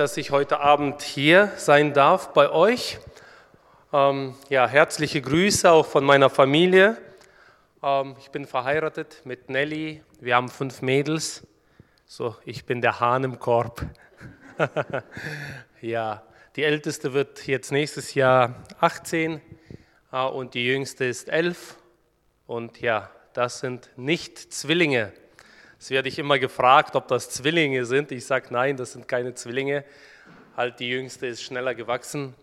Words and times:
dass 0.00 0.16
ich 0.16 0.30
heute 0.30 0.60
Abend 0.60 1.02
hier 1.02 1.52
sein 1.58 1.92
darf 1.92 2.32
bei 2.32 2.48
euch. 2.48 2.98
Ähm, 3.92 4.34
ja, 4.48 4.66
herzliche 4.66 5.20
Grüße 5.20 5.70
auch 5.70 5.84
von 5.84 6.04
meiner 6.04 6.30
Familie. 6.30 6.96
Ähm, 7.82 8.16
ich 8.18 8.30
bin 8.30 8.46
verheiratet 8.46 9.20
mit 9.24 9.50
Nelly. 9.50 10.02
Wir 10.18 10.36
haben 10.36 10.48
fünf 10.48 10.80
Mädels. 10.80 11.46
So, 12.06 12.34
ich 12.46 12.64
bin 12.64 12.80
der 12.80 12.98
Hahn 12.98 13.24
im 13.24 13.38
Korb. 13.38 13.84
ja, 15.82 16.22
die 16.56 16.64
älteste 16.64 17.12
wird 17.12 17.46
jetzt 17.46 17.70
nächstes 17.70 18.14
Jahr 18.14 18.54
18 18.80 19.42
äh, 20.12 20.24
und 20.24 20.54
die 20.54 20.64
jüngste 20.64 21.04
ist 21.04 21.28
11. 21.28 21.76
Und 22.46 22.80
ja, 22.80 23.10
das 23.34 23.60
sind 23.60 23.90
nicht 23.96 24.38
Zwillinge. 24.50 25.12
Es 25.80 25.88
werde 25.88 26.10
ich 26.10 26.18
immer 26.18 26.38
gefragt, 26.38 26.94
ob 26.94 27.08
das 27.08 27.30
Zwillinge 27.30 27.86
sind. 27.86 28.12
Ich 28.12 28.26
sage 28.26 28.48
nein, 28.50 28.76
das 28.76 28.92
sind 28.92 29.08
keine 29.08 29.34
Zwillinge. 29.34 29.82
Halt 30.54 30.78
die 30.78 30.90
jüngste 30.90 31.26
ist 31.26 31.42
schneller 31.42 31.74
gewachsen 31.74 32.34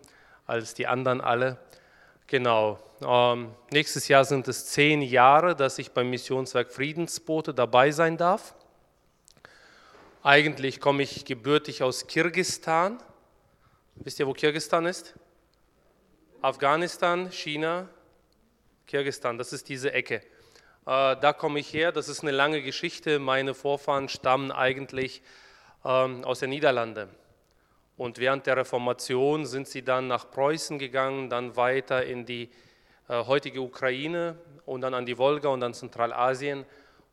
als 0.44 0.74
die 0.74 0.88
anderen 0.88 1.20
alle. 1.20 1.56
Genau. 2.26 2.80
Ähm, 3.00 3.52
nächstes 3.70 4.08
Jahr 4.08 4.24
sind 4.24 4.48
es 4.48 4.66
zehn 4.66 5.02
Jahre, 5.02 5.54
dass 5.54 5.78
ich 5.78 5.92
beim 5.92 6.10
Missionswerk 6.10 6.72
Friedensbote 6.72 7.54
dabei 7.54 7.92
sein 7.92 8.16
darf. 8.16 8.56
Eigentlich 10.24 10.80
komme 10.80 11.04
ich 11.04 11.24
gebürtig 11.24 11.84
aus 11.84 12.08
Kirgistan. 12.08 12.98
Wisst 13.94 14.18
ihr, 14.18 14.26
wo 14.26 14.32
Kirgistan 14.32 14.84
ist? 14.84 15.14
Afghanistan, 16.42 17.30
China, 17.30 17.88
Kirgistan, 18.88 19.38
das 19.38 19.52
ist 19.52 19.68
diese 19.68 19.92
Ecke. 19.92 20.22
Äh, 20.88 21.16
da 21.20 21.34
komme 21.34 21.58
ich 21.58 21.74
her, 21.74 21.92
das 21.92 22.08
ist 22.08 22.22
eine 22.22 22.30
lange 22.30 22.62
Geschichte. 22.62 23.18
Meine 23.18 23.52
Vorfahren 23.52 24.08
stammen 24.08 24.50
eigentlich 24.50 25.20
ähm, 25.84 26.24
aus 26.24 26.38
den 26.38 26.48
Niederlanden. 26.48 27.10
Und 27.98 28.16
während 28.16 28.46
der 28.46 28.56
Reformation 28.56 29.44
sind 29.44 29.68
sie 29.68 29.82
dann 29.82 30.08
nach 30.08 30.30
Preußen 30.30 30.78
gegangen, 30.78 31.28
dann 31.28 31.56
weiter 31.56 32.06
in 32.06 32.24
die 32.24 32.48
äh, 33.06 33.22
heutige 33.26 33.60
Ukraine 33.60 34.38
und 34.64 34.80
dann 34.80 34.94
an 34.94 35.04
die 35.04 35.18
Wolga 35.18 35.50
und 35.50 35.60
dann 35.60 35.74
Zentralasien. 35.74 36.64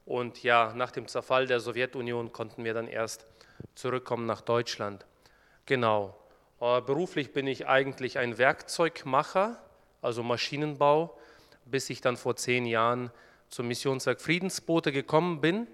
Und 0.05 0.41
ja, 0.41 0.71
nach 0.73 0.91
dem 0.91 1.09
Zerfall 1.09 1.45
der 1.45 1.59
Sowjetunion 1.59 2.31
konnten 2.31 2.63
wir 2.63 2.73
dann 2.73 2.87
erst 2.87 3.25
zurückkommen 3.73 4.25
nach 4.25 4.39
Deutschland. 4.39 5.05
Genau. 5.65 6.15
Äh, 6.61 6.79
beruflich 6.79 7.33
bin 7.33 7.45
ich 7.45 7.67
eigentlich 7.67 8.19
ein 8.19 8.37
Werkzeugmacher, 8.37 9.61
also 10.01 10.23
Maschinenbau, 10.23 11.17
bis 11.65 11.89
ich 11.89 11.99
dann 11.99 12.15
vor 12.15 12.37
zehn 12.37 12.65
Jahren 12.65 13.11
zum 13.49 13.67
Missionswerk 13.67 14.21
Friedensboote 14.21 14.91
gekommen 14.91 15.41
bin. 15.41 15.67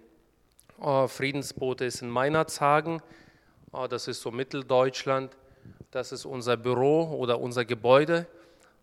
Oh, 0.79 1.07
Friedensboote 1.07 1.85
ist 1.85 2.01
in 2.01 2.09
Meinerzhagen, 2.09 3.01
oh, 3.71 3.87
das 3.87 4.07
ist 4.07 4.21
so 4.21 4.31
Mitteldeutschland, 4.31 5.35
das 5.91 6.11
ist 6.11 6.25
unser 6.25 6.57
Büro 6.57 7.03
oder 7.17 7.39
unser 7.39 7.65
Gebäude. 7.65 8.25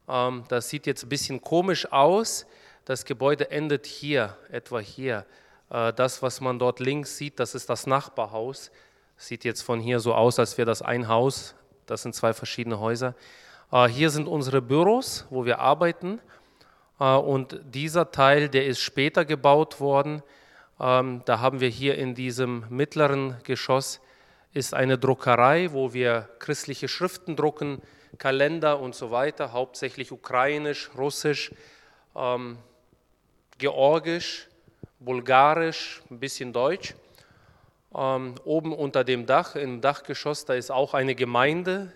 Ähm, 0.08 0.44
das 0.48 0.68
sieht 0.68 0.86
jetzt 0.86 1.04
ein 1.04 1.08
bisschen 1.08 1.40
komisch 1.40 1.90
aus. 1.92 2.46
Das 2.84 3.04
Gebäude 3.04 3.50
endet 3.50 3.86
hier, 3.86 4.36
etwa 4.50 4.78
hier. 4.78 5.26
Äh, 5.70 5.92
das, 5.92 6.22
was 6.22 6.40
man 6.40 6.58
dort 6.58 6.80
links 6.80 7.16
sieht, 7.16 7.38
das 7.40 7.54
ist 7.54 7.68
das 7.68 7.86
Nachbarhaus. 7.86 8.70
Sieht 9.16 9.44
jetzt 9.44 9.62
von 9.62 9.80
hier 9.80 10.00
so 10.00 10.14
aus, 10.14 10.38
als 10.38 10.56
wäre 10.56 10.66
das 10.66 10.82
ein 10.82 11.08
Haus. 11.08 11.54
Das 11.86 12.02
sind 12.02 12.14
zwei 12.14 12.32
verschiedene 12.32 12.78
Häuser. 12.78 13.14
Äh, 13.72 13.88
hier 13.88 14.10
sind 14.10 14.28
unsere 14.28 14.62
Büros, 14.62 15.26
wo 15.30 15.44
wir 15.44 15.58
arbeiten. 15.58 16.20
Äh, 17.00 17.14
und 17.14 17.60
dieser 17.64 18.10
Teil, 18.10 18.48
der 18.48 18.66
ist 18.66 18.80
später 18.80 19.24
gebaut 19.24 19.80
worden. 19.80 20.22
Ähm, 20.80 21.22
da 21.24 21.40
haben 21.40 21.60
wir 21.60 21.68
hier 21.68 21.96
in 21.96 22.14
diesem 22.14 22.64
mittleren 22.68 23.36
Geschoss 23.44 24.00
ist 24.54 24.74
eine 24.74 24.98
Druckerei, 24.98 25.72
wo 25.72 25.92
wir 25.92 26.28
christliche 26.38 26.88
Schriften 26.88 27.36
drucken, 27.36 27.82
Kalender 28.16 28.80
und 28.80 28.94
so 28.94 29.10
weiter, 29.10 29.52
hauptsächlich 29.52 30.10
ukrainisch, 30.10 30.90
russisch, 30.96 31.52
ähm, 32.16 32.58
georgisch, 33.58 34.48
bulgarisch, 34.98 36.02
ein 36.10 36.18
bisschen 36.18 36.52
deutsch. 36.52 36.94
Ähm, 37.94 38.34
oben 38.44 38.72
unter 38.72 39.04
dem 39.04 39.26
Dach, 39.26 39.54
im 39.54 39.80
Dachgeschoss, 39.80 40.44
da 40.44 40.54
ist 40.54 40.70
auch 40.70 40.94
eine 40.94 41.14
Gemeinde. 41.14 41.92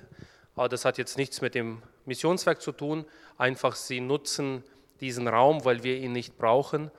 Aber 0.54 0.68
das 0.68 0.84
hat 0.84 0.98
jetzt 0.98 1.16
nichts 1.16 1.40
mit 1.40 1.54
dem 1.54 1.82
Missionswerk 2.04 2.60
zu 2.60 2.72
tun. 2.72 3.06
Einfach 3.38 3.74
sie 3.74 4.00
nutzen 4.00 4.62
diesen 5.02 5.28
Raum, 5.28 5.64
weil 5.66 5.82
wir 5.82 5.98
ihn 5.98 6.12
nicht 6.12 6.38
brauchen. 6.38 6.90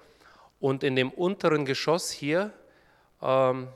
Und 0.59 0.83
in 0.83 0.95
dem 0.95 1.09
unteren 1.09 1.65
Geschoss 1.65 2.11
hier, 2.11 2.51
ähm, 3.21 3.67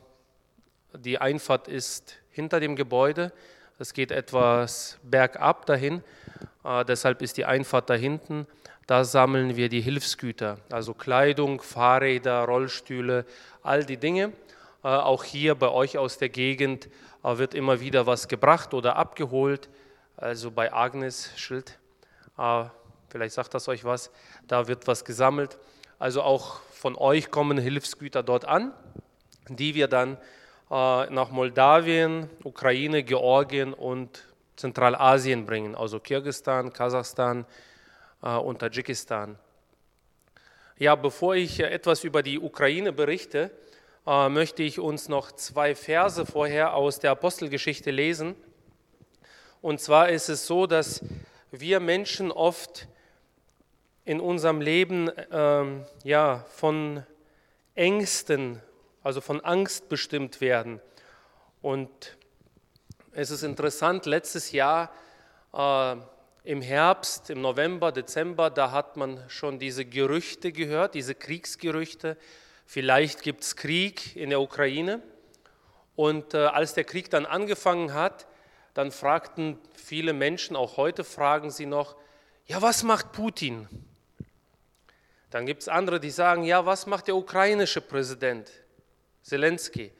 die 0.94 1.18
Einfahrt 1.18 1.68
ist 1.68 2.18
hinter 2.30 2.60
dem 2.60 2.76
Gebäude. 2.76 3.32
Es 3.80 3.94
geht 3.94 4.12
etwas 4.12 5.00
bergab 5.04 5.66
dahin. 5.66 6.04
Äh, 6.64 6.86
deshalb 6.86 7.22
ist 7.22 7.38
die 7.38 7.46
Einfahrt 7.46 7.90
da 7.90 7.96
hinten. 7.96 8.46
Da 8.86 9.04
sammeln 9.04 9.58
wir 9.58 9.68
die 9.68 9.82
Hilfsgüter, 9.82 10.60
also 10.70 10.94
Kleidung, 10.94 11.62
Fahrräder, 11.62 12.46
Rollstühle, 12.46 13.26
all 13.62 13.84
die 13.84 13.98
Dinge. 13.98 14.32
Äh, 14.84 14.88
auch 14.88 15.24
hier 15.24 15.56
bei 15.56 15.70
euch 15.70 15.98
aus 15.98 16.18
der 16.18 16.30
Gegend 16.30 16.88
äh, 17.24 17.38
wird 17.38 17.54
immer 17.54 17.82
wieder 17.82 18.06
was 18.06 18.28
gebracht 18.28 18.74
oder 18.74 18.96
abgeholt. 18.96 19.70
Also 20.16 20.52
bei 20.52 20.74
Agnes 20.74 21.32
Schild 21.36 21.78
äh, 22.38 22.66
Vielleicht 23.18 23.34
sagt 23.34 23.56
das 23.56 23.68
euch 23.68 23.84
was. 23.84 24.12
Da 24.48 24.68
wird 24.68 24.86
was 24.86 25.04
gesammelt. 25.04 25.58
Also 25.98 26.22
auch 26.22 26.60
von 26.70 26.96
euch 26.96 27.32
kommen 27.32 27.58
Hilfsgüter 27.58 28.22
dort 28.22 28.46
an, 28.46 28.74
die 29.50 29.74
wir 29.74 29.88
dann 29.88 30.18
äh, 30.70 31.10
nach 31.10 31.32
Moldawien, 31.32 32.30
Ukraine, 32.44 33.02
Georgien 33.02 33.74
und 33.74 34.24
Zentralasien 34.56 35.48
bringen, 35.48 35.74
also 35.74 36.00
Kirgistan, 36.00 36.72
Kasachstan 36.72 37.48
äh, 38.22 38.36
und 38.36 38.60
Tadschikistan. 38.60 39.40
Ja, 40.78 40.94
bevor 40.94 41.34
ich 41.34 41.60
etwas 41.60 42.04
über 42.04 42.22
die 42.22 42.40
Ukraine 42.40 42.94
berichte, 42.94 43.50
äh, 44.06 44.30
möchte 44.30 44.62
ich 44.62 44.80
uns 44.80 45.10
noch 45.10 45.32
zwei 45.32 45.74
Verse 45.74 46.24
vorher 46.24 46.76
aus 46.76 47.00
der 47.00 47.10
Apostelgeschichte 47.10 47.90
lesen. 47.90 48.36
Und 49.64 49.82
zwar 49.82 50.10
ist 50.10 50.30
es 50.30 50.46
so, 50.46 50.68
dass 50.68 51.04
wir 51.52 51.80
Menschen 51.80 52.32
oft 52.32 52.88
in 54.08 54.22
unserem 54.22 54.62
Leben 54.62 55.12
ähm, 55.34 55.84
ja, 56.06 56.46
von 56.56 57.04
Ängsten, 57.76 58.62
also 59.04 59.20
von 59.20 59.42
Angst 59.42 59.90
bestimmt 59.90 60.40
werden. 60.40 60.80
Und 61.62 62.16
es 63.12 63.32
ist 63.32 63.44
interessant, 63.44 64.06
letztes 64.06 64.54
Jahr 64.54 64.94
äh, 65.54 65.98
im 66.44 66.62
Herbst, 66.62 67.30
im 67.30 67.42
November, 67.42 67.92
Dezember, 67.92 68.50
da 68.50 68.72
hat 68.72 68.96
man 68.96 69.22
schon 69.28 69.60
diese 69.60 69.84
Gerüchte 69.84 70.54
gehört, 70.54 70.96
diese 70.96 71.14
Kriegsgerüchte. 71.14 72.16
Vielleicht 72.66 73.24
gibt 73.24 73.44
es 73.44 73.58
Krieg 73.58 74.16
in 74.16 74.30
der 74.30 74.40
Ukraine. 74.40 75.02
Und 75.98 76.34
äh, 76.34 76.46
als 76.46 76.74
der 76.76 76.86
Krieg 76.86 77.10
dann 77.10 77.26
angefangen 77.26 77.94
hat, 77.94 78.26
dann 78.74 78.92
fragten 78.92 79.60
viele 79.76 80.14
Menschen, 80.14 80.56
auch 80.56 80.78
heute 80.78 81.04
fragen 81.04 81.52
sie 81.52 81.66
noch, 81.66 81.98
ja, 82.46 82.62
was 82.62 82.84
macht 82.84 83.12
Putin? 83.12 83.68
Dann 85.30 85.46
gibt 85.46 85.62
es 85.62 85.68
andere, 85.68 86.00
die 86.00 86.10
sagen, 86.10 86.44
ja, 86.44 86.66
was 86.66 86.86
macht 86.86 87.08
der 87.08 87.16
ukrainische 87.16 87.82
Präsident 87.82 88.50
Zelensky? 89.24 89.92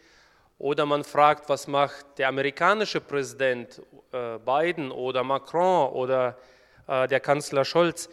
Oder 0.58 0.86
man 0.86 1.04
fragt, 1.04 1.50
was 1.50 1.68
macht 1.68 2.18
der 2.18 2.30
amerikanische 2.30 3.02
Präsident 3.02 3.82
äh, 4.12 4.40
Biden 4.40 4.92
oder 4.92 5.24
Macron 5.24 5.92
oder 5.92 6.38
äh, 6.88 7.08
der 7.08 7.20
Kanzler 7.20 7.66
Scholz? 7.66 8.10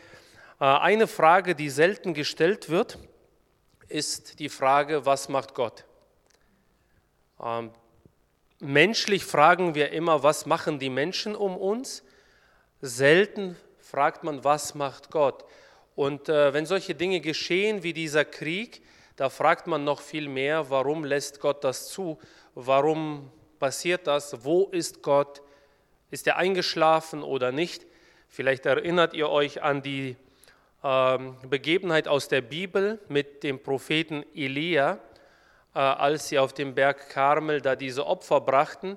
Äh, 0.60 0.64
eine 0.64 1.06
Frage, 1.06 1.54
die 1.54 1.70
selten 1.70 2.14
gestellt 2.14 2.69
wird, 2.69 2.98
ist 3.88 4.41
die 4.41 4.48
Frage, 4.48 5.06
was 5.06 5.28
macht 5.28 5.54
Gott? 5.54 5.84
Ähm, 7.41 7.70
menschlich 8.60 9.24
fragen 9.24 9.74
wir 9.74 9.92
immer, 9.92 10.22
was 10.22 10.47
machen 10.47 10.78
die 10.78 10.91
Menschen 10.91 11.36
um 11.36 11.56
uns? 11.56 12.03
Selten 12.80 13.56
fragt 13.78 14.24
man, 14.24 14.42
was 14.44 14.74
macht 14.74 15.10
Gott? 15.10 15.44
Und 15.94 16.28
äh, 16.28 16.52
wenn 16.52 16.66
solche 16.66 16.94
Dinge 16.94 17.20
geschehen 17.20 17.82
wie 17.82 17.92
dieser 17.92 18.24
Krieg, 18.24 18.82
da 19.16 19.30
fragt 19.30 19.66
man 19.66 19.84
noch 19.84 20.00
viel 20.00 20.28
mehr, 20.28 20.70
warum 20.70 21.04
lässt 21.04 21.41
Gott 21.41 21.62
das 21.62 21.88
zu? 21.88 22.18
Warum 22.54 23.30
passiert 23.60 24.06
das? 24.06 24.44
Wo 24.44 24.64
ist 24.66 25.02
Gott? 25.02 25.41
Ist 26.10 26.26
er 26.26 26.36
eingeschlafen 26.36 27.22
oder 27.22 27.52
nicht? 27.52 27.86
Vielleicht 28.28 28.66
erinnert 28.66 29.14
ihr 29.14 29.30
euch 29.30 29.62
an 29.62 29.82
die 29.82 30.16
äh, 30.82 31.18
Begebenheit 31.48 32.08
aus 32.08 32.26
der 32.26 32.41
Bibel 32.41 32.98
mit 33.08 33.44
dem 33.44 33.62
Propheten 33.62 34.24
Elia, 34.34 34.98
äh, 35.74 35.78
als 35.78 36.28
sie 36.28 36.41
auf 36.41 36.52
dem 36.52 36.74
Berg 36.74 37.08
Karmel 37.10 37.60
da 37.60 37.76
diese 37.76 38.06
Opfer 38.06 38.41
brachten 38.41 38.96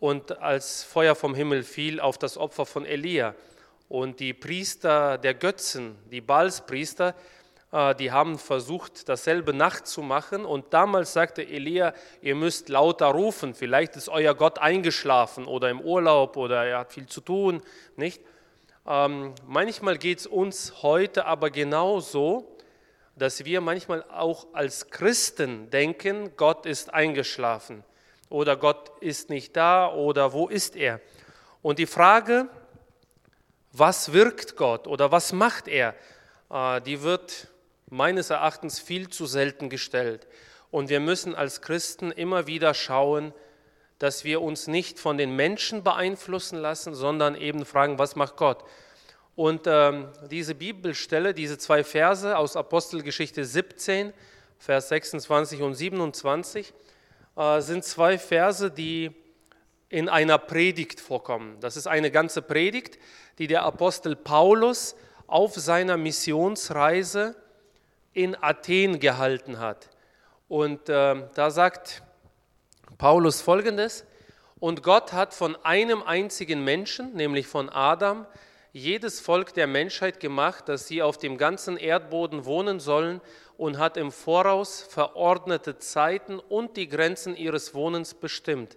und 0.00 0.38
als 0.38 0.82
Feuer 0.82 1.14
vom 1.14 1.34
Himmel 1.34 1.62
fiel 1.62 2.00
auf 2.00 2.18
das 2.18 2.36
Opfer 2.36 2.66
von 2.66 2.84
Elia. 2.84 3.34
Und 3.88 4.20
die 4.20 4.32
Priester 4.32 5.18
der 5.18 5.34
Götzen, 5.34 5.96
die 6.10 6.20
Balspriester, 6.20 7.14
äh, 7.74 7.94
die 7.96 8.12
haben 8.12 8.38
versucht, 8.38 9.08
dasselbe 9.08 9.52
nachzumachen. 9.52 10.44
Und 10.44 10.72
damals 10.72 11.12
sagte 11.12 11.46
Elia, 11.46 11.92
ihr 12.22 12.34
müsst 12.34 12.68
lauter 12.68 13.06
rufen. 13.06 13.54
Vielleicht 13.54 13.96
ist 13.96 14.08
euer 14.08 14.34
Gott 14.34 14.58
eingeschlafen 14.58 15.46
oder 15.46 15.70
im 15.70 15.80
Urlaub 15.80 16.36
oder 16.36 16.64
er 16.64 16.78
hat 16.78 16.92
viel 16.92 17.06
zu 17.06 17.20
tun. 17.20 17.62
Nicht? 17.96 18.22
Ähm, 18.86 19.34
manchmal 19.46 19.98
geht 19.98 20.20
es 20.20 20.26
uns 20.26 20.82
heute 20.82 21.26
aber 21.26 21.50
genauso, 21.50 22.56
dass 23.16 23.44
wir 23.44 23.60
manchmal 23.60 24.04
auch 24.04 24.46
als 24.52 24.90
Christen 24.90 25.70
denken, 25.70 26.36
Gott 26.36 26.66
ist 26.66 26.92
eingeschlafen 26.92 27.84
oder 28.28 28.56
Gott 28.56 28.90
ist 29.00 29.30
nicht 29.30 29.56
da 29.56 29.92
oder 29.92 30.32
wo 30.32 30.48
ist 30.48 30.76
er? 30.76 31.00
Und 31.62 31.78
die 31.78 31.86
Frage, 31.86 32.48
was 33.76 34.12
wirkt 34.12 34.56
Gott 34.56 34.86
oder 34.86 35.10
was 35.10 35.32
macht 35.32 35.66
er, 35.68 35.94
äh, 36.50 36.80
die 36.80 37.02
wird 37.02 37.48
meines 37.90 38.30
Erachtens 38.30 38.78
viel 38.78 39.08
zu 39.08 39.26
selten 39.26 39.68
gestellt. 39.68 40.26
Und 40.70 40.88
wir 40.88 41.00
müssen 41.00 41.34
als 41.34 41.60
Christen 41.60 42.10
immer 42.10 42.46
wieder 42.46 42.72
schauen, 42.72 43.34
dass 43.98 44.24
wir 44.24 44.42
uns 44.42 44.66
nicht 44.66 44.98
von 44.98 45.18
den 45.18 45.36
Menschen 45.36 45.82
beeinflussen 45.82 46.58
lassen, 46.58 46.94
sondern 46.94 47.34
eben 47.34 47.64
fragen, 47.64 47.98
was 47.98 48.16
macht 48.16 48.36
Gott? 48.36 48.64
Und 49.36 49.62
ähm, 49.66 50.08
diese 50.30 50.54
Bibelstelle, 50.54 51.34
diese 51.34 51.58
zwei 51.58 51.82
Verse 51.82 52.36
aus 52.36 52.56
Apostelgeschichte 52.56 53.44
17, 53.44 54.12
Vers 54.58 54.88
26 54.88 55.62
und 55.62 55.74
27, 55.74 56.72
äh, 57.36 57.60
sind 57.60 57.84
zwei 57.84 58.18
Verse, 58.18 58.70
die 58.70 59.12
in 59.88 60.08
einer 60.08 60.38
Predigt 60.38 61.00
vorkommen. 61.00 61.58
Das 61.60 61.76
ist 61.76 61.86
eine 61.86 62.10
ganze 62.10 62.42
Predigt, 62.42 62.98
die 63.38 63.46
der 63.46 63.62
Apostel 63.64 64.16
Paulus 64.16 64.96
auf 65.26 65.54
seiner 65.54 65.96
Missionsreise 65.96 67.36
in 68.12 68.36
Athen 68.40 69.00
gehalten 69.00 69.58
hat. 69.58 69.90
Und 70.48 70.88
äh, 70.88 71.22
da 71.34 71.50
sagt 71.50 72.02
Paulus 72.98 73.40
folgendes, 73.40 74.04
und 74.60 74.82
Gott 74.82 75.12
hat 75.12 75.34
von 75.34 75.56
einem 75.64 76.02
einzigen 76.02 76.64
Menschen, 76.64 77.12
nämlich 77.14 77.46
von 77.46 77.68
Adam, 77.68 78.26
jedes 78.72 79.20
Volk 79.20 79.54
der 79.54 79.66
Menschheit 79.66 80.20
gemacht, 80.20 80.68
dass 80.68 80.88
sie 80.88 81.02
auf 81.02 81.18
dem 81.18 81.38
ganzen 81.38 81.76
Erdboden 81.76 82.44
wohnen 82.44 82.80
sollen 82.80 83.20
und 83.56 83.78
hat 83.78 83.96
im 83.96 84.10
Voraus 84.10 84.82
verordnete 84.82 85.78
Zeiten 85.78 86.38
und 86.38 86.76
die 86.76 86.88
Grenzen 86.88 87.36
ihres 87.36 87.74
Wohnens 87.74 88.14
bestimmt, 88.14 88.76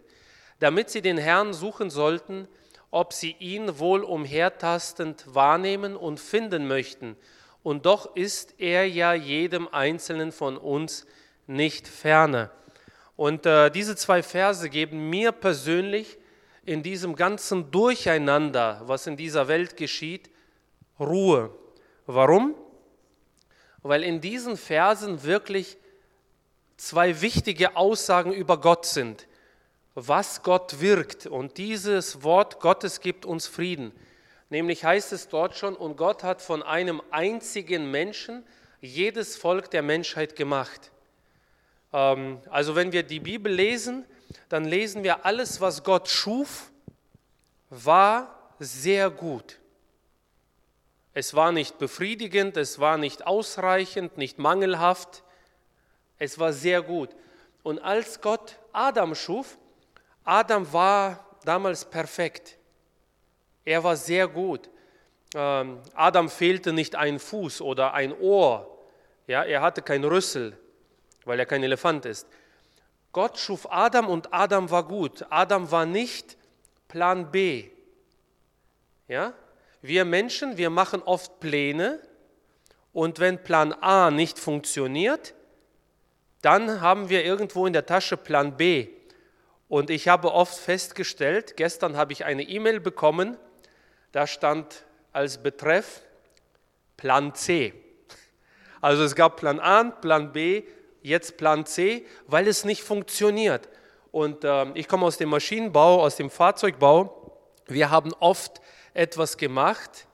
damit 0.60 0.90
sie 0.90 1.02
den 1.02 1.18
Herrn 1.18 1.54
suchen 1.54 1.90
sollten, 1.90 2.48
ob 2.92 3.14
sie 3.14 3.36
ihn 3.40 3.80
wohl 3.80 4.04
umhertastend 4.04 5.26
wahrnehmen 5.34 5.96
und 5.96 6.20
finden 6.20 6.68
möchten. 6.68 7.16
Und 7.64 7.86
doch 7.86 8.16
ist 8.16 8.56
er 8.60 8.88
ja 8.88 9.14
jedem 9.14 9.68
Einzelnen 9.68 10.32
von 10.32 10.58
uns 10.58 11.06
nicht 11.48 11.88
ferne. 11.88 12.50
Und 13.16 13.46
äh, 13.46 13.70
diese 13.72 13.96
zwei 13.96 14.24
Verse 14.24 14.70
geben 14.70 15.10
mir 15.10 15.32
persönlich 15.32 16.18
in 16.66 16.84
diesem 16.84 17.16
ganzen 17.16 17.72
Durcheinander, 17.72 18.82
was 18.86 19.08
in 19.08 19.18
dieser 19.18 19.48
Welt 19.48 19.76
geschieht, 19.76 20.30
Ruhe. 21.00 21.50
Warum? 22.06 22.56
Weil 23.82 24.04
in 24.04 24.22
diesen 24.22 24.58
Versen 24.58 25.24
wirklich 25.24 25.78
zwei 26.78 27.22
wichtige 27.22 27.76
Aussagen 27.76 28.34
über 28.34 28.60
Gott 28.60 28.86
sind, 28.86 29.28
was 30.00 30.44
Gott 30.44 30.80
wirkt. 30.80 31.26
Und 31.26 31.58
dieses 31.58 32.22
Wort 32.22 32.60
Gottes 32.60 33.02
gibt 33.02 33.26
uns 33.26 33.48
Frieden. 33.48 33.92
Nämlich 34.52 34.86
heißt 34.86 35.12
es 35.12 35.28
dort 35.28 35.58
schon, 35.58 35.76
und 35.76 35.98
Gott 35.98 36.24
hat 36.24 36.40
von 36.40 36.62
einem 36.62 37.02
einzigen 37.10 37.90
Menschen 37.90 38.46
jedes 38.80 39.36
Volk 39.36 39.72
der 39.72 39.82
Menschheit 39.82 40.36
gemacht. 40.36 40.92
Ähm, 41.92 42.40
also 42.52 42.76
wenn 42.76 42.92
wir 42.92 43.02
die 43.02 43.20
Bibel 43.20 43.52
lesen, 43.52 44.06
dann 44.50 44.66
lesen 44.66 45.04
wir, 45.04 45.26
alles, 45.26 45.62
was 45.62 45.84
Gott 45.84 46.08
schuf, 46.10 46.72
war 47.72 48.52
sehr 48.60 49.10
gut. 49.10 49.58
Es 51.16 51.34
war 51.34 51.52
nicht 51.52 51.80
befriedigend, 51.80 52.56
es 52.56 52.78
war 52.78 53.00
nicht 53.00 53.26
ausreichend, 53.26 54.20
nicht 54.20 54.38
mangelhaft, 54.38 55.24
es 56.20 56.38
war 56.38 56.54
sehr 56.54 56.84
gut. 56.84 57.10
Und 57.64 57.80
als 57.80 58.22
Gott 58.22 58.60
Adam 58.72 59.16
schuf, 59.16 59.58
Adam 60.28 60.74
war 60.74 61.26
damals 61.46 61.86
perfekt. 61.86 62.58
Er 63.64 63.82
war 63.82 63.96
sehr 63.96 64.28
gut. 64.28 64.70
Ähm, 65.34 65.80
Adam 65.94 66.30
fehlte 66.30 66.74
nicht 66.74 66.96
ein 66.96 67.18
Fuß 67.18 67.62
oder 67.62 67.94
ein 67.94 68.14
Ohr. 68.20 68.78
Ja, 69.26 69.44
er 69.44 69.62
hatte 69.62 69.82
kein 69.82 70.04
Rüssel, 70.04 70.58
weil 71.24 71.40
er 71.40 71.46
kein 71.46 71.64
Elefant 71.64 72.06
ist. 72.06 72.28
Gott 73.14 73.38
schuf 73.38 73.72
Adam 73.72 74.10
und 74.10 74.34
Adam 74.34 74.70
war 74.70 74.84
gut. 74.84 75.26
Adam 75.30 75.72
war 75.72 75.86
nicht 75.86 76.36
Plan 76.90 77.32
B. 77.32 77.70
Ja? 79.08 79.32
Wir 79.82 80.04
Menschen, 80.04 80.58
wir 80.58 80.70
machen 80.70 81.02
oft 81.04 81.40
Pläne 81.40 82.02
und 82.92 83.20
wenn 83.20 83.42
Plan 83.42 83.72
A 83.72 84.12
nicht 84.12 84.38
funktioniert, 84.38 85.34
dann 86.42 86.82
haben 86.82 87.08
wir 87.08 87.24
irgendwo 87.24 87.66
in 87.66 87.72
der 87.72 87.86
Tasche 87.86 88.18
Plan 88.18 88.58
B. 88.58 88.90
Und 89.70 89.90
ich 89.90 90.08
habe 90.08 90.34
oft 90.34 90.58
festgestellt, 90.58 91.58
gestern 91.58 91.98
habe 91.98 92.14
ich 92.14 92.26
eine 92.26 92.44
E-Mail 92.44 92.80
bekommen, 92.80 93.38
da 94.12 94.26
stand 94.26 94.86
als 95.12 95.44
Betreff 95.44 96.02
Plan 96.96 97.36
C. 97.36 97.74
Also 98.82 99.04
es 99.04 99.16
gab 99.16 99.38
Plan 99.38 99.60
A, 99.60 99.84
Plan 99.84 100.32
B 100.32 100.64
jetzt 101.02 101.38
Plan 101.38 101.66
C, 101.66 102.06
weil 102.28 102.48
es 102.48 102.66
nicht 102.66 102.84
funktioniert. 102.84 103.70
Und 104.12 104.44
äh, 104.44 104.72
ich 104.74 104.88
komme 104.88 105.06
aus 105.06 105.18
dem 105.18 105.30
Maschinenbau, 105.30 106.02
aus 106.02 106.16
dem 106.16 106.30
Fahrzeugbau. 106.30 107.38
Wir 107.68 107.90
haben 107.90 108.14
oft 108.20 108.62
etwas 108.94 109.38
gemacht 109.38 110.08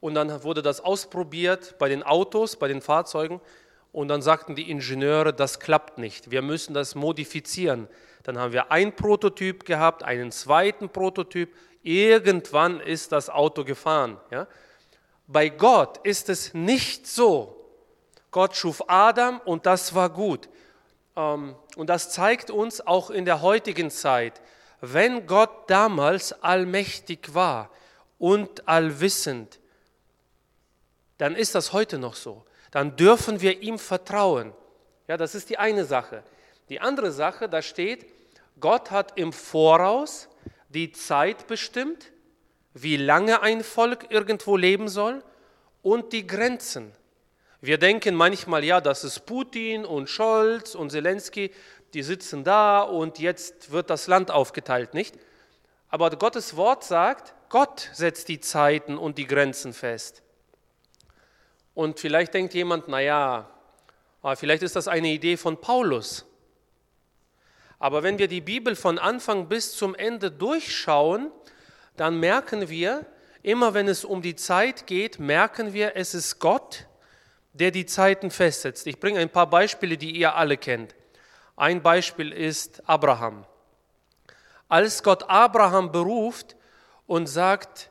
und 0.00 0.14
dann 0.14 0.42
wurde 0.42 0.62
das 0.62 0.80
ausprobiert 0.80 1.76
bei 1.78 1.88
den 1.88 2.02
Autos, 2.02 2.56
bei 2.56 2.68
den 2.68 2.80
Fahrzeugen. 2.80 3.40
Und 3.92 4.08
dann 4.08 4.22
sagten 4.22 4.54
die 4.54 4.70
Ingenieure, 4.70 5.32
das 5.32 5.58
klappt 5.58 5.98
nicht, 5.98 6.30
wir 6.30 6.42
müssen 6.42 6.74
das 6.74 6.94
modifizieren. 6.94 7.88
Dann 8.22 8.38
haben 8.38 8.52
wir 8.52 8.70
einen 8.70 8.94
Prototyp 8.94 9.64
gehabt, 9.64 10.02
einen 10.02 10.30
zweiten 10.30 10.88
Prototyp. 10.88 11.54
Irgendwann 11.82 12.80
ist 12.80 13.12
das 13.12 13.30
Auto 13.30 13.64
gefahren. 13.64 14.18
Ja? 14.30 14.46
Bei 15.26 15.48
Gott 15.48 15.98
ist 16.04 16.28
es 16.28 16.54
nicht 16.54 17.06
so. 17.06 17.56
Gott 18.30 18.54
schuf 18.54 18.82
Adam 18.88 19.40
und 19.44 19.66
das 19.66 19.94
war 19.94 20.10
gut. 20.10 20.48
Ähm, 21.16 21.56
und 21.76 21.88
das 21.88 22.10
zeigt 22.10 22.50
uns 22.50 22.86
auch 22.86 23.10
in 23.10 23.24
der 23.24 23.42
heutigen 23.42 23.90
Zeit, 23.90 24.40
wenn 24.80 25.26
Gott 25.26 25.68
damals 25.68 26.32
allmächtig 26.42 27.34
war 27.34 27.70
und 28.18 28.66
allwissend, 28.68 29.60
dann 31.18 31.34
ist 31.34 31.54
das 31.54 31.72
heute 31.72 31.98
noch 31.98 32.14
so. 32.14 32.44
Dann 32.70 32.96
dürfen 32.96 33.40
wir 33.40 33.60
ihm 33.62 33.78
vertrauen. 33.78 34.52
Ja, 35.06 35.16
das 35.16 35.34
ist 35.34 35.50
die 35.50 35.58
eine 35.58 35.84
Sache. 35.84 36.22
Die 36.70 36.80
andere 36.80 37.10
Sache, 37.10 37.48
da 37.48 37.62
steht, 37.62 38.06
Gott 38.60 38.92
hat 38.92 39.18
im 39.18 39.32
Voraus 39.32 40.28
die 40.68 40.92
Zeit 40.92 41.48
bestimmt, 41.48 42.12
wie 42.74 42.96
lange 42.96 43.42
ein 43.42 43.64
Volk 43.64 44.06
irgendwo 44.10 44.56
leben 44.56 44.88
soll 44.88 45.24
und 45.82 46.12
die 46.12 46.28
Grenzen. 46.28 46.92
Wir 47.60 47.76
denken 47.76 48.14
manchmal, 48.14 48.62
ja, 48.62 48.80
das 48.80 49.02
ist 49.02 49.26
Putin 49.26 49.84
und 49.84 50.08
Scholz 50.08 50.76
und 50.76 50.90
Zelensky, 50.90 51.52
die 51.92 52.04
sitzen 52.04 52.44
da 52.44 52.82
und 52.82 53.18
jetzt 53.18 53.72
wird 53.72 53.90
das 53.90 54.06
Land 54.06 54.30
aufgeteilt, 54.30 54.94
nicht? 54.94 55.18
Aber 55.88 56.08
Gottes 56.10 56.56
Wort 56.56 56.84
sagt, 56.84 57.34
Gott 57.48 57.90
setzt 57.92 58.28
die 58.28 58.38
Zeiten 58.38 58.96
und 58.96 59.18
die 59.18 59.26
Grenzen 59.26 59.72
fest. 59.72 60.22
Und 61.74 61.98
vielleicht 61.98 62.32
denkt 62.32 62.54
jemand, 62.54 62.86
naja, 62.86 63.50
ah, 64.22 64.36
vielleicht 64.36 64.62
ist 64.62 64.76
das 64.76 64.86
eine 64.86 65.08
Idee 65.08 65.36
von 65.36 65.60
Paulus. 65.60 66.29
Aber 67.80 68.02
wenn 68.02 68.18
wir 68.18 68.28
die 68.28 68.42
Bibel 68.42 68.76
von 68.76 68.98
Anfang 68.98 69.48
bis 69.48 69.74
zum 69.74 69.94
Ende 69.94 70.30
durchschauen, 70.30 71.32
dann 71.96 72.20
merken 72.20 72.68
wir, 72.68 73.06
immer 73.42 73.72
wenn 73.72 73.88
es 73.88 74.04
um 74.04 74.20
die 74.20 74.36
Zeit 74.36 74.86
geht, 74.86 75.18
merken 75.18 75.72
wir, 75.72 75.96
es 75.96 76.14
ist 76.14 76.38
Gott, 76.38 76.86
der 77.54 77.70
die 77.70 77.86
Zeiten 77.86 78.30
festsetzt. 78.30 78.86
Ich 78.86 79.00
bringe 79.00 79.18
ein 79.18 79.30
paar 79.30 79.48
Beispiele, 79.48 79.96
die 79.96 80.10
ihr 80.10 80.36
alle 80.36 80.58
kennt. 80.58 80.94
Ein 81.56 81.82
Beispiel 81.82 82.32
ist 82.32 82.86
Abraham. 82.86 83.46
Als 84.68 85.02
Gott 85.02 85.28
Abraham 85.28 85.90
beruft 85.90 86.56
und 87.06 87.28
sagt, 87.28 87.90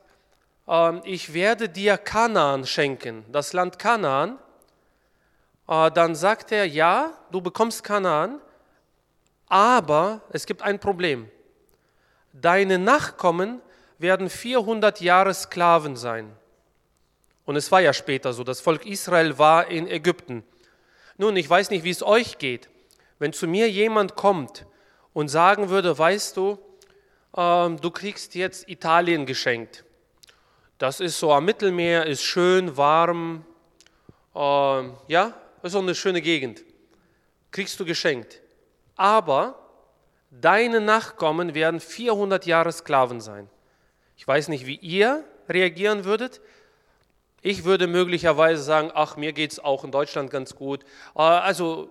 ähm, 0.68 1.02
ich 1.04 1.34
werde 1.34 1.68
dir 1.68 1.98
Kanaan 1.98 2.66
schenken, 2.68 3.26
das 3.32 3.54
Land 3.54 3.80
Kanaan, 3.80 4.38
äh, 5.68 5.90
dann 5.92 6.14
sagt 6.14 6.52
er, 6.52 6.66
ja, 6.66 7.12
du 7.32 7.42
bekommst 7.42 7.84
Kanaan, 7.84 8.40
aber 9.50 10.22
es 10.32 10.46
gibt 10.46 10.62
ein 10.62 10.80
Problem. 10.80 11.30
Deine 12.32 12.78
Nachkommen 12.78 13.62
werden 13.98 14.30
400 14.30 15.02
Jahre 15.02 15.34
Sklaven 15.34 15.96
sein. 15.96 16.32
Und 17.46 17.56
es 17.56 17.72
war 17.72 17.82
ja 17.82 17.92
später 17.92 18.32
so, 18.32 18.44
das 18.44 18.62
Volk 18.62 18.86
Israel 18.86 19.38
war 19.40 19.68
in 19.68 19.88
Ägypten. 19.88 20.44
Nun, 21.18 21.36
ich 21.36 21.50
weiß 21.50 21.72
nicht, 21.72 21.84
wie 21.84 21.90
es 21.90 22.04
euch 22.04 22.38
geht. 22.38 22.70
Wenn 23.18 23.34
zu 23.34 23.48
mir 23.48 23.70
jemand 23.70 24.16
kommt 24.16 24.66
und 25.14 25.28
sagen 25.28 25.70
würde, 25.70 25.98
weißt 25.98 26.38
du, 26.38 26.60
ähm, 27.36 27.82
du 27.82 27.92
kriegst 27.92 28.36
jetzt 28.36 28.70
Italien 28.70 29.26
geschenkt. 29.26 29.84
Das 30.78 31.00
ist 31.02 31.20
so 31.20 31.34
am 31.34 31.44
Mittelmeer, 31.44 32.06
ist 32.06 32.24
schön, 32.24 32.78
warm, 32.78 33.46
ähm, 34.34 34.94
ja, 35.08 35.34
ist 35.62 35.74
so 35.74 35.80
eine 35.80 35.96
schöne 35.96 36.22
Gegend. 36.22 36.64
Kriegst 37.52 37.80
du 37.80 37.84
geschenkt. 37.84 38.42
Aber 39.00 39.56
deine 40.30 40.82
Nachkommen 40.82 41.56
werden 41.56 41.80
400 41.80 42.46
Jahre 42.46 42.74
Sklaven 42.74 43.22
sein. 43.22 43.50
Ich 44.18 44.28
weiß 44.28 44.50
nicht, 44.50 44.66
wie 44.66 44.76
ihr 44.76 45.24
reagieren 45.48 46.04
würdet. 46.04 46.42
Ich 47.42 47.64
würde 47.64 47.88
möglicherweise 47.88 48.62
sagen, 48.62 48.92
ach, 48.94 49.16
mir 49.16 49.32
geht 49.32 49.54
es 49.54 49.64
auch 49.64 49.86
in 49.86 49.92
Deutschland 49.92 50.32
ganz 50.32 50.54
gut. 50.54 50.84
Äh, 51.16 51.22
also 51.22 51.90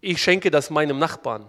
ich 0.00 0.20
schenke 0.20 0.50
das 0.50 0.68
meinem 0.68 0.98
Nachbarn. 0.98 1.46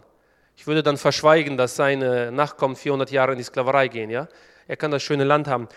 Ich 0.56 0.68
würde 0.68 0.84
dann 0.84 0.98
verschweigen, 0.98 1.58
dass 1.58 1.76
seine 1.76 2.32
Nachkommen 2.32 2.76
400 2.76 3.10
Jahre 3.10 3.32
in 3.32 3.40
die 3.40 3.44
Sklaverei 3.44 3.88
gehen. 3.88 4.12
Ja? 4.12 4.28
Er 4.68 4.78
kann 4.78 4.92
das 4.92 5.02
schöne 5.02 5.24
Land 5.24 5.48
haben. 5.48 5.68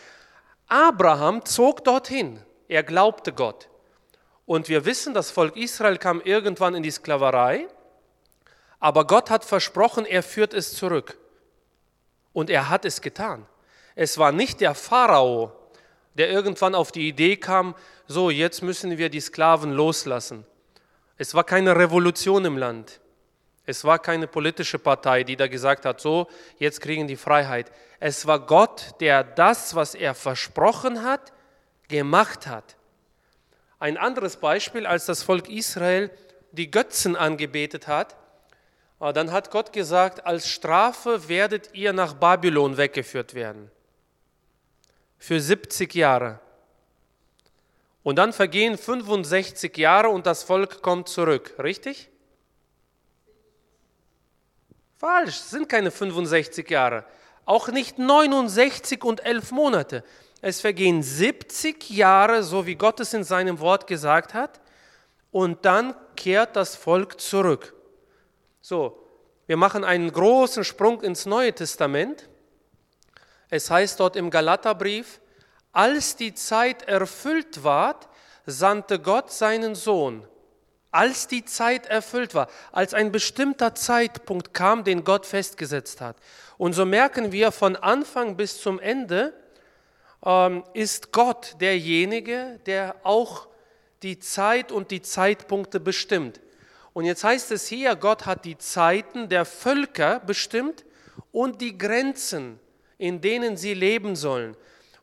Abraham 0.69 1.43
zog 1.47 1.83
dorthin. 1.85 2.39
Er 2.69 2.83
glaubte 2.83 3.33
Gott. 3.33 3.71
Und 4.45 4.69
wir 4.69 4.85
wissen, 4.85 5.15
das 5.15 5.31
Volk 5.31 5.57
Israel 5.57 5.97
kam 5.97 6.21
irgendwann 6.21 6.75
in 6.75 6.83
die 6.83 6.91
Sklaverei, 6.91 7.67
aber 8.87 9.05
Gott 9.05 9.31
hat 9.31 9.45
versprochen, 9.45 10.07
er 10.07 10.23
führt 10.23 10.55
es 10.55 10.73
zurück. 10.73 11.19
Und 12.33 12.51
er 12.51 12.69
hat 12.69 12.85
es 12.85 13.01
getan. 13.01 13.45
Es 13.97 14.17
war 14.17 14.31
nicht 14.31 14.61
der 14.61 14.77
Pharao, 14.77 15.51
der 16.15 16.31
irgendwann 16.31 16.77
auf 16.77 16.93
die 16.93 17.09
Idee 17.09 17.37
kam, 17.37 17.75
so 18.07 18.31
jetzt 18.31 18.63
müssen 18.63 18.97
wir 18.97 19.09
die 19.09 19.19
Sklaven 19.19 19.73
loslassen. 19.73 20.47
Es 21.19 21.35
war 21.35 21.43
keine 21.43 21.75
Revolution 21.75 22.45
im 22.45 22.59
Land. 22.59 23.01
Es 23.65 23.83
war 23.83 23.99
keine 23.99 24.29
politische 24.29 24.79
Partei, 24.79 25.25
die 25.25 25.35
da 25.35 25.49
gesagt 25.49 25.85
hat, 25.85 26.01
so, 26.01 26.29
jetzt 26.59 26.81
kriegen 26.81 27.09
die 27.09 27.17
Freiheit. 27.17 27.73
Es 27.99 28.25
war 28.25 28.39
Gott, 28.39 28.95
der 29.01 29.25
das, 29.25 29.75
was 29.75 29.97
er 29.97 30.15
versprochen 30.15 31.03
hat, 31.03 31.33
gemacht 31.89 32.47
hat. 32.47 32.77
Ein 33.81 33.97
anderes 33.97 34.37
Beispiel, 34.37 34.87
als 34.87 35.07
das 35.07 35.25
Volk 35.25 35.49
Israel 35.49 36.09
die 36.53 36.71
Götzen 36.71 37.17
angebetet 37.17 37.89
hat, 37.89 38.17
dann 38.99 39.31
hat 39.31 39.51
Gott 39.51 39.73
gesagt, 39.73 40.25
als 40.25 40.49
Strafe 40.49 41.29
werdet 41.29 41.75
ihr 41.75 41.93
nach 41.93 42.15
Babylon 42.15 42.77
weggeführt 42.77 43.35
werden 43.35 43.71
für 45.19 45.41
70 45.41 45.95
Jahre. 45.95 46.41
Und 48.03 48.17
dann 48.17 48.33
vergehen 48.33 48.79
65 48.79 49.77
Jahre 49.77 50.09
und 50.11 50.27
das 50.27 50.45
Volk 50.45 50.83
kommt 50.83 51.09
zurück, 51.09 51.55
richtig? 51.59 52.09
Falsch, 54.99 55.37
es 55.37 55.51
sind 55.51 55.69
keine 55.69 55.91
65 55.91 56.71
Jahre, 56.71 57.05
auch 57.45 57.69
nicht 57.69 57.99
69 57.99 59.05
und 59.05 59.25
11 59.25 59.51
Monate. 59.51 60.05
Es 60.41 60.61
vergehen 60.61 61.03
70 61.03 61.91
Jahre, 61.91 62.43
so 62.43 62.67
wie 62.67 62.77
Gott 62.77 63.01
es 63.01 63.13
in 63.13 63.25
seinem 63.25 63.59
Wort 63.59 63.87
gesagt 63.87 64.35
hat, 64.35 64.61
und 65.33 65.65
dann 65.65 65.95
kehrt 66.15 66.57
das 66.57 66.77
Volk 66.77 67.21
zurück. 67.21 67.75
So, 68.69 68.99
wir 69.47 69.57
machen 69.57 69.85
einen 69.85 70.13
großen 70.13 70.65
Sprung 70.65 71.01
ins 71.01 71.25
Neue 71.25 71.55
Testament. 71.55 72.29
Es 73.49 73.71
heißt 73.71 74.01
dort 74.01 74.17
im 74.17 74.29
Galaterbrief, 74.29 75.21
als 75.71 76.17
die 76.17 76.35
Zeit 76.35 76.83
erfüllt 76.83 77.63
ward, 77.63 78.09
sandte 78.45 78.99
Gott 78.99 79.31
seinen 79.31 79.77
Sohn. 79.77 80.27
Als 80.91 81.29
die 81.29 81.45
Zeit 81.45 81.87
erfüllt 81.87 82.35
war, 82.35 82.49
als 82.73 82.93
ein 82.93 83.13
bestimmter 83.13 83.77
Zeitpunkt 83.77 84.53
kam, 84.53 84.83
den 84.83 85.05
Gott 85.05 85.27
festgesetzt 85.27 86.01
hat. 86.01 86.17
Und 86.59 86.73
so 86.73 86.85
merken 86.85 87.31
wir, 87.31 87.53
von 87.53 87.77
Anfang 87.77 88.37
bis 88.37 88.61
zum 88.61 88.81
Ende 88.81 89.33
ähm, 90.25 90.65
ist 90.75 91.13
Gott 91.13 91.55
derjenige, 91.61 92.59
der 92.67 92.97
auch 93.05 93.47
die 94.03 94.19
Zeit 94.19 94.73
und 94.73 94.91
die 94.91 95.03
Zeitpunkte 95.03 95.79
bestimmt. 95.79 96.41
Und 96.97 97.05
jetzt 97.05 97.25
heißt 97.25 97.51
es 97.51 97.67
hier, 97.67 97.95
Gott 97.95 98.25
hat 98.25 98.47
die 98.47 98.57
Zeiten 98.57 99.29
der 99.29 99.45
Völker 99.45 100.19
bestimmt 100.21 100.87
und 101.31 101.61
die 101.61 101.77
Grenzen 101.77 102.59
in 102.99 103.21
denen 103.21 103.59
sie 103.59 103.75
leben 103.75 104.17
sollen. 104.17 104.57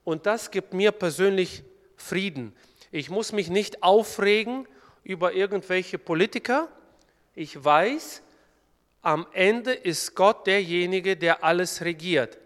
Und 0.04 0.26
das 0.26 0.52
gibt 0.52 0.74
mir 0.74 0.92
persönlich 0.92 1.64
Frieden. 1.96 2.56
Ich 2.92 3.10
muss 3.10 3.32
mich 3.32 3.50
nicht 3.50 3.84
aufregen 3.84 4.68
über 5.04 5.34
irgendwelche 5.34 5.98
Politiker. 5.98 6.70
Ich 7.36 7.64
weiß, 7.64 8.22
am 9.02 9.28
Ende 9.32 9.74
ist 9.74 10.16
Gott 10.16 10.48
derjenige, 10.48 11.16
der 11.16 11.44
alles 11.44 11.82
regiert. 11.82 12.38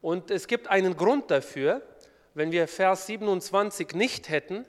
Und 0.00 0.30
es 0.30 0.46
gibt 0.46 0.68
einen 0.68 0.96
Grund 0.96 1.30
dafür. 1.30 1.82
Wenn 2.34 2.52
wir 2.52 2.68
Vers 2.68 3.06
27 3.06 3.94
nicht 3.94 4.28
hätten, 4.28 4.64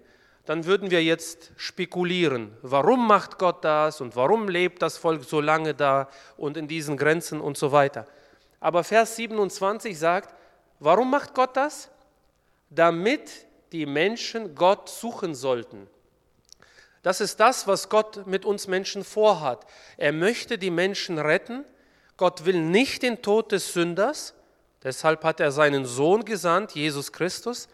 dann 0.48 0.63
würden 0.63 0.92
wir 0.92 1.04
jetzt 1.04 1.51
spekulieren. 1.58 2.56
Warum 2.62 3.06
macht 3.06 3.38
Gott 3.38 3.66
das 3.66 4.00
und 4.00 4.16
warum 4.16 4.48
lebt 4.48 4.82
das 4.82 4.98
Volk 4.98 5.25
so 5.25 5.42
lange 5.42 5.74
da 5.74 6.08
und 6.38 6.56
in 6.56 6.70
diesen 6.70 6.96
Grenzen 6.96 7.42
und 7.42 7.58
so 7.58 7.74
weiter. 7.74 8.08
Aber 8.62 8.86
Vers 8.86 9.18
27 9.18 10.00
sagt, 10.00 10.34
warum 10.80 11.12
macht 11.12 11.36
Gott 11.36 11.58
das? 11.58 11.89
Damit 12.70 13.30
die 13.74 13.86
Menschen 13.86 14.56
Gott 14.56 14.88
suchen 14.88 15.36
sollten. 15.36 15.86
Das 17.04 17.20
ist 17.20 17.42
das, 17.42 17.68
was 17.68 17.89
Gott 17.89 18.25
mit 18.25 18.46
uns 18.46 18.68
Menschen 18.68 19.04
vorhat. 19.04 19.66
Er 19.98 20.13
möchte 20.13 20.58
die 20.58 20.72
Menschen 20.72 21.20
retten. 21.20 21.66
Gott 22.16 22.46
will 22.46 22.62
nicht 22.62 23.04
den 23.04 23.22
Tod 23.22 23.51
des 23.51 23.74
Sünders. 23.74 24.34
Deshalb 24.82 25.25
hat 25.25 25.42
er 25.42 25.51
seinen 25.51 25.86
Sohn 25.86 26.24
gesandt, 26.24 26.72
Jesus 26.72 27.12
Christus. 27.12 27.68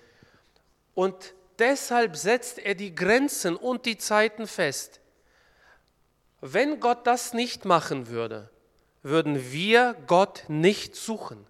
Und 0.96 1.36
deshalb 1.60 2.16
setzt 2.16 2.60
er 2.60 2.76
die 2.76 2.96
Grenzen 2.96 3.56
und 3.56 3.86
die 3.86 3.98
Zeiten 3.98 4.48
fest. 4.48 5.00
Wenn 6.42 6.80
Gott 6.80 7.08
das 7.08 7.34
nicht 7.34 7.66
machen 7.66 8.08
würde, 8.10 8.50
würden 9.02 9.52
wir 9.52 9.96
Gott 10.08 10.46
nicht 10.48 10.96
suchen. 10.96 11.46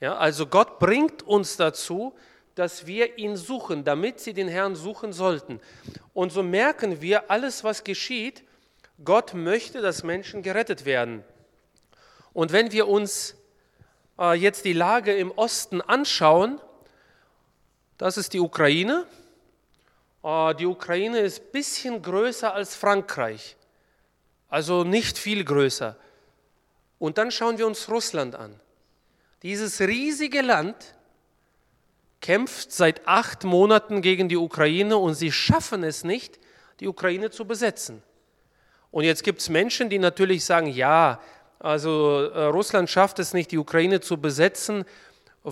Ja, 0.00 0.16
also 0.16 0.46
Gott 0.46 0.78
bringt 0.78 1.22
uns 1.22 1.56
dazu, 1.56 2.14
dass 2.54 2.86
wir 2.86 3.18
ihn 3.18 3.36
suchen, 3.36 3.84
damit 3.84 4.20
sie 4.20 4.32
den 4.32 4.48
Herrn 4.48 4.74
suchen 4.74 5.12
sollten. 5.12 5.60
Und 6.12 6.32
so 6.32 6.42
merken 6.42 7.00
wir, 7.00 7.30
alles, 7.30 7.62
was 7.62 7.84
geschieht, 7.84 8.42
Gott 9.04 9.34
möchte, 9.34 9.80
dass 9.80 10.02
Menschen 10.02 10.42
gerettet 10.42 10.84
werden. 10.84 11.22
Und 12.32 12.52
wenn 12.52 12.72
wir 12.72 12.88
uns 12.88 13.36
äh, 14.18 14.34
jetzt 14.34 14.64
die 14.64 14.72
Lage 14.72 15.16
im 15.16 15.30
Osten 15.30 15.80
anschauen, 15.80 16.60
das 17.98 18.16
ist 18.16 18.32
die 18.32 18.40
Ukraine. 18.40 19.04
Äh, 20.22 20.54
die 20.54 20.66
Ukraine 20.66 21.20
ist 21.20 21.40
ein 21.40 21.52
bisschen 21.52 22.02
größer 22.02 22.54
als 22.54 22.74
Frankreich, 22.74 23.56
also 24.48 24.84
nicht 24.84 25.18
viel 25.18 25.44
größer. 25.44 25.96
Und 26.98 27.18
dann 27.18 27.30
schauen 27.30 27.58
wir 27.58 27.66
uns 27.66 27.88
Russland 27.88 28.34
an. 28.34 28.58
Dieses 29.42 29.80
riesige 29.80 30.42
Land 30.42 30.94
kämpft 32.20 32.72
seit 32.72 33.06
acht 33.06 33.44
Monaten 33.44 34.02
gegen 34.02 34.28
die 34.28 34.36
Ukraine 34.36 34.96
und 34.96 35.14
sie 35.14 35.30
schaffen 35.30 35.84
es 35.84 36.02
nicht, 36.02 36.40
die 36.80 36.88
Ukraine 36.88 37.30
zu 37.30 37.44
besetzen. 37.44 38.02
Und 38.90 39.04
jetzt 39.04 39.22
gibt 39.22 39.40
es 39.40 39.48
Menschen, 39.48 39.90
die 39.90 39.98
natürlich 39.98 40.44
sagen, 40.44 40.66
ja, 40.66 41.20
also 41.60 42.22
äh, 42.22 42.44
Russland 42.44 42.88
schafft 42.88 43.18
es 43.18 43.34
nicht, 43.34 43.50
die 43.50 43.58
Ukraine 43.58 44.00
zu 44.00 44.16
besetzen, 44.16 44.84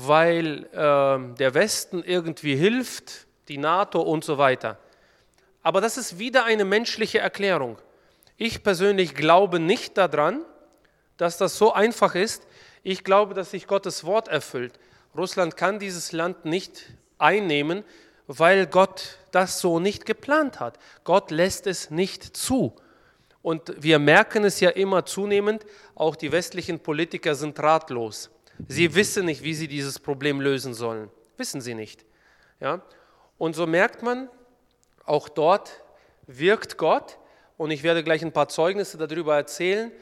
weil 0.05 0.65
äh, 0.73 1.37
der 1.37 1.55
Westen 1.55 2.03
irgendwie 2.03 2.55
hilft, 2.55 3.27
die 3.49 3.57
NATO 3.57 4.03
und 4.03 4.25
so 4.25 4.37
weiter. 4.37 4.79
Aber 5.63 5.81
das 5.81 5.97
ist 5.97 6.19
wieder 6.19 6.45
eine 6.45 6.65
menschliche 6.65 7.19
Erklärung. 7.19 7.79
Ich 8.37 8.63
persönlich 8.63 9.15
glaube 9.15 9.59
nicht 9.59 9.97
daran, 9.97 10.45
dass 11.17 11.39
das 11.39 11.57
so 11.57 11.73
einfach 11.73 12.15
ist. 12.15 12.47
Ich 12.83 13.05
glaube, 13.05 13.35
dass 13.35 13.53
sich 13.53 13.67
Gottes 13.67 14.05
Wort 14.05 14.29
erfüllt. 14.29 14.75
Russland 15.17 15.57
kann 15.57 15.79
dieses 15.79 16.13
Land 16.13 16.45
nicht 16.45 16.85
einnehmen, 17.19 17.83
weil 18.27 18.67
Gott 18.67 19.19
das 19.31 19.61
so 19.61 19.81
nicht 19.81 20.05
geplant 20.05 20.61
hat. 20.61 20.79
Gott 21.05 21.31
lässt 21.31 21.67
es 21.67 21.91
nicht 21.91 22.37
zu. 22.37 22.77
Und 23.41 23.73
wir 23.83 23.99
merken 23.99 24.45
es 24.45 24.61
ja 24.61 24.71
immer 24.71 25.07
zunehmend, 25.07 25.65
auch 25.95 26.17
die 26.17 26.33
westlichen 26.33 26.81
Politiker 26.81 27.35
sind 27.35 27.59
ratlos. 27.61 28.31
Sie 28.69 28.95
wissen 28.95 29.27
nicht, 29.27 29.43
wie 29.43 29.55
sie 29.55 29.69
dieses 29.69 29.99
Problem 29.99 30.41
lösen 30.41 30.75
sollen. 30.75 31.11
Wissen 31.37 31.61
sie 31.61 31.75
nicht. 31.75 32.05
Ja? 32.61 32.83
Und 33.39 33.55
so 33.55 33.67
merkt 33.67 34.03
man, 34.03 34.29
auch 35.05 35.29
dort 35.29 35.83
wirkt 36.27 36.79
Gott. 36.79 37.19
Und 37.57 37.71
ich 37.71 37.83
werde 37.83 38.03
gleich 38.03 38.23
ein 38.23 38.33
paar 38.33 38.49
Zeugnisse 38.49 38.99
darüber 38.99 39.37
erzählen. 39.37 39.93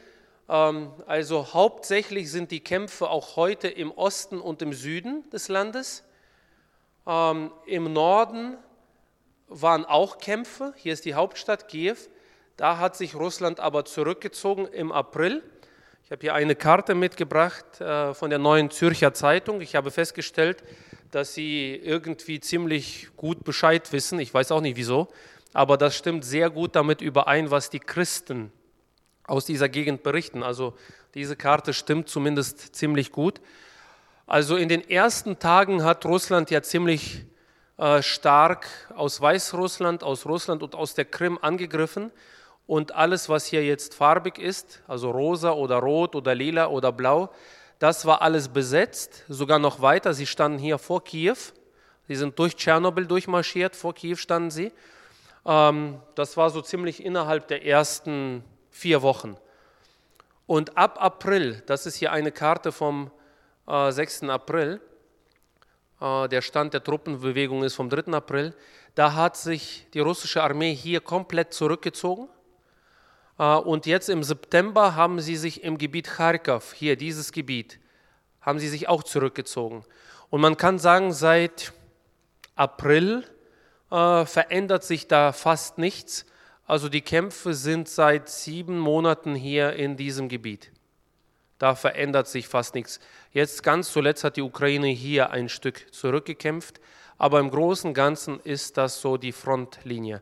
Ähm, 0.48 0.92
also 1.06 1.52
hauptsächlich 1.52 2.30
sind 2.30 2.50
die 2.50 2.60
Kämpfe 2.60 3.08
auch 3.08 3.36
heute 3.36 3.68
im 3.68 3.90
Osten 3.90 4.40
und 4.40 4.62
im 4.62 4.72
Süden 4.72 5.28
des 5.30 5.48
Landes. 5.48 6.04
Ähm, 7.06 7.52
Im 7.66 7.92
Norden 7.92 8.56
waren 9.48 9.84
auch 9.84 10.18
Kämpfe. 10.18 10.72
Hier 10.76 10.92
ist 10.92 11.04
die 11.04 11.14
Hauptstadt 11.14 11.68
Kiew. 11.68 11.96
Da 12.56 12.78
hat 12.78 12.96
sich 12.96 13.14
Russland 13.14 13.60
aber 13.60 13.84
zurückgezogen 13.84 14.66
im 14.66 14.92
April. 14.92 15.42
Ich 16.14 16.16
habe 16.16 16.26
hier 16.26 16.34
eine 16.34 16.54
Karte 16.54 16.94
mitgebracht 16.94 17.80
äh, 17.80 18.14
von 18.14 18.30
der 18.30 18.38
Neuen 18.38 18.70
Zürcher 18.70 19.14
Zeitung. 19.14 19.60
Ich 19.60 19.74
habe 19.74 19.90
festgestellt, 19.90 20.62
dass 21.10 21.34
sie 21.34 21.74
irgendwie 21.74 22.38
ziemlich 22.38 23.08
gut 23.16 23.42
Bescheid 23.42 23.92
wissen. 23.92 24.20
Ich 24.20 24.32
weiß 24.32 24.52
auch 24.52 24.60
nicht 24.60 24.76
wieso, 24.76 25.08
aber 25.54 25.76
das 25.76 25.96
stimmt 25.96 26.24
sehr 26.24 26.50
gut 26.50 26.76
damit 26.76 27.00
überein, 27.00 27.50
was 27.50 27.68
die 27.68 27.80
Christen 27.80 28.52
aus 29.26 29.44
dieser 29.44 29.68
Gegend 29.68 30.04
berichten. 30.04 30.44
Also 30.44 30.74
diese 31.14 31.34
Karte 31.34 31.72
stimmt 31.72 32.08
zumindest 32.08 32.76
ziemlich 32.76 33.10
gut. 33.10 33.40
Also 34.28 34.54
in 34.54 34.68
den 34.68 34.88
ersten 34.88 35.40
Tagen 35.40 35.82
hat 35.82 36.06
Russland 36.06 36.48
ja 36.52 36.62
ziemlich 36.62 37.24
äh, 37.76 38.02
stark 38.02 38.68
aus 38.94 39.20
Weißrussland, 39.20 40.04
aus 40.04 40.26
Russland 40.26 40.62
und 40.62 40.76
aus 40.76 40.94
der 40.94 41.06
Krim 41.06 41.40
angegriffen. 41.42 42.12
Und 42.66 42.94
alles, 42.94 43.28
was 43.28 43.46
hier 43.46 43.64
jetzt 43.64 43.94
farbig 43.94 44.38
ist, 44.38 44.82
also 44.88 45.10
rosa 45.10 45.52
oder 45.52 45.76
rot 45.76 46.14
oder 46.14 46.34
lila 46.34 46.68
oder 46.68 46.92
blau, 46.92 47.30
das 47.78 48.06
war 48.06 48.22
alles 48.22 48.48
besetzt, 48.48 49.24
sogar 49.28 49.58
noch 49.58 49.82
weiter. 49.82 50.14
Sie 50.14 50.26
standen 50.26 50.58
hier 50.58 50.78
vor 50.78 51.04
Kiew. 51.04 51.36
Sie 52.08 52.14
sind 52.14 52.38
durch 52.38 52.56
Tschernobyl 52.56 53.06
durchmarschiert, 53.06 53.76
vor 53.76 53.94
Kiew 53.94 54.16
standen 54.16 54.50
sie. 54.50 54.72
Ähm, 55.44 56.00
das 56.14 56.36
war 56.36 56.50
so 56.50 56.62
ziemlich 56.62 57.04
innerhalb 57.04 57.48
der 57.48 57.66
ersten 57.66 58.44
vier 58.70 59.02
Wochen. 59.02 59.36
Und 60.46 60.76
ab 60.76 61.02
April, 61.02 61.62
das 61.66 61.86
ist 61.86 61.96
hier 61.96 62.12
eine 62.12 62.32
Karte 62.32 62.72
vom 62.72 63.10
6. 63.66 64.22
Äh, 64.22 64.30
April, 64.30 64.80
äh, 66.00 66.28
der 66.28 66.42
Stand 66.42 66.74
der 66.74 66.84
Truppenbewegung 66.84 67.64
ist 67.64 67.74
vom 67.74 67.88
3. 67.88 68.12
April, 68.12 68.54
da 68.94 69.14
hat 69.14 69.36
sich 69.36 69.86
die 69.94 70.00
russische 70.00 70.42
Armee 70.42 70.74
hier 70.74 71.00
komplett 71.00 71.52
zurückgezogen. 71.54 72.28
Äh, 73.38 73.54
und 73.56 73.86
jetzt 73.86 74.08
im 74.08 74.22
September 74.22 74.94
haben 74.94 75.20
sie 75.20 75.36
sich 75.36 75.62
im 75.64 75.78
Gebiet 75.78 76.08
Kharkov, 76.08 76.72
hier 76.72 76.96
dieses 76.96 77.32
Gebiet, 77.32 77.78
haben 78.40 78.58
sie 78.58 78.68
sich 78.68 78.88
auch 78.88 79.02
zurückgezogen. 79.02 79.84
Und 80.30 80.40
man 80.40 80.56
kann 80.56 80.78
sagen, 80.78 81.12
seit 81.12 81.72
April 82.56 83.24
äh, 83.90 84.26
verändert 84.26 84.84
sich 84.84 85.08
da 85.08 85.32
fast 85.32 85.78
nichts. 85.78 86.26
Also 86.66 86.88
die 86.88 87.02
Kämpfe 87.02 87.54
sind 87.54 87.88
seit 87.88 88.28
sieben 88.28 88.78
Monaten 88.78 89.34
hier 89.34 89.74
in 89.74 89.96
diesem 89.96 90.28
Gebiet. 90.28 90.70
Da 91.58 91.74
verändert 91.74 92.26
sich 92.26 92.48
fast 92.48 92.74
nichts. 92.74 93.00
Jetzt 93.32 93.62
ganz 93.62 93.92
zuletzt 93.92 94.24
hat 94.24 94.36
die 94.36 94.42
Ukraine 94.42 94.88
hier 94.88 95.30
ein 95.30 95.48
Stück 95.48 95.92
zurückgekämpft, 95.92 96.80
aber 97.16 97.38
im 97.38 97.50
Großen 97.50 97.88
und 97.88 97.94
Ganzen 97.94 98.40
ist 98.40 98.76
das 98.76 99.00
so 99.00 99.16
die 99.16 99.32
Frontlinie. 99.32 100.20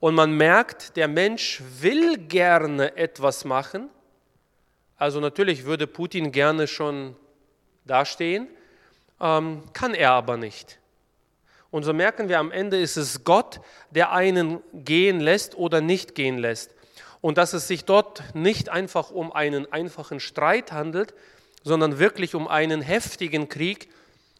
Und 0.00 0.14
man 0.14 0.36
merkt, 0.36 0.96
der 0.96 1.08
Mensch 1.08 1.62
will 1.80 2.18
gerne 2.18 2.96
etwas 2.96 3.44
machen. 3.44 3.88
Also 4.96 5.20
natürlich 5.20 5.64
würde 5.64 5.86
Putin 5.86 6.32
gerne 6.32 6.66
schon 6.66 7.16
dastehen, 7.84 8.48
ähm, 9.20 9.62
kann 9.72 9.94
er 9.94 10.12
aber 10.12 10.36
nicht. 10.36 10.78
Und 11.70 11.82
so 11.82 11.92
merken 11.92 12.28
wir 12.28 12.38
am 12.38 12.52
Ende, 12.52 12.78
ist 12.78 12.96
es 12.96 13.24
Gott, 13.24 13.60
der 13.90 14.12
einen 14.12 14.60
gehen 14.72 15.20
lässt 15.20 15.56
oder 15.56 15.80
nicht 15.80 16.14
gehen 16.14 16.38
lässt. 16.38 16.70
Und 17.20 17.38
dass 17.38 17.52
es 17.52 17.66
sich 17.66 17.84
dort 17.84 18.22
nicht 18.34 18.68
einfach 18.68 19.10
um 19.10 19.32
einen 19.32 19.70
einfachen 19.72 20.20
Streit 20.20 20.72
handelt, 20.72 21.14
sondern 21.64 21.98
wirklich 21.98 22.34
um 22.34 22.46
einen 22.46 22.82
heftigen 22.82 23.48
Krieg. 23.48 23.88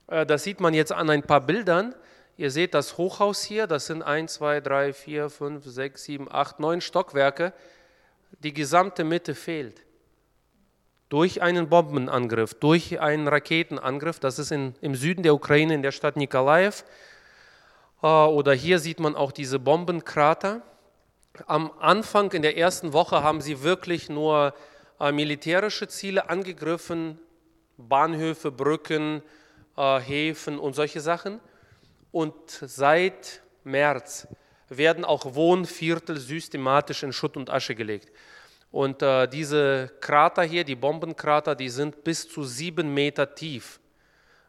Äh, 0.07 0.25
das 0.27 0.45
sieht 0.45 0.61
man 0.61 0.75
jetzt 0.75 0.93
an 0.93 1.11
ein 1.11 1.23
paar 1.23 1.41
Bildern. 1.41 1.95
Ihr 2.39 2.51
seht 2.51 2.75
das 2.75 2.99
Hochhaus 2.99 3.43
hier, 3.43 3.67
das 3.67 3.87
sind 3.87 4.03
1, 4.03 4.35
2, 4.35 4.61
3, 4.61 4.93
4, 4.93 5.31
5, 5.31 5.65
6, 5.65 6.05
7, 6.05 6.29
8, 6.31 6.61
9 6.61 6.81
Stockwerke. 6.83 7.53
Die 8.41 8.53
gesamte 8.53 9.05
Mitte 9.05 9.35
fehlt. 9.35 9.83
Durch 11.09 11.41
einen 11.41 11.69
Bombenangriff, 11.69 12.53
durch 12.55 13.01
einen 13.01 13.29
Raketenangriff, 13.29 14.19
das 14.19 14.39
ist 14.39 14.51
in, 14.51 14.75
im 14.83 14.95
Süden 14.95 15.23
der 15.23 15.35
Ukraine, 15.35 15.75
in 15.75 15.83
der 15.83 15.93
Stadt 15.93 16.17
Nikolaev. 16.17 16.85
Äh, 18.03 18.07
oder 18.07 18.53
hier 18.53 18.81
sieht 18.81 19.01
man 19.01 19.15
auch 19.15 19.33
diese 19.33 19.59
Bombenkrater. 19.59 20.61
Am 21.47 21.71
Anfang 21.79 22.33
in 22.33 22.43
der 22.43 22.59
ersten 22.59 22.93
Woche 22.93 23.23
haben 23.23 23.41
sie 23.41 23.63
wirklich 23.63 24.11
nur 24.11 24.53
äh, 25.01 25.11
militärische 25.13 25.89
Ziele 25.89 26.29
angegriffen, 26.29 27.19
Bahnhöfe, 27.79 28.51
Brücken, 28.51 29.23
äh, 29.77 30.01
Häfen 30.01 30.59
und 30.59 30.75
solche 30.75 31.01
Sachen. 31.01 31.41
Und 32.17 32.49
seit 32.49 33.43
März 33.63 34.27
werden 34.71 35.05
auch 35.05 35.35
Wohnviertel 35.35 36.17
systematisch 36.17 37.03
in 37.03 37.13
Schutt 37.13 37.37
und 37.37 37.51
Asche 37.51 37.75
gelegt. 37.75 38.11
Und 38.71 39.03
äh, 39.03 39.29
diese 39.29 39.93
Krater 40.01 40.43
hier, 40.43 40.65
die 40.65 40.77
Bombenkrater, 40.77 41.55
die 41.55 41.69
sind 41.69 42.05
bis 42.05 42.27
zu 42.27 42.43
sieben 42.45 42.95
Meter 42.95 43.35
tief. 43.35 43.81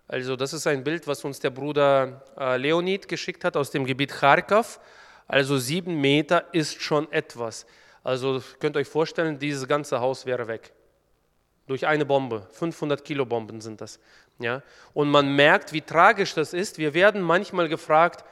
Also 0.07 0.37
das 0.37 0.53
ist 0.53 0.65
ein 0.65 0.81
Bild, 0.81 1.07
was 1.07 1.25
uns 1.25 1.41
der 1.41 1.49
Bruder 1.49 2.23
äh, 2.39 2.55
Leonid 2.55 3.09
geschickt 3.09 3.43
hat 3.43 3.57
aus 3.57 3.69
dem 3.69 3.83
Gebiet 3.83 4.13
Kharkov. 4.13 4.79
Also 5.27 5.57
sieben 5.57 5.99
Meter 5.99 6.45
ist 6.53 6.81
schon 6.81 7.11
etwas. 7.11 7.65
Also 8.01 8.41
könnt 8.61 8.77
ihr 8.77 8.79
euch 8.79 8.87
vorstellen, 8.87 9.39
dieses 9.39 9.67
ganze 9.67 9.99
Haus 9.99 10.25
wäre 10.25 10.47
weg. 10.47 10.71
Durch 11.65 11.85
eine 11.85 12.05
Bombe. 12.05 12.47
500 12.53 13.03
Kilo 13.03 13.25
Bomben 13.25 13.59
sind 13.59 13.81
das. 13.81 13.99
Ja? 14.39 14.61
Und 14.93 15.09
man 15.09 15.35
merkt, 15.35 15.73
wie 15.73 15.81
tragisch 15.81 16.33
das 16.33 16.53
ist. 16.53 16.77
Wir 16.77 16.93
werden 16.93 17.21
manchmal 17.21 17.69
gefragt, 17.69 18.23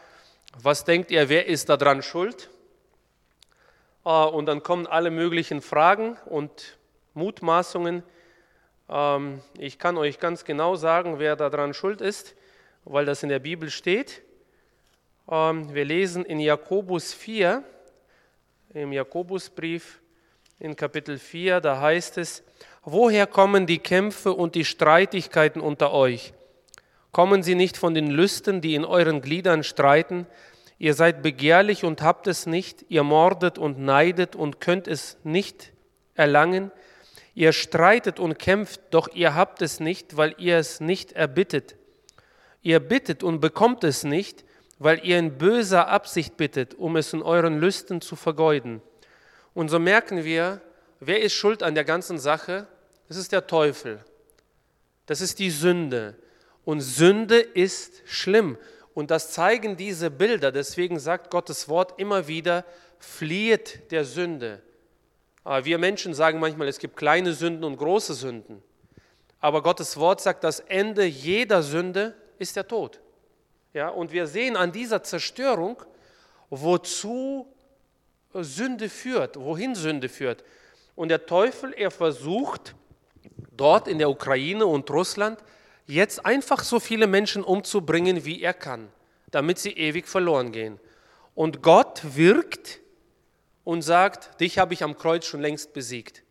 was 0.62 0.86
denkt 0.86 1.12
ihr, 1.12 1.30
wer 1.30 1.48
ist 1.48 1.70
daran 1.70 2.02
schuld? 2.02 2.50
Ah, 4.04 4.26
und 4.26 4.46
dann 4.46 4.62
kommen 4.64 4.88
alle 4.88 5.10
möglichen 5.10 5.62
Fragen 5.62 6.18
und 6.26 6.78
Mutmaßungen. 7.14 8.04
Ähm, 8.88 9.42
ich 9.58 9.80
kann 9.80 9.98
euch 9.98 10.20
ganz 10.20 10.46
genau 10.46 10.76
sagen, 10.76 11.20
wer 11.20 11.36
daran 11.36 11.74
schuld 11.74 12.02
ist, 12.02 12.36
weil 12.84 13.06
das 13.06 13.24
in 13.24 13.30
der 13.30 13.40
Bibel 13.40 13.70
steht. 13.70 14.22
Ähm, 15.28 15.74
wir 15.74 15.86
lesen 15.86 16.24
in 16.24 16.40
Jakobus 16.40 17.14
4, 17.14 17.64
im 18.74 18.94
Jakobusbrief 18.94 20.00
in 20.60 20.76
Kapitel 20.76 21.18
4, 21.18 21.60
da 21.60 21.82
heißt 21.82 22.18
es, 22.18 22.44
woher 22.86 23.28
kommen 23.28 23.66
die 23.66 23.80
Kämpfe 23.80 24.34
und 24.34 24.56
die 24.56 24.66
Streitigkeiten 24.66 25.60
unter 25.60 25.92
euch? 25.92 26.34
Kommen 27.12 27.44
sie 27.44 27.56
nicht 27.56 27.78
von 27.78 27.94
den 27.94 28.08
Lüsten, 28.08 28.62
die 28.62 28.76
in 28.76 28.86
euren 28.86 29.22
Gliedern 29.22 29.64
streiten? 29.64 30.28
Ihr 30.78 30.94
seid 30.94 31.22
begehrlich 31.22 31.84
und 31.84 32.02
habt 32.02 32.28
es 32.28 32.46
nicht, 32.46 32.86
ihr 32.90 33.04
mordet 33.04 33.58
und 33.58 33.80
neidet 33.80 34.36
und 34.36 34.60
könnt 34.60 34.88
es 34.88 35.18
nicht 35.24 35.72
erlangen. 36.14 36.72
Ihr 37.34 37.54
streitet 37.54 38.20
und 38.20 38.38
kämpft, 38.38 38.82
doch 38.92 39.08
ihr 39.14 39.36
habt 39.36 39.62
es 39.62 39.80
nicht, 39.80 40.18
weil 40.18 40.36
ihr 40.38 40.58
es 40.58 40.80
nicht 40.80 41.14
erbittet. 41.14 41.76
Ihr 42.62 42.80
bittet 42.80 43.24
und 43.24 43.40
bekommt 43.40 43.84
es 43.84 44.04
nicht, 44.04 44.44
weil 44.80 45.06
ihr 45.06 45.20
in 45.20 45.38
böser 45.38 45.88
Absicht 45.88 46.38
bittet, 46.38 46.74
um 46.74 46.96
es 46.98 47.14
in 47.14 47.22
euren 47.22 47.60
Lüsten 47.60 48.02
zu 48.02 48.16
vergeuden. 48.16 48.82
Und 49.54 49.70
so 49.70 49.80
merken 49.80 50.24
wir, 50.26 50.62
wer 51.00 51.22
ist 51.22 51.34
schuld 51.34 51.64
an 51.64 51.76
der 51.76 51.86
ganzen 51.86 52.18
Sache? 52.18 52.68
Das 53.08 53.18
ist 53.18 53.32
der 53.32 53.48
Teufel. 53.48 54.04
Das 55.06 55.22
ist 55.22 55.40
die 55.40 55.52
Sünde. 55.52 56.16
Und 56.64 56.82
Sünde 56.82 57.40
ist 57.40 58.02
schlimm. 58.06 58.58
Und 58.94 59.12
das 59.12 59.32
zeigen 59.32 59.78
diese 59.78 60.10
Bilder. 60.10 60.52
Deswegen 60.52 61.00
sagt 61.00 61.30
Gottes 61.30 61.70
Wort 61.70 62.00
immer 62.00 62.28
wieder, 62.28 62.66
flieht 62.98 63.92
der 63.92 64.06
Sünde. 64.06 64.62
Ah, 65.44 65.64
wir 65.64 65.78
Menschen 65.78 66.14
sagen 66.14 66.40
manchmal, 66.40 66.68
es 66.68 66.80
gibt 66.80 66.98
kleine 66.98 67.34
Sünden 67.34 67.64
und 67.64 67.78
große 67.78 68.16
Sünden. 68.16 68.64
Aber 69.40 69.62
Gottes 69.62 69.98
Wort 69.98 70.22
sagt, 70.22 70.44
das 70.44 70.60
Ende 70.60 71.06
jeder 71.06 71.62
Sünde 71.62 72.16
ist 72.40 72.56
der 72.56 72.68
Tod. 72.68 73.00
Ja, 73.74 73.90
und 73.90 74.12
wir 74.12 74.26
sehen 74.26 74.56
an 74.56 74.72
dieser 74.72 75.04
Zerstörung, 75.04 75.84
wozu 76.50 77.48
Sünde 78.34 78.90
führt, 78.90 79.40
wohin 79.40 79.76
Sünde 79.76 80.10
führt. 80.10 80.44
Und 80.96 81.10
der 81.10 81.26
Teufel, 81.26 81.74
er 81.74 81.92
versucht 81.92 82.74
dort 83.56 83.88
in 83.88 83.98
der 83.98 84.10
Ukraine 84.10 84.66
und 84.66 84.90
Russland 84.90 85.40
jetzt 85.86 86.26
einfach 86.26 86.64
so 86.64 86.80
viele 86.80 87.08
Menschen 87.08 87.44
umzubringen, 87.44 88.26
wie 88.26 88.42
er 88.42 88.54
kann, 88.54 88.90
damit 89.32 89.60
sie 89.60 89.72
ewig 89.72 90.08
verloren 90.08 90.52
gehen. 90.52 90.80
Und 91.36 91.62
Gott 91.62 92.02
wirkt 92.16 92.80
und 93.64 93.82
sagt, 93.82 94.40
dich 94.40 94.58
habe 94.58 94.74
ich 94.74 94.84
am 94.84 94.98
Kreuz 94.98 95.26
schon 95.26 95.42
längst 95.42 95.74
besiegt. 95.74 96.24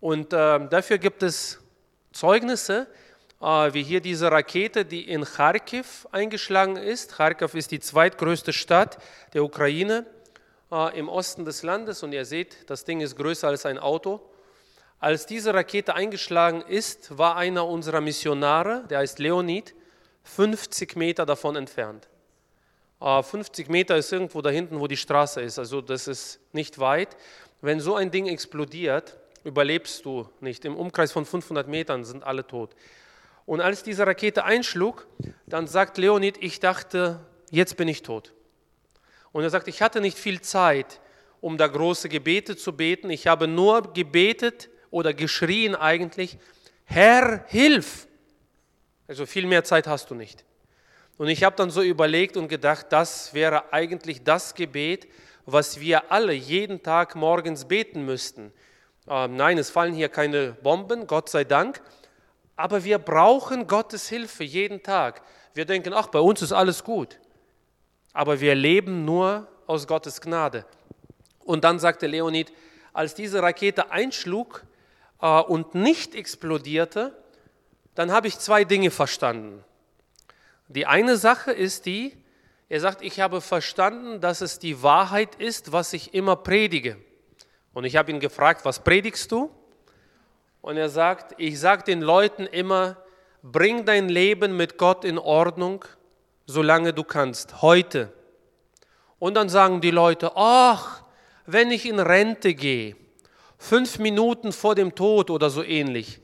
Und 0.00 0.32
äh, 0.32 0.68
dafür 0.68 0.98
gibt 0.98 1.22
es 1.22 1.60
Zeugnisse, 2.12 2.86
äh, 3.40 3.72
wie 3.72 3.82
hier 3.82 4.00
diese 4.00 4.30
Rakete, 4.30 4.84
die 4.84 5.08
in 5.08 5.24
Kharkiv 5.24 6.06
eingeschlagen 6.12 6.76
ist. 6.76 7.16
Kharkiv 7.16 7.54
ist 7.54 7.70
die 7.70 7.80
zweitgrößte 7.80 8.52
Stadt 8.52 8.98
der 9.34 9.44
Ukraine 9.44 10.06
äh, 10.70 10.98
im 10.98 11.08
Osten 11.08 11.44
des 11.44 11.62
Landes 11.62 12.02
und 12.02 12.12
ihr 12.12 12.24
seht, 12.24 12.70
das 12.70 12.84
Ding 12.84 13.00
ist 13.00 13.16
größer 13.16 13.48
als 13.48 13.66
ein 13.66 13.78
Auto. 13.78 14.20
Als 15.00 15.24
diese 15.24 15.54
Rakete 15.54 15.94
eingeschlagen 15.94 16.60
ist, 16.60 17.16
war 17.16 17.36
einer 17.36 17.66
unserer 17.66 18.02
Missionare, 18.02 18.84
der 18.90 18.98
heißt 18.98 19.18
Leonid, 19.18 19.74
50 20.24 20.94
Meter 20.94 21.24
davon 21.24 21.56
entfernt. 21.56 22.06
50 23.00 23.66
äh, 23.66 23.72
Meter 23.72 23.96
ist 23.96 24.12
irgendwo 24.12 24.42
da 24.42 24.50
hinten, 24.50 24.78
wo 24.78 24.86
die 24.86 24.98
Straße 24.98 25.40
ist. 25.40 25.58
Also 25.58 25.80
das 25.80 26.06
ist 26.06 26.38
nicht 26.52 26.78
weit. 26.78 27.16
Wenn 27.62 27.80
so 27.80 27.94
ein 27.94 28.10
Ding 28.10 28.26
explodiert, 28.26 29.16
überlebst 29.42 30.04
du 30.04 30.28
nicht. 30.40 30.66
Im 30.66 30.76
Umkreis 30.76 31.12
von 31.12 31.24
500 31.24 31.66
Metern 31.66 32.04
sind 32.04 32.22
alle 32.22 32.46
tot. 32.46 32.76
Und 33.46 33.62
als 33.62 33.82
diese 33.82 34.06
Rakete 34.06 34.44
einschlug, 34.44 35.06
dann 35.46 35.66
sagt 35.66 35.96
Leonid, 35.96 36.36
ich 36.42 36.60
dachte, 36.60 37.20
jetzt 37.50 37.78
bin 37.78 37.88
ich 37.88 38.02
tot. 38.02 38.34
Und 39.32 39.44
er 39.44 39.50
sagt, 39.50 39.66
ich 39.68 39.80
hatte 39.80 40.02
nicht 40.02 40.18
viel 40.18 40.42
Zeit, 40.42 41.00
um 41.40 41.56
da 41.56 41.68
große 41.68 42.10
Gebete 42.10 42.54
zu 42.54 42.76
beten. 42.76 43.08
Ich 43.08 43.26
habe 43.26 43.48
nur 43.48 43.94
gebetet 43.94 44.68
oder 44.90 45.14
geschrien 45.14 45.74
eigentlich, 45.74 46.38
Herr, 46.84 47.44
hilf! 47.48 48.06
Also 49.06 49.26
viel 49.26 49.46
mehr 49.46 49.64
Zeit 49.64 49.86
hast 49.86 50.10
du 50.10 50.14
nicht. 50.14 50.44
Und 51.18 51.28
ich 51.28 51.44
habe 51.44 51.56
dann 51.56 51.70
so 51.70 51.82
überlegt 51.82 52.36
und 52.36 52.48
gedacht, 52.48 52.86
das 52.90 53.34
wäre 53.34 53.72
eigentlich 53.72 54.24
das 54.24 54.54
Gebet, 54.54 55.06
was 55.46 55.80
wir 55.80 56.10
alle 56.10 56.32
jeden 56.32 56.82
Tag 56.82 57.14
morgens 57.14 57.66
beten 57.66 58.04
müssten. 58.04 58.52
Ähm, 59.08 59.36
nein, 59.36 59.58
es 59.58 59.70
fallen 59.70 59.94
hier 59.94 60.08
keine 60.08 60.52
Bomben, 60.52 61.06
Gott 61.06 61.28
sei 61.28 61.44
Dank, 61.44 61.82
aber 62.56 62.84
wir 62.84 62.98
brauchen 62.98 63.66
Gottes 63.66 64.08
Hilfe 64.08 64.44
jeden 64.44 64.82
Tag. 64.82 65.22
Wir 65.54 65.64
denken, 65.64 65.92
ach, 65.92 66.08
bei 66.08 66.20
uns 66.20 66.42
ist 66.42 66.52
alles 66.52 66.84
gut. 66.84 67.18
Aber 68.12 68.40
wir 68.40 68.54
leben 68.54 69.04
nur 69.04 69.48
aus 69.66 69.86
Gottes 69.86 70.20
Gnade. 70.20 70.64
Und 71.44 71.64
dann 71.64 71.78
sagte 71.78 72.06
Leonid, 72.06 72.52
als 72.92 73.14
diese 73.14 73.42
Rakete 73.42 73.90
einschlug 73.90 74.64
äh, 75.20 75.40
und 75.40 75.74
nicht 75.74 76.14
explodierte, 76.14 77.16
dann 77.94 78.12
habe 78.12 78.28
ich 78.28 78.38
zwei 78.38 78.64
Dinge 78.64 78.90
verstanden. 78.90 79.64
Die 80.68 80.86
eine 80.86 81.16
Sache 81.16 81.52
ist 81.52 81.86
die, 81.86 82.16
er 82.68 82.80
sagt, 82.80 83.02
ich 83.02 83.18
habe 83.18 83.40
verstanden, 83.40 84.20
dass 84.20 84.40
es 84.40 84.60
die 84.60 84.82
Wahrheit 84.82 85.34
ist, 85.34 85.72
was 85.72 85.92
ich 85.92 86.14
immer 86.14 86.36
predige. 86.36 86.96
Und 87.72 87.84
ich 87.84 87.96
habe 87.96 88.12
ihn 88.12 88.20
gefragt, 88.20 88.64
was 88.64 88.84
predigst 88.84 89.32
du? 89.32 89.50
Und 90.60 90.76
er 90.76 90.88
sagt, 90.88 91.34
ich 91.38 91.58
sage 91.58 91.82
den 91.82 92.00
Leuten 92.00 92.46
immer, 92.46 92.96
bring 93.42 93.84
dein 93.84 94.08
Leben 94.08 94.56
mit 94.56 94.78
Gott 94.78 95.04
in 95.04 95.18
Ordnung, 95.18 95.84
solange 96.46 96.92
du 96.92 97.02
kannst, 97.02 97.62
heute. 97.62 98.12
Und 99.18 99.34
dann 99.34 99.48
sagen 99.48 99.80
die 99.80 99.90
Leute, 99.90 100.32
ach, 100.36 101.02
wenn 101.46 101.70
ich 101.72 101.86
in 101.86 101.98
Rente 101.98 102.54
gehe, 102.54 102.94
fünf 103.60 103.98
Minuten 103.98 104.52
vor 104.52 104.74
dem 104.74 104.94
Tod 104.94 105.30
oder 105.30 105.50
so 105.50 105.62
ähnlich. 105.62 106.22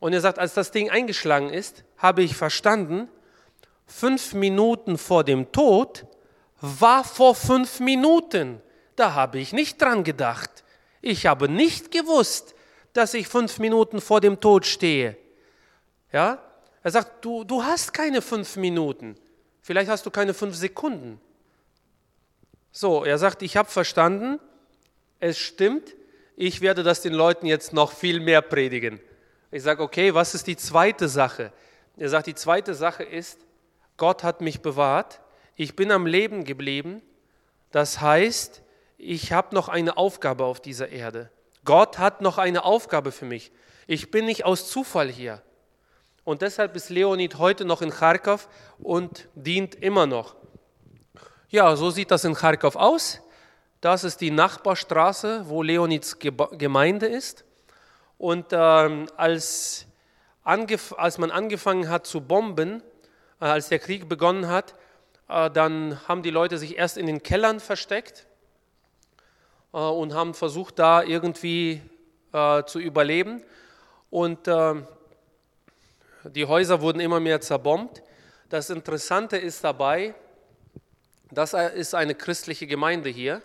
Und 0.00 0.12
er 0.12 0.20
sagt, 0.20 0.40
als 0.40 0.54
das 0.54 0.72
Ding 0.72 0.90
eingeschlagen 0.90 1.48
ist, 1.48 1.84
habe 1.96 2.22
ich 2.22 2.36
verstanden, 2.36 3.08
fünf 3.86 4.34
Minuten 4.34 4.98
vor 4.98 5.22
dem 5.22 5.52
Tod 5.52 6.04
war 6.60 7.04
vor 7.04 7.36
fünf 7.36 7.78
Minuten. 7.78 8.60
Da 8.96 9.14
habe 9.14 9.38
ich 9.38 9.52
nicht 9.52 9.80
dran 9.80 10.02
gedacht. 10.02 10.64
Ich 11.00 11.26
habe 11.26 11.48
nicht 11.48 11.92
gewusst, 11.92 12.56
dass 12.92 13.14
ich 13.14 13.28
fünf 13.28 13.60
Minuten 13.60 14.00
vor 14.00 14.20
dem 14.20 14.40
Tod 14.40 14.66
stehe. 14.66 15.16
Ja? 16.12 16.42
Er 16.82 16.90
sagt, 16.90 17.24
du, 17.24 17.44
du 17.44 17.62
hast 17.62 17.94
keine 17.94 18.20
fünf 18.20 18.56
Minuten. 18.56 19.14
Vielleicht 19.62 19.88
hast 19.88 20.04
du 20.04 20.10
keine 20.10 20.34
fünf 20.34 20.56
Sekunden. 20.56 21.20
So, 22.72 23.04
er 23.04 23.18
sagt, 23.18 23.42
ich 23.42 23.56
habe 23.56 23.70
verstanden, 23.70 24.40
es 25.20 25.38
stimmt, 25.38 25.94
ich 26.36 26.60
werde 26.60 26.82
das 26.82 27.00
den 27.00 27.12
Leuten 27.14 27.46
jetzt 27.46 27.72
noch 27.72 27.92
viel 27.92 28.20
mehr 28.20 28.42
predigen. 28.42 29.00
Ich 29.50 29.62
sage, 29.62 29.82
okay, 29.82 30.14
was 30.14 30.34
ist 30.34 30.46
die 30.46 30.56
zweite 30.56 31.08
Sache? 31.08 31.52
Er 31.96 32.08
sagt, 32.08 32.26
die 32.26 32.34
zweite 32.34 32.74
Sache 32.74 33.04
ist, 33.04 33.38
Gott 33.96 34.24
hat 34.24 34.40
mich 34.40 34.60
bewahrt, 34.60 35.20
ich 35.54 35.76
bin 35.76 35.92
am 35.92 36.06
Leben 36.06 36.44
geblieben. 36.44 37.02
Das 37.70 38.00
heißt, 38.00 38.62
ich 38.98 39.32
habe 39.32 39.54
noch 39.54 39.68
eine 39.68 39.96
Aufgabe 39.96 40.44
auf 40.44 40.60
dieser 40.60 40.88
Erde. 40.88 41.30
Gott 41.64 41.98
hat 41.98 42.20
noch 42.20 42.38
eine 42.38 42.64
Aufgabe 42.64 43.12
für 43.12 43.24
mich. 43.24 43.52
Ich 43.86 44.10
bin 44.10 44.24
nicht 44.24 44.44
aus 44.44 44.68
Zufall 44.68 45.08
hier. 45.08 45.42
Und 46.24 46.42
deshalb 46.42 46.74
ist 46.74 46.90
Leonid 46.90 47.38
heute 47.38 47.64
noch 47.64 47.82
in 47.82 47.90
Kharkov 47.90 48.48
und 48.78 49.28
dient 49.34 49.74
immer 49.76 50.06
noch. 50.06 50.34
Ja, 51.48 51.76
so 51.76 51.90
sieht 51.90 52.10
das 52.10 52.24
in 52.24 52.34
Kharkov 52.34 52.76
aus. 52.76 53.20
Das 53.84 54.02
ist 54.02 54.22
die 54.22 54.30
Nachbarstraße, 54.30 55.50
wo 55.50 55.62
Leonids 55.62 56.18
Gemeinde 56.18 57.04
ist. 57.04 57.44
Und 58.16 58.46
ähm, 58.52 59.10
als, 59.18 59.84
als 60.42 61.18
man 61.18 61.30
angefangen 61.30 61.90
hat 61.90 62.06
zu 62.06 62.22
bomben, 62.22 62.82
äh, 63.42 63.44
als 63.44 63.68
der 63.68 63.78
Krieg 63.78 64.08
begonnen 64.08 64.48
hat, 64.48 64.74
äh, 65.28 65.50
dann 65.50 66.00
haben 66.08 66.22
die 66.22 66.30
Leute 66.30 66.56
sich 66.56 66.78
erst 66.78 66.96
in 66.96 67.04
den 67.04 67.22
Kellern 67.22 67.60
versteckt 67.60 68.26
äh, 69.74 69.76
und 69.76 70.14
haben 70.14 70.32
versucht, 70.32 70.78
da 70.78 71.02
irgendwie 71.02 71.82
zu 72.66 72.80
überleben. 72.80 73.44
Und 74.10 74.48
die 76.24 76.46
Häuser 76.46 76.80
wurden 76.80 76.98
immer 76.98 77.20
mehr 77.20 77.40
zerbombt. 77.40 78.02
Das 78.48 78.70
Interessante 78.70 79.36
ist 79.36 79.62
dabei, 79.62 80.16
das 81.30 81.52
ist 81.52 81.94
eine 81.94 82.16
christliche 82.16 82.66
Gemeinde 82.66 83.08
hier. 83.08 83.40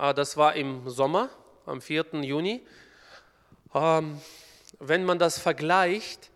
Das 0.00 0.38
war 0.38 0.54
im 0.54 0.88
Sommer, 0.88 1.28
am 1.66 1.82
4. 1.82 2.22
Juni. 2.22 2.62
Ähm, 3.74 4.18
wenn 4.78 5.04
man 5.04 5.18
das 5.18 5.38
vergleicht, 5.38 6.30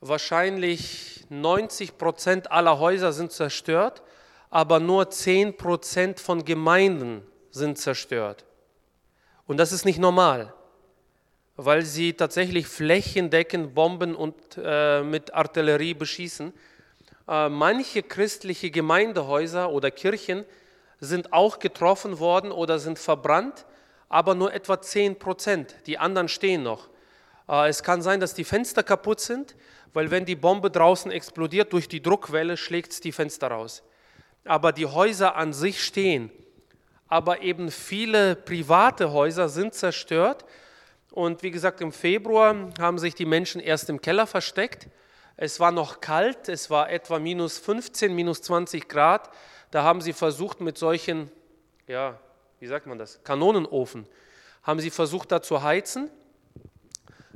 wahrscheinlich 0.00 1.24
90 1.28 1.98
Prozent 1.98 2.52
aller 2.52 2.78
Häuser 2.78 3.12
sind 3.12 3.32
zerstört, 3.32 4.04
aber 4.48 4.78
nur 4.78 5.10
10 5.10 5.56
Prozent 5.56 6.20
von 6.20 6.44
Gemeinden 6.44 7.26
sind 7.50 7.78
zerstört. 7.78 8.44
Und 9.44 9.56
das 9.56 9.72
ist 9.72 9.84
nicht 9.84 9.98
normal, 9.98 10.54
weil 11.56 11.82
sie 11.82 12.12
tatsächlich 12.12 12.68
flächendeckend 12.68 13.74
bomben 13.74 14.14
und 14.14 14.36
äh, 14.56 15.02
mit 15.02 15.34
Artillerie 15.34 15.94
beschießen. 15.94 16.54
Äh, 17.26 17.48
manche 17.48 18.04
christliche 18.04 18.70
Gemeindehäuser 18.70 19.68
oder 19.70 19.90
Kirchen 19.90 20.44
sind 21.00 21.32
auch 21.32 21.58
getroffen 21.58 22.18
worden 22.18 22.52
oder 22.52 22.78
sind 22.78 22.98
verbrannt, 22.98 23.66
aber 24.08 24.34
nur 24.34 24.52
etwa 24.52 24.80
10 24.80 25.18
Prozent. 25.18 25.74
Die 25.86 25.98
anderen 25.98 26.28
stehen 26.28 26.62
noch. 26.62 26.88
Äh, 27.48 27.68
es 27.68 27.82
kann 27.82 28.02
sein, 28.02 28.20
dass 28.20 28.34
die 28.34 28.44
Fenster 28.44 28.82
kaputt 28.82 29.20
sind, 29.20 29.56
weil 29.92 30.10
wenn 30.10 30.24
die 30.24 30.36
Bombe 30.36 30.70
draußen 30.70 31.10
explodiert, 31.10 31.72
durch 31.72 31.88
die 31.88 32.02
Druckwelle 32.02 32.56
schlägt 32.56 32.92
es 32.92 33.00
die 33.00 33.12
Fenster 33.12 33.48
raus. 33.48 33.82
Aber 34.44 34.72
die 34.72 34.86
Häuser 34.86 35.36
an 35.36 35.52
sich 35.52 35.82
stehen. 35.82 36.30
Aber 37.08 37.42
eben 37.42 37.70
viele 37.70 38.36
private 38.36 39.12
Häuser 39.12 39.48
sind 39.48 39.74
zerstört. 39.74 40.44
Und 41.10 41.42
wie 41.42 41.50
gesagt, 41.50 41.80
im 41.80 41.92
Februar 41.92 42.70
haben 42.78 42.98
sich 42.98 43.16
die 43.16 43.26
Menschen 43.26 43.60
erst 43.60 43.90
im 43.90 44.00
Keller 44.00 44.28
versteckt. 44.28 44.88
Es 45.36 45.58
war 45.58 45.72
noch 45.72 46.00
kalt, 46.00 46.48
es 46.48 46.70
war 46.70 46.90
etwa 46.90 47.18
minus 47.18 47.58
15, 47.58 48.14
minus 48.14 48.42
20 48.42 48.88
Grad. 48.88 49.30
Da 49.70 49.84
haben 49.84 50.00
sie 50.00 50.12
versucht 50.12 50.60
mit 50.60 50.78
solchen, 50.78 51.30
ja, 51.86 52.18
wie 52.58 52.66
sagt 52.66 52.86
man 52.86 52.98
das, 52.98 53.22
Kanonenofen, 53.22 54.06
haben 54.62 54.80
sie 54.80 54.90
versucht 54.90 55.30
da 55.30 55.42
zu 55.42 55.62
heizen. 55.62 56.10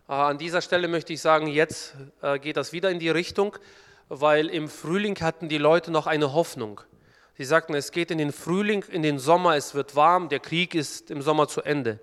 Äh, 0.09 0.12
an 0.12 0.38
dieser 0.38 0.61
Stelle 0.61 0.88
möchte 0.88 1.12
ich 1.12 1.20
sagen, 1.20 1.47
jetzt 1.47 1.94
äh, 2.23 2.38
geht 2.38 2.57
das 2.57 2.73
wieder 2.73 2.90
in 2.90 2.99
die 2.99 3.11
Richtung, 3.11 3.57
weil 4.09 4.49
im 4.49 4.68
Frühling 4.68 5.16
hatten 5.20 5.49
die 5.49 5.59
Leute 5.59 5.90
noch 5.90 6.07
eine 6.07 6.33
Hoffnung. 6.33 6.81
Sie 7.37 7.44
sagten, 7.44 7.75
es 7.75 7.90
geht 7.90 8.11
in 8.11 8.18
den 8.18 8.33
Frühling, 8.33 8.85
in 8.90 9.03
den 9.03 9.18
Sommer, 9.18 9.57
es 9.57 9.75
wird 9.75 9.97
warm, 9.97 10.29
der 10.29 10.40
Krieg 10.40 10.75
ist 10.75 11.11
im 11.11 11.23
Sommer 11.23 11.49
zu 11.49 11.62
Ende. 11.62 11.99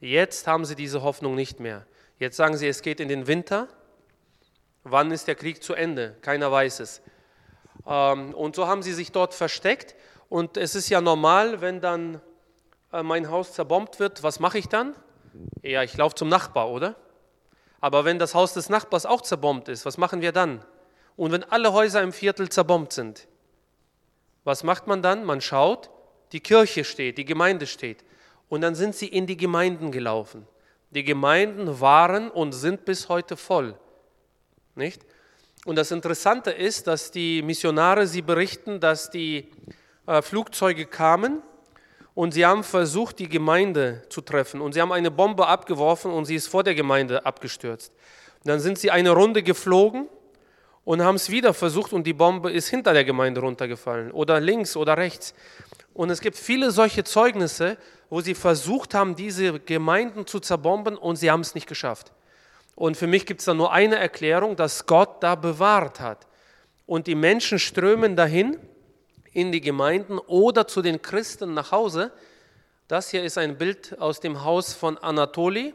Jetzt 0.00 0.46
haben 0.46 0.64
sie 0.64 0.74
diese 0.74 1.02
Hoffnung 1.02 1.34
nicht 1.34 1.60
mehr. 1.60 1.86
Jetzt 2.18 2.36
sagen 2.36 2.56
sie, 2.56 2.68
es 2.68 2.82
geht 2.82 3.00
in 3.00 3.08
den 3.08 3.26
Winter. 3.26 3.68
Wann 4.82 5.10
ist 5.10 5.28
der 5.28 5.36
Krieg 5.36 5.62
zu 5.62 5.74
Ende? 5.74 6.16
Keiner 6.22 6.50
weiß 6.50 6.80
es. 6.80 7.02
Ähm, 7.86 8.34
und 8.34 8.56
so 8.56 8.66
haben 8.66 8.82
sie 8.82 8.92
sich 8.92 9.12
dort 9.12 9.34
versteckt. 9.34 9.94
Und 10.28 10.56
es 10.56 10.74
ist 10.74 10.88
ja 10.88 11.00
normal, 11.00 11.60
wenn 11.60 11.80
dann 11.80 12.20
äh, 12.92 13.02
mein 13.02 13.30
Haus 13.30 13.52
zerbombt 13.52 13.98
wird, 14.00 14.22
was 14.22 14.40
mache 14.40 14.58
ich 14.58 14.68
dann? 14.68 14.94
Ja, 15.62 15.82
ich 15.82 15.96
laufe 15.96 16.14
zum 16.14 16.28
Nachbar, 16.28 16.70
oder? 16.70 16.96
Aber 17.80 18.04
wenn 18.04 18.18
das 18.18 18.34
Haus 18.34 18.54
des 18.54 18.68
Nachbars 18.68 19.06
auch 19.06 19.22
zerbombt 19.22 19.68
ist, 19.68 19.84
was 19.84 19.98
machen 19.98 20.20
wir 20.20 20.32
dann? 20.32 20.64
Und 21.16 21.32
wenn 21.32 21.44
alle 21.44 21.72
Häuser 21.72 22.02
im 22.02 22.12
Viertel 22.12 22.48
zerbombt 22.48 22.92
sind, 22.92 23.26
was 24.44 24.64
macht 24.64 24.86
man 24.86 25.02
dann? 25.02 25.24
Man 25.24 25.40
schaut, 25.40 25.90
die 26.32 26.40
Kirche 26.40 26.84
steht, 26.84 27.18
die 27.18 27.24
Gemeinde 27.24 27.66
steht. 27.66 28.04
Und 28.48 28.60
dann 28.60 28.74
sind 28.74 28.94
sie 28.94 29.08
in 29.08 29.26
die 29.26 29.36
Gemeinden 29.36 29.90
gelaufen. 29.90 30.46
Die 30.90 31.04
Gemeinden 31.04 31.80
waren 31.80 32.30
und 32.30 32.52
sind 32.52 32.84
bis 32.84 33.08
heute 33.08 33.36
voll. 33.36 33.78
Nicht? 34.74 35.02
Und 35.64 35.76
das 35.76 35.92
Interessante 35.92 36.50
ist, 36.50 36.88
dass 36.88 37.10
die 37.10 37.40
Missionare, 37.42 38.06
sie 38.06 38.22
berichten, 38.22 38.80
dass 38.80 39.10
die 39.10 39.48
äh, 40.06 40.20
Flugzeuge 40.20 40.86
kamen 40.86 41.40
und 42.14 42.34
sie 42.34 42.44
haben 42.44 42.64
versucht, 42.64 43.20
die 43.20 43.28
Gemeinde 43.28 44.02
zu 44.08 44.20
treffen. 44.22 44.60
Und 44.60 44.72
sie 44.72 44.80
haben 44.80 44.92
eine 44.92 45.10
Bombe 45.10 45.46
abgeworfen 45.46 46.10
und 46.10 46.24
sie 46.24 46.34
ist 46.34 46.48
vor 46.48 46.64
der 46.64 46.74
Gemeinde 46.74 47.24
abgestürzt. 47.24 47.92
Und 48.42 48.48
dann 48.48 48.58
sind 48.58 48.78
sie 48.78 48.90
eine 48.90 49.10
Runde 49.10 49.44
geflogen 49.44 50.08
und 50.84 51.00
haben 51.02 51.14
es 51.14 51.30
wieder 51.30 51.54
versucht 51.54 51.92
und 51.92 52.08
die 52.08 52.12
Bombe 52.12 52.50
ist 52.50 52.68
hinter 52.68 52.92
der 52.92 53.04
Gemeinde 53.04 53.40
runtergefallen 53.40 54.10
oder 54.10 54.40
links 54.40 54.76
oder 54.76 54.96
rechts. 54.96 55.32
Und 55.94 56.10
es 56.10 56.20
gibt 56.20 56.36
viele 56.36 56.72
solche 56.72 57.04
Zeugnisse, 57.04 57.76
wo 58.10 58.20
sie 58.20 58.34
versucht 58.34 58.94
haben, 58.94 59.14
diese 59.14 59.60
Gemeinden 59.60 60.26
zu 60.26 60.40
zerbomben 60.40 60.96
und 60.96 61.16
sie 61.16 61.30
haben 61.30 61.42
es 61.42 61.54
nicht 61.54 61.68
geschafft. 61.68 62.12
Und 62.74 62.96
für 62.96 63.06
mich 63.06 63.26
gibt 63.26 63.40
es 63.40 63.46
da 63.46 63.54
nur 63.54 63.72
eine 63.72 63.96
Erklärung, 63.96 64.56
dass 64.56 64.86
Gott 64.86 65.22
da 65.22 65.34
bewahrt 65.34 66.00
hat. 66.00 66.26
Und 66.86 67.06
die 67.06 67.14
Menschen 67.14 67.58
strömen 67.58 68.16
dahin 68.16 68.58
in 69.32 69.52
die 69.52 69.60
Gemeinden 69.60 70.18
oder 70.18 70.66
zu 70.66 70.82
den 70.82 71.00
Christen 71.00 71.54
nach 71.54 71.72
Hause. 71.72 72.12
Das 72.88 73.10
hier 73.10 73.22
ist 73.24 73.38
ein 73.38 73.56
Bild 73.56 73.98
aus 74.00 74.20
dem 74.20 74.44
Haus 74.44 74.74
von 74.74 74.98
Anatoli. 74.98 75.74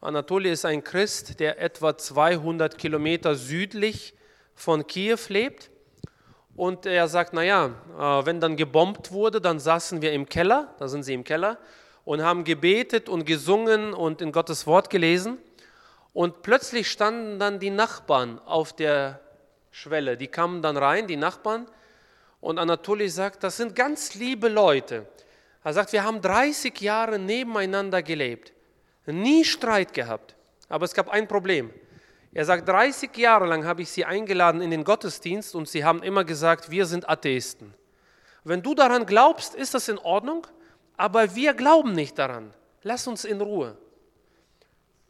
Anatoli 0.00 0.50
ist 0.50 0.64
ein 0.64 0.84
Christ, 0.84 1.40
der 1.40 1.60
etwa 1.60 1.96
200 1.96 2.78
Kilometer 2.78 3.34
südlich 3.34 4.14
von 4.54 4.86
Kiew 4.86 5.18
lebt. 5.28 5.70
Und 6.54 6.86
er 6.86 7.08
sagt, 7.08 7.34
naja, 7.34 7.70
äh, 7.96 8.26
wenn 8.26 8.40
dann 8.40 8.56
gebombt 8.56 9.12
wurde, 9.12 9.40
dann 9.40 9.60
saßen 9.60 10.02
wir 10.02 10.12
im 10.12 10.28
Keller, 10.28 10.74
da 10.78 10.88
sind 10.88 11.04
sie 11.04 11.14
im 11.14 11.24
Keller, 11.24 11.58
und 12.04 12.22
haben 12.22 12.42
gebetet 12.44 13.08
und 13.08 13.26
gesungen 13.26 13.92
und 13.92 14.20
in 14.22 14.32
Gottes 14.32 14.66
Wort 14.66 14.90
gelesen. 14.90 15.38
Und 16.12 16.42
plötzlich 16.42 16.90
standen 16.90 17.38
dann 17.38 17.58
die 17.58 17.70
Nachbarn 17.70 18.40
auf 18.40 18.72
der 18.72 19.20
Schwelle. 19.70 20.16
Die 20.16 20.28
kamen 20.28 20.62
dann 20.62 20.76
rein, 20.76 21.06
die 21.06 21.16
Nachbarn. 21.16 21.66
Und 22.40 22.58
Anatoli 22.58 23.08
sagt, 23.08 23.44
das 23.44 23.56
sind 23.56 23.74
ganz 23.74 24.14
liebe 24.14 24.48
Leute. 24.48 25.06
Er 25.64 25.72
sagt, 25.72 25.92
wir 25.92 26.04
haben 26.04 26.20
30 26.20 26.80
Jahre 26.80 27.18
nebeneinander 27.18 28.02
gelebt, 28.02 28.52
nie 29.06 29.44
Streit 29.44 29.92
gehabt. 29.92 30.34
Aber 30.68 30.84
es 30.84 30.94
gab 30.94 31.08
ein 31.08 31.28
Problem. 31.28 31.72
Er 32.32 32.44
sagt, 32.44 32.68
30 32.68 33.16
Jahre 33.16 33.46
lang 33.46 33.64
habe 33.64 33.82
ich 33.82 33.90
sie 33.90 34.04
eingeladen 34.04 34.60
in 34.60 34.70
den 34.70 34.84
Gottesdienst 34.84 35.54
und 35.54 35.68
sie 35.68 35.84
haben 35.84 36.02
immer 36.02 36.24
gesagt, 36.24 36.70
wir 36.70 36.86
sind 36.86 37.08
Atheisten. 37.08 37.74
Wenn 38.44 38.62
du 38.62 38.74
daran 38.74 39.06
glaubst, 39.06 39.54
ist 39.54 39.74
das 39.74 39.88
in 39.88 39.98
Ordnung, 39.98 40.46
aber 40.96 41.34
wir 41.34 41.54
glauben 41.54 41.92
nicht 41.92 42.18
daran. 42.18 42.54
Lass 42.82 43.06
uns 43.06 43.24
in 43.24 43.40
Ruhe. 43.40 43.76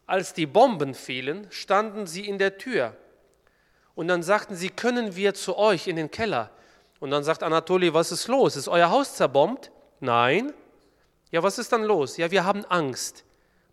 Als 0.08 0.32
die 0.32 0.46
Bomben 0.46 0.94
fielen, 0.94 1.46
standen 1.50 2.08
sie 2.08 2.26
in 2.26 2.38
der 2.38 2.58
Tür 2.58 2.96
und 3.94 4.06
dann 4.06 4.22
sagten 4.22 4.54
sie, 4.54 4.70
können 4.70 5.16
wir 5.16 5.34
zu 5.34 5.58
euch 5.58 5.86
in 5.86 5.96
den 5.96 6.10
Keller? 6.10 6.50
Und 7.00 7.10
dann 7.10 7.24
sagt 7.24 7.42
Anatoli, 7.42 7.92
was 7.92 8.10
ist 8.10 8.28
los? 8.28 8.54
Ist 8.54 8.68
euer 8.68 8.90
Haus 8.90 9.16
zerbombt? 9.16 9.72
Nein. 9.98 10.54
Ja, 11.32 11.42
was 11.42 11.58
ist 11.58 11.72
dann 11.72 11.82
los? 11.82 12.16
Ja, 12.16 12.30
wir 12.30 12.44
haben 12.44 12.64
Angst. 12.66 13.24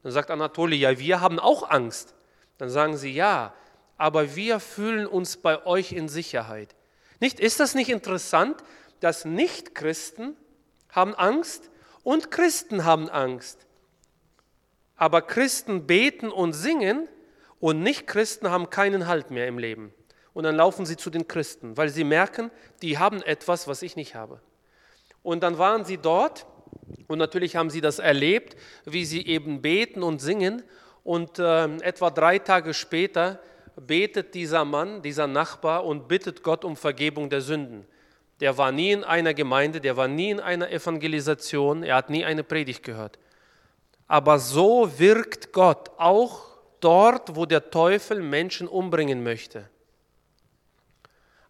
Dann 0.02 0.12
sagt 0.12 0.32
Anatoli, 0.32 0.78
ja, 0.78 0.98
wir 0.98 1.22
haben 1.22 1.40
auch 1.40 1.70
Angst. 1.70 2.16
Dann 2.58 2.70
sagen 2.70 2.98
sie, 2.98 3.12
ja, 3.12 3.54
aber 3.98 4.36
wir 4.36 4.60
fühlen 4.60 5.06
uns 5.06 5.38
bei 5.38 5.66
euch 5.66 5.94
in 5.94 6.10
Sicherheit. 6.10 6.76
Nicht, 7.20 7.40
ist 7.40 7.60
das 7.60 7.76
nicht 7.76 7.90
interessant, 7.90 8.58
dass 9.00 9.26
Nichtchristen 9.26 10.36
haben 10.90 11.14
Angst 11.14 11.70
und 12.04 12.30
Christen 12.30 12.84
haben 12.84 13.10
Angst. 13.10 13.68
Aber 14.96 15.22
Christen 15.22 15.88
beten 15.88 16.30
und 16.30 16.54
singen 16.54 17.08
und 17.60 17.82
Nichtchristen 17.82 18.50
haben 18.50 18.70
keinen 18.70 19.08
Halt 19.08 19.32
mehr 19.32 19.48
im 19.48 19.58
Leben. 19.58 19.94
Und 20.34 20.44
dann 20.44 20.56
laufen 20.56 20.86
sie 20.86 20.98
zu 20.98 21.10
den 21.10 21.28
Christen, 21.28 21.78
weil 21.78 21.90
sie 21.90 22.04
merken, 22.04 22.52
die 22.82 22.98
haben 22.98 23.22
etwas, 23.22 23.68
was 23.68 23.82
ich 23.82 23.96
nicht 23.96 24.16
habe. 24.16 24.42
Und 25.24 25.44
dann 25.44 25.58
waren 25.58 25.86
sie 25.86 25.98
dort 25.98 26.46
und 27.08 27.18
natürlich 27.18 27.56
haben 27.56 27.70
sie 27.70 27.82
das 27.82 28.00
erlebt, 28.00 28.56
wie 28.86 29.06
sie 29.06 29.26
eben 29.26 29.62
beten 29.62 30.04
und 30.04 30.22
singen 30.22 30.64
und 31.04 31.40
äh, 31.40 31.66
etwa 31.78 32.10
drei 32.10 32.40
Tage 32.40 32.74
später 32.74 33.40
betet 33.76 34.34
dieser 34.34 34.66
Mann, 34.66 35.02
dieser 35.02 35.28
Nachbar 35.28 35.86
und 35.86 36.08
bittet 36.08 36.44
Gott 36.44 36.66
um 36.66 36.76
Vergebung 36.76 37.30
der 37.30 37.42
Sünden. 37.42 37.86
Der 38.40 38.58
war 38.58 38.72
nie 38.72 38.92
in 38.92 39.04
einer 39.04 39.34
Gemeinde, 39.34 39.80
der 39.80 39.98
war 39.98 40.08
nie 40.08 40.32
in 40.32 40.40
einer 40.40 40.70
Evangelisation, 40.70 41.84
er 41.84 41.96
hat 41.96 42.10
nie 42.10 42.26
eine 42.26 42.44
Predigt 42.44 42.84
gehört. 42.84 43.18
Aber 44.08 44.40
so 44.40 45.00
wirkt 45.00 45.52
Gott 45.52 45.92
auch 45.98 46.42
dort, 46.80 47.36
wo 47.36 47.46
der 47.46 47.70
Teufel 47.72 48.22
Menschen 48.22 48.68
umbringen 48.68 49.24
möchte. 49.24 49.70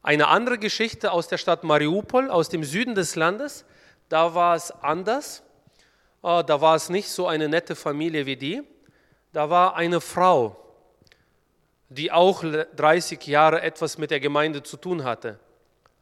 Eine 0.01 0.27
andere 0.27 0.57
Geschichte 0.57 1.11
aus 1.11 1.27
der 1.27 1.37
Stadt 1.37 1.63
Mariupol, 1.63 2.29
aus 2.29 2.49
dem 2.49 2.63
Süden 2.63 2.95
des 2.95 3.15
Landes, 3.15 3.65
da 4.07 4.35
war 4.35 4.55
es 4.55 4.71
anders. 4.71 5.41
Äh, 6.23 6.43
da 6.43 6.61
war 6.61 6.75
es 6.75 6.89
nicht 6.89 7.09
so 7.09 7.27
eine 7.27 7.49
nette 7.49 7.75
Familie 7.75 8.25
wie 8.25 8.37
die 8.37 8.63
da 9.35 9.49
war 9.49 9.75
eine 9.75 9.99
Frau, 9.99 10.55
die 11.89 12.09
auch 12.09 12.41
30 12.41 13.27
Jahre 13.27 13.61
etwas 13.61 13.97
mit 13.97 14.09
der 14.09 14.21
Gemeinde 14.21 14.63
zu 14.63 14.77
tun 14.77 15.03
hatte, 15.03 15.37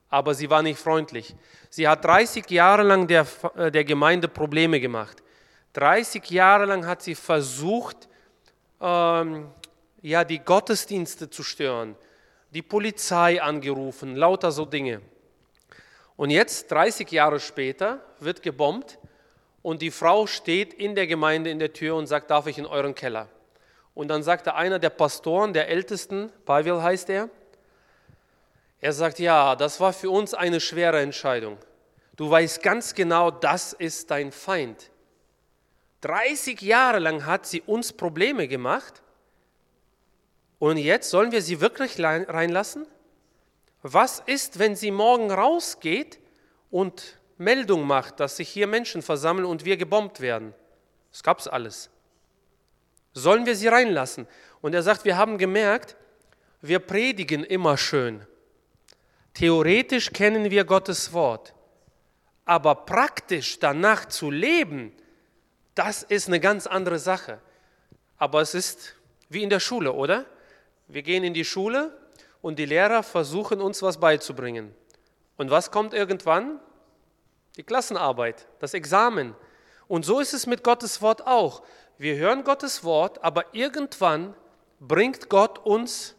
aber 0.08 0.36
sie 0.36 0.52
war 0.52 0.62
nicht 0.62 0.80
freundlich. 0.80 1.36
Sie 1.72 1.88
hat 1.88 2.06
30 2.06 2.48
Jahre 2.52 2.84
lang 2.84 3.08
der, 3.08 3.26
äh, 3.56 3.72
der 3.72 3.86
Gemeinde 3.86 4.28
Probleme 4.28 4.80
gemacht. 4.80 5.24
30 5.74 6.30
Jahre 6.30 6.66
lang 6.66 6.86
hat 6.86 7.02
sie 7.02 7.16
versucht, 7.16 8.08
ähm, 8.80 9.50
ja, 10.02 10.24
die 10.24 10.40
Gottesdienste 10.40 11.30
zu 11.30 11.44
stören, 11.44 11.96
die 12.52 12.62
Polizei 12.62 13.42
angerufen, 13.42 14.16
lauter 14.16 14.52
so 14.52 14.66
Dinge. 14.66 15.02
Und 16.16 16.30
jetzt, 16.30 16.72
30 16.72 17.10
Jahre 17.12 17.40
später, 17.40 18.00
wird 18.20 18.44
gebombt 18.44 19.00
und 19.62 19.82
die 19.82 19.92
Frau 19.92 20.28
steht 20.28 20.74
in 20.74 20.94
der 20.94 21.08
Gemeinde 21.08 21.50
in 21.50 21.60
der 21.60 21.74
Tür 21.74 21.96
und 21.96 22.08
sagt, 22.08 22.30
darf 22.30 22.48
ich 22.48 22.58
in 22.58 22.66
euren 22.66 22.94
Keller? 22.94 23.28
Und 23.96 24.10
dann 24.10 24.24
sagte 24.24 24.56
einer 24.56 24.80
der 24.80 24.90
Pastoren, 24.90 25.54
der 25.54 25.70
Ältesten, 25.70 26.32
Pavel 26.46 26.82
heißt 26.82 27.10
er, 27.10 27.30
er 28.82 28.92
sagt, 28.92 29.20
ja, 29.20 29.56
das 29.56 29.80
war 29.80 29.94
für 29.94 30.10
uns 30.10 30.34
eine 30.34 30.60
schwere 30.60 31.00
Entscheidung. 31.00 31.58
Du 32.16 32.30
weißt 32.30 32.62
ganz 32.62 32.94
genau, 32.94 33.32
das 33.32 33.74
ist 33.74 34.12
dein 34.12 34.32
Feind. 34.32 34.92
30 36.04 36.62
Jahre 36.62 37.00
lang 37.00 37.26
hat 37.26 37.46
sie 37.46 37.62
uns 37.62 37.94
Probleme 37.94 38.48
gemacht 38.48 39.02
und 40.60 40.78
jetzt 40.78 41.10
sollen 41.10 41.32
wir 41.32 41.42
sie 41.42 41.62
wirklich 41.62 42.00
reinlassen? 42.00 42.88
Was 43.82 44.22
ist, 44.26 44.60
wenn 44.60 44.76
sie 44.76 44.92
morgen 44.92 45.32
rausgeht 45.32 46.20
und 46.72 47.20
Meldung 47.38 47.86
macht, 47.86 48.20
dass 48.20 48.38
sich 48.38 48.50
hier 48.50 48.68
Menschen 48.68 49.02
versammeln 49.02 49.46
und 49.46 49.66
wir 49.66 49.78
gebombt 49.78 50.20
werden. 50.20 50.54
Das 51.12 51.24
gab 51.24 51.40
es 51.40 51.48
alles. 51.48 51.90
Sollen 53.14 53.46
wir 53.46 53.56
sie 53.56 53.68
reinlassen? 53.68 54.28
Und 54.62 54.74
er 54.74 54.82
sagt, 54.82 55.06
wir 55.06 55.18
haben 55.18 55.38
gemerkt, 55.38 55.96
wir 56.62 56.80
predigen 56.80 57.44
immer 57.44 57.78
schön. 57.78 58.26
Theoretisch 59.34 60.12
kennen 60.12 60.50
wir 60.50 60.64
Gottes 60.64 61.12
Wort, 61.14 61.54
aber 62.46 62.76
praktisch 62.76 63.60
danach 63.60 64.06
zu 64.06 64.32
leben, 64.32 64.94
das 65.76 66.04
ist 66.04 66.28
eine 66.28 66.40
ganz 66.40 66.68
andere 66.68 67.00
Sache. 67.00 67.40
Aber 68.18 68.42
es 68.42 68.54
ist 68.54 68.96
wie 69.30 69.44
in 69.44 69.50
der 69.50 69.60
Schule, 69.60 69.94
oder? 69.94 70.26
Wir 70.88 71.02
gehen 71.02 71.24
in 71.24 71.34
die 71.34 71.46
Schule 71.46 71.98
und 72.42 72.60
die 72.60 72.66
Lehrer 72.66 73.04
versuchen 73.04 73.62
uns 73.62 73.82
was 73.82 74.00
beizubringen. 74.00 74.74
Und 75.38 75.50
was 75.50 75.72
kommt 75.72 75.94
irgendwann? 75.94 76.60
die 77.58 77.64
Klassenarbeit, 77.64 78.48
das 78.60 78.74
Examen. 78.74 79.36
Und 79.88 80.06
so 80.06 80.20
ist 80.20 80.34
es 80.34 80.48
mit 80.48 80.64
Gottes 80.64 81.02
Wort 81.02 81.26
auch. 81.28 81.64
Wir 81.98 82.16
hören 82.16 82.44
Gottes 82.44 82.84
Wort, 82.84 83.24
aber 83.24 83.46
irgendwann 83.54 84.36
bringt 84.80 85.30
Gott 85.30 85.60
uns 85.60 86.16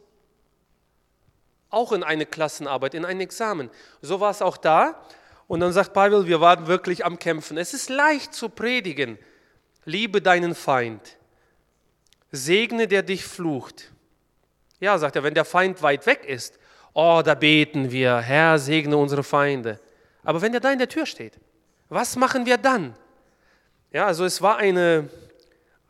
auch 1.70 1.92
in 1.92 2.04
eine 2.04 2.24
Klassenarbeit, 2.24 2.94
in 2.94 3.04
ein 3.04 3.20
Examen. 3.20 3.68
So 4.00 4.20
war 4.20 4.30
es 4.30 4.42
auch 4.42 4.56
da. 4.56 5.02
Und 5.48 5.60
dann 5.60 5.72
sagt 5.72 5.92
Pavel, 5.92 6.26
wir 6.26 6.40
waren 6.40 6.68
wirklich 6.68 7.04
am 7.04 7.18
Kämpfen. 7.18 7.58
Es 7.58 7.74
ist 7.74 7.90
leicht 7.90 8.32
zu 8.32 8.48
predigen. 8.48 9.18
Liebe 9.84 10.22
deinen 10.22 10.54
Feind. 10.54 11.16
Segne, 12.30 12.88
der 12.88 13.02
dich 13.02 13.24
flucht. 13.24 13.92
Ja, 14.80 14.98
sagt 14.98 15.16
er, 15.16 15.22
wenn 15.22 15.34
der 15.34 15.44
Feind 15.44 15.82
weit 15.82 16.06
weg 16.06 16.24
ist, 16.24 16.58
oh, 16.92 17.22
da 17.24 17.34
beten 17.34 17.90
wir, 17.90 18.18
Herr, 18.18 18.58
segne 18.58 18.96
unsere 18.96 19.22
Feinde. 19.22 19.80
Aber 20.22 20.42
wenn 20.42 20.54
er 20.54 20.60
da 20.60 20.72
in 20.72 20.78
der 20.78 20.88
Tür 20.88 21.06
steht, 21.06 21.38
was 21.88 22.16
machen 22.16 22.46
wir 22.46 22.56
dann? 22.56 22.94
Ja, 23.92 24.06
also 24.06 24.24
es 24.24 24.42
war 24.42 24.56
eine, 24.56 25.08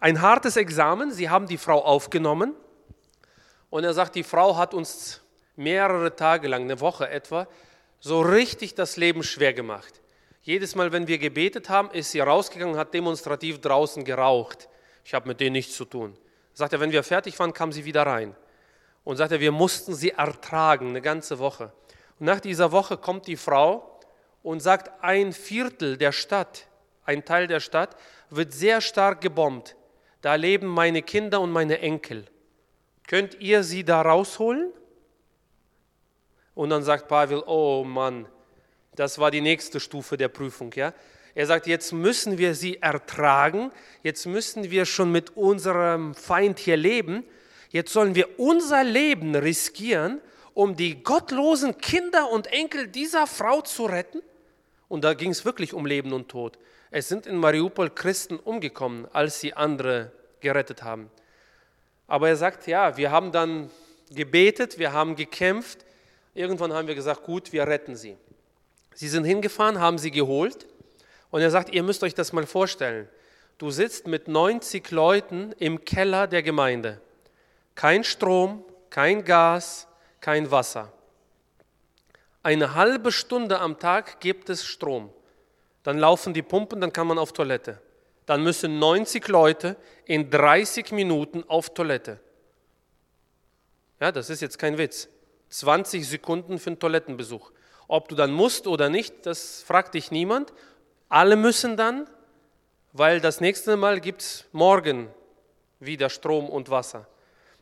ein 0.00 0.20
hartes 0.20 0.57
Examen. 0.57 1.12
Sie 1.12 1.30
haben 1.30 1.46
die 1.46 1.57
Frau 1.57 1.83
aufgenommen 1.83 2.54
und 3.70 3.85
er 3.85 3.94
sagt, 3.94 4.14
die 4.14 4.22
Frau 4.22 4.57
hat 4.57 4.74
uns 4.74 5.22
mehrere 5.57 6.14
Tage 6.14 6.48
lang, 6.48 6.62
eine 6.62 6.80
Woche 6.80 7.09
etwa, 7.09 7.46
so 8.00 8.20
richtig 8.20 8.74
das 8.74 8.96
Leben 8.96 9.22
schwer 9.22 9.54
gemacht. 9.54 10.00
Jedes 10.44 10.74
Mal, 10.74 10.92
wenn 10.92 11.09
wir 11.09 11.16
gebetet 11.16 11.70
haben, 11.70 11.90
ist 11.92 12.11
sie 12.11 12.20
rausgegangen 12.20 12.74
und 12.74 12.78
hat 12.78 12.92
demonstrativ 12.92 13.62
draußen 13.62 14.04
geraucht. 14.04 14.68
Ich 15.02 15.14
habe 15.14 15.26
mit 15.26 15.40
denen 15.40 15.54
nichts 15.54 15.74
zu 15.74 15.87
tun. 15.87 16.18
Sagt 16.52 16.74
er, 16.74 16.80
wenn 16.80 16.92
wir 16.92 17.02
fertig 17.02 17.38
waren, 17.38 17.54
kam 17.54 17.72
sie 17.72 17.87
wieder 17.87 18.02
rein. 18.02 18.37
Und 19.04 19.16
sagt 19.16 19.33
er, 19.33 19.40
wir 19.40 19.52
mussten 19.52 19.94
sie 19.94 20.11
ertragen, 20.11 20.90
eine 20.90 21.00
ganze 21.00 21.38
Woche. 21.38 21.72
Und 22.18 22.26
nach 22.26 22.40
dieser 22.40 22.72
Woche 22.72 22.98
kommt 22.98 23.26
die 23.26 23.38
Frau 23.38 23.98
und 24.42 24.61
sagt, 24.61 25.02
ein 25.02 25.33
Viertel 25.33 25.96
der 25.96 26.12
Stadt, 26.12 26.66
ein 27.07 27.24
Teil 27.24 27.46
der 27.46 27.61
Stadt, 27.61 27.96
wird 28.28 28.52
sehr 28.52 28.83
stark 28.83 29.22
gebombt. 29.22 29.76
Da 30.20 30.35
leben 30.35 30.66
meine 30.66 31.00
Kinder 31.00 31.40
und 31.40 31.52
meine 31.52 31.78
Enkel. 31.78 32.26
Könnt 33.07 33.40
ihr 33.40 33.64
sie 33.64 33.83
da 33.83 34.02
rausholen? 34.02 34.72
Und 36.54 36.68
dann 36.68 36.83
sagt 36.83 37.09
Pavel, 37.09 37.42
oh 37.46 37.83
Mann, 37.83 38.26
das 38.96 39.18
war 39.18 39.30
die 39.30 39.40
nächste 39.40 39.80
Stufe 39.80 40.16
der 40.16 40.28
Prüfung. 40.28 40.72
Ja? 40.74 40.92
Er 41.35 41.46
sagt, 41.46 41.66
jetzt 41.66 41.92
müssen 41.92 42.38
wir 42.38 42.54
sie 42.54 42.80
ertragen, 42.80 43.72
jetzt 44.02 44.26
müssen 44.26 44.70
wir 44.70 44.87
schon 44.87 45.11
mit 45.11 45.37
unserem 45.37 46.14
Feind 46.14 46.59
hier 46.59 46.76
leben, 46.76 47.24
jetzt 47.70 47.92
sollen 47.92 48.14
wir 48.14 48.38
unser 48.38 48.85
Leben 48.85 49.35
riskieren, 49.35 50.20
um 50.54 50.76
die 50.76 51.02
gottlosen 51.02 51.78
Kinder 51.78 52.30
und 52.30 52.46
Enkel 52.46 52.87
dieser 52.87 53.26
Frau 53.26 53.62
zu 53.62 53.87
retten. 53.87 54.22
Und 54.88 55.02
da 55.02 55.14
ging 55.14 55.30
es 55.30 55.44
wirklich 55.44 55.74
um 55.74 55.87
Leben 55.87 56.12
und 56.12 56.28
Tod. 56.28 56.59
Es 56.92 57.09
sind 57.09 57.26
in 57.26 57.37
Mariupol 57.37 57.90
Christen 57.90 58.38
umgekommen, 58.38 59.09
als 59.12 59.40
sie 59.40 59.54
andere 59.54 60.12
gerettet 60.38 60.85
haben. 60.85 61.11
Aber 62.07 62.28
er 62.28 62.37
sagt, 62.37 62.68
ja, 62.68 62.96
wir 62.96 63.11
haben 63.11 63.33
dann 63.33 63.70
gebetet, 64.11 64.78
wir 64.78 64.92
haben 64.92 65.16
gekämpft. 65.16 65.85
Irgendwann 66.35 66.72
haben 66.72 66.87
wir 66.87 66.94
gesagt, 66.94 67.24
gut, 67.24 67.52
wir 67.52 67.66
retten 67.66 67.96
sie. 67.96 68.16
Sie 68.94 69.09
sind 69.09 69.24
hingefahren, 69.24 69.80
haben 69.80 69.98
sie 69.98 70.11
geholt. 70.11 70.66
Und 71.30 71.40
er 71.40 71.50
sagt, 71.50 71.74
ihr 71.74 71.83
müsst 71.83 72.02
euch 72.02 72.14
das 72.14 72.33
mal 72.33 72.46
vorstellen. 72.46 73.09
Du 73.59 73.70
sitzt 73.70 74.07
mit 74.07 74.28
90 74.28 74.90
Leuten 74.90 75.52
im 75.59 75.85
Keller 75.85 76.26
der 76.26 76.42
Gemeinde. 76.42 77.00
Kein 77.74 78.04
Strom, 78.04 78.64
kein 78.90 79.24
Gas, 79.24 79.88
kein 80.20 80.50
Wasser. 80.50 80.92
Eine 82.42 82.74
halbe 82.74 83.11
Stunde 83.11 83.59
am 83.59 83.78
Tag 83.78 84.20
gibt 84.20 84.48
es 84.50 84.64
Strom. 84.64 85.11
Dann 85.83 85.98
laufen 85.98 86.35
die 86.35 86.42
Pumpen, 86.42 86.80
dann 86.80 86.92
kann 86.92 87.07
man 87.07 87.18
auf 87.18 87.33
Toilette. 87.33 87.80
Dann 88.26 88.42
müssen 88.42 88.78
90 88.78 89.26
Leute 89.28 89.76
in 90.04 90.30
30 90.30 90.92
Minuten 90.92 91.44
auf 91.48 91.74
Toilette. 91.74 92.20
Ja, 94.00 94.12
das 94.12 94.30
ist 94.30 94.40
jetzt 94.40 94.59
kein 94.59 94.78
Witz. 94.78 95.09
20 95.50 96.09
Sekunden 96.09 96.59
für 96.59 96.70
einen 96.70 96.78
Toilettenbesuch. 96.78 97.52
Ob 97.88 98.09
du 98.09 98.14
dann 98.14 98.33
musst 98.33 98.66
oder 98.66 98.88
nicht, 98.88 99.27
das 99.27 99.62
fragt 99.62 99.94
dich 99.94 100.11
niemand. 100.11 100.53
Alle 101.09 101.37
müssen 101.37 101.77
dann, 101.77 102.09
weil 102.92 103.20
das 103.20 103.40
nächste 103.40 103.77
Mal 103.77 104.01
gibt 104.01 104.23
es 104.23 104.44
morgen 104.53 105.09
wieder 105.81 106.09
Strom 106.09 106.49
und 106.49 106.70
Wasser. 106.70 107.07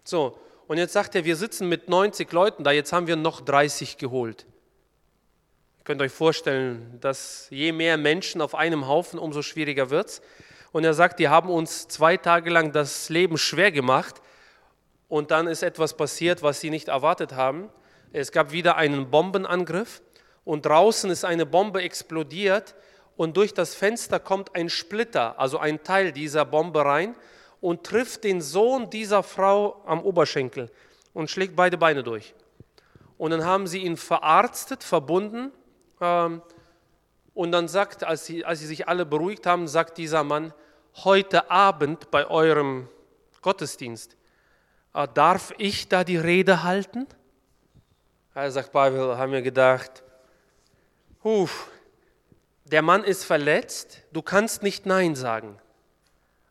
So, 0.04 0.38
und 0.68 0.78
jetzt 0.78 0.92
sagt 0.92 1.14
er, 1.14 1.24
wir 1.24 1.36
sitzen 1.36 1.68
mit 1.68 1.88
90 1.88 2.30
Leuten 2.32 2.64
da, 2.64 2.70
jetzt 2.70 2.92
haben 2.92 3.06
wir 3.06 3.16
noch 3.16 3.40
30 3.40 3.98
geholt. 3.98 4.46
Ihr 5.78 5.84
könnt 5.84 6.00
euch 6.00 6.12
vorstellen, 6.12 6.98
dass 7.00 7.48
je 7.50 7.72
mehr 7.72 7.96
Menschen 7.96 8.40
auf 8.40 8.54
einem 8.54 8.86
Haufen, 8.86 9.18
umso 9.18 9.42
schwieriger 9.42 9.90
wird 9.90 10.08
es. 10.08 10.22
Und 10.70 10.84
er 10.84 10.94
sagt, 10.94 11.18
die 11.18 11.28
haben 11.28 11.50
uns 11.50 11.88
zwei 11.88 12.16
Tage 12.16 12.50
lang 12.50 12.72
das 12.72 13.08
Leben 13.08 13.36
schwer 13.36 13.72
gemacht 13.72 14.22
und 15.08 15.30
dann 15.30 15.46
ist 15.46 15.62
etwas 15.62 15.94
passiert, 15.96 16.42
was 16.42 16.60
sie 16.60 16.70
nicht 16.70 16.88
erwartet 16.88 17.32
haben. 17.32 17.68
Es 18.12 18.32
gab 18.32 18.52
wieder 18.52 18.76
einen 18.76 19.10
Bombenangriff 19.10 20.00
und 20.44 20.66
draußen 20.66 21.10
ist 21.10 21.24
eine 21.24 21.46
Bombe 21.46 21.82
explodiert 21.82 22.74
und 23.16 23.36
durch 23.36 23.54
das 23.54 23.74
Fenster 23.74 24.18
kommt 24.18 24.54
ein 24.54 24.68
Splitter, 24.68 25.38
also 25.38 25.58
ein 25.58 25.82
Teil 25.82 26.12
dieser 26.12 26.44
Bombe 26.44 26.84
rein 26.84 27.14
und 27.60 27.84
trifft 27.84 28.24
den 28.24 28.40
Sohn 28.40 28.90
dieser 28.90 29.22
Frau 29.22 29.82
am 29.86 30.02
Oberschenkel 30.02 30.70
und 31.14 31.30
schlägt 31.30 31.54
beide 31.54 31.78
Beine 31.78 32.02
durch. 32.02 32.34
Und 33.18 33.30
dann 33.30 33.44
haben 33.44 33.68
sie 33.68 33.78
ihn 33.78 33.96
verarztet, 33.96 34.82
verbunden. 34.82 35.52
Ähm, 36.00 36.42
und 37.34 37.52
dann 37.52 37.68
sagt, 37.68 38.02
als 38.02 38.26
sie, 38.26 38.44
als 38.44 38.58
sie 38.58 38.66
sich 38.66 38.88
alle 38.88 39.06
beruhigt 39.06 39.46
haben, 39.46 39.68
sagt 39.68 39.96
dieser 39.96 40.24
Mann, 40.24 40.52
heute 41.04 41.50
Abend 41.50 42.10
bei 42.10 42.26
eurem 42.26 42.88
Gottesdienst, 43.40 44.16
äh, 44.94 45.06
darf 45.14 45.54
ich 45.58 45.88
da 45.88 46.02
die 46.02 46.16
Rede 46.16 46.64
halten? 46.64 47.06
Er 48.34 48.50
sagt, 48.50 48.72
Pavel, 48.72 49.16
haben 49.16 49.30
wir 49.30 49.42
gedacht, 49.42 50.02
Huh, 51.24 51.48
der 52.64 52.82
Mann 52.82 53.04
ist 53.04 53.24
verletzt, 53.24 54.02
du 54.12 54.22
kannst 54.22 54.62
nicht 54.62 54.86
Nein 54.86 55.14
sagen. 55.14 55.58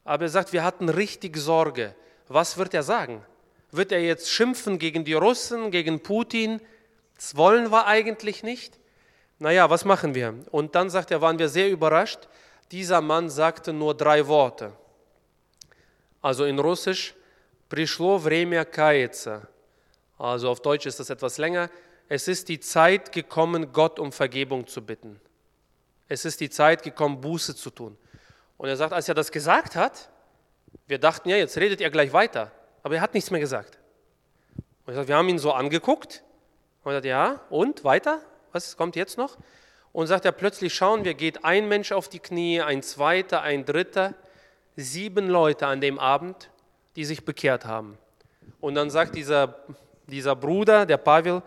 Aber 0.04 0.24
er 0.24 0.30
sagt, 0.30 0.54
wir 0.54 0.64
hatten 0.64 0.90
richtig 0.90 1.36
Sorge. 1.38 1.96
Was 2.28 2.58
wird 2.58 2.74
er 2.74 2.84
sagen? 2.84 3.26
Wird 3.72 3.92
er 3.92 4.02
jetzt 4.02 4.30
schimpfen 4.30 4.80
gegen 4.80 5.04
die 5.04 5.14
Russen, 5.14 5.72
gegen 5.72 6.02
Putin? 6.02 6.62
Das 7.16 7.36
wollen 7.36 7.72
wir 7.72 7.86
eigentlich 7.88 8.44
nicht. 8.44 8.80
Naja, 9.40 9.70
was 9.70 9.86
machen 9.86 10.16
wir? 10.16 10.36
Und 10.52 10.76
dann 10.76 10.90
sagt 10.90 11.12
er, 11.12 11.22
waren 11.22 11.40
wir 11.40 11.50
sehr 11.50 11.70
überrascht. 11.70 12.28
Dieser 12.72 13.02
Mann 13.02 13.30
sagte 13.30 13.74
nur 13.74 13.96
drei 13.96 14.28
Worte. 14.28 14.74
Also 16.22 16.46
in 16.46 16.60
Russisch, 16.60 17.16
Prischlo 17.68 18.24
vremya 18.24 18.64
kajece. 18.66 19.48
Also 20.18 20.50
auf 20.50 20.62
Deutsch 20.62 20.86
ist 20.86 21.00
das 21.00 21.10
etwas 21.10 21.38
länger. 21.38 21.70
Es 22.12 22.28
ist 22.28 22.50
die 22.50 22.60
Zeit 22.60 23.12
gekommen, 23.12 23.72
Gott 23.72 24.00
um 24.00 24.12
Vergebung 24.12 24.68
zu 24.68 24.86
bitten 24.86 25.20
es 26.12 26.26
ist 26.26 26.42
die 26.42 26.50
Zeit 26.50 26.84
gekommen, 26.84 27.22
Buße 27.22 27.56
zu 27.56 27.70
tun. 27.70 27.98
Und 28.58 28.68
er 28.68 28.76
sagt, 28.76 28.92
als 28.92 29.08
er 29.08 29.16
das 29.16 29.32
gesagt 29.32 29.78
hat, 29.78 30.10
wir 30.86 31.00
dachten, 31.00 31.30
ja, 31.30 31.38
jetzt 31.38 31.58
redet 31.58 31.80
er 31.80 31.90
gleich 31.90 32.12
weiter. 32.12 32.52
Aber 32.84 32.96
er 32.96 33.02
hat 33.02 33.14
nichts 33.14 33.32
mehr 33.32 33.40
gesagt. 33.40 33.78
Und 34.86 34.94
sagt, 34.94 35.08
wir 35.08 35.16
haben 35.16 35.30
ihn 35.30 35.40
so 35.40 35.54
angeguckt 35.54 36.22
und 36.84 36.92
er 36.92 36.96
sagt, 36.96 37.06
ja, 37.06 37.40
und 37.50 37.86
weiter? 37.86 38.20
Was 38.52 38.76
kommt 38.76 38.98
jetzt 38.98 39.18
noch? 39.18 39.38
Und 39.94 40.08
sagt 40.08 40.26
er, 40.26 40.34
plötzlich 40.34 40.76
schauen 40.76 41.06
wir, 41.06 41.14
geht 41.14 41.46
ein 41.46 41.70
Mensch 41.70 41.94
auf 41.94 42.10
die 42.10 42.20
Knie, 42.20 42.60
ein 42.60 42.84
zweiter, 42.84 43.42
ein 43.42 43.64
dritter, 43.64 44.14
sieben 44.76 45.30
Leute 45.30 45.66
an 45.68 45.80
dem 45.80 45.98
Abend, 45.98 46.50
die 46.98 47.06
sich 47.06 47.24
bekehrt 47.24 47.64
haben. 47.64 47.98
Und 48.60 48.76
dann 48.76 48.90
sagt 48.90 49.16
dieser, 49.16 49.64
dieser 50.08 50.36
Bruder, 50.36 50.86
der 50.86 50.98
Pavel, 50.98 51.42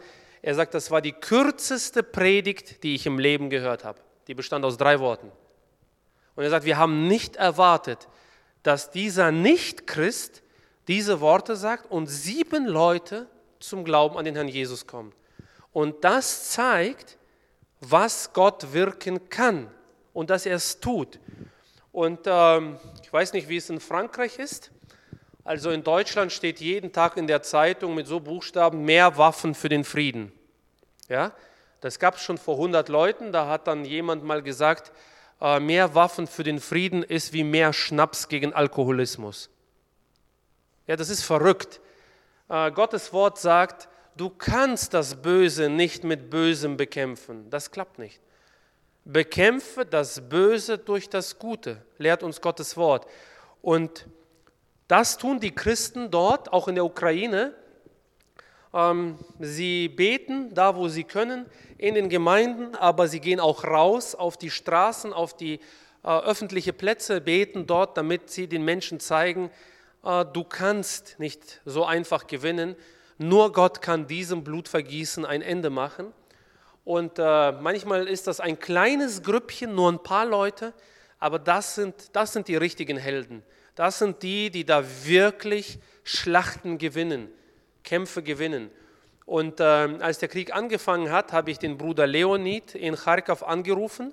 er 0.45 0.55
sagt, 0.55 0.75
das 0.75 0.91
war 0.91 1.01
die 1.01 1.13
kürzeste 1.13 2.03
Predigt, 2.03 2.83
die 2.83 2.95
ich 2.95 3.07
im 3.07 3.19
Leben 3.19 3.51
gehört 3.51 3.85
habe 3.85 4.01
die 4.27 4.35
bestand 4.35 4.65
aus 4.65 4.77
drei 4.77 5.01
Worten. 5.01 5.31
Und 6.37 6.45
er 6.45 6.51
sagt, 6.51 6.65
wir 6.65 6.79
haben 6.79 7.07
nicht 7.07 7.37
erwartet, 7.37 8.09
dass 8.63 8.91
dieser 8.91 9.31
Nicht-Christ 9.31 10.43
diese 10.89 11.21
Worte 11.21 11.57
sagt 11.57 11.91
und 11.91 12.07
sieben 12.07 12.67
Leute 12.67 13.27
zum 13.61 13.85
Glauben 13.85 14.17
an 14.17 14.25
den 14.25 14.35
Herrn 14.35 14.49
Jesus 14.49 14.87
kommen. 14.87 15.13
Und 15.73 16.05
das 16.05 16.51
zeigt, 16.51 17.19
was 17.81 18.33
Gott 18.33 18.73
wirken 18.73 19.29
kann 19.29 19.71
und 20.13 20.31
dass 20.31 20.47
er 20.47 20.57
es 20.57 20.81
tut. 20.81 21.19
Und 21.93 22.21
ähm, 22.27 22.79
ich 23.03 23.13
weiß 23.13 23.33
nicht, 23.33 23.49
wie 23.49 23.57
es 23.57 23.71
in 23.71 23.81
Frankreich 23.81 24.39
ist. 24.39 24.71
Also 25.45 25.71
in 25.71 25.85
Deutschland 25.85 26.33
steht 26.33 26.61
jeden 26.61 26.93
Tag 26.93 27.19
in 27.19 27.27
der 27.27 27.43
Zeitung 27.43 27.95
mit 27.95 28.07
so 28.07 28.19
Buchstaben 28.19 28.85
mehr 28.85 29.19
Waffen 29.19 29.55
für 29.55 29.69
den 29.69 29.85
Frieden. 29.85 30.33
Ja? 31.09 31.33
Das 31.83 31.99
gab 31.99 32.17
es 32.17 32.23
schon 32.23 32.39
vor 32.39 32.55
100 32.55 32.89
Leuten, 32.89 33.31
da 33.31 33.47
hat 33.47 33.67
dann 33.67 33.85
jemand 33.85 34.25
mal 34.25 34.43
gesagt, 34.43 34.91
äh, 35.43 35.61
mehr 35.61 35.95
Waffen 35.95 36.27
für 36.27 36.43
den 36.43 36.61
Frieden 36.61 37.03
ist 37.03 37.35
wie 37.35 37.45
mehr 37.45 37.75
Schnaps 37.75 38.29
gegen 38.29 38.55
Alkoholismus. 38.55 39.51
Ja, 40.87 40.97
das 40.97 41.11
ist 41.11 41.23
verrückt. 41.23 41.81
Äh, 42.49 42.71
Gottes 42.71 43.13
Wort 43.13 43.39
sagt, 43.39 43.89
du 44.17 44.31
kannst 44.31 44.95
das 44.95 45.21
Böse 45.21 45.69
nicht 45.69 46.05
mit 46.05 46.31
Bösem 46.31 46.79
bekämpfen. 46.79 47.51
Das 47.51 47.71
klappt 47.71 47.99
nicht. 47.99 48.21
Bekämpfe 49.05 49.85
das 49.85 50.27
Böse 50.31 50.79
durch 50.79 51.11
das 51.11 51.39
Gute, 51.39 51.83
lehrt 51.99 52.23
uns 52.23 52.41
Gottes 52.41 52.79
Wort. 52.79 53.07
Und 53.61 54.07
das 54.89 55.17
tun 55.19 55.41
die 55.41 55.55
Christen 55.55 56.11
dort, 56.11 56.53
auch 56.53 56.69
in 56.69 56.75
der 56.75 56.85
Ukraine. 56.85 57.55
Ähm, 58.73 59.19
sie 59.41 59.89
beten 59.89 60.53
da, 60.55 60.77
wo 60.77 60.89
sie 60.89 61.05
können, 61.05 61.47
in 61.79 61.95
den 61.95 62.09
Gemeinden, 62.09 62.75
aber 62.77 63.09
sie 63.09 63.21
gehen 63.21 63.41
auch 63.41 63.65
raus 63.65 64.15
auf 64.15 64.37
die 64.37 64.51
Straßen, 64.51 65.13
auf 65.13 65.37
die 65.37 65.61
äh, 66.03 66.09
öffentliche 66.09 66.73
Plätze, 66.73 67.21
beten 67.21 67.67
dort, 67.67 67.97
damit 67.97 68.31
sie 68.31 68.47
den 68.47 68.65
Menschen 68.65 69.01
zeigen, 69.01 69.51
äh, 70.05 70.25
du 70.25 70.45
kannst 70.45 71.19
nicht 71.19 71.61
so 71.65 71.85
einfach 71.85 72.27
gewinnen. 72.27 72.77
Nur 73.17 73.53
Gott 73.53 73.81
kann 73.81 74.07
diesem 74.07 74.45
Blutvergießen 74.45 75.25
ein 75.25 75.41
Ende 75.41 75.71
machen. 75.71 76.13
Und 76.85 77.19
äh, 77.19 77.53
manchmal 77.53 78.07
ist 78.07 78.27
das 78.27 78.41
ein 78.41 78.59
kleines 78.59 79.23
Grüppchen, 79.23 79.75
nur 79.75 79.91
ein 79.91 80.03
paar 80.03 80.27
Leute, 80.27 80.75
aber 81.19 81.39
das 81.39 81.77
sind, 81.77 82.15
das 82.15 82.35
sind 82.35 82.49
die 82.49 82.57
richtigen 82.57 82.99
Helden. 82.99 83.43
Das 83.75 83.99
sind 83.99 84.23
die, 84.23 84.51
die 84.51 84.65
da 84.65 84.85
wirklich 85.05 85.79
Schlachten 86.05 86.79
gewinnen 86.79 87.31
Kämpfe 87.85 88.23
gewinnen. 88.23 88.71
Und 89.27 89.61
äh, 89.61 89.65
als 89.65 90.19
der 90.19 90.29
Krieg 90.29 90.53
angefangen 90.55 91.13
hat, 91.13 91.33
habe 91.33 91.51
ich 91.51 91.59
den 91.59 91.79
Bruder 91.79 92.07
Leonid 92.07 92.75
in 92.75 92.97
Kharkov 92.97 93.43
angerufen 93.43 94.13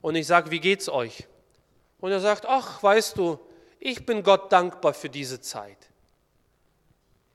und 0.00 0.14
ich 0.14 0.26
sage, 0.26 0.50
wie 0.50 0.60
geht's 0.60 0.88
euch? 0.88 1.26
Und 2.00 2.12
er 2.12 2.20
sagt, 2.20 2.46
ach, 2.46 2.82
weißt 2.82 3.18
du, 3.18 3.38
ich 3.80 4.06
bin 4.06 4.22
Gott 4.22 4.52
dankbar 4.52 4.94
für 4.94 5.10
diese 5.10 5.40
Zeit. 5.40 5.76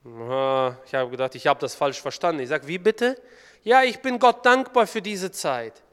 Ich 0.04 0.94
habe 0.94 1.10
gedacht, 1.10 1.36
ich 1.36 1.48
habe 1.48 1.60
das 1.60 1.76
falsch 1.76 2.00
verstanden. 2.00 2.42
Ich 2.42 2.50
sage, 2.50 2.68
wie 2.68 2.78
bitte? 2.78 3.20
Ja, 3.64 3.84
ich 3.84 4.00
bin 4.00 4.20
Gott 4.20 4.46
dankbar 4.46 4.86
für 4.86 5.02
diese 5.02 5.32
Zeit. 5.32 5.84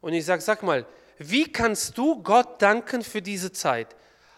Und 0.00 0.14
ich 0.14 0.24
sage, 0.24 0.40
sag 0.40 0.62
mal, 0.62 0.86
wie 1.18 1.50
kannst 1.50 1.96
du 1.96 2.22
Gott 2.22 2.60
danken 2.60 3.02
für 3.02 3.20
diese 3.20 3.52
Zeit? 3.52 3.94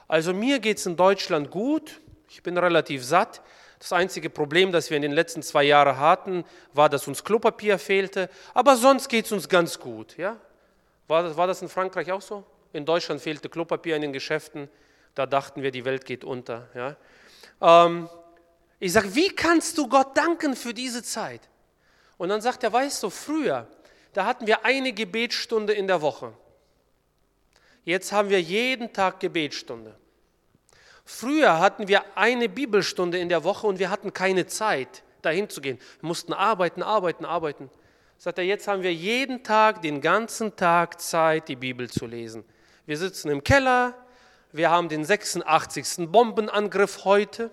Also 0.09 0.33
mir 0.33 0.59
geht 0.59 0.79
es 0.79 0.87
in 0.87 0.97
Deutschland 0.97 1.51
gut, 1.51 2.01
ich 2.29 2.43
bin 2.43 2.59
relativ 2.59 3.05
satt, 3.05 3.41
Das 3.79 3.93
einzige 3.93 4.31
Problem, 4.31 4.73
das 4.73 4.89
wir 4.89 4.97
in 4.97 5.03
den 5.03 5.13
letzten 5.13 5.43
zwei 5.43 5.65
Jahren 5.65 5.99
hatten, 5.99 6.45
war, 6.73 6.89
dass 6.89 7.07
uns 7.07 7.23
Klopapier 7.23 7.79
fehlte. 7.79 8.31
Aber 8.55 8.77
sonst 8.77 9.09
geht 9.09 9.27
es 9.27 9.33
uns 9.33 9.49
ganz 9.49 9.79
gut. 9.79 10.17
Ja? 10.17 10.39
War, 11.07 11.23
das, 11.23 11.37
war 11.37 11.47
das 11.47 11.61
in 11.61 11.69
Frankreich 11.69 12.11
auch 12.11 12.23
so? 12.23 12.45
In 12.73 12.87
Deutschland 12.87 13.21
fehlte 13.21 13.49
Klopapier 13.51 13.97
in 13.97 14.03
den 14.03 14.13
Geschäften. 14.13 14.71
Da 15.15 15.27
dachten 15.27 15.63
wir, 15.63 15.71
die 15.71 15.85
Welt 15.85 16.07
geht 16.07 16.25
unter. 16.25 16.69
Ja? 16.75 16.97
Ähm, 17.61 18.09
ich 18.81 18.93
sage, 18.93 19.15
wie 19.15 19.29
kannst 19.29 19.77
du 19.77 19.87
Gott 19.87 20.17
danken 20.17 20.57
für 20.57 20.73
diese 20.73 21.03
Zeit? 21.03 21.43
Und 22.17 22.31
dann 22.31 22.41
sagt 22.41 22.63
er, 22.65 22.73
weißt 22.73 23.03
du, 23.03 23.11
früher, 23.11 23.67
da 24.15 24.25
hatten 24.25 24.47
wir 24.47 24.65
eine 24.65 24.93
Gebetsstunde 24.93 25.73
in 25.73 25.87
der 25.87 26.01
Woche. 26.01 26.33
Jetzt 27.85 28.13
haben 28.13 28.31
wir 28.31 28.41
jeden 28.41 28.93
Tag 28.93 29.21
Gebetsstunde. 29.21 29.95
Früher 31.05 31.59
hatten 31.59 31.87
wir 31.87 32.17
eine 32.17 32.49
Bibelstunde 32.49 33.19
in 33.19 33.29
der 33.29 33.45
Woche 33.45 33.67
und 33.67 33.79
wir 33.79 33.91
hatten 33.91 34.13
keine 34.15 34.47
Zeit, 34.47 35.03
dahin 35.21 35.51
zu 35.51 35.61
gehen. 35.61 35.79
Wir 36.01 36.09
mussten 36.09 36.33
arbeiten, 36.33 36.83
arbeiten, 36.83 37.27
arbeiten. 37.27 37.71
Sagt 38.17 38.39
er, 38.39 38.45
jetzt 38.45 38.69
haben 38.69 38.83
wir 38.83 38.95
jeden 38.95 39.43
Tag, 39.43 39.83
den 39.83 40.01
ganzen 40.01 40.57
Tag 40.57 41.01
Zeit, 41.01 41.49
die 41.49 41.57
Bibel 41.57 41.91
zu 41.91 42.07
lesen. 42.07 42.45
Wir 42.87 42.97
sitzen 42.97 43.31
im 43.31 43.45
Keller, 43.45 43.95
wir 44.53 44.71
haben 44.71 44.89
den 44.89 45.05
86. 45.05 46.11
Bombenangriff 46.11 47.05
heute. 47.05 47.51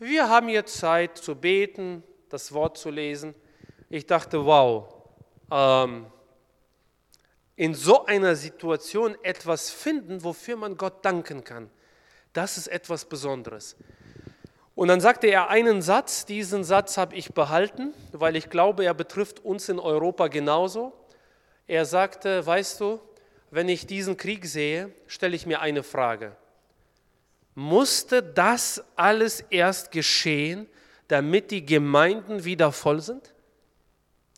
Wir 0.00 0.28
haben 0.28 0.48
jetzt 0.48 0.78
Zeit 0.78 1.18
zu 1.18 1.36
beten, 1.36 2.02
das 2.30 2.52
Wort 2.52 2.78
zu 2.78 2.90
lesen. 2.90 3.34
Ich 3.90 4.06
dachte, 4.06 4.44
wow, 4.44 4.88
ähm, 5.52 6.06
in 7.56 7.74
so 7.74 8.06
einer 8.06 8.34
Situation 8.36 9.16
etwas 9.22 9.70
finden, 9.70 10.24
wofür 10.24 10.56
man 10.56 10.76
Gott 10.76 11.04
danken 11.04 11.44
kann, 11.44 11.70
das 12.32 12.58
ist 12.58 12.66
etwas 12.66 13.04
Besonderes. 13.04 13.76
Und 14.74 14.88
dann 14.88 15.00
sagte 15.00 15.28
er 15.28 15.50
einen 15.50 15.82
Satz, 15.82 16.26
diesen 16.26 16.64
Satz 16.64 16.96
habe 16.96 17.14
ich 17.14 17.32
behalten, 17.32 17.94
weil 18.12 18.34
ich 18.34 18.50
glaube, 18.50 18.84
er 18.84 18.94
betrifft 18.94 19.44
uns 19.44 19.68
in 19.68 19.78
Europa 19.78 20.26
genauso. 20.26 20.92
Er 21.68 21.84
sagte, 21.84 22.44
weißt 22.44 22.80
du, 22.80 23.00
wenn 23.52 23.68
ich 23.68 23.86
diesen 23.86 24.16
Krieg 24.16 24.46
sehe, 24.46 24.92
stelle 25.06 25.36
ich 25.36 25.46
mir 25.46 25.60
eine 25.60 25.84
Frage. 25.84 26.36
Musste 27.54 28.20
das 28.20 28.82
alles 28.96 29.40
erst 29.50 29.92
geschehen, 29.92 30.66
damit 31.06 31.52
die 31.52 31.64
Gemeinden 31.64 32.44
wieder 32.44 32.72
voll 32.72 33.00
sind? 33.00 33.33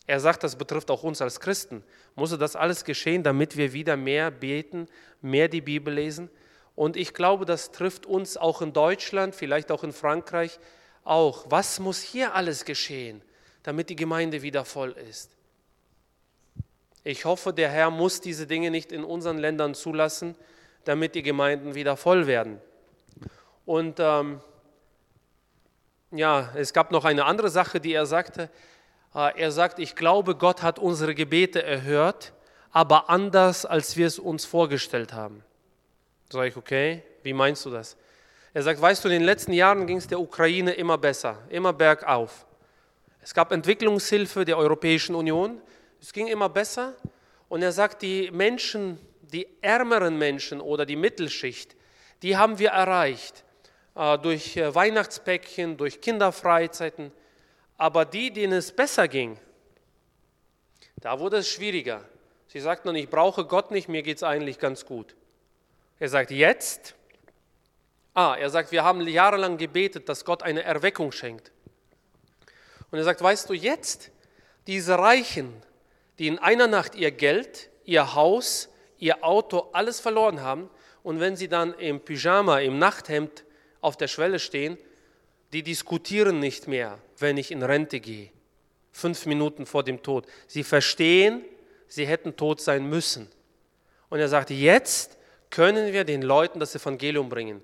Er 0.07 0.21
sagt, 0.21 0.43
das 0.43 0.55
betrifft 0.55 0.89
auch 0.89 1.03
uns 1.03 1.21
als 1.21 1.41
Christen. 1.41 1.83
Musste 2.15 2.37
das 2.37 2.55
alles 2.55 2.85
geschehen, 2.85 3.23
damit 3.23 3.57
wir 3.57 3.73
wieder 3.73 3.97
mehr 3.97 4.31
beten, 4.31 4.87
mehr 5.21 5.49
die 5.49 5.61
Bibel 5.61 5.93
lesen? 5.93 6.29
Und 6.75 6.95
ich 6.95 7.13
glaube, 7.13 7.45
das 7.45 7.71
trifft 7.71 8.05
uns 8.05 8.37
auch 8.37 8.61
in 8.61 8.71
Deutschland, 8.71 9.35
vielleicht 9.35 9.69
auch 9.69 9.83
in 9.83 9.91
Frankreich 9.91 10.59
auch. 11.03 11.45
Was 11.49 11.79
muss 11.79 12.01
hier 12.01 12.35
alles 12.35 12.63
geschehen, 12.63 13.21
damit 13.63 13.89
die 13.89 13.95
Gemeinde 13.97 14.41
wieder 14.41 14.63
voll 14.63 14.91
ist? 15.09 15.35
Ich 17.03 17.25
hoffe, 17.25 17.51
der 17.51 17.69
Herr 17.69 17.89
muss 17.89 18.21
diese 18.21 18.47
Dinge 18.47 18.71
nicht 18.71 18.91
in 18.91 19.03
unseren 19.03 19.37
Ländern 19.37 19.73
zulassen, 19.75 20.35
damit 20.85 21.15
die 21.15 21.23
Gemeinden 21.23 21.75
wieder 21.75 21.97
voll 21.97 22.27
werden. 22.27 22.61
Und 23.65 23.99
ähm, 23.99 24.39
ja, 26.11 26.51
es 26.55 26.71
gab 26.71 26.91
noch 26.91 27.03
eine 27.03 27.25
andere 27.25 27.49
Sache, 27.49 27.81
die 27.81 27.93
er 27.93 28.05
sagte. 28.05 28.49
Äh, 29.17 29.41
er 29.41 29.51
sagt, 29.51 29.79
ich 29.79 29.95
glaube, 29.95 30.35
Gott 30.35 30.61
hat 30.61 30.77
unsere 30.77 31.15
Gebete 31.15 31.63
erhört, 31.63 32.33
aber 32.71 33.09
anders, 33.09 33.65
als 33.65 33.97
wir 33.97 34.05
es 34.05 34.19
uns 34.19 34.45
vorgestellt 34.45 35.11
haben. 35.11 35.43
Sag 36.29 36.45
ich, 36.45 36.55
okay, 36.55 37.01
wie 37.23 37.33
meinst 37.33 37.65
du 37.65 37.71
das? 37.71 37.97
Er 38.53 38.61
sagt, 38.61 38.79
weißt 38.79 39.03
du, 39.03 39.09
in 39.09 39.15
den 39.15 39.23
letzten 39.23 39.53
Jahren 39.53 39.87
ging 39.87 39.97
es 39.97 40.07
der 40.07 40.19
Ukraine 40.19 40.71
immer 40.73 40.97
besser, 40.97 41.39
immer 41.49 41.73
bergauf. 41.73 42.45
Es 43.21 43.33
gab 43.33 43.51
Entwicklungshilfe 43.51 44.45
der 44.45 44.57
Europäischen 44.57 45.15
Union, 45.15 45.61
es 45.99 46.13
ging 46.13 46.27
immer 46.27 46.49
besser. 46.49 46.93
Und 47.49 47.61
er 47.61 47.71
sagt, 47.71 48.01
die 48.01 48.29
Menschen, 48.31 48.99
die 49.21 49.47
ärmeren 49.61 50.17
Menschen 50.17 50.61
oder 50.61 50.85
die 50.85 50.95
Mittelschicht, 50.95 51.75
die 52.21 52.37
haben 52.37 52.59
wir 52.59 52.69
erreicht 52.69 53.43
äh, 53.95 54.17
durch 54.17 54.57
äh, 54.57 54.73
Weihnachtspäckchen, 54.73 55.77
durch 55.77 56.01
Kinderfreizeiten. 56.01 57.11
Aber 57.77 58.05
die, 58.05 58.31
denen 58.31 58.53
es 58.53 58.71
besser 58.71 59.07
ging, 59.07 59.39
da 61.01 61.19
wurde 61.19 61.37
es 61.37 61.49
schwieriger. 61.49 62.03
Sie 62.47 62.59
sagten, 62.59 62.95
ich 62.95 63.09
brauche 63.09 63.45
Gott 63.45 63.71
nicht, 63.71 63.87
mir 63.87 64.01
geht 64.01 64.17
es 64.17 64.23
eigentlich 64.23 64.57
ganz 64.57 64.85
gut. 64.85 65.15
Er 65.99 66.09
sagt 66.09 66.31
jetzt, 66.31 66.95
ah, 68.13 68.35
er 68.35 68.49
sagt, 68.49 68.71
wir 68.71 68.83
haben 68.83 69.07
jahrelang 69.07 69.57
gebetet, 69.57 70.09
dass 70.09 70.25
Gott 70.25 70.43
eine 70.43 70.63
Erweckung 70.63 71.11
schenkt. 71.11 71.51
Und 72.89 72.97
er 72.97 73.03
sagt, 73.03 73.21
weißt 73.21 73.49
du, 73.49 73.53
jetzt 73.53 74.11
diese 74.65 74.97
Reichen, 74.97 75.53
die 76.17 76.27
in 76.27 76.39
einer 76.39 76.67
Nacht 76.67 76.95
ihr 76.95 77.11
Geld, 77.11 77.69
ihr 77.85 78.15
Haus, 78.15 78.69
ihr 78.97 79.23
Auto, 79.23 79.69
alles 79.73 79.99
verloren 79.99 80.41
haben 80.41 80.69
und 81.03 81.19
wenn 81.19 81.35
sie 81.35 81.47
dann 81.47 81.73
im 81.75 82.01
Pyjama, 82.01 82.59
im 82.59 82.79
Nachthemd 82.79 83.45
auf 83.81 83.97
der 83.97 84.07
Schwelle 84.07 84.39
stehen, 84.39 84.77
die 85.53 85.63
diskutieren 85.63 86.39
nicht 86.39 86.67
mehr, 86.67 86.99
wenn 87.17 87.37
ich 87.37 87.51
in 87.51 87.63
Rente 87.63 87.99
gehe, 87.99 88.29
fünf 88.91 89.25
Minuten 89.25 89.65
vor 89.65 89.83
dem 89.83 90.01
Tod. 90.01 90.25
Sie 90.47 90.63
verstehen, 90.63 91.43
sie 91.87 92.05
hätten 92.05 92.35
tot 92.35 92.61
sein 92.61 92.87
müssen. 92.89 93.27
Und 94.09 94.19
er 94.19 94.29
sagt, 94.29 94.49
jetzt 94.49 95.17
können 95.49 95.93
wir 95.93 96.03
den 96.03 96.21
Leuten 96.21 96.59
das 96.59 96.75
Evangelium 96.75 97.29
bringen. 97.29 97.61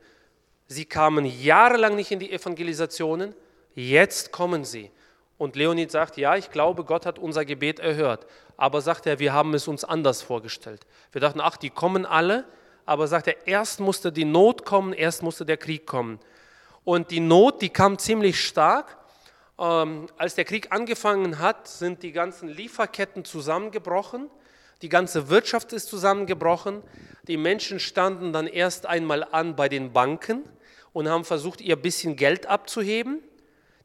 Sie 0.67 0.85
kamen 0.85 1.25
jahrelang 1.25 1.95
nicht 1.95 2.11
in 2.11 2.19
die 2.19 2.31
Evangelisationen, 2.31 3.35
jetzt 3.75 4.31
kommen 4.31 4.63
sie. 4.63 4.91
Und 5.37 5.55
Leonid 5.55 5.91
sagt, 5.91 6.17
ja, 6.17 6.35
ich 6.37 6.51
glaube, 6.51 6.85
Gott 6.85 7.05
hat 7.05 7.19
unser 7.19 7.43
Gebet 7.43 7.79
erhört. 7.79 8.25
Aber 8.55 8.81
sagt 8.81 9.05
er, 9.05 9.19
wir 9.19 9.33
haben 9.33 9.53
es 9.53 9.67
uns 9.67 9.83
anders 9.83 10.21
vorgestellt. 10.21 10.85
Wir 11.11 11.21
dachten, 11.21 11.41
ach, 11.41 11.57
die 11.57 11.69
kommen 11.69 12.05
alle. 12.05 12.45
Aber 12.85 13.07
sagt 13.07 13.27
er, 13.27 13.47
erst 13.47 13.79
musste 13.79 14.11
die 14.11 14.25
Not 14.25 14.65
kommen, 14.65 14.93
erst 14.93 15.23
musste 15.23 15.45
der 15.45 15.57
Krieg 15.57 15.85
kommen. 15.85 16.19
Und 16.85 17.11
die 17.11 17.19
Not, 17.19 17.61
die 17.61 17.69
kam 17.69 17.97
ziemlich 17.97 18.43
stark. 18.45 18.97
Ähm, 19.57 20.07
als 20.17 20.35
der 20.35 20.45
Krieg 20.45 20.71
angefangen 20.71 21.39
hat, 21.39 21.67
sind 21.67 22.03
die 22.03 22.11
ganzen 22.11 22.49
Lieferketten 22.49 23.23
zusammengebrochen. 23.23 24.29
Die 24.81 24.89
ganze 24.89 25.29
Wirtschaft 25.29 25.71
ist 25.71 25.87
zusammengebrochen. 25.87 26.83
Die 27.27 27.37
Menschen 27.37 27.79
standen 27.79 28.33
dann 28.33 28.47
erst 28.47 28.85
einmal 28.85 29.23
an 29.23 29.55
bei 29.55 29.69
den 29.69 29.93
Banken 29.93 30.43
und 30.91 31.07
haben 31.07 31.23
versucht, 31.23 31.61
ihr 31.61 31.77
bisschen 31.77 32.17
Geld 32.17 32.47
abzuheben. 32.47 33.23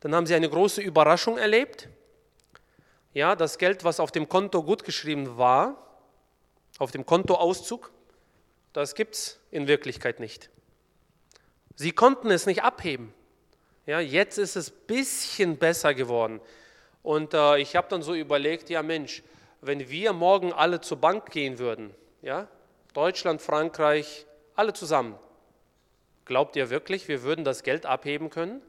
Dann 0.01 0.15
haben 0.15 0.27
sie 0.27 0.35
eine 0.35 0.49
große 0.49 0.81
Überraschung 0.81 1.39
erlebt. 1.39 1.89
Ja, 3.15 3.37
das 3.37 3.59
Geld, 3.59 3.85
was 3.85 4.01
auf 4.01 4.11
dem 4.11 4.29
Konto 4.29 4.63
gutgeschrieben 4.63 5.39
war, 5.39 5.77
auf 6.79 6.91
dem 6.91 7.07
Kontoauszug, 7.07 7.91
das 8.73 8.95
gibt 8.95 9.15
es 9.15 9.41
in 9.51 9.67
Wirklichkeit 9.67 10.21
nicht. 10.21 10.51
Sie 11.81 11.93
konnten 11.93 12.33
es 12.33 12.45
nicht 12.45 12.65
abheben. 12.65 13.15
Ja, 13.87 14.01
jetzt 14.01 14.37
ist 14.37 14.57
es 14.57 14.73
ein 14.73 14.87
bisschen 14.89 15.59
besser 15.59 15.95
geworden. 15.95 16.41
Und 17.05 17.35
äh, 17.35 17.59
ich 17.59 17.77
habe 17.77 17.87
dann 17.89 18.03
so 18.03 18.17
überlegt, 18.17 18.69
ja 18.69 18.83
Mensch, 18.83 19.23
wenn 19.61 19.89
wir 19.89 20.13
morgen 20.13 20.53
alle 20.53 20.81
zur 20.81 20.97
Bank 20.97 21.31
gehen 21.31 21.61
würden, 21.61 21.95
ja, 22.21 22.49
Deutschland, 22.95 23.41
Frankreich, 23.41 24.27
alle 24.57 24.73
zusammen, 24.73 25.17
glaubt 26.25 26.57
ihr 26.57 26.69
wirklich, 26.69 27.07
wir 27.07 27.23
würden 27.23 27.45
das 27.45 27.63
Geld 27.63 27.87
abheben 27.87 28.29
können? 28.29 28.61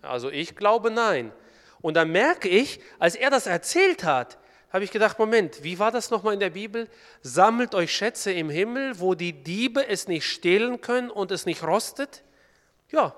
Also 0.00 0.30
ich 0.30 0.56
glaube 0.56 0.90
nein. 0.90 1.30
Und 1.82 1.92
dann 1.98 2.10
merke 2.10 2.48
ich, 2.48 2.80
als 2.98 3.16
er 3.16 3.28
das 3.28 3.46
erzählt 3.46 4.02
hat, 4.02 4.38
habe 4.72 4.84
ich 4.84 4.90
gedacht, 4.90 5.18
Moment, 5.18 5.62
wie 5.62 5.78
war 5.78 5.90
das 5.90 6.10
nochmal 6.10 6.34
in 6.34 6.40
der 6.40 6.50
Bibel? 6.50 6.88
Sammelt 7.20 7.74
euch 7.74 7.94
Schätze 7.94 8.32
im 8.32 8.48
Himmel, 8.48 8.98
wo 9.00 9.14
die 9.14 9.32
Diebe 9.32 9.86
es 9.86 10.08
nicht 10.08 10.26
stehlen 10.26 10.80
können 10.80 11.10
und 11.10 11.30
es 11.30 11.44
nicht 11.44 11.62
rostet? 11.62 12.22
Ja, 12.90 13.14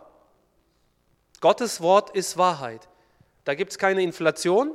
Gottes 1.41 1.81
Wort 1.81 2.11
ist 2.17 2.37
Wahrheit. 2.39 2.89
Da 3.45 3.55
gibt 3.55 3.71
es 3.71 3.79
keine 3.79 4.03
Inflation, 4.03 4.75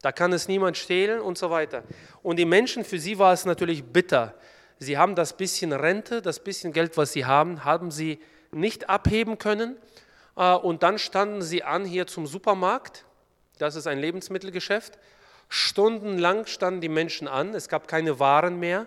da 0.00 0.12
kann 0.12 0.32
es 0.32 0.48
niemand 0.48 0.76
stehlen 0.76 1.20
und 1.20 1.36
so 1.36 1.50
weiter. 1.50 1.84
Und 2.22 2.38
die 2.38 2.44
Menschen, 2.44 2.84
für 2.84 2.98
sie 2.98 3.18
war 3.18 3.32
es 3.32 3.44
natürlich 3.44 3.84
bitter. 3.84 4.34
Sie 4.78 4.96
haben 4.96 5.14
das 5.14 5.36
bisschen 5.36 5.72
Rente, 5.72 6.22
das 6.22 6.40
bisschen 6.40 6.72
Geld, 6.72 6.96
was 6.96 7.12
sie 7.12 7.24
haben, 7.24 7.64
haben 7.64 7.90
sie 7.90 8.20
nicht 8.50 8.88
abheben 8.88 9.38
können. 9.38 9.76
Äh, 10.36 10.54
und 10.54 10.82
dann 10.82 10.98
standen 10.98 11.42
sie 11.42 11.62
an 11.62 11.84
hier 11.84 12.06
zum 12.06 12.26
Supermarkt. 12.26 13.04
Das 13.58 13.76
ist 13.76 13.86
ein 13.86 13.98
Lebensmittelgeschäft. 13.98 14.98
Stundenlang 15.54 16.46
standen 16.46 16.80
die 16.80 16.88
Menschen 16.88 17.28
an. 17.28 17.52
Es 17.52 17.68
gab 17.68 17.86
keine 17.86 18.18
Waren 18.18 18.58
mehr. 18.58 18.86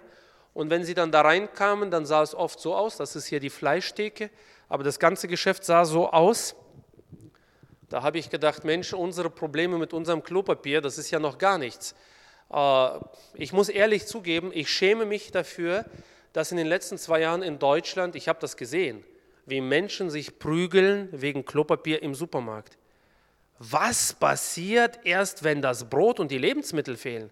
Und 0.55 0.72
wenn 0.72 0.84
sie 0.84 0.95
dann 0.95 1.11
da 1.11 1.22
reinkamen, 1.22 1.91
dann 1.91 2.07
sah 2.07 2.24
es 2.24 2.34
oft 2.34 2.59
so 2.59 2.74
aus. 2.74 2.97
Das 2.97 3.16
ist 3.16 3.28
hier 3.28 3.39
die 3.39 3.51
Fleischtheke. 3.51 4.32
Aber 4.68 4.84
das 4.84 4.97
ganze 4.97 5.28
Geschäft 5.28 5.63
sah 5.63 5.86
so 5.86 6.09
aus. 6.09 6.55
Da 7.88 8.01
habe 8.01 8.18
ich 8.18 8.32
gedacht, 8.32 8.63
Mensch, 8.63 8.93
unsere 8.93 9.30
Probleme 9.30 9.78
mit 9.78 9.93
unserem 9.93 10.24
Klopapier, 10.24 10.82
das 10.82 10.97
ist 10.97 11.11
ja 11.11 11.20
noch 11.20 11.38
gar 11.38 11.59
nichts. 11.59 11.93
Äh, 12.51 12.89
ich 13.36 13.53
muss 13.53 13.70
ehrlich 13.70 14.07
zugeben, 14.07 14.49
ich 14.51 14.72
schäme 14.72 15.05
mich 15.05 15.32
dafür, 15.32 15.86
dass 16.34 16.49
in 16.49 16.57
den 16.57 16.66
letzten 16.66 16.97
zwei 16.97 17.22
Jahren 17.22 17.43
in 17.43 17.59
Deutschland, 17.59 18.16
ich 18.16 18.28
habe 18.28 18.39
das 18.41 18.57
gesehen, 18.57 19.03
wie 19.45 19.61
Menschen 19.61 20.09
sich 20.09 20.39
prügeln 20.39 21.09
wegen 21.11 21.45
Klopapier 21.45 22.01
im 22.01 22.16
Supermarkt. 22.16 22.76
Was 23.60 24.14
passiert 24.14 24.99
erst, 25.03 25.43
wenn 25.43 25.62
das 25.62 25.89
Brot 25.89 26.20
und 26.20 26.30
die 26.30 26.38
Lebensmittel 26.38 26.97
fehlen? 26.97 27.32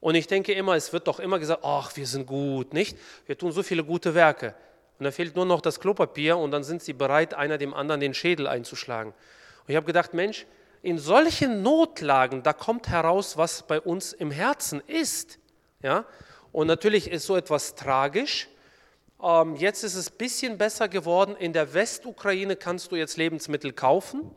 Und 0.00 0.14
ich 0.14 0.26
denke 0.26 0.52
immer, 0.52 0.74
es 0.74 0.92
wird 0.92 1.08
doch 1.08 1.18
immer 1.18 1.38
gesagt, 1.38 1.64
ach, 1.64 1.96
wir 1.96 2.06
sind 2.06 2.26
gut, 2.26 2.72
nicht? 2.72 2.96
Wir 3.26 3.36
tun 3.36 3.50
so 3.50 3.62
viele 3.62 3.82
gute 3.82 4.14
Werke. 4.14 4.54
Und 4.98 5.04
da 5.04 5.10
fehlt 5.10 5.36
nur 5.36 5.46
noch 5.46 5.60
das 5.60 5.80
Klopapier 5.80 6.36
und 6.36 6.50
dann 6.50 6.64
sind 6.64 6.82
sie 6.82 6.92
bereit, 6.92 7.34
einer 7.34 7.58
dem 7.58 7.72
anderen 7.74 8.00
den 8.00 8.14
Schädel 8.14 8.46
einzuschlagen. 8.46 9.12
Und 9.12 9.68
ich 9.68 9.76
habe 9.76 9.86
gedacht, 9.86 10.14
Mensch, 10.14 10.46
in 10.82 10.98
solchen 10.98 11.62
Notlagen, 11.62 12.42
da 12.42 12.52
kommt 12.52 12.88
heraus, 12.88 13.36
was 13.36 13.62
bei 13.62 13.80
uns 13.80 14.12
im 14.12 14.30
Herzen 14.30 14.80
ist. 14.86 15.38
Ja? 15.82 16.04
Und 16.52 16.66
natürlich 16.66 17.10
ist 17.10 17.26
so 17.26 17.36
etwas 17.36 17.74
tragisch. 17.74 18.48
Ähm, 19.22 19.56
jetzt 19.56 19.82
ist 19.82 19.94
es 19.94 20.10
ein 20.10 20.16
bisschen 20.18 20.58
besser 20.58 20.88
geworden. 20.88 21.36
In 21.36 21.52
der 21.52 21.74
Westukraine 21.74 22.56
kannst 22.56 22.92
du 22.92 22.96
jetzt 22.96 23.16
Lebensmittel 23.16 23.72
kaufen, 23.72 24.30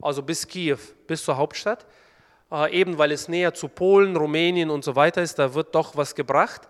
also 0.00 0.22
bis 0.22 0.46
Kiew, 0.46 0.78
bis 1.06 1.24
zur 1.24 1.36
Hauptstadt. 1.36 1.86
Äh, 2.50 2.80
eben 2.80 2.98
weil 2.98 3.12
es 3.12 3.28
näher 3.28 3.54
zu 3.54 3.68
Polen, 3.68 4.16
Rumänien 4.16 4.70
und 4.70 4.84
so 4.84 4.94
weiter 4.96 5.22
ist, 5.22 5.38
da 5.38 5.54
wird 5.54 5.74
doch 5.74 5.96
was 5.96 6.14
gebracht. 6.14 6.62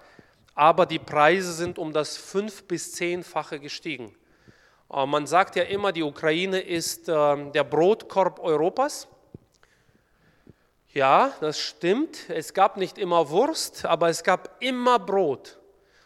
Aber 0.54 0.86
die 0.86 0.98
Preise 0.98 1.52
sind 1.52 1.78
um 1.78 1.92
das 1.92 2.16
fünf- 2.16 2.64
bis 2.64 2.92
zehnfache 2.92 3.60
gestiegen. 3.60 4.14
Äh, 4.92 5.06
man 5.06 5.26
sagt 5.26 5.56
ja 5.56 5.64
immer, 5.64 5.92
die 5.92 6.02
Ukraine 6.02 6.60
ist 6.60 7.08
ähm, 7.08 7.52
der 7.52 7.64
Brotkorb 7.64 8.38
Europas. 8.40 9.08
Ja, 10.92 11.34
das 11.40 11.60
stimmt. 11.60 12.30
Es 12.30 12.54
gab 12.54 12.78
nicht 12.78 12.96
immer 12.96 13.28
Wurst, 13.28 13.84
aber 13.84 14.08
es 14.08 14.24
gab 14.24 14.56
immer 14.60 14.98
Brot. 14.98 15.58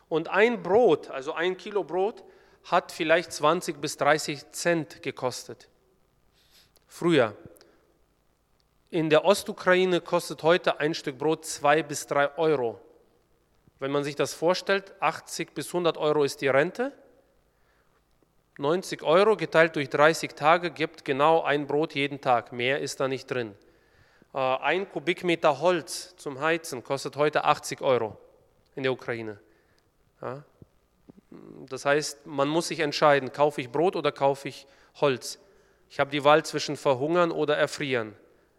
Und 0.08 0.28
ein 0.28 0.64
Brot, 0.64 1.08
also 1.10 1.32
ein 1.32 1.56
Kilo 1.56 1.84
Brot, 1.84 2.24
hat 2.64 2.90
vielleicht 2.90 3.32
20 3.32 3.80
bis 3.80 3.96
30 3.96 4.50
Cent 4.50 5.02
gekostet. 5.02 5.69
Früher. 6.90 7.36
In 8.90 9.10
der 9.10 9.24
Ostukraine 9.24 10.00
kostet 10.00 10.42
heute 10.42 10.80
ein 10.80 10.92
Stück 10.92 11.18
Brot 11.18 11.46
zwei 11.46 11.84
bis 11.84 12.08
drei 12.08 12.36
Euro. 12.36 12.80
Wenn 13.78 13.92
man 13.92 14.02
sich 14.02 14.16
das 14.16 14.34
vorstellt, 14.34 14.92
80 14.98 15.54
bis 15.54 15.68
100 15.68 15.96
Euro 15.96 16.24
ist 16.24 16.40
die 16.40 16.48
Rente. 16.48 16.92
90 18.58 19.04
Euro 19.04 19.36
geteilt 19.36 19.76
durch 19.76 19.88
30 19.88 20.32
Tage 20.32 20.72
gibt 20.72 21.04
genau 21.04 21.42
ein 21.42 21.68
Brot 21.68 21.94
jeden 21.94 22.20
Tag. 22.20 22.52
Mehr 22.52 22.80
ist 22.80 22.98
da 22.98 23.06
nicht 23.06 23.30
drin. 23.30 23.54
Äh, 24.34 24.38
ein 24.38 24.90
Kubikmeter 24.90 25.60
Holz 25.60 26.16
zum 26.16 26.40
Heizen 26.40 26.82
kostet 26.82 27.14
heute 27.14 27.44
80 27.44 27.82
Euro 27.82 28.18
in 28.74 28.82
der 28.82 28.92
Ukraine. 28.92 29.38
Das 31.68 31.84
heißt, 31.84 32.26
man 32.26 32.48
muss 32.48 32.66
sich 32.66 32.80
entscheiden, 32.80 33.32
kaufe 33.32 33.60
ich 33.60 33.70
Brot 33.70 33.94
oder 33.94 34.10
kaufe 34.10 34.48
ich 34.48 34.66
Holz. 34.96 35.38
Ich 35.90 36.00
habe 36.00 36.10
die 36.10 36.24
Wahl 36.24 36.44
zwischen 36.44 36.76
verhungern 36.76 37.30
oder 37.30 37.58
erfrieren. 37.58 38.14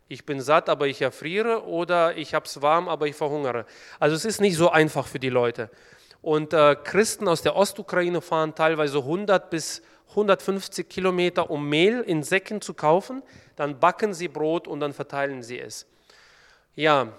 Ich 0.08 0.26
bin 0.26 0.42
satt, 0.42 0.70
aber 0.70 0.88
ich 0.88 1.02
erfriere 1.02 1.66
oder 1.66 2.16
ich 2.16 2.36
habe 2.36 2.46
es 2.46 2.62
warm, 2.62 2.88
aber 2.88 3.08
ich 3.08 3.16
verhungere. 3.16 3.66
Also 4.00 4.16
es 4.16 4.26
ist 4.26 4.42
nicht 4.42 4.58
so 4.58 4.70
einfach 4.70 5.08
für 5.08 5.20
die 5.20 5.30
Leute. 5.30 5.72
Und 6.22 6.54
äh, 6.54 6.76
Christen 6.76 7.28
aus 7.28 7.42
der 7.42 7.56
Ostukraine 7.56 8.22
fahren 8.22 8.54
teilweise 8.54 9.00
100 9.00 9.50
bis 9.50 9.82
150 10.10 10.88
Kilometer, 10.88 11.50
um 11.50 11.68
Mehl 11.68 12.02
in 12.02 12.22
Säcken 12.22 12.62
zu 12.62 12.74
kaufen 12.74 13.24
dann 13.62 13.80
backen 13.80 14.16
sie 14.16 14.28
Brot 14.28 14.68
und 14.68 14.80
dann 14.80 14.92
verteilen 14.92 15.44
sie 15.44 15.60
es. 15.60 15.86
Ja, 16.74 17.14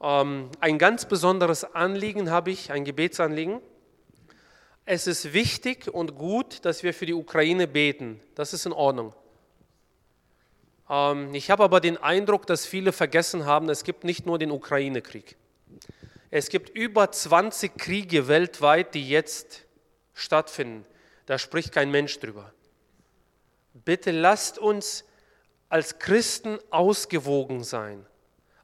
ähm, 0.00 0.48
ein 0.60 0.78
ganz 0.78 1.06
besonderes 1.06 1.64
Anliegen 1.64 2.30
habe 2.30 2.52
ich, 2.52 2.70
ein 2.70 2.84
Gebetsanliegen. 2.84 3.60
Es 4.84 5.08
ist 5.08 5.32
wichtig 5.32 5.92
und 5.92 6.14
gut, 6.14 6.64
dass 6.64 6.84
wir 6.84 6.94
für 6.94 7.06
die 7.06 7.14
Ukraine 7.14 7.66
beten. 7.66 8.20
Das 8.36 8.52
ist 8.52 8.64
in 8.64 8.72
Ordnung. 8.72 9.12
Ähm, 10.88 11.34
ich 11.34 11.50
habe 11.50 11.64
aber 11.64 11.80
den 11.80 11.96
Eindruck, 11.96 12.46
dass 12.46 12.66
viele 12.66 12.92
vergessen 12.92 13.44
haben, 13.46 13.68
es 13.68 13.84
gibt 13.84 14.04
nicht 14.04 14.26
nur 14.26 14.38
den 14.38 14.50
Ukraine-Krieg. 14.50 15.36
Es 16.30 16.48
gibt 16.48 16.70
über 16.70 17.10
20 17.10 17.76
Kriege 17.76 18.26
weltweit, 18.28 18.94
die 18.94 19.08
jetzt 19.08 19.64
stattfinden. 20.14 20.86
Da 21.26 21.38
spricht 21.38 21.72
kein 21.72 21.90
Mensch 21.90 22.18
drüber. 22.20 22.52
Bitte 23.74 24.10
lasst 24.10 24.58
uns 24.58 25.04
als 25.68 25.98
Christen 25.98 26.58
ausgewogen 26.70 27.64
sein. 27.64 28.06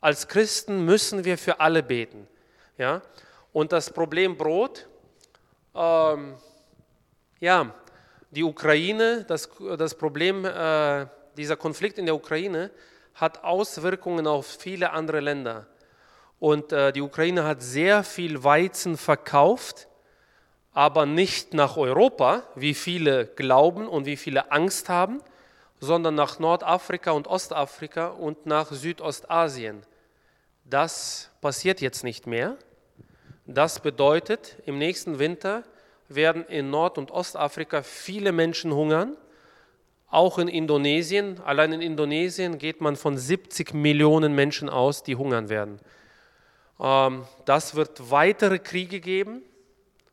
Als 0.01 0.29
Christen 0.29 0.85
müssen 0.85 1.25
wir 1.25 1.39
für 1.39 1.61
alle 1.61 1.83
beten. 1.83 2.29
Ja? 2.77 3.03
Und 3.53 3.73
das 3.73 3.91
Problem 3.91 4.37
Brot, 4.37 4.89
ähm, 5.75 6.37
ja, 7.41 7.75
die 8.31 8.45
Ukraine, 8.45 9.25
das, 9.27 9.49
das 9.79 9.95
Problem, 9.95 10.45
äh, 10.45 11.07
dieser 11.39 11.57
Konflikt 11.57 11.99
in 11.99 12.07
der 12.07 12.15
Ukraine 12.15 12.71
hat 13.15 13.45
Auswirkungen 13.45 14.27
auf 14.27 14.47
viele 14.47 14.91
andere 14.91 15.21
Länder. 15.21 15.67
Und 16.39 16.73
äh, 16.73 16.93
die 16.93 17.01
Ukraine 17.01 17.45
hat 17.45 17.63
sehr 17.63 18.05
viel 18.05 18.45
Weizen 18.45 18.97
verkauft, 18.97 19.89
aber 20.73 21.07
nicht 21.07 21.55
nach 21.55 21.77
Europa, 21.77 22.43
wie 22.55 22.75
viele 22.75 23.27
glauben 23.27 23.89
und 23.89 24.07
wie 24.07 24.17
viele 24.17 24.53
Angst 24.53 24.89
haben, 24.89 25.21
sondern 25.81 26.15
nach 26.15 26.39
Nordafrika 26.39 27.11
und 27.13 27.27
Ostafrika 27.27 28.09
und 28.09 28.47
nach 28.47 28.71
Südostasien. 28.71 29.83
Das 30.65 31.31
passiert 31.41 31.81
jetzt 31.81 32.05
nicht 32.05 32.27
mehr. 32.27 32.57
Das 33.47 33.81
bedeutet, 33.81 34.57
im 34.67 34.79
nächsten 34.79 35.19
Winter 35.19 35.65
werden 36.09 36.45
in 36.47 36.71
Nord- 36.71 36.99
und 36.99 37.11
Ostafrika 37.11 37.83
viele 37.83 38.33
Menschen 38.33 38.73
hungern, 38.73 39.17
auch 40.11 40.39
in 40.39 40.49
Indonesien. 40.49 41.41
Allein 41.45 41.73
in 41.73 41.81
Indonesien 41.81 42.59
geht 42.59 42.81
man 42.81 42.97
von 42.97 43.17
70 43.17 43.75
Millionen 43.75 44.35
Menschen 44.35 44.69
aus, 44.69 45.03
die 45.03 45.17
hungern 45.17 45.49
werden. 45.49 45.81
Ähm, 46.81 47.25
das 47.45 47.75
wird 47.75 48.11
weitere 48.11 48.59
Kriege 48.59 49.01
geben, 49.01 49.43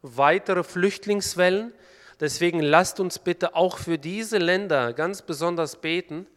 weitere 0.02 0.64
Flüchtlingswellen. 0.64 1.74
Deswegen 2.20 2.60
lasst 2.60 3.00
uns 3.00 3.20
bitte 3.20 3.56
auch 3.56 3.78
für 3.78 3.98
diese 3.98 4.38
Länder 4.38 4.94
ganz 4.94 5.22
besonders 5.22 5.82
beten, 5.82 6.28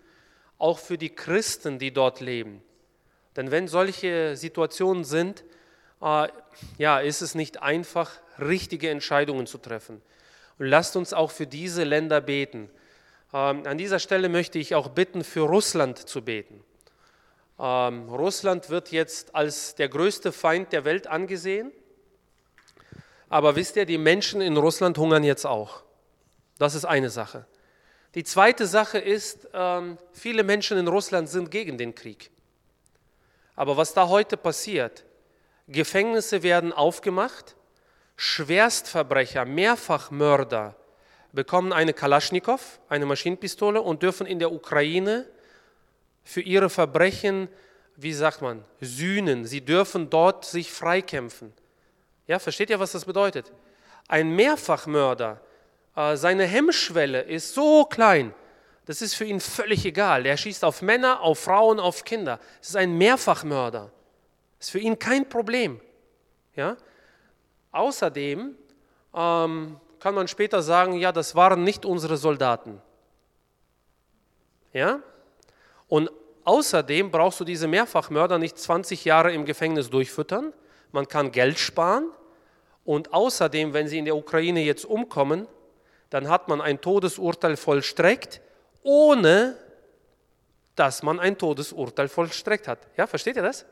auch 0.59 0.79
für 0.79 0.99
die 0.99 1.11
Christen, 1.11 1.79
die 1.79 1.93
dort 1.93 2.21
leben. 2.21 2.63
Denn 3.37 3.51
wenn 3.51 3.69
solche 3.69 4.37
Situationen 4.37 5.05
sind, 5.05 5.45
äh, 6.03 6.29
ja, 6.79 6.99
ist 6.99 7.23
es 7.23 7.35
nicht 7.35 7.63
einfach, 7.63 8.11
richtige 8.41 8.91
Entscheidungen 8.91 9.47
zu 9.47 9.59
treffen. 9.59 10.03
Und 10.59 10.67
lasst 10.67 10.97
uns 10.97 11.13
auch 11.13 11.31
für 11.31 11.47
diese 11.47 11.85
Länder 11.85 12.21
beten. 12.21 12.69
Ähm, 13.33 13.67
an 13.67 13.79
dieser 13.79 13.99
Stelle 13.99 14.29
möchte 14.29 14.59
ich 14.59 14.75
auch 14.75 14.89
bitten, 14.89 15.25
für 15.25 15.41
Russland 15.41 15.99
zu 15.99 16.23
beten. 16.23 16.65
Ähm, 17.59 18.09
Russland 18.09 18.71
wird 18.71 18.93
jetzt 18.93 19.35
als 19.35 19.75
der 19.75 19.89
größte 19.89 20.33
Feind 20.33 20.73
der 20.73 20.85
Welt 20.85 21.07
angesehen. 21.07 21.73
Aber 23.29 23.57
wisst 23.57 23.77
ihr, 23.77 23.85
die 23.85 23.99
Menschen 23.99 24.41
in 24.41 24.57
Russland 24.57 24.97
hungern 24.97 25.25
jetzt 25.25 25.47
auch. 25.47 25.83
Das 26.59 26.75
ist 26.75 26.85
eine 26.85 27.11
Sache. 27.11 27.47
Die 28.15 28.25
zweite 28.25 28.67
Sache 28.67 28.99
ist, 28.99 29.49
ähm, 29.53 29.99
viele 30.13 30.43
Menschen 30.43 30.79
in 30.79 30.89
Russland 30.89 31.29
sind 31.29 31.51
gegen 31.51 31.77
den 31.77 31.95
Krieg. 31.95 32.31
Aber 33.55 33.77
was 33.77 33.93
da 33.93 34.09
heute 34.09 34.37
passiert, 34.37 35.05
Gefängnisse 35.67 36.43
werden 36.43 36.73
aufgemacht, 36.73 37.57
Schwerstverbrecher, 38.17 39.45
Mehrfachmörder 39.45 40.75
bekommen 41.33 41.73
eine 41.73 41.93
Kalaschnikow, 41.93 42.81
eine 42.89 43.07
Maschinenpistole 43.07 43.81
und 43.83 44.03
dürfen 44.03 44.27
in 44.27 44.39
der 44.39 44.53
Ukraine 44.53 45.27
für 46.25 46.41
ihre 46.41 46.71
Verbrechen, 46.71 47.49
wie 47.97 48.13
sagt 48.13 48.43
man, 48.43 48.65
sühnen. 48.81 49.45
Sie 49.45 49.61
dürfen 49.61 50.11
dort 50.11 50.45
sich 50.45 50.73
freikämpfen. 50.73 51.53
Ja, 52.27 52.39
versteht 52.39 52.71
ihr, 52.71 52.81
was 52.81 52.93
das 52.93 53.05
bedeutet? 53.05 53.53
Ein 54.09 54.31
Mehrfachmörder, 54.37 55.41
äh, 55.97 56.17
seine 56.17 56.45
Hemmschwelle 56.45 57.23
ist 57.23 57.55
so 57.55 57.85
klein, 57.85 58.35
das 58.89 59.03
ist 59.03 59.15
für 59.15 59.27
ihn 59.27 59.39
völlig 59.39 59.85
egal. 59.85 60.25
Er 60.25 60.39
schießt 60.39 60.65
auf 60.65 60.81
Männer, 60.81 61.21
auf 61.21 61.41
Frauen, 61.41 61.79
auf 61.79 62.05
Kinder. 62.05 62.41
Es 62.63 62.71
ist 62.71 62.77
ein 62.77 62.97
Mehrfachmörder. 62.97 63.91
Das 64.59 64.69
ist 64.69 64.71
für 64.71 64.79
ihn 64.79 64.99
kein 64.99 65.29
Problem. 65.29 65.79
Ja? 66.57 66.75
Außerdem 67.71 68.57
ähm, 69.15 69.81
kann 70.01 70.15
man 70.15 70.29
später 70.29 70.63
sagen, 70.63 70.95
ja, 70.95 71.13
das 71.13 71.35
waren 71.35 71.65
nicht 71.65 71.85
unsere 71.85 72.17
Soldaten. 72.17 72.81
Ja? 74.73 75.01
Und 75.89 76.11
außerdem 76.45 77.11
brauchst 77.11 77.41
du 77.41 77.45
diese 77.45 77.67
Mehrfachmörder 77.67 78.39
nicht 78.39 78.59
20 78.59 79.05
Jahre 79.05 79.33
im 79.33 79.45
Gefängnis 79.45 79.91
durchfüttern. 79.91 80.53
Man 80.93 81.09
kann 81.09 81.33
Geld 81.33 81.59
sparen. 81.59 82.11
Und 82.85 83.13
außerdem, 83.13 83.75
wenn 83.75 83.89
sie 83.89 83.99
in 83.99 84.05
der 84.05 84.17
Ukraine 84.17 84.63
jetzt 84.63 84.85
umkommen, 84.85 85.47
dann 86.11 86.29
hat 86.29 86.49
man 86.49 86.61
ein 86.61 86.81
Todesurteil 86.81 87.57
vollstreckt, 87.57 88.41
ohne 88.83 89.57
dass 90.75 91.03
man 91.03 91.21
ein 91.21 91.37
Todesurteil 91.37 92.09
vollstreckt 92.09 92.69
hat. 92.69 92.79
Ja, 92.97 93.07
versteht 93.07 93.37
ihr 93.37 93.43
das? 93.43 93.67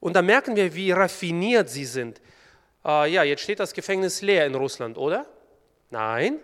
Und 0.00 0.14
da 0.14 0.22
merken 0.22 0.56
wir, 0.56 0.74
wie 0.74 0.92
raffiniert 0.92 1.68
sie 1.68 1.84
sind. 1.84 2.20
Äh, 2.84 3.10
ja, 3.12 3.22
jetzt 3.22 3.42
steht 3.42 3.60
das 3.60 3.72
Gefängnis 3.72 4.22
leer 4.22 4.46
in 4.46 4.54
Russland, 4.54 4.98
oder? 4.98 5.26
Nein, 5.90 6.38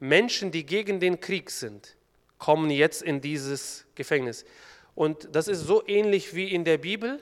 Menschen, 0.00 0.50
die 0.50 0.64
gegen 0.64 1.00
den 1.00 1.20
Krieg 1.20 1.50
sind, 1.50 1.96
kommen 2.38 2.70
jetzt 2.70 3.02
in 3.02 3.20
dieses 3.20 3.86
Gefängnis. 3.94 4.44
Und 4.94 5.28
das 5.32 5.48
ist 5.48 5.60
so 5.60 5.86
ähnlich 5.86 6.34
wie 6.34 6.52
in 6.52 6.64
der 6.64 6.78
Bibel. 6.78 7.20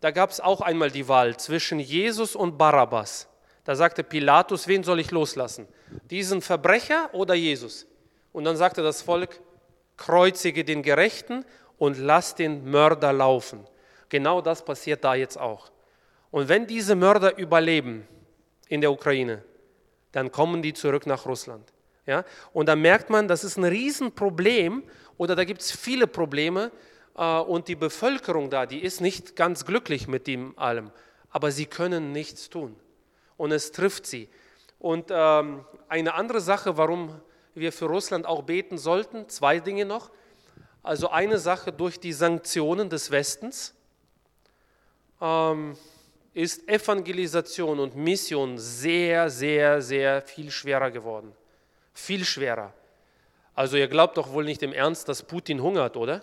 Da 0.00 0.10
gab 0.10 0.30
es 0.30 0.40
auch 0.40 0.60
einmal 0.60 0.90
die 0.90 1.08
Wahl 1.08 1.36
zwischen 1.36 1.78
Jesus 1.78 2.36
und 2.36 2.58
Barabbas. 2.58 3.28
Da 3.64 3.74
sagte 3.74 4.04
Pilatus, 4.04 4.68
wen 4.68 4.84
soll 4.84 5.00
ich 5.00 5.10
loslassen? 5.10 5.66
Diesen 6.10 6.42
Verbrecher 6.42 7.10
oder 7.12 7.34
Jesus? 7.34 7.86
Und 8.32 8.44
dann 8.44 8.56
sagte 8.56 8.82
das 8.82 9.02
Volk, 9.02 9.40
kreuzige 9.96 10.64
den 10.64 10.82
Gerechten 10.82 11.44
und 11.78 11.98
lass 11.98 12.34
den 12.34 12.70
Mörder 12.70 13.12
laufen. 13.12 13.66
Genau 14.08 14.40
das 14.40 14.64
passiert 14.64 15.02
da 15.04 15.14
jetzt 15.14 15.38
auch. 15.38 15.70
Und 16.30 16.48
wenn 16.48 16.66
diese 16.66 16.94
Mörder 16.94 17.38
überleben 17.38 18.06
in 18.68 18.80
der 18.80 18.92
Ukraine, 18.92 19.42
dann 20.12 20.30
kommen 20.32 20.62
die 20.62 20.72
zurück 20.72 21.06
nach 21.06 21.26
Russland. 21.26 21.72
Ja? 22.06 22.24
Und 22.52 22.68
da 22.68 22.76
merkt 22.76 23.10
man, 23.10 23.28
das 23.28 23.44
ist 23.44 23.56
ein 23.56 23.64
Riesenproblem 23.64 24.82
oder 25.16 25.36
da 25.36 25.44
gibt 25.44 25.60
es 25.60 25.72
viele 25.72 26.06
Probleme 26.06 26.70
äh, 27.16 27.38
und 27.38 27.68
die 27.68 27.76
Bevölkerung 27.76 28.50
da, 28.50 28.66
die 28.66 28.80
ist 28.80 29.00
nicht 29.00 29.36
ganz 29.36 29.64
glücklich 29.64 30.08
mit 30.08 30.26
dem 30.26 30.58
allem, 30.58 30.90
aber 31.30 31.50
sie 31.50 31.66
können 31.66 32.12
nichts 32.12 32.48
tun 32.48 32.76
und 33.36 33.52
es 33.52 33.72
trifft 33.72 34.06
sie. 34.06 34.28
Und 34.78 35.08
ähm, 35.10 35.64
eine 35.88 36.14
andere 36.14 36.40
Sache, 36.40 36.76
warum 36.76 37.20
wir 37.54 37.72
für 37.72 37.86
Russland 37.86 38.26
auch 38.26 38.42
beten 38.42 38.78
sollten, 38.78 39.28
zwei 39.28 39.60
Dinge 39.60 39.86
noch. 39.86 40.10
Also 40.82 41.08
eine 41.08 41.38
Sache 41.38 41.72
durch 41.72 41.98
die 41.98 42.12
Sanktionen 42.12 42.90
des 42.90 43.10
Westens 43.10 43.74
ähm, 45.20 45.76
ist 46.36 46.68
Evangelisation 46.68 47.80
und 47.80 47.96
Mission 47.96 48.58
sehr, 48.58 49.30
sehr, 49.30 49.80
sehr 49.80 50.20
viel 50.20 50.50
schwerer 50.50 50.90
geworden. 50.90 51.32
Viel 51.94 52.26
schwerer. 52.26 52.74
Also 53.54 53.78
ihr 53.78 53.88
glaubt 53.88 54.18
doch 54.18 54.30
wohl 54.30 54.44
nicht 54.44 54.62
im 54.62 54.74
Ernst, 54.74 55.08
dass 55.08 55.22
Putin 55.22 55.62
hungert, 55.62 55.96
oder? 55.96 56.22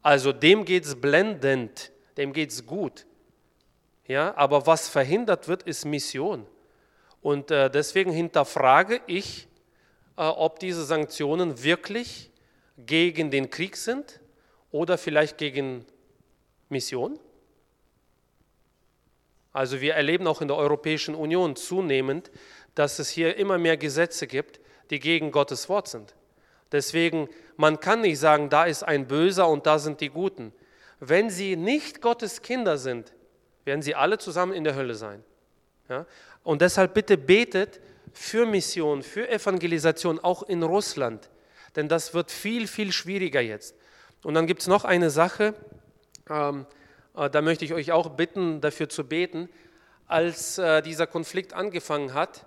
Also 0.00 0.32
dem 0.32 0.64
geht 0.64 0.86
es 0.86 0.98
blendend, 0.98 1.92
dem 2.16 2.32
geht 2.32 2.48
es 2.48 2.64
gut. 2.64 3.04
Ja, 4.06 4.34
aber 4.38 4.66
was 4.66 4.88
verhindert 4.88 5.48
wird, 5.48 5.64
ist 5.64 5.84
Mission. 5.84 6.46
Und 7.20 7.50
äh, 7.50 7.70
deswegen 7.70 8.12
hinterfrage 8.12 9.02
ich, 9.06 9.48
äh, 10.16 10.22
ob 10.22 10.60
diese 10.60 10.86
Sanktionen 10.86 11.62
wirklich 11.62 12.30
gegen 12.78 13.30
den 13.30 13.50
Krieg 13.50 13.76
sind 13.76 14.18
oder 14.70 14.96
vielleicht 14.96 15.36
gegen 15.36 15.84
Mission. 16.70 17.18
Also 19.52 19.80
wir 19.80 19.94
erleben 19.94 20.26
auch 20.26 20.40
in 20.40 20.48
der 20.48 20.56
Europäischen 20.56 21.14
Union 21.14 21.56
zunehmend, 21.56 22.30
dass 22.74 22.98
es 22.98 23.10
hier 23.10 23.36
immer 23.36 23.58
mehr 23.58 23.76
Gesetze 23.76 24.26
gibt, 24.26 24.60
die 24.90 25.00
gegen 25.00 25.32
Gottes 25.32 25.68
Wort 25.68 25.88
sind. 25.88 26.14
Deswegen, 26.72 27.28
man 27.56 27.80
kann 27.80 28.02
nicht 28.02 28.18
sagen, 28.18 28.48
da 28.48 28.64
ist 28.64 28.84
ein 28.84 29.08
Böser 29.08 29.48
und 29.48 29.66
da 29.66 29.78
sind 29.78 30.00
die 30.00 30.10
Guten. 30.10 30.52
Wenn 31.00 31.30
sie 31.30 31.56
nicht 31.56 32.00
Gottes 32.00 32.42
Kinder 32.42 32.78
sind, 32.78 33.12
werden 33.64 33.82
sie 33.82 33.94
alle 33.94 34.18
zusammen 34.18 34.52
in 34.52 34.64
der 34.64 34.76
Hölle 34.76 34.94
sein. 34.94 35.24
Ja? 35.88 36.06
Und 36.44 36.62
deshalb 36.62 36.94
bitte 36.94 37.16
betet 37.16 37.80
für 38.12 38.46
Mission, 38.46 39.02
für 39.02 39.28
Evangelisation, 39.28 40.18
auch 40.18 40.42
in 40.42 40.62
Russland, 40.62 41.28
denn 41.76 41.88
das 41.88 42.14
wird 42.14 42.30
viel, 42.30 42.66
viel 42.66 42.92
schwieriger 42.92 43.40
jetzt. 43.40 43.74
Und 44.22 44.34
dann 44.34 44.46
gibt 44.46 44.62
es 44.62 44.66
noch 44.66 44.84
eine 44.84 45.10
Sache, 45.10 45.54
ähm, 46.28 46.66
äh, 46.66 46.79
da 47.14 47.42
möchte 47.42 47.64
ich 47.64 47.74
euch 47.74 47.92
auch 47.92 48.10
bitten, 48.10 48.60
dafür 48.60 48.88
zu 48.88 49.06
beten. 49.06 49.48
Als 50.06 50.58
äh, 50.58 50.82
dieser 50.82 51.06
Konflikt 51.06 51.52
angefangen 51.52 52.14
hat, 52.14 52.44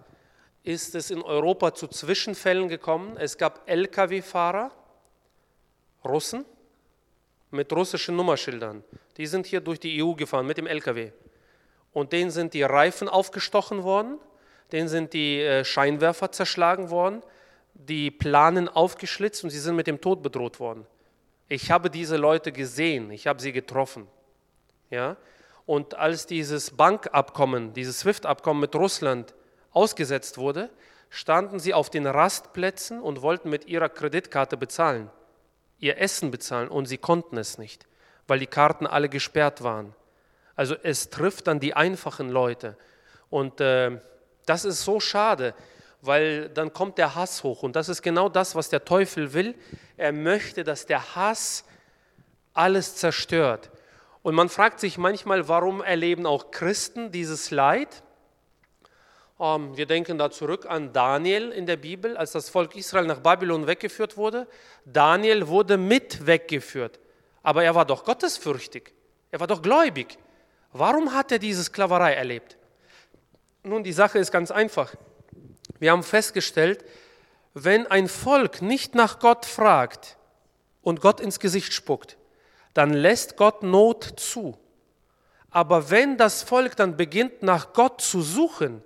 ist 0.64 0.96
es 0.96 1.12
in 1.12 1.22
Europa 1.22 1.74
zu 1.74 1.88
Zwischenfällen 1.88 2.70
gekommen. 2.70 3.18
Es 3.18 3.38
gab 3.38 3.70
Lkw-Fahrer, 3.70 4.72
Russen, 6.06 6.46
mit 7.52 7.72
russischen 7.72 8.16
Nummerschildern. 8.16 8.84
Die 9.18 9.28
sind 9.28 9.46
hier 9.46 9.62
durch 9.62 9.80
die 9.80 10.02
EU 10.04 10.14
gefahren 10.14 10.48
mit 10.48 10.58
dem 10.58 10.68
LKW. 10.68 11.12
Und 11.92 12.12
denen 12.12 12.32
sind 12.32 12.54
die 12.54 12.64
Reifen 12.64 13.08
aufgestochen 13.08 13.84
worden, 13.84 14.18
denen 14.72 14.88
sind 14.88 15.14
die 15.14 15.40
äh, 15.40 15.64
Scheinwerfer 15.64 16.32
zerschlagen 16.32 16.90
worden, 16.90 17.22
die 17.76 18.10
Planen 18.10 18.68
aufgeschlitzt 18.68 19.44
und 19.44 19.52
sie 19.52 19.60
sind 19.60 19.76
mit 19.76 19.88
dem 19.88 20.02
Tod 20.02 20.24
bedroht 20.24 20.60
worden. 20.60 20.88
Ich 21.48 21.70
habe 21.70 21.90
diese 21.90 22.18
Leute 22.18 22.52
gesehen, 22.52 23.12
ich 23.12 23.28
habe 23.28 23.42
sie 23.42 23.52
getroffen. 23.52 24.08
Ja? 24.94 25.18
Und 25.66 25.96
als 25.96 26.28
dieses 26.28 26.72
Bankabkommen, 26.72 27.74
dieses 27.74 28.02
SWIFT-Abkommen 28.02 28.62
mit 28.62 28.76
Russland 28.76 29.34
ausgesetzt 29.72 30.38
wurde, 30.38 30.70
standen 31.10 31.60
sie 31.60 31.74
auf 31.74 31.90
den 31.90 32.08
Rastplätzen 32.08 33.02
und 33.02 33.22
wollten 33.22 33.50
mit 33.50 33.68
ihrer 33.68 33.90
Kreditkarte 33.90 34.58
bezahlen 34.58 35.10
ihr 35.84 35.98
Essen 36.00 36.32
bezahlen 36.32 36.70
und 36.70 36.86
sie 36.86 36.98
konnten 36.98 37.38
es 37.38 37.58
nicht, 37.58 37.86
weil 38.26 38.40
die 38.40 38.48
Karten 38.48 38.88
alle 38.88 39.10
gesperrt 39.10 39.64
waren. 39.64 39.94
Also 40.56 40.76
es 40.82 41.10
trifft 41.10 41.48
dann 41.48 41.60
die 41.60 41.74
einfachen 41.74 42.30
Leute. 42.30 42.78
Und 43.30 43.60
äh, 43.60 44.00
das 44.46 44.64
ist 44.64 44.84
so 44.84 45.02
schade, 45.02 45.54
weil 46.02 46.48
dann 46.50 46.72
kommt 46.72 46.98
der 46.98 47.16
Hass 47.16 47.44
hoch. 47.44 47.64
Und 47.64 47.76
das 47.76 47.90
ist 47.90 48.02
genau 48.02 48.30
das, 48.30 48.56
was 48.56 48.70
der 48.70 48.86
Teufel 48.86 49.34
will. 49.34 49.56
Er 49.98 50.14
möchte, 50.14 50.64
dass 50.64 50.86
der 50.86 51.16
Hass 51.16 51.66
alles 52.54 52.96
zerstört. 52.96 53.70
Und 54.24 54.36
man 54.36 54.50
fragt 54.50 54.80
sich 54.80 54.98
manchmal, 54.98 55.48
warum 55.50 55.84
erleben 55.84 56.26
auch 56.26 56.50
Christen 56.50 57.12
dieses 57.12 57.52
Leid? 57.52 58.04
Ähm, 59.40 59.76
wir 59.76 59.86
denken 59.86 60.18
da 60.18 60.32
zurück 60.32 60.66
an 60.66 60.94
Daniel 60.94 61.52
in 61.52 61.66
der 61.66 61.76
Bibel, 61.76 62.16
als 62.16 62.32
das 62.32 62.50
Volk 62.50 62.76
Israel 62.76 63.06
nach 63.06 63.20
Babylon 63.20 63.68
weggeführt 63.68 64.16
wurde. 64.16 64.48
Daniel 64.86 65.48
wurde 65.50 65.78
mit 65.78 66.26
weggeführt, 66.26 67.00
aber 67.44 67.66
er 67.66 67.76
war 67.76 67.86
doch 67.86 68.06
gottesfürchtig, 68.06 68.94
er 69.30 69.42
war 69.42 69.48
doch 69.48 69.62
gläubig. 69.62 70.18
Warum 70.72 71.14
hat 71.14 71.32
er 71.32 71.40
diese 71.40 71.64
Sklaverei 71.64 72.14
erlebt? 72.14 72.58
Nun, 73.64 73.84
die 73.84 73.94
Sache 73.94 74.20
ist 74.20 74.32
ganz 74.32 74.52
einfach. 74.52 74.96
Wir 75.80 75.92
haben 75.92 76.04
festgestellt, 76.04 76.84
wenn 77.54 77.86
ein 77.88 78.08
Volk 78.08 78.62
nicht 78.62 78.96
nach 78.96 79.20
Gott 79.20 79.46
fragt 79.46 80.18
und 80.82 81.02
Gott 81.02 81.20
ins 81.20 81.40
Gesicht 81.40 81.74
spuckt, 81.74 82.18
dann 82.74 82.94
lässt 82.94 83.38
Gott 83.38 83.64
Not 83.64 84.14
zu. 84.18 84.58
Aber 85.50 85.92
wenn 85.92 86.18
das 86.18 86.44
Volk 86.44 86.76
dann 86.76 86.98
beginnt, 86.98 87.44
nach 87.44 87.74
Gott 87.74 88.02
zu 88.02 88.22
suchen, 88.22 88.82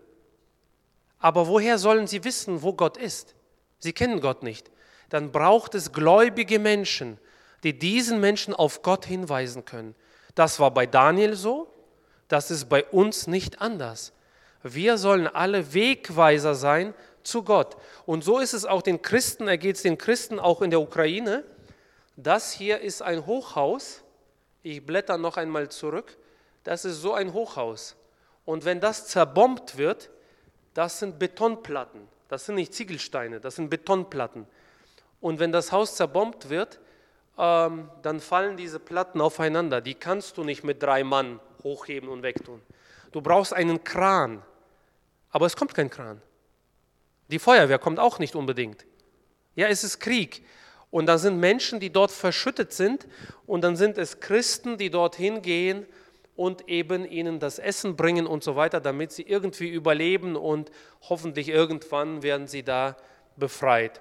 aber 1.19 1.47
woher 1.47 1.77
sollen 1.77 2.07
sie 2.07 2.23
wissen, 2.23 2.61
wo 2.61 2.73
Gott 2.73 2.97
ist? 2.97 3.35
Sie 3.79 3.93
kennen 3.93 4.21
Gott 4.21 4.43
nicht. 4.43 4.69
Dann 5.09 5.31
braucht 5.31 5.75
es 5.75 5.93
gläubige 5.93 6.59
Menschen, 6.59 7.17
die 7.63 7.77
diesen 7.77 8.19
Menschen 8.19 8.53
auf 8.53 8.81
Gott 8.81 9.05
hinweisen 9.05 9.65
können. 9.65 9.95
Das 10.35 10.59
war 10.59 10.71
bei 10.71 10.85
Daniel 10.85 11.35
so, 11.35 11.73
das 12.27 12.51
ist 12.51 12.65
bei 12.69 12.83
uns 12.85 13.27
nicht 13.27 13.61
anders. 13.61 14.13
Wir 14.61 14.97
sollen 14.97 15.27
alle 15.27 15.73
Wegweiser 15.73 16.55
sein 16.55 16.93
zu 17.23 17.43
Gott. 17.43 17.77
Und 18.05 18.23
so 18.23 18.39
ist 18.39 18.53
es 18.53 18.65
auch 18.65 18.81
den 18.81 19.01
Christen, 19.01 19.47
ergeht 19.47 19.77
es 19.77 19.81
den 19.81 19.97
Christen 19.97 20.39
auch 20.39 20.61
in 20.61 20.69
der 20.69 20.81
Ukraine. 20.81 21.43
Das 22.17 22.51
hier 22.51 22.81
ist 22.81 23.01
ein 23.01 23.25
Hochhaus. 23.25 24.03
Ich 24.63 24.85
blätter 24.85 25.17
noch 25.17 25.37
einmal 25.37 25.69
zurück. 25.69 26.17
Das 26.63 26.83
ist 26.83 27.01
so 27.01 27.13
ein 27.13 27.31
Hochhaus. 27.31 27.95
Und 28.43 28.65
wenn 28.65 28.81
das 28.81 29.07
zerbombt 29.07 29.77
wird, 29.77 30.09
das 30.73 30.99
sind 30.99 31.19
Betonplatten. 31.19 32.07
Das 32.27 32.45
sind 32.45 32.55
nicht 32.55 32.73
Ziegelsteine, 32.73 33.39
das 33.39 33.55
sind 33.55 33.69
Betonplatten. 33.69 34.47
Und 35.21 35.39
wenn 35.39 35.51
das 35.51 35.71
Haus 35.71 35.95
zerbombt 35.95 36.49
wird, 36.49 36.79
ähm, 37.37 37.89
dann 38.01 38.19
fallen 38.19 38.57
diese 38.57 38.79
Platten 38.79 39.21
aufeinander. 39.21 39.79
Die 39.79 39.93
kannst 39.93 40.37
du 40.37 40.43
nicht 40.43 40.63
mit 40.63 40.81
drei 40.81 41.03
Mann 41.03 41.39
hochheben 41.63 42.09
und 42.09 42.23
wegtun. 42.23 42.61
Du 43.11 43.21
brauchst 43.21 43.53
einen 43.53 43.83
Kran. 43.83 44.43
Aber 45.29 45.45
es 45.45 45.55
kommt 45.55 45.73
kein 45.73 45.89
Kran. 45.89 46.21
Die 47.29 47.39
Feuerwehr 47.39 47.79
kommt 47.79 47.99
auch 47.99 48.19
nicht 48.19 48.35
unbedingt. 48.35 48.85
Ja, 49.55 49.67
es 49.67 49.83
ist 49.83 49.99
Krieg. 49.99 50.43
Und 50.89 51.05
da 51.07 51.17
sind 51.17 51.39
Menschen, 51.39 51.79
die 51.79 51.89
dort 51.89 52.11
verschüttet 52.11 52.73
sind. 52.73 53.07
Und 53.45 53.61
dann 53.61 53.75
sind 53.75 53.97
es 53.97 54.19
Christen, 54.19 54.77
die 54.77 54.89
dorthin 54.89 55.41
gehen 55.41 55.85
und 56.35 56.69
eben 56.69 57.03
ihnen 57.03 57.39
das 57.39 57.59
Essen 57.59 57.95
bringen 57.95 58.27
und 58.27 58.43
so 58.43 58.55
weiter, 58.55 58.79
damit 58.79 59.11
sie 59.11 59.23
irgendwie 59.23 59.69
überleben 59.69 60.35
und 60.35 60.71
hoffentlich 61.09 61.49
irgendwann 61.49 62.21
werden 62.21 62.47
sie 62.47 62.63
da 62.63 62.95
befreit. 63.35 63.99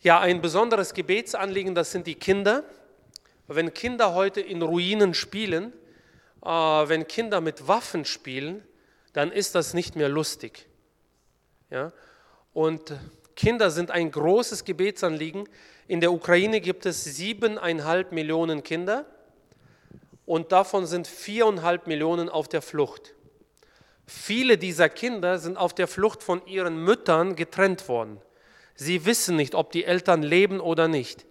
Ja, 0.00 0.20
ein 0.20 0.40
besonderes 0.40 0.94
Gebetsanliegen, 0.94 1.74
das 1.74 1.92
sind 1.92 2.06
die 2.06 2.14
Kinder. 2.14 2.64
Wenn 3.46 3.74
Kinder 3.74 4.14
heute 4.14 4.40
in 4.40 4.62
Ruinen 4.62 5.12
spielen, 5.12 5.72
äh, 6.42 6.48
wenn 6.48 7.06
Kinder 7.06 7.40
mit 7.40 7.68
Waffen 7.68 8.04
spielen, 8.04 8.62
dann 9.12 9.32
ist 9.32 9.54
das 9.54 9.74
nicht 9.74 9.96
mehr 9.96 10.08
lustig. 10.08 10.66
Ja? 11.70 11.92
Und 12.52 12.94
Kinder 13.38 13.70
sind 13.70 13.92
ein 13.92 14.10
großes 14.10 14.64
Gebetsanliegen. 14.64 15.48
In 15.86 16.00
der 16.00 16.10
Ukraine 16.10 16.60
gibt 16.60 16.86
es 16.86 17.04
siebeneinhalb 17.04 18.10
Millionen 18.10 18.64
Kinder 18.64 19.06
und 20.26 20.50
davon 20.50 20.86
sind 20.86 21.06
viereinhalb 21.06 21.86
Millionen 21.86 22.28
auf 22.28 22.48
der 22.48 22.62
Flucht. 22.62 23.14
Viele 24.08 24.58
dieser 24.58 24.88
Kinder 24.88 25.38
sind 25.38 25.56
auf 25.56 25.72
der 25.72 25.86
Flucht 25.86 26.24
von 26.24 26.44
ihren 26.46 26.82
Müttern 26.82 27.36
getrennt 27.36 27.88
worden. 27.88 28.20
Sie 28.74 29.06
wissen 29.06 29.36
nicht, 29.36 29.54
ob 29.54 29.70
die 29.70 29.84
Eltern 29.84 30.24
leben 30.24 30.58
oder 30.58 30.88
nicht. 30.88 31.24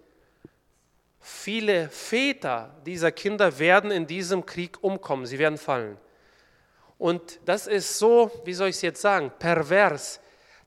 Viele 1.20 1.90
Väter 1.90 2.74
dieser 2.86 3.12
Kinder 3.12 3.58
werden 3.58 3.90
in 3.90 4.06
diesem 4.06 4.46
Krieg 4.46 4.82
umkommen, 4.82 5.26
sie 5.26 5.38
werden 5.38 5.58
fallen. 5.58 5.98
Und 6.96 7.38
das 7.44 7.66
ist 7.66 7.98
so, 7.98 8.30
wie 8.46 8.54
soll 8.54 8.70
ich 8.70 8.76
es 8.76 8.82
jetzt 8.82 9.02
sagen, 9.02 9.30
pervers. 9.38 10.20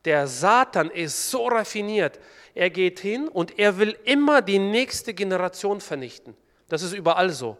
Der 0.05 0.27
Satan 0.27 0.89
ist 0.89 1.29
so 1.29 1.47
raffiniert. 1.47 2.19
Er 2.53 2.69
geht 2.69 2.99
hin 2.99 3.27
und 3.27 3.59
er 3.59 3.77
will 3.77 3.97
immer 4.03 4.41
die 4.41 4.59
nächste 4.59 5.13
Generation 5.13 5.79
vernichten. 5.79 6.35
Das 6.67 6.81
ist 6.81 6.93
überall 6.93 7.29
so. 7.29 7.57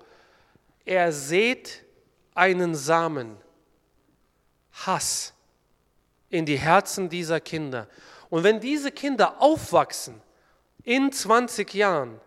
Er 0.86 1.12
sät 1.12 1.84
einen 2.34 2.76
Samen, 2.76 3.38
Hass 4.72 5.34
in 6.30 6.46
die 6.46 6.58
Herzen 6.58 7.10
dieser 7.10 7.40
Kinder. 7.40 7.88
Und 8.30 8.44
wenn 8.44 8.60
diese 8.60 8.92
Kinder 8.92 9.42
aufwachsen 9.42 10.22
in 10.84 11.12
20 11.12 11.74
Jahren, 11.74 12.20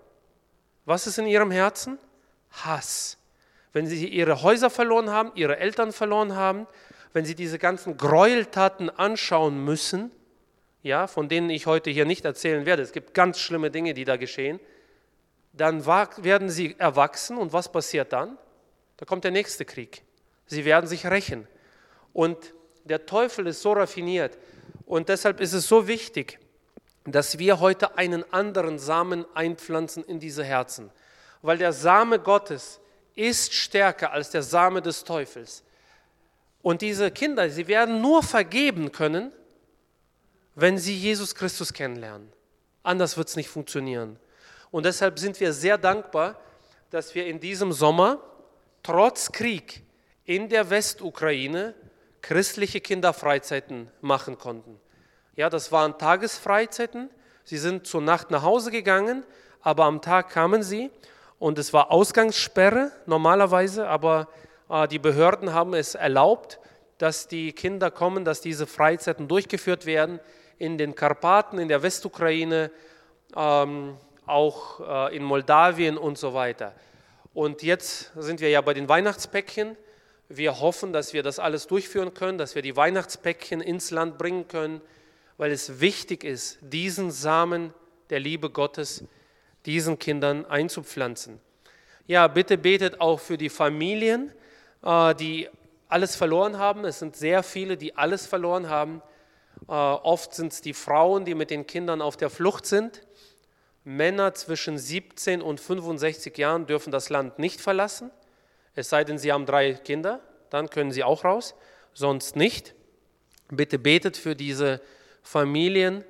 was 0.84 1.06
ist 1.06 1.18
in 1.18 1.26
ihrem 1.26 1.50
Herzen? 1.50 1.98
Hass. 2.50 3.16
Wenn 3.72 3.86
sie 3.86 4.06
ihre 4.06 4.42
Häuser 4.42 4.70
verloren 4.70 5.10
haben, 5.10 5.32
ihre 5.34 5.58
Eltern 5.58 5.92
verloren 5.92 6.36
haben, 6.36 6.66
wenn 7.14 7.24
sie 7.24 7.36
diese 7.36 7.58
ganzen 7.58 7.96
Gräueltaten 7.96 8.90
anschauen 8.90 9.64
müssen, 9.64 10.10
ja, 10.82 11.06
von 11.06 11.28
denen 11.28 11.48
ich 11.48 11.66
heute 11.66 11.88
hier 11.88 12.04
nicht 12.04 12.26
erzählen 12.26 12.66
werde, 12.66 12.82
es 12.82 12.92
gibt 12.92 13.14
ganz 13.14 13.38
schlimme 13.38 13.70
Dinge, 13.70 13.94
die 13.94 14.04
da 14.04 14.16
geschehen, 14.16 14.60
dann 15.52 15.86
werden 15.86 16.50
sie 16.50 16.74
erwachsen 16.78 17.38
und 17.38 17.52
was 17.52 17.70
passiert 17.70 18.12
dann? 18.12 18.36
Da 18.96 19.06
kommt 19.06 19.24
der 19.24 19.30
nächste 19.30 19.64
Krieg. 19.64 20.02
Sie 20.46 20.64
werden 20.64 20.86
sich 20.86 21.06
rächen. 21.06 21.46
Und 22.12 22.36
der 22.84 23.06
Teufel 23.06 23.46
ist 23.46 23.62
so 23.62 23.72
raffiniert 23.72 24.36
und 24.84 25.08
deshalb 25.08 25.40
ist 25.40 25.52
es 25.52 25.68
so 25.68 25.86
wichtig, 25.86 26.40
dass 27.04 27.38
wir 27.38 27.60
heute 27.60 27.96
einen 27.96 28.30
anderen 28.32 28.78
Samen 28.78 29.24
einpflanzen 29.34 30.04
in 30.04 30.18
diese 30.18 30.42
Herzen. 30.42 30.90
Weil 31.42 31.58
der 31.58 31.72
Same 31.72 32.18
Gottes 32.18 32.80
ist 33.14 33.54
stärker 33.54 34.10
als 34.10 34.30
der 34.30 34.42
Same 34.42 34.82
des 34.82 35.04
Teufels. 35.04 35.63
Und 36.64 36.80
diese 36.80 37.10
Kinder, 37.10 37.50
sie 37.50 37.68
werden 37.68 38.00
nur 38.00 38.22
vergeben 38.22 38.90
können, 38.90 39.32
wenn 40.54 40.78
sie 40.78 40.96
Jesus 40.96 41.34
Christus 41.34 41.74
kennenlernen. 41.74 42.32
Anders 42.82 43.18
wird 43.18 43.28
es 43.28 43.36
nicht 43.36 43.50
funktionieren. 43.50 44.18
Und 44.70 44.86
deshalb 44.86 45.18
sind 45.18 45.38
wir 45.40 45.52
sehr 45.52 45.76
dankbar, 45.76 46.40
dass 46.88 47.14
wir 47.14 47.26
in 47.26 47.38
diesem 47.38 47.70
Sommer 47.70 48.18
trotz 48.82 49.30
Krieg 49.30 49.82
in 50.24 50.48
der 50.48 50.70
Westukraine 50.70 51.74
christliche 52.22 52.80
Kinderfreizeiten 52.80 53.90
machen 54.00 54.38
konnten. 54.38 54.80
Ja, 55.36 55.50
das 55.50 55.70
waren 55.70 55.98
Tagesfreizeiten. 55.98 57.10
Sie 57.44 57.58
sind 57.58 57.86
zur 57.86 58.00
Nacht 58.00 58.30
nach 58.30 58.42
Hause 58.42 58.70
gegangen, 58.70 59.26
aber 59.60 59.84
am 59.84 60.00
Tag 60.00 60.30
kamen 60.30 60.62
sie 60.62 60.90
und 61.38 61.58
es 61.58 61.74
war 61.74 61.90
Ausgangssperre 61.90 62.90
normalerweise, 63.04 63.86
aber 63.86 64.28
die 64.90 64.98
Behörden 64.98 65.52
haben 65.52 65.74
es 65.74 65.94
erlaubt, 65.94 66.58
dass 66.98 67.28
die 67.28 67.52
Kinder 67.52 67.90
kommen, 67.90 68.24
dass 68.24 68.40
diese 68.40 68.66
Freizeiten 68.66 69.28
durchgeführt 69.28 69.86
werden 69.86 70.20
in 70.58 70.78
den 70.78 70.94
Karpaten, 70.94 71.58
in 71.58 71.68
der 71.68 71.82
Westukraine, 71.82 72.70
ähm, 73.36 73.96
auch 74.26 74.80
äh, 75.10 75.16
in 75.16 75.22
Moldawien 75.22 75.98
und 75.98 76.16
so 76.16 76.34
weiter. 76.34 76.74
Und 77.34 77.62
jetzt 77.62 78.12
sind 78.16 78.40
wir 78.40 78.48
ja 78.48 78.60
bei 78.60 78.72
den 78.72 78.88
Weihnachtspäckchen. 78.88 79.76
Wir 80.28 80.60
hoffen, 80.60 80.92
dass 80.92 81.12
wir 81.12 81.22
das 81.22 81.38
alles 81.38 81.66
durchführen 81.66 82.14
können, 82.14 82.38
dass 82.38 82.54
wir 82.54 82.62
die 82.62 82.76
Weihnachtspäckchen 82.76 83.60
ins 83.60 83.90
Land 83.90 84.16
bringen 84.16 84.48
können 84.48 84.80
weil 85.36 85.50
es 85.50 85.80
wichtig 85.80 86.24
ist, 86.24 86.58
diesen 86.60 87.10
Samen 87.10 87.72
der 88.10 88.20
Liebe 88.20 88.50
Gottes 88.50 89.04
diesen 89.66 89.98
Kindern 89.98 90.44
einzupflanzen. 90.44 91.40
Ja, 92.06 92.28
bitte 92.28 92.58
betet 92.58 93.00
auch 93.00 93.18
für 93.18 93.38
die 93.38 93.48
Familien, 93.48 94.30
die 94.85 95.49
alles 95.89 96.16
verloren 96.16 96.59
haben. 96.59 96.85
Es 96.85 96.99
sind 96.99 97.16
sehr 97.16 97.43
viele, 97.43 97.76
die 97.76 97.97
alles 97.97 98.26
verloren 98.26 98.68
haben. 98.68 99.03
Äh, 99.68 99.72
oft 99.72 100.35
sind 100.35 100.53
es 100.53 100.61
die 100.61 100.74
Frauen, 100.74 101.24
die 101.24 101.35
mit 101.35 101.51
den 101.51 101.66
Kindern 101.66 102.03
auf 102.03 102.16
der 102.16 102.30
Flucht 102.30 102.66
sind. 102.66 103.03
Männer 103.85 104.35
zwischen 104.35 104.78
17 104.78 105.43
und 105.43 105.61
65 105.61 106.37
Jahren 106.37 106.66
dürfen 106.66 106.91
das 106.91 107.11
Land 107.11 107.39
nicht 107.39 107.61
verlassen, 107.61 108.11
es 108.74 108.89
sei 108.89 109.05
denn, 109.05 109.18
sie 109.18 109.30
haben 109.30 109.47
drei 109.47 109.74
Kinder, 109.74 110.20
dann 110.51 110.70
können 110.70 110.91
sie 110.91 111.05
auch 111.05 111.24
raus, 111.24 111.55
sonst 111.93 112.35
nicht. 112.35 112.74
Bitte 113.49 113.78
betet 113.78 114.16
für 114.16 114.35
diese 114.35 114.80
Familien, 115.22 116.03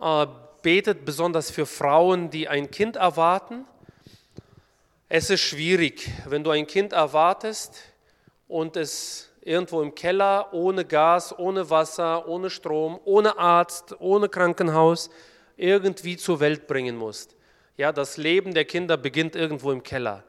äh, 0.00 0.26
betet 0.62 1.04
besonders 1.04 1.50
für 1.50 1.66
Frauen, 1.66 2.30
die 2.30 2.46
ein 2.46 2.70
Kind 2.70 2.96
erwarten. 2.96 3.64
Es 5.08 5.30
ist 5.30 5.40
schwierig, 5.40 6.10
wenn 6.26 6.44
du 6.44 6.50
ein 6.50 6.66
Kind 6.66 6.92
erwartest 6.92 7.93
und 8.54 8.76
es 8.76 9.32
irgendwo 9.40 9.82
im 9.82 9.96
Keller 9.96 10.54
ohne 10.54 10.84
Gas, 10.84 11.36
ohne 11.36 11.70
Wasser, 11.70 12.28
ohne 12.28 12.50
Strom, 12.50 13.00
ohne 13.04 13.36
Arzt, 13.36 13.96
ohne 13.98 14.28
Krankenhaus 14.28 15.10
irgendwie 15.56 16.16
zur 16.16 16.38
Welt 16.38 16.68
bringen 16.68 16.94
musst. 16.94 17.34
Ja, 17.76 17.90
das 17.90 18.16
Leben 18.16 18.54
der 18.54 18.64
Kinder 18.64 18.96
beginnt 18.96 19.34
irgendwo 19.34 19.72
im 19.72 19.82
Keller. 19.82 20.22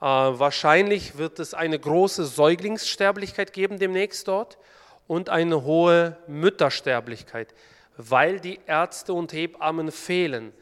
Äh, 0.00 0.04
wahrscheinlich 0.04 1.16
wird 1.16 1.38
es 1.38 1.54
eine 1.54 1.78
große 1.78 2.24
Säuglingssterblichkeit 2.24 3.52
geben 3.52 3.78
demnächst 3.78 4.26
dort 4.26 4.58
und 5.06 5.28
eine 5.28 5.62
hohe 5.62 6.16
Müttersterblichkeit, 6.26 7.54
weil 7.96 8.40
die 8.40 8.58
Ärzte 8.66 9.14
und 9.14 9.32
Hebammen 9.32 9.92
fehlen. 9.92 10.52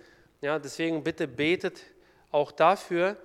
Ja, 0.42 0.58
deswegen 0.58 1.02
bitte 1.04 1.26
betet 1.26 1.80
auch 2.32 2.52
dafür 2.52 3.16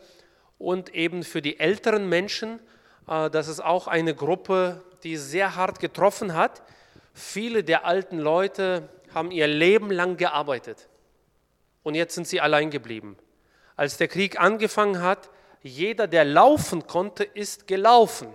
und 0.57 0.95
eben 0.95 1.23
für 1.23 1.41
die 1.41 1.59
älteren 1.59 2.07
Menschen. 2.07 2.61
Äh, 3.07 3.29
das 3.29 3.47
ist 3.47 3.63
auch 3.63 3.87
eine 3.87 4.15
Gruppe, 4.15 4.83
die 5.03 5.17
sehr 5.17 5.55
hart 5.55 5.79
getroffen 5.79 6.33
hat. 6.33 6.61
Viele 7.13 7.63
der 7.63 7.85
alten 7.85 8.19
Leute 8.19 8.89
haben 9.13 9.31
ihr 9.31 9.47
Leben 9.47 9.91
lang 9.91 10.17
gearbeitet 10.17 10.89
und 11.83 11.95
jetzt 11.95 12.15
sind 12.15 12.27
sie 12.27 12.41
allein 12.41 12.71
geblieben. 12.71 13.17
Als 13.75 13.97
der 13.97 14.07
Krieg 14.07 14.39
angefangen 14.39 15.01
hat, 15.01 15.29
jeder, 15.61 16.07
der 16.07 16.25
laufen 16.25 16.87
konnte, 16.87 17.23
ist 17.23 17.67
gelaufen. 17.67 18.27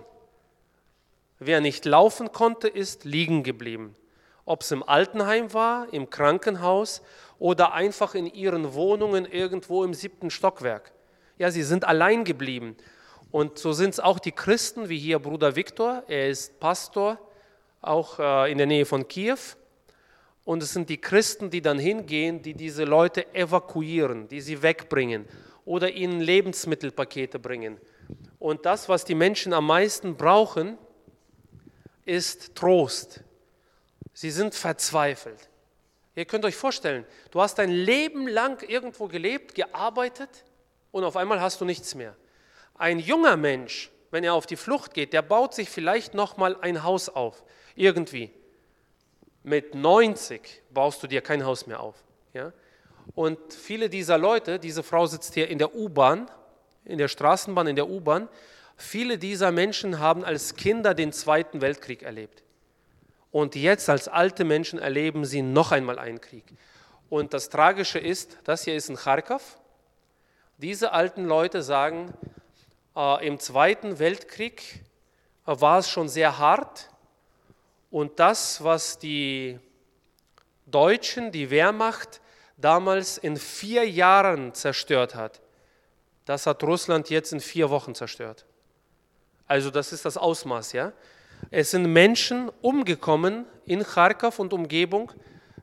Wer 1.39 1.61
nicht 1.61 1.85
laufen 1.85 2.31
konnte, 2.31 2.67
ist 2.67 3.05
liegen 3.05 3.43
geblieben. 3.43 3.95
Ob 4.45 4.61
es 4.61 4.71
im 4.71 4.83
Altenheim 4.83 5.53
war, 5.53 5.93
im 5.93 6.09
Krankenhaus 6.09 7.01
oder 7.37 7.73
einfach 7.73 8.15
in 8.15 8.25
ihren 8.25 8.73
Wohnungen 8.73 9.25
irgendwo 9.25 9.83
im 9.83 9.93
siebten 9.93 10.31
Stockwerk. 10.31 10.91
Ja, 11.37 11.51
sie 11.51 11.63
sind 11.63 11.85
allein 11.85 12.25
geblieben. 12.25 12.75
Und 13.31 13.59
so 13.59 13.73
sind 13.73 13.91
es 13.91 13.99
auch 13.99 14.19
die 14.19 14.31
Christen, 14.31 14.89
wie 14.89 14.97
hier 14.97 15.19
Bruder 15.19 15.55
Viktor. 15.55 16.03
Er 16.07 16.29
ist 16.29 16.59
Pastor, 16.59 17.19
auch 17.81 18.19
äh, 18.19 18.51
in 18.51 18.57
der 18.57 18.67
Nähe 18.67 18.85
von 18.85 19.07
Kiew. 19.07 19.37
Und 20.45 20.63
es 20.63 20.73
sind 20.73 20.89
die 20.89 20.99
Christen, 20.99 21.51
die 21.51 21.61
dann 21.61 21.77
hingehen, 21.77 22.41
die 22.41 22.55
diese 22.55 22.83
Leute 22.83 23.33
evakuieren, 23.35 24.27
die 24.27 24.41
sie 24.41 24.63
wegbringen 24.63 25.25
oder 25.63 25.91
ihnen 25.91 26.21
Lebensmittelpakete 26.21 27.37
bringen. 27.37 27.77
Und 28.39 28.65
das, 28.65 28.89
was 28.89 29.05
die 29.05 29.13
Menschen 29.13 29.53
am 29.53 29.67
meisten 29.67 30.15
brauchen, 30.15 30.79
ist 32.05 32.55
Trost. 32.55 33.21
Sie 34.13 34.31
sind 34.31 34.55
verzweifelt. 34.55 35.49
Ihr 36.15 36.25
könnt 36.25 36.43
euch 36.45 36.55
vorstellen, 36.55 37.05
du 37.29 37.39
hast 37.39 37.59
dein 37.59 37.69
Leben 37.69 38.27
lang 38.27 38.67
irgendwo 38.67 39.07
gelebt, 39.07 39.53
gearbeitet 39.53 40.43
und 40.91 41.03
auf 41.03 41.15
einmal 41.15 41.39
hast 41.39 41.61
du 41.61 41.65
nichts 41.65 41.93
mehr. 41.93 42.15
Ein 42.79 42.97
junger 42.97 43.37
Mensch, 43.37 43.91
wenn 44.09 44.23
er 44.23 44.33
auf 44.33 44.47
die 44.47 44.55
Flucht 44.55 44.95
geht, 44.95 45.13
der 45.13 45.21
baut 45.21 45.53
sich 45.53 45.69
vielleicht 45.69 46.15
noch 46.15 46.37
mal 46.37 46.59
ein 46.61 46.81
Haus 46.81 47.07
auf, 47.09 47.43
irgendwie. 47.75 48.31
Mit 49.43 49.75
90 49.75 50.63
baust 50.71 51.03
du 51.03 51.07
dir 51.07 51.21
kein 51.21 51.45
Haus 51.45 51.67
mehr 51.67 51.79
auf. 51.79 52.03
Ja? 52.33 52.51
Und 53.13 53.53
viele 53.53 53.87
dieser 53.89 54.17
Leute, 54.17 54.57
diese 54.57 54.81
Frau 54.81 55.05
sitzt 55.05 55.35
hier 55.35 55.47
in 55.47 55.59
der 55.59 55.75
U-Bahn, 55.75 56.31
in 56.85 56.97
der 56.97 57.07
Straßenbahn, 57.07 57.67
in 57.67 57.75
der 57.75 57.87
U-Bahn, 57.87 58.27
Viele 58.79 59.17
dieser 59.17 59.51
Menschen 59.51 59.99
haben 59.99 60.23
als 60.23 60.55
Kinder 60.55 60.93
den 60.93 61.11
Zweiten 61.11 61.59
Weltkrieg 61.59 62.01
erlebt. 62.01 62.43
Und 63.29 63.55
jetzt 63.55 63.89
als 63.89 64.07
alte 64.07 64.45
Menschen 64.45 64.79
erleben 64.79 65.25
sie 65.25 65.41
noch 65.41 65.73
einmal 65.73 65.99
einen 65.99 66.21
Krieg. 66.21 66.45
Und 67.09 67.33
das 67.33 67.49
Tragische 67.49 67.99
ist, 67.99 68.37
das 68.45 68.63
hier 68.63 68.75
ist 68.75 68.89
in 68.89 68.95
Kharkov. 68.95 69.59
Diese 70.59 70.93
alten 70.93 71.25
Leute 71.25 71.61
sagen, 71.61 72.13
im 73.21 73.39
Zweiten 73.39 73.97
Weltkrieg 73.99 74.83
äh, 75.47 75.61
war 75.61 75.79
es 75.79 75.89
schon 75.89 76.09
sehr 76.09 76.37
hart. 76.37 76.89
Und 77.91 78.19
das, 78.19 78.61
was 78.63 78.99
die 78.99 79.57
Deutschen, 80.65 81.31
die 81.31 81.49
Wehrmacht 81.49 82.19
damals 82.57 83.17
in 83.17 83.37
vier 83.37 83.89
Jahren 83.89 84.53
zerstört 84.53 85.15
hat, 85.15 85.41
das 86.25 86.45
hat 86.45 86.61
Russland 86.63 87.09
jetzt 87.09 87.31
in 87.31 87.39
vier 87.39 87.69
Wochen 87.69 87.95
zerstört. 87.95 88.45
Also 89.47 89.71
das 89.71 89.93
ist 89.93 90.03
das 90.03 90.17
Ausmaß, 90.17 90.73
ja. 90.73 90.91
Es 91.51 91.71
sind 91.71 91.85
Menschen 91.91 92.51
umgekommen 92.61 93.45
in 93.65 93.81
Kharkov 93.83 94.39
und 94.39 94.51
Umgebung. 94.51 95.11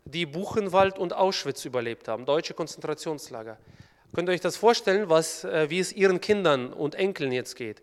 die 0.07 0.25
Buchenwald 0.25 0.99
und 0.99 1.13
Auschwitz 1.13 1.65
überlebt 1.65 2.07
haben, 2.07 2.25
deutsche 2.27 2.55
Konzentrationslager. 2.55 3.59
Könnt 4.15 4.29
ihr 4.29 4.33
euch 4.33 4.41
das 4.41 4.57
vorstellen, 4.57 5.09
was, 5.09 5.45
äh, 5.45 5.69
wie 5.69 5.79
es 5.79 5.93
ihren 5.93 6.21
Kindern 6.21 6.73
und 6.73 6.95
Enkeln 6.95 7.33
jetzt 7.33 7.57
geht? 7.57 7.83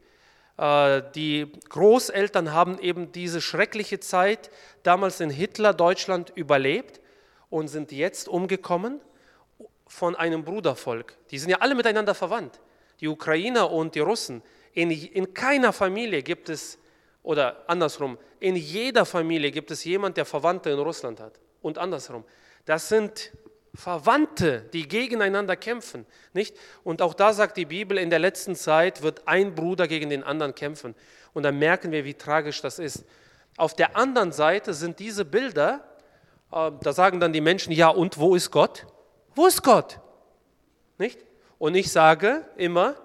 Äh, 0.57 1.01
die 1.15 1.51
Großeltern 1.69 2.53
haben 2.53 2.79
eben 2.79 3.11
diese 3.11 3.41
schreckliche 3.41 3.99
Zeit 3.99 4.49
damals 4.83 5.19
in 5.19 5.29
Hitler-Deutschland 5.29 6.31
überlebt 6.35 7.01
und 7.49 7.67
sind 7.67 7.91
jetzt 7.91 8.27
umgekommen 8.27 8.99
von 9.87 10.15
einem 10.15 10.43
Brudervolk. 10.43 11.17
Die 11.29 11.37
sind 11.37 11.49
ja 11.49 11.57
alle 11.59 11.75
miteinander 11.75 12.15
verwandt, 12.15 12.59
die 12.99 13.07
Ukrainer 13.07 13.71
und 13.71 13.95
die 13.95 13.99
Russen. 13.99 14.41
In, 14.73 14.89
in 14.89 15.33
keiner 15.33 15.71
Familie 15.71 16.23
gibt 16.23 16.49
es, 16.49 16.79
oder 17.21 17.63
andersrum, 17.67 18.17
in 18.39 18.55
jeder 18.55 19.05
Familie 19.05 19.51
gibt 19.51 19.69
es 19.71 19.83
jemand, 19.83 20.17
der 20.17 20.25
Verwandte 20.25 20.71
in 20.71 20.79
Russland 20.79 21.19
hat 21.19 21.39
und 21.61 21.77
andersrum. 21.77 22.23
Das 22.65 22.89
sind 22.89 23.31
Verwandte, 23.75 24.61
die 24.73 24.87
gegeneinander 24.87 25.55
kämpfen, 25.55 26.05
nicht? 26.33 26.55
Und 26.83 27.01
auch 27.01 27.15
da 27.15 27.33
sagt 27.33 27.57
die 27.57 27.65
Bibel, 27.65 27.97
in 27.97 28.11
der 28.11 28.19
letzten 28.19 28.55
Zeit 28.55 29.01
wird 29.01 29.27
ein 29.27 29.55
Bruder 29.55 29.87
gegen 29.87 30.11
den 30.11 30.23
anderen 30.23 30.53
kämpfen. 30.53 30.93
Und 31.33 31.43
dann 31.43 31.57
merken 31.57 31.91
wir, 31.91 32.05
wie 32.05 32.13
tragisch 32.13 32.61
das 32.61 32.77
ist. 32.77 33.03
Auf 33.57 33.73
der 33.73 33.95
anderen 33.97 34.31
Seite 34.31 34.75
sind 34.75 34.99
diese 34.99 35.25
Bilder, 35.25 35.83
äh, 36.51 36.71
da 36.81 36.93
sagen 36.93 37.19
dann 37.19 37.33
die 37.33 37.41
Menschen, 37.41 37.71
ja, 37.71 37.89
und 37.89 38.19
wo 38.19 38.35
ist 38.35 38.51
Gott? 38.51 38.85
Wo 39.33 39.47
ist 39.47 39.63
Gott? 39.63 39.99
Nicht? 40.99 41.19
Und 41.57 41.73
ich 41.73 41.91
sage 41.91 42.45
immer, 42.57 42.95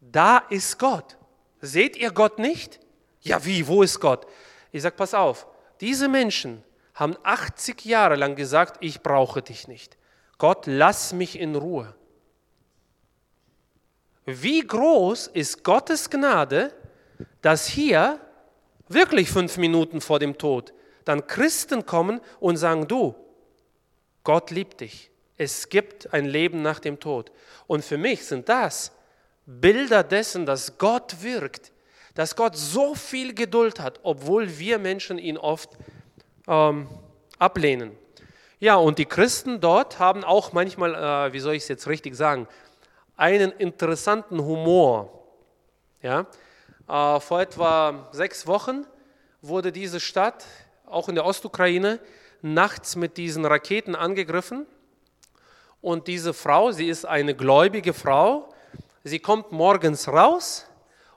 da 0.00 0.38
ist 0.50 0.78
Gott. 0.78 1.16
Seht 1.60 1.96
ihr 1.96 2.12
Gott 2.12 2.38
nicht? 2.38 2.78
Ja, 3.22 3.44
wie, 3.44 3.66
wo 3.66 3.82
ist 3.82 3.98
Gott? 3.98 4.26
Ich 4.70 4.82
sage, 4.82 4.94
pass 4.94 5.14
auf, 5.14 5.46
diese 5.80 6.08
Menschen 6.08 6.62
haben 6.94 7.16
80 7.22 7.84
Jahre 7.84 8.16
lang 8.16 8.36
gesagt, 8.36 8.76
ich 8.80 9.02
brauche 9.02 9.42
dich 9.42 9.68
nicht. 9.68 9.96
Gott, 10.38 10.66
lass 10.66 11.12
mich 11.12 11.38
in 11.38 11.54
Ruhe. 11.54 11.94
Wie 14.24 14.60
groß 14.60 15.26
ist 15.28 15.64
Gottes 15.64 16.08
Gnade, 16.08 16.72
dass 17.42 17.66
hier 17.66 18.20
wirklich 18.88 19.30
fünf 19.30 19.56
Minuten 19.58 20.00
vor 20.00 20.18
dem 20.18 20.38
Tod 20.38 20.72
dann 21.04 21.26
Christen 21.26 21.84
kommen 21.84 22.20
und 22.40 22.56
sagen, 22.56 22.88
du, 22.88 23.14
Gott 24.22 24.50
liebt 24.50 24.80
dich. 24.80 25.10
Es 25.36 25.68
gibt 25.68 26.14
ein 26.14 26.24
Leben 26.24 26.62
nach 26.62 26.80
dem 26.80 26.98
Tod. 26.98 27.30
Und 27.66 27.84
für 27.84 27.98
mich 27.98 28.24
sind 28.24 28.48
das 28.48 28.92
Bilder 29.46 30.02
dessen, 30.02 30.46
dass 30.46 30.78
Gott 30.78 31.22
wirkt, 31.22 31.72
dass 32.14 32.36
Gott 32.36 32.56
so 32.56 32.94
viel 32.94 33.34
Geduld 33.34 33.80
hat, 33.80 34.00
obwohl 34.02 34.58
wir 34.58 34.78
Menschen 34.78 35.18
ihn 35.18 35.36
oft 35.36 35.70
ähm, 36.46 36.88
ablehnen. 37.38 37.92
Ja, 38.60 38.76
und 38.76 38.98
die 38.98 39.04
Christen 39.04 39.60
dort 39.60 39.98
haben 39.98 40.24
auch 40.24 40.52
manchmal, 40.52 40.94
äh, 40.94 41.32
wie 41.32 41.40
soll 41.40 41.54
ich 41.54 41.64
es 41.64 41.68
jetzt 41.68 41.86
richtig 41.86 42.14
sagen, 42.14 42.48
einen 43.16 43.52
interessanten 43.52 44.42
Humor. 44.42 45.24
Ja? 46.02 46.26
Äh, 46.88 47.20
vor 47.20 47.40
etwa 47.40 48.08
sechs 48.12 48.46
Wochen 48.46 48.86
wurde 49.42 49.72
diese 49.72 50.00
Stadt, 50.00 50.44
auch 50.86 51.08
in 51.08 51.14
der 51.14 51.24
Ostukraine, 51.24 52.00
nachts 52.42 52.96
mit 52.96 53.16
diesen 53.16 53.44
Raketen 53.44 53.94
angegriffen. 53.94 54.66
Und 55.80 56.08
diese 56.08 56.32
Frau, 56.32 56.72
sie 56.72 56.88
ist 56.88 57.04
eine 57.04 57.34
gläubige 57.34 57.92
Frau, 57.92 58.48
sie 59.02 59.18
kommt 59.18 59.52
morgens 59.52 60.08
raus 60.08 60.66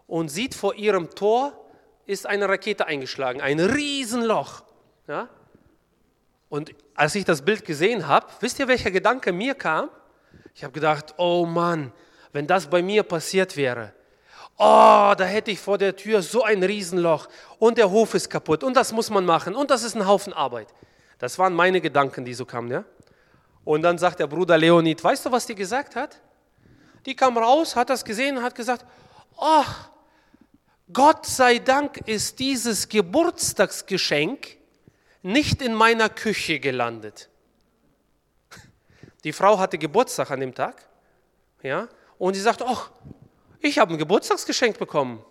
und 0.07 0.29
sieht 0.29 0.55
vor 0.55 0.75
ihrem 0.75 1.09
Tor 1.11 1.53
ist 2.05 2.25
eine 2.25 2.47
Rakete 2.47 2.85
eingeschlagen, 2.87 3.41
ein 3.41 3.59
Riesenloch. 3.59 4.63
Ja? 5.07 5.29
Und 6.49 6.73
als 6.95 7.15
ich 7.15 7.25
das 7.25 7.41
Bild 7.41 7.65
gesehen 7.65 8.07
habe, 8.07 8.27
wisst 8.39 8.59
ihr, 8.59 8.67
welcher 8.67 8.91
Gedanke 8.91 9.31
mir 9.31 9.53
kam? 9.53 9.89
Ich 10.53 10.63
habe 10.63 10.73
gedacht, 10.73 11.13
oh 11.17 11.45
Mann, 11.45 11.91
wenn 12.31 12.47
das 12.47 12.67
bei 12.67 12.81
mir 12.81 13.03
passiert 13.03 13.57
wäre, 13.57 13.93
oh, 14.57 15.13
da 15.17 15.23
hätte 15.23 15.51
ich 15.51 15.59
vor 15.59 15.77
der 15.77 15.95
Tür 15.95 16.21
so 16.21 16.43
ein 16.43 16.63
Riesenloch 16.63 17.27
und 17.59 17.77
der 17.77 17.89
Hof 17.89 18.13
ist 18.13 18.29
kaputt 18.29 18.63
und 18.63 18.75
das 18.75 18.91
muss 18.91 19.09
man 19.09 19.25
machen 19.25 19.55
und 19.55 19.69
das 19.69 19.83
ist 19.83 19.95
ein 19.95 20.07
Haufen 20.07 20.33
Arbeit. 20.33 20.67
Das 21.19 21.37
waren 21.37 21.53
meine 21.53 21.81
Gedanken, 21.81 22.25
die 22.25 22.33
so 22.33 22.45
kamen. 22.45 22.71
Ja? 22.71 22.83
Und 23.63 23.81
dann 23.81 23.97
sagt 23.97 24.19
der 24.19 24.27
Bruder 24.27 24.57
Leonid, 24.57 25.03
weißt 25.03 25.25
du, 25.25 25.31
was 25.31 25.45
die 25.45 25.55
gesagt 25.55 25.95
hat? 25.95 26.21
Die 27.05 27.15
kam 27.15 27.37
raus, 27.37 27.75
hat 27.75 27.89
das 27.89 28.03
gesehen 28.03 28.37
und 28.37 28.43
hat 28.43 28.55
gesagt, 28.55 28.85
ach, 29.37 29.89
Gott 30.91 31.25
sei 31.25 31.59
Dank 31.59 31.97
ist 32.07 32.39
dieses 32.39 32.87
Geburtstagsgeschenk 32.87 34.56
nicht 35.21 35.61
in 35.61 35.73
meiner 35.73 36.09
Küche 36.09 36.59
gelandet. 36.59 37.29
Die 39.23 39.33
Frau 39.33 39.59
hatte 39.59 39.77
Geburtstag 39.77 40.31
an 40.31 40.39
dem 40.39 40.53
Tag, 40.53 40.87
ja, 41.63 41.89
und 42.17 42.33
sie 42.33 42.41
sagt, 42.41 42.61
ach, 42.61 42.91
ich 43.59 43.79
habe 43.79 43.93
ein 43.93 43.97
Geburtstagsgeschenk 43.97 44.77
bekommen. 44.77 45.23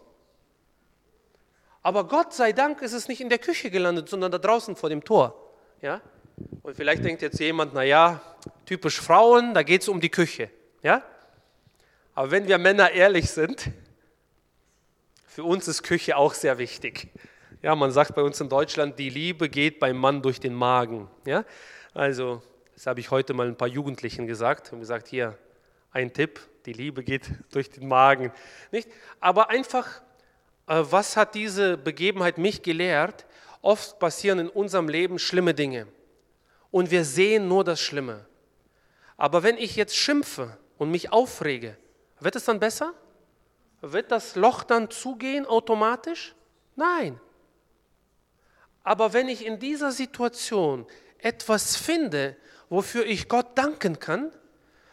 Aber 1.83 2.09
Gott 2.09 2.35
sei 2.35 2.53
Dank 2.53 2.83
ist 2.83 2.93
es 2.93 3.07
nicht 3.07 3.21
in 3.21 3.29
der 3.29 3.39
Küche 3.39 3.71
gelandet, 3.71 4.09
sondern 4.09 4.33
da 4.33 4.39
draußen 4.39 4.75
vor 4.75 4.89
dem 4.89 5.05
Tor. 5.05 5.53
Ja? 5.81 6.01
Und 6.63 6.77
vielleicht 6.77 7.05
denkt 7.05 7.23
jetzt 7.23 7.39
jemand, 7.39 7.75
naja, 7.75 8.21
typisch 8.65 9.01
Frauen, 9.01 9.55
da 9.55 9.63
geht 9.63 9.83
es 9.83 9.89
um 9.89 10.01
die 10.01 10.09
Küche. 10.09 10.51
Ja? 10.83 11.03
Aber 12.15 12.31
wenn 12.33 12.49
wir 12.49 12.59
Männer 12.59 12.91
ehrlich 12.91 13.31
sind, 13.31 13.71
für 15.27 15.45
uns 15.45 15.69
ist 15.69 15.83
Küche 15.83 16.17
auch 16.17 16.35
sehr 16.35 16.59
wichtig. 16.59 17.09
Ja, 17.63 17.75
man 17.75 17.91
sagt 17.91 18.15
bei 18.15 18.23
uns 18.23 18.41
in 18.41 18.49
Deutschland, 18.49 18.99
die 18.99 19.11
Liebe 19.11 19.49
geht 19.49 19.81
beim 19.81 19.97
Mann 19.97 20.21
durch 20.23 20.39
den 20.39 20.55
Magen. 20.55 21.09
Ja? 21.25 21.45
Also, 21.95 22.43
das 22.75 22.87
habe 22.87 23.01
ich 23.01 23.11
heute 23.11 23.33
mal 23.33 23.47
ein 23.49 23.57
paar 23.57 23.69
Jugendlichen 23.69 24.27
gesagt 24.27 24.73
und 24.73 24.81
gesagt, 24.81 25.09
hier, 25.09 25.39
ein 25.91 26.13
Tipp, 26.13 26.41
die 26.67 26.75
Liebe 26.75 27.03
geht 27.03 27.31
durch 27.53 27.71
den 27.71 27.89
Magen. 27.89 28.31
Nicht? 28.71 28.89
Aber 29.21 29.49
einfach, 29.49 30.03
äh, 30.67 30.83
was 30.83 31.17
hat 31.17 31.35
diese 31.35 31.79
Begebenheit 31.79 32.37
mich 32.37 32.63
gelehrt? 32.63 33.25
Oft 33.63 33.99
passieren 33.99 34.39
in 34.39 34.49
unserem 34.49 34.89
Leben 34.89 35.19
schlimme 35.19 35.55
Dinge 35.55 35.87
und 36.71 36.91
wir 36.91 37.05
sehen 37.05 37.49
nur 37.49 37.65
das 37.65 37.81
Schlimme. 37.81 38.27
Aber 39.17 39.43
wenn 39.43 39.57
ich 39.57 39.77
jetzt 39.77 39.97
schimpfe 39.97 40.59
und 40.77 40.91
mich 40.91 41.11
aufrege, 41.11 41.77
wird 42.21 42.37
es 42.37 42.45
dann 42.45 42.61
besser? 42.61 42.93
Wird 43.81 44.13
das 44.13 44.37
Loch 44.37 44.63
dann 44.63 44.91
zugehen 44.91 45.47
automatisch? 45.47 46.35
Nein. 46.77 47.19
Aber 48.87 49.13
wenn 49.13 49.29
ich 49.29 49.45
in 49.45 49.59
dieser 49.59 49.91
Situation 49.91 50.87
etwas 51.19 51.75
finde, 51.75 52.37
wofür 52.69 53.05
ich 53.05 53.29
Gott 53.29 53.59
danken 53.59 53.99
kann, 53.99 54.31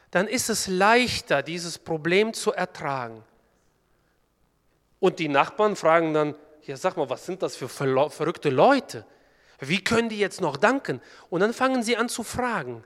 dann 0.10 0.28
ist 0.28 0.50
es 0.50 0.66
leichter, 0.66 1.44
dieses 1.44 1.78
Problem 1.78 2.34
zu 2.34 2.52
ertragen. 2.54 3.24
Und 5.00 5.20
die 5.20 5.28
Nachbarn 5.28 5.76
fragen 5.76 6.12
dann, 6.12 6.34
ja 6.64 6.76
sag 6.76 6.98
mal, 6.98 7.08
was 7.12 7.28
sind 7.28 7.44
das 7.44 7.56
für 7.56 7.70
verrückte 7.70 8.50
Leute? 8.50 9.06
Wie 9.60 9.84
können 9.84 10.10
die 10.10 10.18
jetzt 10.18 10.42
noch 10.42 10.58
danken? 10.58 11.00
Und 11.30 11.42
dann 11.42 11.54
fangen 11.54 11.84
sie 11.84 11.96
an 11.96 12.10
zu 12.10 12.24
fragen. 12.24 12.84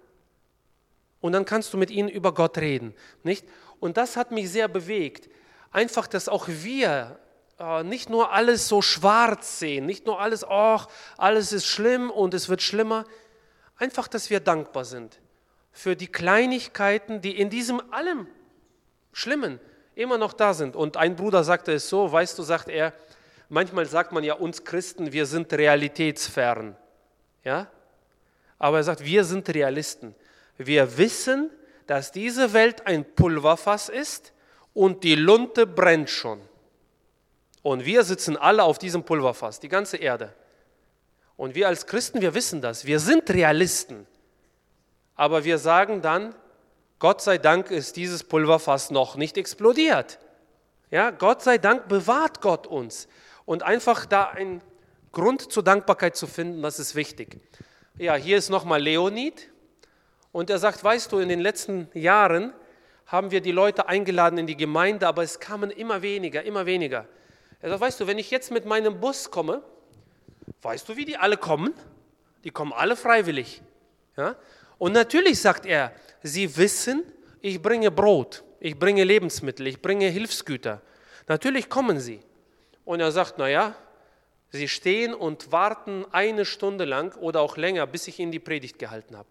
Und 1.22 1.32
dann 1.32 1.46
kannst 1.46 1.74
du 1.74 1.78
mit 1.78 1.90
ihnen 1.90 2.10
über 2.10 2.34
Gott 2.34 2.58
reden, 2.58 2.94
nicht? 3.24 3.46
Und 3.80 3.96
das 3.96 4.18
hat 4.18 4.32
mich 4.32 4.52
sehr 4.52 4.68
bewegt. 4.68 5.30
Einfach, 5.72 6.06
dass 6.06 6.28
auch 6.28 6.50
wir 6.50 7.18
nicht 7.84 8.10
nur 8.10 8.32
alles 8.32 8.68
so 8.68 8.82
schwarz 8.82 9.60
sehen, 9.60 9.86
nicht 9.86 10.06
nur 10.06 10.20
alles, 10.20 10.46
oh, 10.48 10.80
alles 11.18 11.54
ist 11.54 11.66
schlimm 11.66 12.12
und 12.12 12.34
es 12.34 12.50
wird 12.50 12.62
schlimmer. 12.62 13.06
Einfach, 13.78 14.08
dass 14.08 14.30
wir 14.30 14.40
dankbar 14.40 14.86
sind 14.86 15.20
für 15.72 15.96
die 15.96 16.08
Kleinigkeiten, 16.08 17.22
die 17.22 17.40
in 17.40 17.50
diesem 17.50 17.82
allem 17.94 18.28
Schlimmen 19.14 19.60
immer 19.94 20.18
noch 20.18 20.34
da 20.34 20.54
sind. 20.54 20.76
Und 20.76 20.98
ein 20.98 21.16
Bruder 21.16 21.44
sagte 21.44 21.74
es 21.74 21.88
so, 21.90 22.12
weißt 22.12 22.38
du, 22.38 22.44
sagt 22.44 22.70
er, 22.70 22.94
manchmal 23.50 23.86
sagt 23.86 24.12
man 24.12 24.24
ja 24.24 24.34
uns 24.34 24.64
Christen, 24.64 25.12
wir 25.12 25.26
sind 25.26 25.54
realitätsfern. 25.54 26.76
Ja? 27.44 27.68
Aber 28.58 28.78
er 28.78 28.84
sagt, 28.84 29.04
wir 29.04 29.24
sind 29.24 29.48
Realisten. 29.50 30.16
Wir 30.58 30.98
wissen, 30.98 31.52
dass 31.86 32.12
diese 32.12 32.54
Welt 32.54 32.86
ein 32.88 33.06
Pulverfass 33.06 33.90
ist 33.90 34.34
und 34.74 35.04
die 35.04 35.16
Lunte 35.16 35.68
brennt 35.68 36.10
schon. 36.10 36.42
Und 37.68 37.84
wir 37.84 38.06
sitzen 38.06 38.38
alle 38.38 38.64
auf 38.64 38.80
diesem 38.80 39.04
Pulverfass, 39.04 39.60
die 39.60 39.68
ganze 39.68 39.98
Erde. 39.98 40.34
Und 41.36 41.54
wir 41.54 41.68
als 41.68 41.86
Christen, 41.86 42.22
wir 42.22 42.34
wissen 42.34 42.62
das. 42.62 42.86
Wir 42.86 42.98
sind 42.98 43.30
Realisten. 43.30 44.08
Aber 45.18 45.44
wir 45.44 45.58
sagen 45.58 46.02
dann, 46.02 46.34
Gott 46.98 47.22
sei 47.22 47.38
Dank 47.38 47.70
ist 47.70 47.98
dieses 47.98 48.24
Pulverfass 48.24 48.90
noch 48.90 49.18
nicht 49.18 49.38
explodiert. 49.38 50.18
Ja, 50.92 51.10
Gott 51.10 51.42
sei 51.42 51.58
Dank 51.58 51.90
bewahrt 51.90 52.40
Gott 52.40 52.68
uns. 52.68 53.10
Und 53.44 53.64
einfach 53.64 54.06
da 54.06 54.30
einen 54.30 54.62
Grund 55.12 55.52
zur 55.52 55.62
Dankbarkeit 55.62 56.16
zu 56.16 56.26
finden, 56.26 56.62
das 56.62 56.80
ist 56.80 56.96
wichtig. 56.96 57.38
Ja, 57.98 58.16
hier 58.16 58.38
ist 58.38 58.50
nochmal 58.50 58.82
Leonid. 58.82 59.50
Und 60.32 60.50
er 60.50 60.60
sagt, 60.60 60.86
weißt 60.86 61.12
du, 61.12 61.20
in 61.20 61.28
den 61.28 61.42
letzten 61.42 61.90
Jahren 61.94 62.54
haben 63.08 63.32
wir 63.32 63.42
die 63.42 63.52
Leute 63.52 63.90
eingeladen 63.90 64.40
in 64.40 64.48
die 64.48 64.56
Gemeinde, 64.56 65.06
aber 65.06 65.24
es 65.24 65.42
kamen 65.42 65.70
immer 65.70 66.02
weniger, 66.02 66.44
immer 66.44 66.66
weniger. 66.66 67.10
Er 67.62 67.70
sagt, 67.70 67.82
weißt 67.82 68.00
du, 68.00 68.08
wenn 68.08 68.20
ich 68.20 68.32
jetzt 68.32 68.52
mit 68.52 68.66
meinem 68.66 69.00
Bus 69.00 69.32
komme, 69.32 69.64
weißt 70.62 70.88
du, 70.88 70.96
wie 70.96 71.06
die 71.06 71.18
alle 71.18 71.38
kommen? 71.38 71.74
Die 72.44 72.52
kommen 72.52 72.74
alle 72.74 72.96
freiwillig. 72.96 73.62
Ja? 74.16 74.36
Und 74.78 74.94
natürlich 74.94 75.42
sagt 75.42 75.66
er, 75.66 75.92
sie 76.22 76.56
wissen, 76.58 77.04
ich 77.42 77.62
bringe 77.62 77.92
Brot, 77.92 78.44
ich 78.60 78.78
bringe 78.78 79.04
Lebensmittel, 79.04 79.68
ich 79.68 79.82
bringe 79.82 80.08
Hilfsgüter. 80.08 80.82
Natürlich 81.28 81.70
kommen 81.70 82.00
sie. 82.00 82.20
Und 82.86 83.00
er 83.00 83.12
sagt, 83.12 83.38
naja, 83.38 83.76
sie 84.52 84.68
stehen 84.68 85.14
und 85.14 85.52
warten 85.52 86.06
eine 86.12 86.46
Stunde 86.46 86.86
lang 86.86 87.16
oder 87.18 87.42
auch 87.42 87.58
länger, 87.58 87.86
bis 87.88 88.08
ich 88.08 88.20
ihnen 88.20 88.32
die 88.32 88.40
Predigt 88.40 88.80
gehalten 88.80 89.18
habe. 89.18 89.30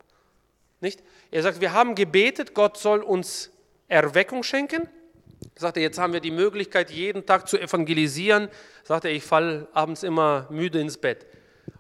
Nicht? 0.81 1.03
Er 1.31 1.43
sagt, 1.43 1.61
wir 1.61 1.73
haben 1.73 1.95
gebetet, 1.95 2.55
Gott 2.55 2.77
soll 2.77 3.03
uns 3.03 3.51
Erweckung 3.89 4.43
schenken. 4.43 4.89
Er 5.55 5.61
sagte, 5.61 5.81
jetzt 5.81 5.99
haben 5.99 6.13
wir 6.13 6.21
die 6.21 6.31
Möglichkeit, 6.31 6.91
jeden 6.91 7.27
Tag 7.27 7.49
zu 7.49 7.59
evangelisieren. 7.59 8.49
Er 8.49 8.87
sagte, 8.87 9.09
ich 9.09 9.25
falle 9.25 9.69
abends 9.73 10.03
immer 10.03 10.47
müde 10.51 10.81
ins 10.81 10.99
Bett. 10.99 11.27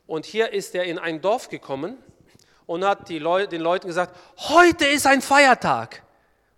Und 0.06 0.24
hier 0.24 0.52
ist 0.52 0.74
er 0.74 0.84
in 0.84 0.98
ein 0.98 1.20
Dorf 1.20 1.48
gekommen 1.48 1.98
und 2.66 2.84
hat 2.84 3.08
Leute, 3.10 3.48
den 3.48 3.60
Leuten 3.60 3.86
gesagt, 3.86 4.16
heute 4.36 4.86
ist 4.86 5.06
ein 5.06 5.22
Feiertag. 5.22 6.02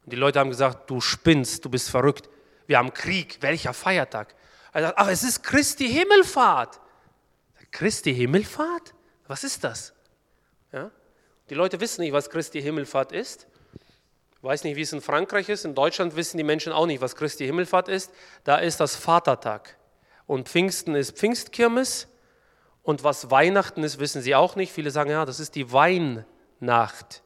Und 0.05 0.13
die 0.13 0.17
Leute 0.17 0.39
haben 0.39 0.51
gesagt, 0.51 0.89
du 0.91 1.01
spinnst, 1.01 1.65
du 1.65 1.71
bist 1.71 1.91
verrückt. 1.91 2.29
Wir 2.67 2.79
haben 2.79 2.93
Krieg, 2.93 3.39
welcher 3.41 3.73
Feiertag? 3.73 4.35
Er 4.73 4.83
sagt, 4.83 4.99
ach, 4.99 5.09
es 5.09 5.23
ist 5.23 5.43
Christi 5.43 5.89
Himmelfahrt. 5.89 6.81
Christi 7.71 8.15
Himmelfahrt? 8.15 8.95
Was 9.27 9.45
ist 9.45 9.65
das? 9.65 9.93
Ja? 10.73 10.91
Die 11.51 11.55
Leute 11.55 11.81
wissen 11.81 12.03
nicht, 12.03 12.13
was 12.13 12.31
Christi 12.31 12.61
Himmelfahrt 12.63 13.13
ist. 13.13 13.47
Ich 14.39 14.45
weiß 14.45 14.63
nicht, 14.63 14.77
wie 14.77 14.83
es 14.83 14.93
in 14.93 15.01
Frankreich 15.01 15.49
ist. 15.49 15.65
In 15.65 15.75
Deutschland 15.75 16.15
wissen 16.15 16.37
die 16.37 16.45
Menschen 16.45 16.73
auch 16.73 16.87
nicht, 16.87 17.01
was 17.01 17.17
Christi 17.17 17.45
Himmelfahrt 17.45 17.89
ist. 17.89 18.13
Da 18.45 18.57
ist 18.57 18.79
das 18.79 18.95
Vatertag. 18.95 19.77
Und 20.27 20.49
Pfingsten 20.49 20.95
ist 20.95 21.19
Pfingstkirmes. 21.19 22.07
Und 22.85 23.03
was 23.03 23.33
Weihnachten 23.33 23.83
ist, 23.83 23.99
wissen 23.99 24.23
sie 24.23 24.37
auch 24.37 24.55
nicht. 24.55 24.73
Viele 24.73 24.93
sagen, 24.93 25.11
ja, 25.11 25.25
das 25.25 25.41
ist 25.41 25.57
die 25.57 25.73
Weihnacht 25.73 27.23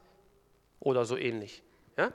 oder 0.79 1.05
so 1.05 1.15
ähnlich. 1.15 1.61
Ja? 1.97 2.11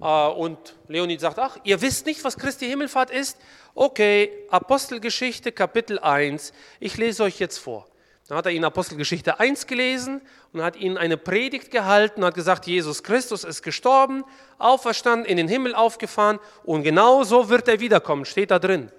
Äh, 0.00 0.32
und 0.32 0.76
Leonid 0.88 1.20
sagt, 1.20 1.38
ach, 1.38 1.58
ihr 1.64 1.82
wisst 1.82 2.06
nicht, 2.06 2.24
was 2.24 2.38
Christi 2.38 2.66
Himmelfahrt 2.66 3.10
ist? 3.10 3.38
Okay, 3.74 4.30
Apostelgeschichte 4.50 5.52
Kapitel 5.52 5.98
1. 5.98 6.54
Ich 6.80 6.96
lese 6.96 7.22
euch 7.24 7.38
jetzt 7.38 7.58
vor. 7.58 7.86
Dann 8.28 8.38
hat 8.38 8.46
er 8.46 8.52
ihnen 8.52 8.64
Apostelgeschichte 8.64 9.40
1 9.40 9.66
gelesen 9.66 10.22
und 10.52 10.62
hat 10.62 10.76
ihnen 10.76 10.96
eine 10.96 11.16
Predigt 11.16 11.70
gehalten 11.70 12.20
und 12.20 12.26
hat 12.26 12.34
gesagt, 12.34 12.66
Jesus 12.66 13.02
Christus 13.02 13.44
ist 13.44 13.62
gestorben, 13.62 14.24
auferstanden, 14.58 15.26
in 15.26 15.36
den 15.36 15.48
Himmel 15.48 15.74
aufgefahren 15.74 16.38
und 16.64 16.82
genau 16.82 17.24
so 17.24 17.48
wird 17.48 17.68
er 17.68 17.80
wiederkommen, 17.80 18.24
steht 18.24 18.50
da 18.50 18.58
drin. 18.58 18.90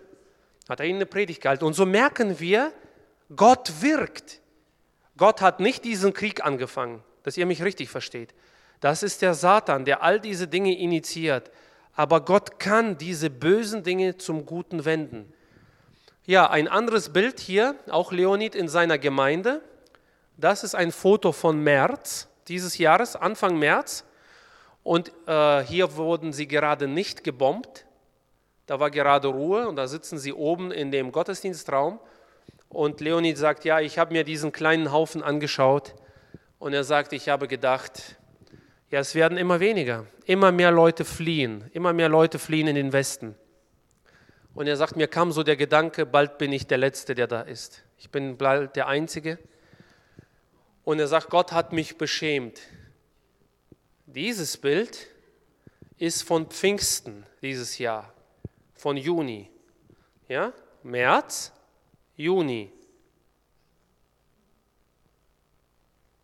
Hat 0.70 0.80
er 0.80 0.86
ihnen 0.86 0.98
eine 0.98 1.06
Predigt 1.06 1.42
gehalten. 1.42 1.66
Und 1.66 1.74
so 1.74 1.86
merken 1.86 2.40
wir, 2.40 2.72
Gott 3.36 3.82
wirkt. 3.82 4.42
Gott 5.18 5.42
hat 5.42 5.60
nicht 5.60 5.84
diesen 5.86 6.14
Krieg 6.14 6.44
angefangen, 6.44 7.04
dass 7.24 7.38
ihr 7.38 7.46
mich 7.46 7.64
richtig 7.64 7.90
versteht. 7.90 8.34
Das 8.80 9.04
ist 9.04 9.22
der 9.22 9.34
Satan, 9.34 9.86
der 9.86 10.04
all 10.04 10.20
diese 10.20 10.48
Dinge 10.48 10.78
initiiert. 10.78 11.52
Aber 11.96 12.22
Gott 12.22 12.60
kann 12.60 12.98
diese 12.98 13.30
bösen 13.30 13.84
Dinge 13.84 14.18
zum 14.18 14.46
Guten 14.46 14.84
wenden. 14.86 15.32
Ja, 16.26 16.50
ein 16.50 16.68
anderes 16.68 17.12
Bild 17.12 17.40
hier, 17.40 17.76
auch 17.90 18.12
Leonid 18.12 18.56
in 18.56 18.70
seiner 18.70 18.98
Gemeinde. 18.98 19.62
Das 20.38 20.64
ist 20.64 20.74
ein 20.74 20.92
Foto 20.92 21.32
von 21.32 21.60
März 21.62 22.30
dieses 22.48 22.78
Jahres, 22.78 23.16
Anfang 23.16 23.58
März. 23.58 24.06
Und 24.84 25.12
äh, 25.28 25.64
hier 25.64 25.96
wurden 25.96 26.34
sie 26.34 26.48
gerade 26.48 26.88
nicht 26.88 27.24
gebombt. 27.24 27.86
Da 28.66 28.80
war 28.80 28.92
gerade 28.92 29.28
Ruhe 29.28 29.68
und 29.68 29.76
da 29.76 29.88
sitzen 29.88 30.18
sie 30.18 30.34
oben 30.34 30.72
in 30.72 30.92
dem 30.92 31.12
Gottesdienstraum. 31.12 32.00
Und 32.70 33.02
Leonid 33.02 33.38
sagt, 33.38 33.66
ja, 33.66 33.80
ich 33.80 34.00
habe 34.00 34.14
mir 34.14 34.24
diesen 34.24 34.52
kleinen 34.52 34.92
Haufen 34.92 35.24
angeschaut. 35.24 35.94
Und 36.60 36.74
er 36.74 36.84
sagt, 36.84 37.14
ich 37.14 37.30
habe 37.30 37.48
gedacht, 37.48 38.18
ja, 38.90 39.00
es 39.00 39.16
werden 39.16 39.38
immer 39.38 39.60
weniger. 39.60 40.06
Immer 40.26 40.52
mehr 40.52 40.72
Leute 40.72 41.06
fliehen. 41.06 41.70
Immer 41.74 41.94
mehr 41.94 42.10
Leute 42.10 42.40
fliehen 42.40 42.68
in 42.68 42.76
den 42.76 42.94
Westen. 42.94 43.36
Und 44.54 44.68
er 44.68 44.78
sagt, 44.78 44.96
mir 44.96 45.08
kam 45.08 45.32
so 45.32 45.44
der 45.44 45.56
Gedanke, 45.56 46.06
bald 46.06 46.38
bin 46.38 46.52
ich 46.52 46.68
der 46.68 46.78
Letzte, 46.78 47.16
der 47.16 47.28
da 47.28 47.42
ist. 47.42 47.84
Ich 47.98 48.10
bin 48.10 48.38
bald 48.38 48.76
der 48.76 48.88
Einzige. 48.88 49.40
Und 50.84 51.00
er 51.00 51.08
sagt, 51.08 51.30
Gott 51.30 51.52
hat 51.52 51.74
mich 51.74 51.98
beschämt. 51.98 52.62
Dieses 54.06 54.58
Bild 54.58 55.08
ist 55.98 56.24
von 56.24 56.48
Pfingsten 56.48 57.26
dieses 57.42 57.78
Jahr, 57.78 58.14
von 58.76 58.98
Juni. 58.98 59.50
Ja? 60.28 60.54
März, 60.84 61.52
Juni. 62.16 62.72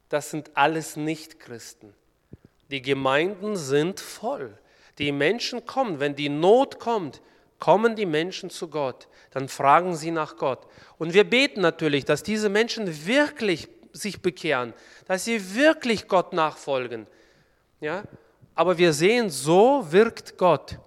Das 0.09 0.29
sind 0.29 0.51
alles 0.55 0.97
Nichtchristen. 0.97 1.93
Die 2.69 2.81
Gemeinden 2.81 3.55
sind 3.55 3.99
voll. 3.99 4.57
Die 4.97 5.11
Menschen 5.11 5.65
kommen, 5.65 5.99
wenn 5.99 6.15
die 6.15 6.29
Not 6.29 6.79
kommt, 6.79 7.21
kommen 7.59 7.95
die 7.95 8.05
Menschen 8.05 8.49
zu 8.49 8.69
Gott, 8.69 9.07
dann 9.31 9.47
fragen 9.49 9.95
sie 9.95 10.11
nach 10.11 10.37
Gott. 10.37 10.65
Und 10.97 11.13
wir 11.13 11.23
beten 11.23 11.61
natürlich, 11.61 12.05
dass 12.05 12.23
diese 12.23 12.49
Menschen 12.49 13.05
wirklich 13.05 13.67
sich 13.91 14.21
bekehren, 14.21 14.73
dass 15.05 15.25
sie 15.25 15.55
wirklich 15.55 16.07
Gott 16.07 16.33
nachfolgen. 16.33 17.07
Ja? 17.81 18.03
Aber 18.55 18.77
wir 18.77 18.93
sehen, 18.93 19.29
so 19.29 19.91
wirkt 19.91 20.37
Gott. 20.37 20.79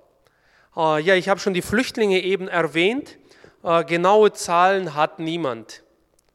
Uh, 0.74 0.96
ja, 0.96 1.14
ich 1.14 1.28
habe 1.28 1.40
schon 1.40 1.54
die 1.54 1.62
Flüchtlinge 1.62 2.20
eben 2.20 2.48
erwähnt. 2.48 3.18
Uh, 3.62 3.84
genaue 3.84 4.32
Zahlen 4.32 4.94
hat 4.94 5.18
niemand. 5.18 5.82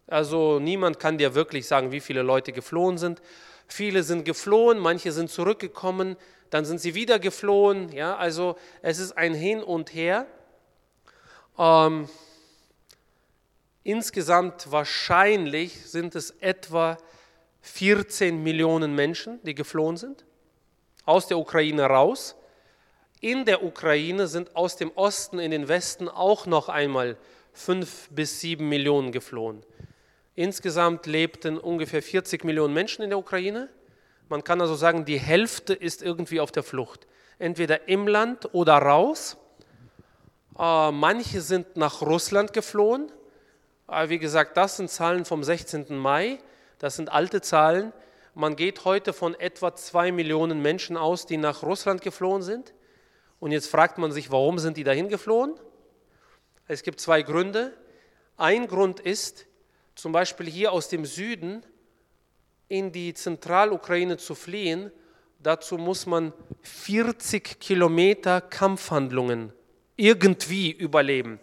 Also 0.07 0.59
niemand 0.59 0.99
kann 0.99 1.17
dir 1.17 1.35
wirklich 1.35 1.67
sagen, 1.67 1.91
wie 1.91 1.99
viele 1.99 2.21
Leute 2.21 2.53
geflohen 2.53 2.97
sind. 2.97 3.21
Viele 3.67 4.03
sind 4.03 4.23
geflohen, 4.23 4.79
manche 4.79 5.11
sind 5.11 5.29
zurückgekommen 5.29 6.15
dann 6.49 6.65
sind 6.65 6.79
sie 6.79 6.95
wieder 6.95 7.19
geflohen. 7.19 7.91
Ja, 7.91 8.15
also 8.15 8.57
es 8.81 8.99
ist 8.99 9.17
ein 9.17 9.33
Hin 9.33 9.61
und 9.61 9.93
Her. 9.93 10.27
Ähm, 11.57 12.07
insgesamt 13.83 14.71
wahrscheinlich 14.71 15.89
sind 15.89 16.15
es 16.15 16.31
etwa 16.39 16.97
14 17.61 18.41
Millionen 18.41 18.95
Menschen, 18.95 19.41
die 19.43 19.55
geflohen 19.55 19.97
sind, 19.97 20.25
aus 21.05 21.27
der 21.27 21.37
Ukraine 21.37 21.83
raus. 21.83 22.35
In 23.19 23.45
der 23.45 23.63
Ukraine 23.63 24.27
sind 24.27 24.55
aus 24.55 24.75
dem 24.75 24.91
Osten 24.95 25.39
in 25.39 25.51
den 25.51 25.67
Westen 25.67 26.07
auch 26.07 26.45
noch 26.45 26.69
einmal 26.69 27.17
5 27.53 28.09
bis 28.11 28.39
7 28.41 28.67
Millionen 28.67 29.11
geflohen. 29.11 29.63
Insgesamt 30.35 31.07
lebten 31.07 31.57
ungefähr 31.57 32.03
40 32.03 32.43
Millionen 32.43 32.73
Menschen 32.73 33.01
in 33.01 33.09
der 33.09 33.17
Ukraine. 33.17 33.69
Man 34.29 34.43
kann 34.43 34.59
also 34.59 34.75
sagen, 34.75 35.05
die 35.05 35.19
Hälfte 35.19 35.73
ist 35.73 36.03
irgendwie 36.03 36.39
auf 36.39 36.51
der 36.51 36.63
Flucht. 36.63 37.07
Entweder 37.39 37.87
im 37.87 38.07
Land 38.07 38.53
oder 38.53 38.73
raus. 38.73 39.37
Äh, 40.59 40.91
manche 40.91 41.41
sind 41.41 41.77
nach 41.77 42.01
Russland 42.01 42.51
geflohen. 42.51 43.11
Äh, 43.87 44.09
wie 44.09 44.19
gesagt, 44.19 44.57
das 44.57 44.77
sind 44.77 44.89
Zahlen 44.89 45.23
vom 45.23 45.43
16. 45.43 45.95
Mai. 45.97 46.39
Das 46.79 46.95
sind 46.95 47.11
alte 47.11 47.41
Zahlen. 47.41 47.93
Man 48.33 48.55
geht 48.55 48.85
heute 48.85 49.13
von 49.13 49.33
etwa 49.33 49.75
zwei 49.75 50.11
Millionen 50.11 50.61
Menschen 50.61 50.97
aus, 50.97 51.25
die 51.25 51.37
nach 51.37 51.63
Russland 51.63 52.01
geflohen 52.01 52.41
sind. 52.41 52.73
Und 53.39 53.51
jetzt 53.51 53.67
fragt 53.67 53.97
man 53.97 54.11
sich, 54.11 54.31
warum 54.31 54.59
sind 54.59 54.77
die 54.77 54.83
dahin 54.83 55.09
geflohen? 55.09 55.53
Es 56.67 56.83
gibt 56.83 56.99
zwei 56.99 57.21
Gründe. 57.21 57.73
Ein 58.35 58.67
Grund 58.67 58.99
ist, 58.99 59.45
zum 59.95 60.11
Beispiel 60.11 60.47
hier 60.47 60.71
aus 60.71 60.89
dem 60.89 61.05
Süden, 61.05 61.63
in 62.69 62.91
die 62.91 63.13
Zentralukraine 63.13 64.17
zu 64.17 64.35
fliehen, 64.35 64.91
dazu 65.39 65.77
muss 65.77 66.05
man 66.05 66.33
40 66.61 67.59
Kilometer 67.59 68.41
Kampfhandlungen 68.41 69.53
irgendwie 69.95 70.71
überleben. 70.71 71.39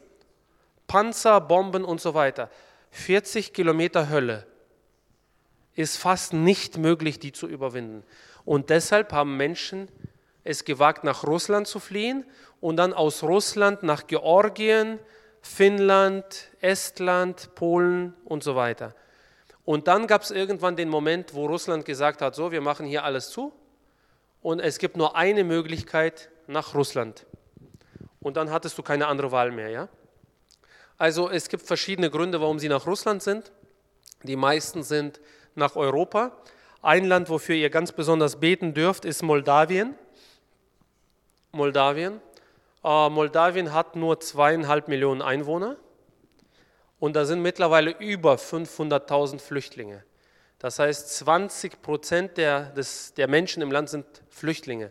Panzer, 0.86 1.40
Bomben 1.40 1.84
und 1.84 2.00
so 2.00 2.14
weiter. 2.14 2.50
40 2.90 3.52
Kilometer 3.52 4.08
Hölle 4.08 4.46
ist 5.74 5.96
fast 5.96 6.32
nicht 6.32 6.78
möglich, 6.78 7.18
die 7.18 7.32
zu 7.32 7.48
überwinden. 7.48 8.04
Und 8.44 8.70
deshalb 8.70 9.12
haben 9.12 9.36
Menschen 9.36 9.88
es 10.44 10.64
gewagt, 10.64 11.04
nach 11.04 11.24
Russland 11.24 11.66
zu 11.66 11.80
fliehen 11.80 12.24
und 12.60 12.76
dann 12.76 12.92
aus 12.92 13.22
Russland 13.22 13.82
nach 13.82 14.06
Georgien, 14.06 14.98
Finnland, 15.40 16.50
Estland, 16.60 17.54
Polen 17.54 18.14
und 18.24 18.44
so 18.44 18.54
weiter. 18.54 18.94
Und 19.64 19.88
dann 19.88 20.06
gab 20.06 20.22
es 20.22 20.30
irgendwann 20.30 20.76
den 20.76 20.88
Moment, 20.88 21.34
wo 21.34 21.46
Russland 21.46 21.84
gesagt 21.84 22.20
hat, 22.20 22.34
so, 22.34 22.52
wir 22.52 22.60
machen 22.60 22.86
hier 22.86 23.04
alles 23.04 23.30
zu 23.30 23.52
und 24.42 24.60
es 24.60 24.78
gibt 24.78 24.96
nur 24.96 25.16
eine 25.16 25.42
Möglichkeit 25.42 26.28
nach 26.46 26.74
Russland. 26.74 27.26
Und 28.20 28.36
dann 28.36 28.50
hattest 28.50 28.76
du 28.76 28.82
keine 28.82 29.06
andere 29.06 29.32
Wahl 29.32 29.50
mehr, 29.50 29.70
ja? 29.70 29.88
Also 30.98 31.28
es 31.30 31.48
gibt 31.48 31.66
verschiedene 31.66 32.10
Gründe, 32.10 32.40
warum 32.40 32.58
sie 32.58 32.68
nach 32.68 32.86
Russland 32.86 33.22
sind. 33.22 33.52
Die 34.22 34.36
meisten 34.36 34.82
sind 34.82 35.20
nach 35.54 35.76
Europa. 35.76 36.36
Ein 36.82 37.06
Land, 37.06 37.28
wofür 37.30 37.56
ihr 37.56 37.70
ganz 37.70 37.92
besonders 37.92 38.38
beten 38.38 38.74
dürft, 38.74 39.04
ist 39.04 39.22
Moldawien. 39.22 39.94
Moldawien. 41.52 42.20
Äh, 42.84 43.08
Moldawien 43.08 43.72
hat 43.72 43.96
nur 43.96 44.20
zweieinhalb 44.20 44.88
Millionen 44.88 45.22
Einwohner 45.22 45.76
und 47.04 47.16
da 47.16 47.26
sind 47.26 47.42
mittlerweile 47.42 47.90
über 47.98 48.36
500.000 48.36 49.38
Flüchtlinge. 49.38 50.02
Das 50.58 50.78
heißt, 50.78 51.16
20 51.18 51.82
Prozent 51.82 52.38
der, 52.38 52.72
der 53.18 53.28
Menschen 53.28 53.62
im 53.62 53.70
Land 53.70 53.90
sind 53.90 54.06
Flüchtlinge. 54.30 54.90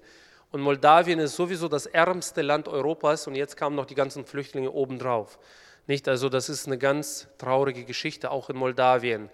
Und 0.51 0.61
Moldawien 0.61 1.17
ist 1.17 1.35
sowieso 1.35 1.67
das 1.67 1.87
ärmste 1.87 2.43
Land 2.43 2.67
Europas 2.67 3.25
und 3.25 3.33
jetzt 3.33 3.57
kamen 3.57 3.75
noch 3.75 3.87
die 3.87 3.95
ganzen 3.95 4.25
Flüchtlinge 4.25 4.69
obendrauf. 4.69 5.39
Nicht? 5.87 6.07
Also 6.07 6.29
das 6.29 6.49
ist 6.49 6.67
eine 6.67 6.77
ganz 6.77 7.29
traurige 7.39 7.83
Geschichte, 7.83 8.29
auch 8.29 8.51
in 8.51 8.57
Moldawien. 8.57 9.31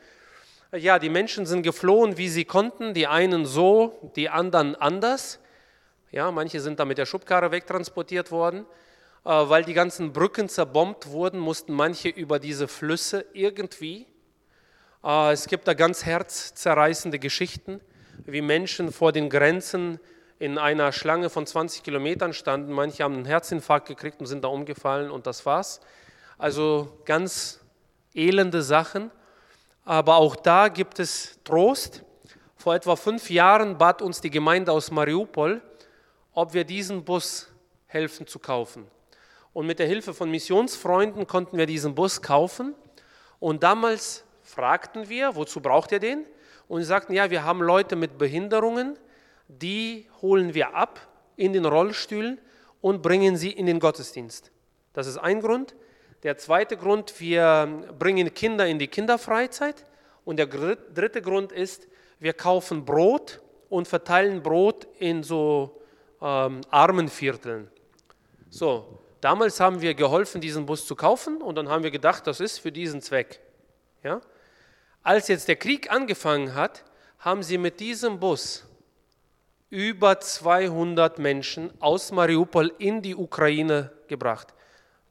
Ja, 0.71 0.99
die 0.99 1.09
Menschen 1.09 1.45
sind 1.45 1.63
geflohen, 1.63 2.15
wie 2.15 2.30
sie 2.30 2.45
konnten, 2.45 2.93
die 2.93 3.07
einen 3.07 3.45
so, 3.45 4.09
die 4.15 4.30
anderen 4.30 4.77
anders. 4.77 5.39
Ja, 6.11 6.32
manche 6.32 6.61
sind 6.61 6.80
da 6.80 6.86
mit 6.86 6.97
der 6.97 7.05
Schubkarre 7.05 7.51
wegtransportiert 7.51 8.32
worden. 8.32 8.65
Äh, 9.26 9.30
weil 9.30 9.63
die 9.63 9.74
ganzen 9.74 10.13
Brücken 10.13 10.49
zerbombt 10.49 11.07
wurden, 11.07 11.39
mussten 11.39 11.74
manche 11.74 12.09
über 12.09 12.39
diese 12.39 12.67
Flüsse 12.67 13.26
irgendwie. 13.34 14.07
Äh, 15.03 15.32
es 15.32 15.47
gibt 15.47 15.67
da 15.67 15.74
ganz 15.74 16.05
herzzerreißende 16.05 17.20
Geschichten, 17.20 17.82
wie 18.26 18.41
Menschen 18.41 18.91
vor 18.91 19.11
den 19.11 19.30
Grenzen 19.30 19.99
in 20.39 20.57
einer 20.57 20.93
Schlange 20.93 21.30
von 21.30 21.45
20 21.45 21.84
Kilometern 21.84 22.34
standen. 22.34 22.72
Manche 22.72 23.03
haben 23.03 23.15
einen 23.15 23.26
Herzinfarkt 23.26 23.88
gekriegt 23.88 24.22
und 24.22 24.26
sind 24.26 24.43
da 24.43 24.47
umgefallen 24.47 25.11
und 25.11 25.28
das 25.28 25.45
war's. 25.45 25.82
Also 26.38 26.97
ganz 27.03 27.59
elende 28.13 28.61
Sachen. 28.61 29.11
Aber 29.84 30.15
auch 30.15 30.38
da 30.38 30.70
gibt 30.70 30.99
es 30.99 31.39
Trost. 31.43 32.03
Vor 32.55 32.76
etwa 32.76 32.95
fünf 32.95 33.30
Jahren 33.30 33.78
bat 33.78 34.01
uns 34.01 34.22
die 34.22 34.30
Gemeinde 34.30 34.72
aus 34.72 34.91
Mariupol, 34.91 35.61
ob 36.34 36.53
wir 36.53 36.63
diesen 36.63 37.03
Bus 37.03 37.47
helfen 37.88 38.28
zu 38.28 38.39
kaufen. 38.39 38.86
Und 39.54 39.68
mit 39.68 39.80
der 39.80 39.88
Hilfe 39.88 40.14
von 40.14 40.30
Missionsfreunden 40.30 41.28
konnten 41.28 41.58
wir 41.58 41.66
diesen 41.66 41.95
Bus 41.95 42.22
kaufen. 42.22 42.76
Und 43.39 43.64
damals 43.64 44.24
fragten 44.43 45.10
wir, 45.10 45.36
wozu 45.36 45.62
braucht 45.62 45.91
ihr 45.91 46.00
den? 46.00 46.26
Und 46.68 46.82
sie 46.82 46.88
sagten, 46.88 47.14
ja, 47.14 47.30
wir 47.32 47.43
haben 47.43 47.62
Leute 47.62 47.95
mit 47.95 48.18
Behinderungen, 48.18 48.97
die 49.47 50.08
holen 50.22 50.54
wir 50.54 50.76
ab 50.76 51.08
in 51.36 51.54
den 51.54 51.66
Rollstühlen 51.66 52.39
und 52.82 53.02
bringen 53.02 53.38
sie 53.38 53.52
in 53.52 53.66
den 53.66 53.80
Gottesdienst. 53.80 54.52
Das 54.93 55.08
ist 55.08 55.18
ein 55.18 55.41
Grund. 55.41 55.76
Der 56.24 56.38
zweite 56.38 56.78
Grund, 56.78 57.20
wir 57.20 57.86
bringen 57.97 58.34
Kinder 58.34 58.68
in 58.68 58.78
die 58.78 58.88
Kinderfreizeit. 58.88 59.86
Und 60.26 60.38
der 60.38 60.47
dritte 60.47 61.22
Grund 61.22 61.52
ist, 61.52 61.88
wir 62.20 62.34
kaufen 62.34 62.86
Brot 62.86 63.41
und 63.70 63.88
verteilen 63.88 64.43
Brot 64.43 64.88
in 65.00 65.24
so 65.24 65.82
ähm, 66.22 66.62
Armenvierteln. 66.70 67.72
So, 68.50 68.99
damals 69.22 69.59
haben 69.59 69.82
wir 69.82 69.93
geholfen, 69.93 70.41
diesen 70.41 70.65
Bus 70.65 70.86
zu 70.86 70.95
kaufen 70.95 71.41
und 71.41 71.55
dann 71.55 71.70
haben 71.70 71.84
wir 71.84 71.91
gedacht, 71.91 72.28
das 72.28 72.39
ist 72.39 72.59
für 72.59 72.72
diesen 72.72 73.01
Zweck. 73.01 73.39
Ja? 74.03 74.22
Als 75.03 75.28
jetzt 75.28 75.47
der 75.47 75.55
Krieg 75.55 75.91
angefangen 75.91 76.55
hat, 76.55 76.84
haben 77.20 77.43
sie 77.43 77.57
mit 77.57 77.80
diesem 77.80 78.20
Bus 78.20 78.65
über 79.70 80.20
200 80.20 81.20
Menschen 81.20 81.72
aus 81.80 82.11
Mariupol 82.11 82.74
in 82.80 83.01
die 83.01 83.15
Ukraine 83.15 83.91
gebracht 84.07 84.53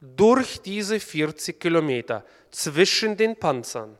durch 0.01 0.61
diese 0.61 0.99
40 0.99 1.59
Kilometer 1.59 2.23
zwischen 2.51 3.17
den 3.17 3.35
Panzern. 3.35 3.97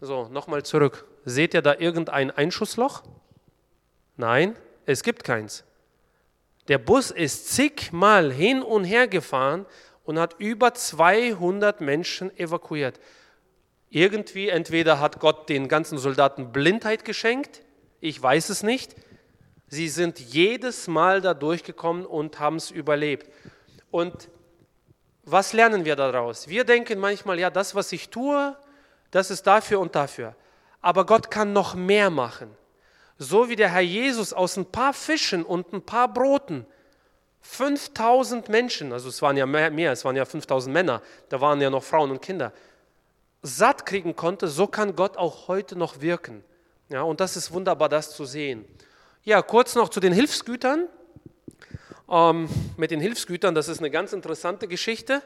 So, 0.00 0.28
nochmal 0.28 0.64
zurück. 0.64 1.06
Seht 1.24 1.54
ihr 1.54 1.62
da 1.62 1.74
irgendein 1.74 2.30
Einschussloch? 2.30 3.02
Nein, 4.16 4.56
es 4.86 5.02
gibt 5.02 5.24
keins. 5.24 5.64
Der 6.68 6.78
Bus 6.78 7.10
ist 7.10 7.48
zigmal 7.54 8.30
hin 8.30 8.62
und 8.62 8.84
her 8.84 9.08
gefahren 9.08 9.66
und 10.04 10.18
hat 10.18 10.36
über 10.38 10.74
200 10.74 11.80
Menschen 11.80 12.36
evakuiert. 12.38 13.00
Irgendwie, 13.90 14.48
entweder 14.48 15.00
hat 15.00 15.18
Gott 15.18 15.48
den 15.48 15.68
ganzen 15.68 15.98
Soldaten 15.98 16.52
Blindheit 16.52 17.04
geschenkt, 17.04 17.62
ich 18.00 18.22
weiß 18.22 18.50
es 18.50 18.62
nicht. 18.62 18.94
Sie 19.66 19.88
sind 19.88 20.18
jedes 20.18 20.88
Mal 20.88 21.20
da 21.20 21.34
durchgekommen 21.34 22.06
und 22.06 22.38
haben 22.38 22.56
es 22.56 22.70
überlebt. 22.70 23.30
Und 23.90 24.28
was 25.24 25.52
lernen 25.52 25.84
wir 25.84 25.96
daraus? 25.96 26.48
Wir 26.48 26.64
denken 26.64 26.98
manchmal, 26.98 27.38
ja, 27.38 27.50
das, 27.50 27.74
was 27.74 27.92
ich 27.92 28.08
tue, 28.08 28.56
das 29.10 29.30
ist 29.30 29.46
dafür 29.46 29.80
und 29.80 29.94
dafür. 29.94 30.34
Aber 30.80 31.04
Gott 31.04 31.30
kann 31.30 31.52
noch 31.52 31.74
mehr 31.74 32.08
machen. 32.08 32.50
So 33.18 33.48
wie 33.48 33.56
der 33.56 33.70
Herr 33.70 33.80
Jesus 33.80 34.32
aus 34.32 34.56
ein 34.56 34.66
paar 34.66 34.94
Fischen 34.94 35.44
und 35.44 35.72
ein 35.72 35.82
paar 35.82 36.12
Broten 36.12 36.64
5000 37.40 38.48
Menschen, 38.48 38.92
also 38.92 39.08
es 39.08 39.22
waren 39.22 39.36
ja 39.36 39.46
mehr, 39.46 39.70
mehr, 39.70 39.92
es 39.92 40.04
waren 40.04 40.16
ja 40.16 40.24
5000 40.24 40.72
Männer, 40.72 41.02
da 41.28 41.40
waren 41.40 41.60
ja 41.60 41.70
noch 41.70 41.82
Frauen 41.82 42.10
und 42.10 42.20
Kinder, 42.20 42.52
satt 43.42 43.86
kriegen 43.86 44.14
konnte, 44.16 44.48
so 44.48 44.66
kann 44.66 44.96
Gott 44.96 45.16
auch 45.16 45.48
heute 45.48 45.76
noch 45.76 46.00
wirken. 46.00 46.44
Ja, 46.88 47.02
und 47.02 47.20
das 47.20 47.36
ist 47.36 47.52
wunderbar, 47.52 47.88
das 47.88 48.14
zu 48.14 48.24
sehen. 48.24 48.64
Ja, 49.24 49.42
kurz 49.42 49.74
noch 49.74 49.88
zu 49.88 50.00
den 50.00 50.12
Hilfsgütern. 50.12 50.88
Ähm, 52.10 52.48
mit 52.76 52.90
den 52.90 53.00
Hilfsgütern, 53.00 53.54
das 53.54 53.68
ist 53.68 53.78
eine 53.78 53.90
ganz 53.90 54.12
interessante 54.12 54.68
Geschichte. 54.68 55.22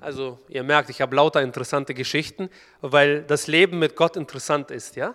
Also 0.00 0.38
ihr 0.48 0.62
merkt, 0.62 0.90
ich 0.90 1.00
habe 1.00 1.16
lauter 1.16 1.42
interessante 1.42 1.94
Geschichten, 1.94 2.50
weil 2.80 3.22
das 3.22 3.46
Leben 3.46 3.78
mit 3.78 3.96
Gott 3.96 4.16
interessant 4.16 4.70
ist. 4.70 4.96
Ja? 4.96 5.14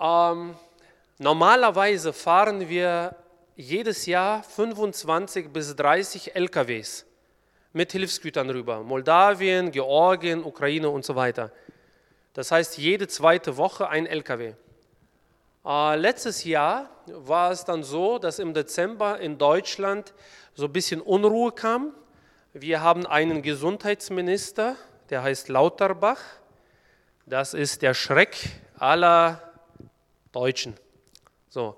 Ähm, 0.00 0.54
normalerweise 1.18 2.12
fahren 2.12 2.68
wir 2.68 3.16
jedes 3.56 4.06
Jahr 4.06 4.42
25 4.42 5.52
bis 5.52 5.74
30 5.74 6.34
LKWs 6.34 7.04
mit 7.72 7.92
Hilfsgütern 7.92 8.50
rüber. 8.50 8.82
Moldawien, 8.82 9.70
Georgien, 9.70 10.44
Ukraine 10.44 10.88
und 10.88 11.04
so 11.04 11.16
weiter. 11.16 11.52
Das 12.34 12.50
heißt, 12.52 12.78
jede 12.78 13.08
zweite 13.08 13.56
Woche 13.56 13.88
ein 13.88 14.06
LKW. 14.06 14.54
Äh, 15.64 15.96
letztes 15.96 16.44
Jahr 16.44 16.88
war 17.06 17.50
es 17.50 17.64
dann 17.64 17.82
so, 17.82 18.18
dass 18.18 18.38
im 18.38 18.54
Dezember 18.54 19.18
in 19.18 19.38
Deutschland 19.38 20.14
so 20.54 20.66
ein 20.66 20.72
bisschen 20.72 21.00
Unruhe 21.00 21.52
kam. 21.52 21.92
Wir 22.52 22.80
haben 22.80 23.06
einen 23.06 23.42
Gesundheitsminister, 23.42 24.76
der 25.10 25.22
heißt 25.22 25.48
Lauterbach. 25.48 26.20
Das 27.26 27.54
ist 27.54 27.82
der 27.82 27.92
Schreck 27.92 28.36
aller 28.78 29.42
Deutschen. 30.32 30.74
So, 31.48 31.76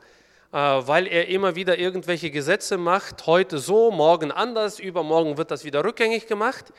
äh, 0.53 0.57
weil 0.57 1.07
er 1.07 1.29
immer 1.29 1.55
wieder 1.55 1.79
irgendwelche 1.79 2.31
Gesetze 2.31 2.77
macht, 2.77 3.27
heute 3.27 3.59
so, 3.59 3.91
morgen 3.91 4.31
anders, 4.33 4.79
übermorgen 4.79 5.37
wird 5.37 5.51
das 5.51 5.65
wieder 5.65 5.85
rückgängig 5.85 6.27
gemacht. 6.27 6.73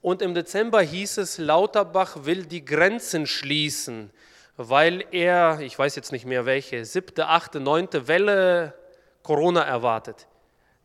Und 0.00 0.22
im 0.22 0.34
Dezember 0.34 0.82
hieß 0.82 1.18
es, 1.18 1.38
Lauterbach 1.38 2.24
will 2.24 2.44
die 2.44 2.64
Grenzen 2.64 3.26
schließen 3.26 4.10
weil 4.56 5.04
er, 5.10 5.60
ich 5.60 5.78
weiß 5.78 5.96
jetzt 5.96 6.12
nicht 6.12 6.26
mehr 6.26 6.46
welche, 6.46 6.84
siebte, 6.84 7.28
achte, 7.28 7.60
neunte 7.60 8.08
Welle 8.08 8.74
Corona 9.22 9.62
erwartet. 9.62 10.26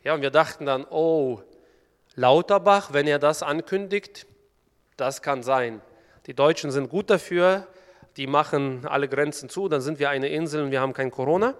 Ja, 0.03 0.13
und 0.13 0.21
wir 0.21 0.31
dachten 0.31 0.65
dann, 0.65 0.85
oh, 0.89 1.41
Lauterbach, 2.15 2.93
wenn 2.93 3.07
er 3.07 3.19
das 3.19 3.43
ankündigt, 3.43 4.25
das 4.95 5.21
kann 5.21 5.43
sein. 5.43 5.81
Die 6.27 6.33
Deutschen 6.33 6.71
sind 6.71 6.89
gut 6.89 7.09
dafür, 7.09 7.67
die 8.17 8.27
machen 8.27 8.85
alle 8.87 9.07
Grenzen 9.07 9.47
zu, 9.47 9.69
dann 9.69 9.81
sind 9.81 9.99
wir 9.99 10.09
eine 10.09 10.27
Insel 10.29 10.63
und 10.63 10.71
wir 10.71 10.81
haben 10.81 10.93
kein 10.93 11.11
Corona. 11.11 11.53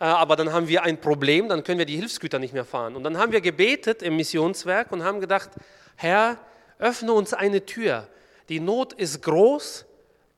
Äh, 0.00 0.04
aber 0.04 0.36
dann 0.36 0.52
haben 0.52 0.68
wir 0.68 0.82
ein 0.82 1.00
Problem, 1.00 1.48
dann 1.48 1.64
können 1.64 1.78
wir 1.78 1.86
die 1.86 1.96
Hilfsgüter 1.96 2.38
nicht 2.38 2.52
mehr 2.52 2.64
fahren. 2.64 2.94
Und 2.94 3.04
dann 3.04 3.18
haben 3.18 3.32
wir 3.32 3.40
gebetet 3.40 4.02
im 4.02 4.16
Missionswerk 4.16 4.92
und 4.92 5.02
haben 5.02 5.20
gedacht, 5.20 5.50
Herr, 5.96 6.36
öffne 6.78 7.12
uns 7.12 7.34
eine 7.34 7.64
Tür. 7.64 8.06
Die 8.48 8.60
Not 8.60 8.92
ist 8.92 9.22
groß, 9.22 9.86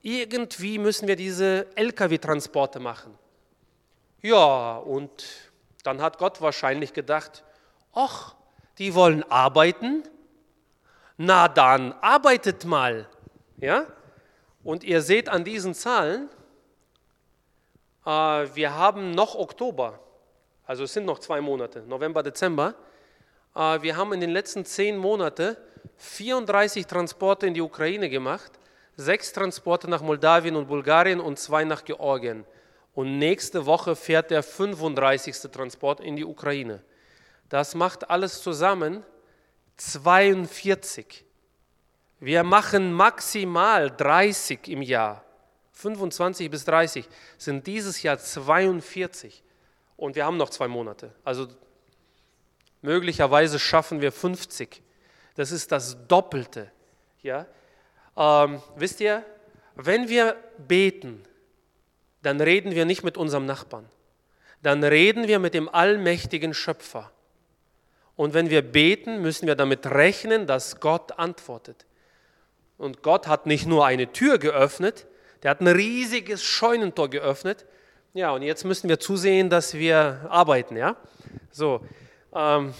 irgendwie 0.02 0.78
müssen 0.78 1.08
wir 1.08 1.16
diese 1.16 1.66
Lkw-Transporte 1.74 2.80
machen. 2.80 3.18
Ja, 4.22 4.76
und 4.76 5.10
dann 5.82 6.00
hat 6.00 6.18
Gott 6.18 6.40
wahrscheinlich 6.40 6.92
gedacht, 6.92 7.44
ach, 7.92 8.34
die 8.78 8.94
wollen 8.94 9.24
arbeiten? 9.30 10.04
Na 11.16 11.48
dann, 11.48 11.92
arbeitet 12.00 12.64
mal. 12.64 13.06
Ja? 13.58 13.84
Und 14.62 14.84
ihr 14.84 15.02
seht 15.02 15.28
an 15.28 15.44
diesen 15.44 15.74
Zahlen, 15.74 16.28
äh, 18.04 18.10
wir 18.10 18.74
haben 18.74 19.12
noch 19.12 19.34
Oktober, 19.34 20.00
also 20.66 20.84
es 20.84 20.92
sind 20.92 21.06
noch 21.06 21.18
zwei 21.18 21.40
Monate, 21.40 21.80
November, 21.82 22.22
Dezember. 22.22 22.74
Äh, 23.54 23.82
wir 23.82 23.96
haben 23.96 24.12
in 24.12 24.20
den 24.20 24.30
letzten 24.30 24.64
zehn 24.64 24.96
Monaten 24.96 25.56
34 25.96 26.86
Transporte 26.86 27.46
in 27.46 27.54
die 27.54 27.62
Ukraine 27.62 28.08
gemacht 28.08 28.52
sechs 29.00 29.32
Transporte 29.32 29.88
nach 29.88 30.02
Moldawien 30.02 30.56
und 30.56 30.68
Bulgarien 30.68 31.20
und 31.20 31.38
zwei 31.38 31.64
nach 31.64 31.84
Georgien. 31.84 32.44
Und 32.94 33.18
nächste 33.18 33.66
Woche 33.66 33.96
fährt 33.96 34.30
der 34.30 34.42
35. 34.42 35.50
Transport 35.50 36.00
in 36.00 36.16
die 36.16 36.24
Ukraine. 36.24 36.82
Das 37.48 37.74
macht 37.74 38.10
alles 38.10 38.42
zusammen 38.42 39.04
42. 39.76 41.24
Wir 42.20 42.44
machen 42.44 42.92
maximal 42.92 43.90
30 43.90 44.68
im 44.68 44.82
Jahr. 44.82 45.24
25 45.72 46.50
bis 46.50 46.66
30 46.66 47.08
sind 47.38 47.66
dieses 47.66 48.02
Jahr 48.02 48.18
42. 48.18 49.42
Und 49.96 50.16
wir 50.16 50.26
haben 50.26 50.36
noch 50.36 50.50
zwei 50.50 50.68
Monate. 50.68 51.14
Also 51.24 51.48
möglicherweise 52.82 53.58
schaffen 53.58 54.02
wir 54.02 54.12
50. 54.12 54.82
Das 55.34 55.50
ist 55.50 55.72
das 55.72 56.06
Doppelte. 56.06 56.70
Ja? 57.22 57.46
Ähm, 58.16 58.62
wisst 58.76 59.00
ihr, 59.00 59.24
wenn 59.74 60.10
wir 60.10 60.36
beten, 60.58 61.22
dann 62.22 62.38
reden 62.42 62.72
wir 62.72 62.84
nicht 62.84 63.02
mit 63.02 63.16
unserem 63.16 63.46
Nachbarn. 63.46 63.88
Dann 64.62 64.84
reden 64.84 65.26
wir 65.26 65.38
mit 65.38 65.54
dem 65.54 65.70
allmächtigen 65.70 66.52
Schöpfer. 66.52 67.10
Und 68.14 68.34
wenn 68.34 68.50
wir 68.50 68.60
beten, 68.60 69.22
müssen 69.22 69.46
wir 69.46 69.54
damit 69.54 69.86
rechnen, 69.86 70.46
dass 70.46 70.80
Gott 70.80 71.18
antwortet. 71.18 71.86
Und 72.80 73.02
Gott 73.02 73.26
hat 73.26 73.44
nicht 73.44 73.66
nur 73.66 73.84
eine 73.84 74.10
Tür 74.10 74.38
geöffnet, 74.38 75.06
der 75.42 75.50
hat 75.50 75.60
ein 75.60 75.66
riesiges 75.66 76.42
Scheunentor 76.42 77.10
geöffnet. 77.10 77.66
Ja, 78.14 78.30
und 78.30 78.40
jetzt 78.40 78.64
müssen 78.64 78.88
wir 78.88 78.98
zusehen, 78.98 79.50
dass 79.50 79.74
wir 79.74 80.26
arbeiten, 80.30 80.78
ja? 80.78 80.96
So, 81.50 81.84
ähm, 82.34 82.72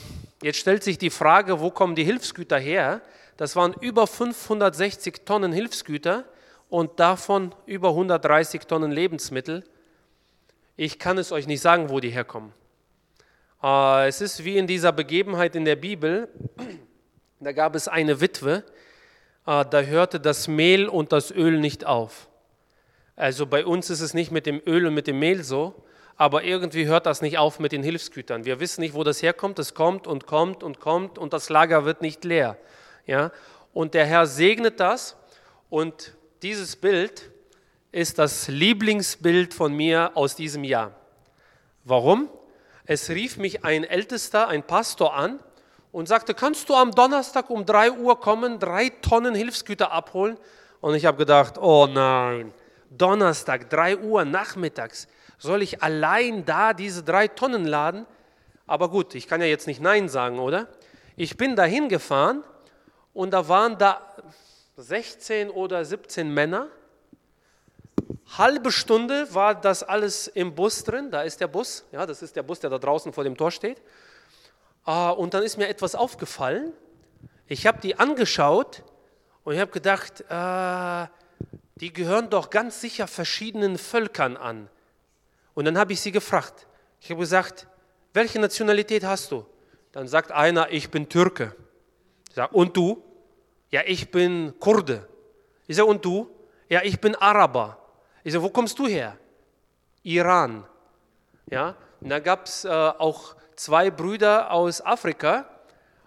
jetzt 0.43 0.59
stellt 0.59 0.83
sich 0.85 0.97
die 0.97 1.11
Frage, 1.11 1.61
wo 1.61 1.71
kommen 1.71 1.97
die 1.97 2.05
Hilfsgüter 2.05 2.59
her? 2.59 3.03
Das 3.37 3.57
waren 3.57 3.75
über 3.79 4.07
560 4.07 5.27
Tonnen 5.27 5.53
Hilfsgüter 5.53 6.25
und 6.71 6.99
davon 6.99 7.55
über 7.67 7.91
130 7.91 8.63
Tonnen 8.63 8.93
Lebensmittel. 8.93 9.65
Ich 10.79 10.99
kann 10.99 11.19
es 11.19 11.31
euch 11.31 11.47
nicht 11.47 11.61
sagen, 11.61 11.91
wo 11.91 12.01
die 12.01 12.09
herkommen. 12.09 12.55
Äh, 13.63 14.09
es 14.09 14.23
ist 14.23 14.47
wie 14.47 14.57
in 14.57 14.67
dieser 14.67 14.93
Begebenheit 14.93 15.55
in 15.55 15.67
der 15.67 15.77
Bibel. 15.77 16.31
Da 17.39 17.53
gab 17.53 17.75
es 17.75 17.87
eine 17.87 18.23
Witwe, 18.23 18.65
da 19.45 19.83
hörte 19.83 20.21
das 20.21 20.49
Mehl 20.49 20.89
und 20.89 21.13
das 21.13 21.31
Öl 21.31 21.61
nicht 21.61 21.87
auf. 21.87 22.29
Also 23.17 23.47
bei 23.47 23.67
uns 23.67 23.91
ist 23.91 24.01
es 24.01 24.15
nicht 24.15 24.31
mit 24.31 24.47
dem 24.47 24.63
Öl 24.67 24.87
und 24.87 24.95
mit 24.95 25.07
dem 25.07 25.19
Mehl 25.19 25.43
so, 25.45 25.75
aber 26.17 26.45
irgendwie 26.45 26.87
hört 26.87 27.07
das 27.07 27.23
nicht 27.23 27.39
auf 27.39 27.59
mit 27.59 27.73
den 27.73 27.83
Hilfsgütern. 27.83 28.45
Wir 28.45 28.61
wissen 28.61 28.83
nicht, 28.83 28.95
wo 28.95 29.05
das 29.05 29.23
herkommt. 29.23 29.59
Es 29.59 29.75
kommt 29.75 30.07
und 30.07 30.27
kommt 30.27 30.63
und 30.63 30.79
kommt 30.79 31.19
und 31.19 31.33
das 31.33 31.49
Lager 31.49 31.85
wird 31.85 32.03
nicht 32.03 32.25
leer. 32.25 32.59
Ja? 33.07 33.33
Und 33.73 33.95
der 33.95 34.07
Herr 34.07 34.27
segnet 34.27 34.81
das 34.81 35.17
und 35.71 36.15
dieses 36.43 36.77
Bild 36.77 37.31
ist 37.93 38.19
das 38.19 38.49
Lieblingsbild 38.49 39.55
von 39.55 39.73
mir 39.73 40.13
aus 40.15 40.37
diesem 40.37 40.65
Jahr. 40.65 40.95
Warum? 41.85 42.29
Es 42.85 43.09
rief 43.11 43.37
mich 43.37 43.65
ein 43.65 43.85
Ältester, 43.85 44.49
ein 44.49 44.63
Pastor 44.63 45.15
an 45.15 45.41
und 45.93 46.07
sagte, 46.07 46.35
kannst 46.35 46.69
du 46.69 46.75
am 46.75 46.93
Donnerstag 46.93 47.51
um 47.51 47.67
3 47.67 47.93
Uhr 47.93 48.21
kommen, 48.21 48.59
drei 48.59 48.91
Tonnen 48.91 49.35
Hilfsgüter 49.35 49.93
abholen? 49.93 50.37
Und 50.81 50.95
ich 50.95 51.05
habe 51.05 51.19
gedacht, 51.19 51.59
oh 51.59 51.87
nein, 51.87 52.53
Donnerstag, 52.91 53.69
3 53.71 53.99
Uhr 53.99 54.25
nachmittags, 54.25 55.09
soll 55.39 55.63
ich 55.63 55.83
allein 55.83 56.45
da 56.45 56.73
diese 56.73 57.03
drei 57.03 57.29
Tonnen 57.29 57.65
laden? 57.65 58.07
Aber 58.67 58.89
gut, 58.89 59.15
ich 59.15 59.27
kann 59.27 59.41
ja 59.41 59.47
jetzt 59.47 59.67
nicht 59.67 59.81
Nein 59.81 60.09
sagen, 60.09 60.39
oder? 60.39 60.69
Ich 61.17 61.37
bin 61.37 61.57
dahin 61.57 61.89
gefahren 61.89 62.45
und 63.13 63.33
da 63.33 63.49
waren 63.49 63.77
da 63.79 64.01
16 64.77 65.51
oder 65.51 65.85
17 65.85 66.33
Männer. 66.33 66.69
Halbe 68.39 68.71
Stunde 68.71 69.27
war 69.35 69.55
das 69.55 69.83
alles 69.83 70.29
im 70.29 70.55
Bus 70.55 70.85
drin, 70.85 71.11
da 71.11 71.23
ist 71.23 71.41
der 71.41 71.49
Bus, 71.49 71.85
ja, 71.91 72.07
das 72.07 72.23
ist 72.23 72.37
der 72.37 72.45
Bus, 72.45 72.61
der 72.61 72.71
da 72.71 72.79
draußen 72.79 73.13
vor 73.13 73.25
dem 73.25 73.37
Tor 73.37 73.51
steht. 73.51 73.83
Ah, 74.93 75.11
und 75.11 75.35
dann 75.35 75.45
ist 75.45 75.57
mir 75.57 75.69
etwas 75.69 75.95
aufgefallen. 75.95 76.73
Ich 77.47 77.65
habe 77.69 77.79
die 77.81 78.01
angeschaut 78.01 78.83
und 79.45 79.55
ich 79.55 79.61
habe 79.61 79.71
gedacht, 79.71 80.23
äh, 80.29 81.07
die 81.77 81.93
gehören 81.93 82.29
doch 82.29 82.51
ganz 82.51 82.81
sicher 82.81 83.07
verschiedenen 83.07 83.79
Völkern 83.79 84.37
an. 84.37 84.69
Und 85.55 85.67
dann 85.67 85.79
habe 85.79 85.93
ich 85.93 86.01
sie 86.01 86.11
gefragt. 86.11 86.67
Ich 87.01 87.09
habe 87.09 87.21
gesagt, 87.21 87.69
welche 88.15 88.41
Nationalität 88.41 89.05
hast 89.05 89.31
du? 89.31 89.47
Dann 89.93 90.09
sagt 90.09 90.33
einer, 90.33 90.73
ich 90.73 90.91
bin 90.91 91.09
Türke. 91.09 91.55
Ich 92.29 92.35
sage, 92.35 92.53
und 92.53 92.77
du? 92.77 93.01
Ja, 93.71 93.83
ich 93.87 94.11
bin 94.11 94.59
Kurde. 94.59 95.07
Ich 95.69 95.77
sage, 95.77 95.89
und 95.89 96.05
du? 96.05 96.29
Ja, 96.69 96.83
ich 96.83 97.01
bin 97.01 97.15
Araber. 97.15 97.79
Ich 98.25 98.33
sage, 98.33 98.43
wo 98.43 98.51
kommst 98.51 98.77
du 98.77 98.89
her? 98.89 99.17
Iran. 100.03 100.67
Ja, 101.49 101.77
und 102.01 102.09
da 102.09 102.19
gab 102.19 102.47
es 102.47 102.65
äh, 102.65 102.69
auch 102.69 103.37
zwei 103.61 103.91
Brüder 103.91 104.51
aus 104.53 104.81
Afrika. 104.81 105.45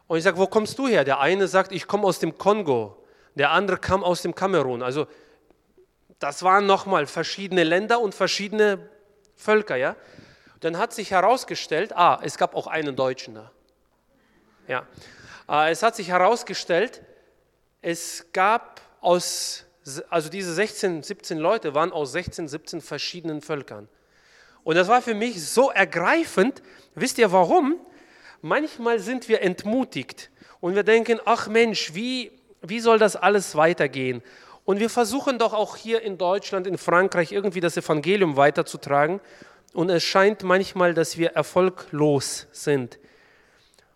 Und 0.08 0.18
ich 0.18 0.24
sage, 0.24 0.38
wo 0.38 0.48
kommst 0.48 0.80
du 0.80 0.88
her? 0.88 1.04
Der 1.04 1.20
eine 1.20 1.48
sagt, 1.48 1.72
ich 1.72 1.88
komme 1.88 2.06
aus 2.06 2.18
dem 2.18 2.38
Kongo. 2.38 2.98
Der 3.36 3.52
andere 3.52 3.78
kam 3.78 4.04
aus 4.04 4.24
dem 4.24 4.34
Kamerun. 4.34 4.82
Also 4.82 5.06
das 6.18 6.42
waren 6.42 6.66
nochmal 6.66 7.06
verschiedene 7.06 7.64
Länder 7.64 8.00
und 8.00 8.16
verschiedene 8.16 8.90
Völker, 9.36 9.76
ja. 9.76 9.96
Dann 10.62 10.78
hat 10.78 10.94
sich 10.94 11.12
herausgestellt, 11.12 11.96
ah, 11.96 12.20
es 12.24 12.38
gab 12.38 12.56
auch 12.56 12.68
einen 12.68 12.96
Deutschen 12.96 13.36
da. 13.36 13.52
Ja, 14.68 14.88
äh, 15.50 15.72
es 15.72 15.84
hat 15.84 15.96
sich 15.96 16.08
herausgestellt, 16.08 17.04
es 17.82 18.32
gab 18.32 18.82
aus, 19.02 19.66
also 20.10 20.30
diese 20.30 20.54
16, 20.54 21.04
17 21.04 21.38
Leute 21.38 21.76
waren 21.76 21.92
aus 21.92 22.14
16, 22.14 22.48
17 22.48 22.82
verschiedenen 22.82 23.42
Völkern. 23.42 23.90
Und 24.64 24.76
das 24.76 24.88
war 24.88 25.02
für 25.02 25.14
mich 25.14 25.44
so 25.48 25.70
ergreifend. 25.70 26.62
Wisst 26.96 27.18
ihr 27.18 27.32
warum? 27.32 27.76
Manchmal 28.42 29.00
sind 29.00 29.30
wir 29.30 29.42
entmutigt 29.42 30.30
und 30.60 30.76
wir 30.76 30.84
denken, 30.84 31.20
ach 31.26 31.48
Mensch, 31.48 31.94
wie, 31.94 32.32
wie 32.62 32.80
soll 32.80 33.00
das 33.00 33.16
alles 33.16 33.56
weitergehen? 33.56 34.22
Und 34.66 34.80
wir 34.80 34.90
versuchen 34.90 35.40
doch 35.40 35.54
auch 35.54 35.76
hier 35.76 36.02
in 36.02 36.18
Deutschland, 36.18 36.68
in 36.68 36.78
Frankreich 36.78 37.32
irgendwie 37.32 37.60
das 37.60 37.78
Evangelium 37.78 38.38
weiterzutragen. 38.38 39.20
Und 39.74 39.90
es 39.90 40.04
scheint 40.04 40.44
manchmal, 40.44 40.94
dass 40.94 41.18
wir 41.18 41.32
erfolglos 41.32 42.48
sind. 42.52 43.00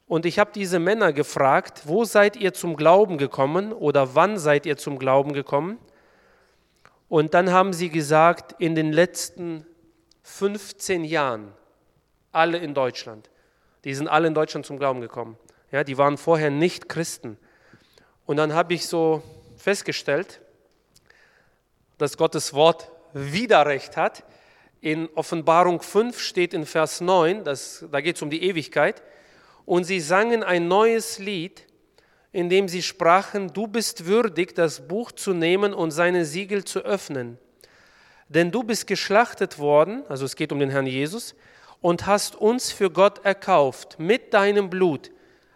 Und 0.07 0.25
ich 0.25 0.39
habe 0.39 0.51
diese 0.53 0.79
Männer 0.79 1.13
gefragt, 1.13 1.81
wo 1.85 2.05
seid 2.05 2.37
ihr 2.37 2.53
zum 2.53 2.77
Glauben 2.77 3.17
gekommen 3.17 3.73
oder 3.73 4.15
wann 4.15 4.37
seid 4.39 4.65
ihr 4.65 4.77
zum 4.77 4.97
Glauben 4.97 5.33
gekommen? 5.33 5.77
Und 7.09 7.33
dann 7.33 7.51
haben 7.51 7.73
sie 7.73 7.89
gesagt, 7.89 8.55
in 8.59 8.75
den 8.75 8.91
letzten 8.91 9.65
15 10.27 11.05
Jahren, 11.05 11.53
alle 12.33 12.57
in 12.57 12.73
Deutschland. 12.73 13.29
Die 13.85 13.93
sind 13.93 14.09
alle 14.09 14.27
in 14.27 14.33
Deutschland 14.33 14.65
zum 14.65 14.77
Glauben 14.77 14.99
gekommen. 14.99 15.37
Ja, 15.71 15.85
die 15.85 15.97
waren 15.97 16.17
vorher 16.17 16.51
nicht 16.51 16.89
Christen. 16.89 17.37
Und 18.25 18.35
dann 18.35 18.53
habe 18.53 18.73
ich 18.73 18.87
so 18.87 19.23
festgestellt, 19.55 20.41
dass 21.97 22.17
Gottes 22.17 22.53
Wort 22.53 22.91
wieder 23.13 23.65
recht 23.65 23.95
hat. 23.95 24.25
In 24.81 25.09
Offenbarung 25.15 25.81
5 25.81 26.19
steht 26.19 26.53
in 26.53 26.65
Vers 26.65 26.99
9, 26.99 27.45
das, 27.45 27.85
da 27.89 28.01
geht 28.01 28.17
es 28.17 28.21
um 28.21 28.29
die 28.29 28.43
Ewigkeit, 28.43 29.01
und 29.65 29.85
sie 29.85 30.01
sangen 30.01 30.43
ein 30.43 30.67
neues 30.67 31.19
Lied, 31.19 31.65
in 32.33 32.49
dem 32.49 32.67
sie 32.67 32.83
sprachen, 32.83 33.53
du 33.53 33.65
bist 33.65 34.05
würdig, 34.05 34.53
das 34.53 34.87
Buch 34.87 35.13
zu 35.13 35.33
nehmen 35.33 35.73
und 35.73 35.91
seine 35.91 36.25
Siegel 36.25 36.65
zu 36.65 36.81
öffnen. 36.81 37.39
Denn 38.29 38.51
du 38.51 38.63
bist 38.63 38.87
geschlachtet 38.87 39.57
worden, 39.59 40.03
also 40.09 40.25
es 40.25 40.35
geht 40.35 40.51
um 40.51 40.59
den 40.59 40.69
Herrn 40.69 40.87
Jesus, 40.87 41.35
und 41.81 42.05
hast 42.05 42.35
uns 42.35 42.71
für 42.71 42.89
Gott 42.89 43.23
erkauft 43.23 43.99
mit 43.99 44.33
deinem 44.33 44.69
Blut 44.69 45.11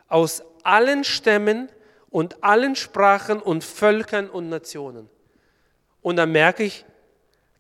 aus 0.08 0.44
allen 0.64 1.04
Stämmen 1.04 1.70
und 2.10 2.44
allen 2.44 2.76
Sprachen 2.76 3.42
und 3.42 3.64
Völkern 3.64 4.30
und 4.30 4.50
Nationen. 4.50 5.10
Und 6.02 6.18
dann 6.18 6.32
merke 6.32 6.64
ich, 6.64 6.86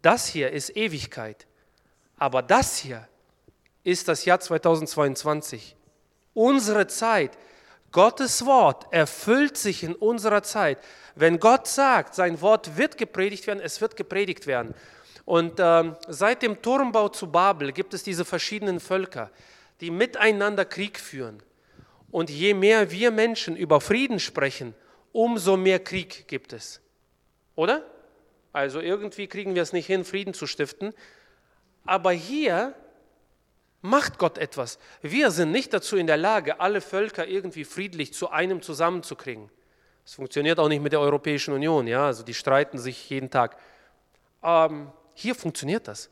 das 0.01 0.27
hier 0.27 0.51
ist 0.51 0.75
Ewigkeit. 0.75 1.47
Aber 2.17 2.41
das 2.41 2.77
hier 2.77 3.07
ist 3.83 4.07
das 4.07 4.25
Jahr 4.25 4.39
2022. 4.39 5.75
Unsere 6.33 6.87
Zeit. 6.87 7.37
Gottes 7.91 8.45
Wort 8.45 8.87
erfüllt 8.91 9.57
sich 9.57 9.83
in 9.83 9.93
unserer 9.93 10.43
Zeit. 10.43 10.77
Wenn 11.15 11.39
Gott 11.39 11.67
sagt, 11.67 12.15
sein 12.15 12.39
Wort 12.41 12.77
wird 12.77 12.97
gepredigt 12.97 13.47
werden, 13.47 13.59
es 13.59 13.81
wird 13.81 13.97
gepredigt 13.97 14.47
werden. 14.47 14.73
Und 15.25 15.59
ähm, 15.59 15.95
seit 16.07 16.41
dem 16.41 16.61
Turmbau 16.61 17.09
zu 17.09 17.31
Babel 17.31 17.71
gibt 17.71 17.93
es 17.93 18.03
diese 18.03 18.25
verschiedenen 18.25 18.79
Völker, 18.79 19.31
die 19.79 19.91
miteinander 19.91 20.65
Krieg 20.65 20.99
führen. 20.99 21.41
Und 22.11 22.29
je 22.29 22.53
mehr 22.53 22.91
wir 22.91 23.11
Menschen 23.11 23.55
über 23.55 23.79
Frieden 23.79 24.19
sprechen, 24.19 24.73
umso 25.11 25.57
mehr 25.57 25.79
Krieg 25.79 26.27
gibt 26.27 26.53
es. 26.53 26.81
Oder? 27.55 27.85
Also 28.53 28.81
irgendwie 28.81 29.27
kriegen 29.27 29.55
wir 29.55 29.61
es 29.61 29.73
nicht 29.73 29.87
hin, 29.87 30.03
Frieden 30.03 30.33
zu 30.33 30.45
stiften. 30.47 30.93
Aber 31.85 32.11
hier 32.11 32.75
macht 33.81 34.17
Gott 34.17 34.37
etwas. 34.37 34.77
Wir 35.01 35.31
sind 35.31 35.51
nicht 35.51 35.73
dazu 35.73 35.97
in 35.97 36.07
der 36.07 36.17
Lage, 36.17 36.59
alle 36.59 36.81
Völker 36.81 37.27
irgendwie 37.27 37.63
friedlich 37.63 38.13
zu 38.13 38.29
einem 38.29 38.61
zusammenzukriegen. 38.61 39.49
Es 40.05 40.15
funktioniert 40.15 40.59
auch 40.59 40.67
nicht 40.67 40.81
mit 40.81 40.93
der 40.93 40.99
Europäischen 40.99 41.53
Union, 41.53 41.87
ja, 41.87 42.05
also 42.07 42.23
die 42.23 42.33
streiten 42.33 42.77
sich 42.77 43.09
jeden 43.09 43.29
Tag. 43.29 43.57
Ähm, 44.43 44.91
hier 45.21 45.35
funktioniert 45.35 45.87
das, 45.87 46.09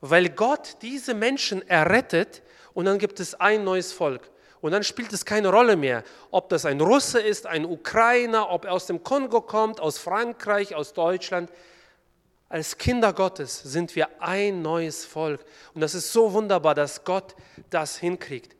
weil 0.00 0.28
Gott 0.28 0.76
diese 0.82 1.14
Menschen 1.14 1.66
errettet 1.68 2.42
und 2.74 2.86
dann 2.86 2.98
gibt 2.98 3.20
es 3.20 3.34
ein 3.34 3.64
neues 3.64 3.92
Volk. 3.92 4.30
Und 4.60 4.70
dann 4.70 4.84
spielt 4.84 5.12
es 5.12 5.24
keine 5.24 5.48
Rolle 5.48 5.76
mehr, 5.76 6.04
ob 6.30 6.48
das 6.48 6.64
ein 6.64 6.80
Russe 6.80 7.20
ist, 7.20 7.46
ein 7.46 7.64
Ukrainer, 7.64 8.50
ob 8.50 8.64
er 8.64 8.72
aus 8.72 8.86
dem 8.86 9.02
Kongo 9.02 9.40
kommt, 9.40 9.80
aus 9.80 9.98
Frankreich, 9.98 10.74
aus 10.74 10.92
Deutschland. 10.92 11.50
Als 12.48 12.78
Kinder 12.78 13.12
Gottes 13.12 13.60
sind 13.60 13.96
wir 13.96 14.08
ein 14.20 14.62
neues 14.62 15.04
Volk. 15.04 15.44
Und 15.74 15.80
das 15.80 15.94
ist 15.94 16.12
so 16.12 16.32
wunderbar, 16.32 16.76
dass 16.76 17.02
Gott 17.02 17.34
das 17.70 17.96
hinkriegt. 17.96 18.54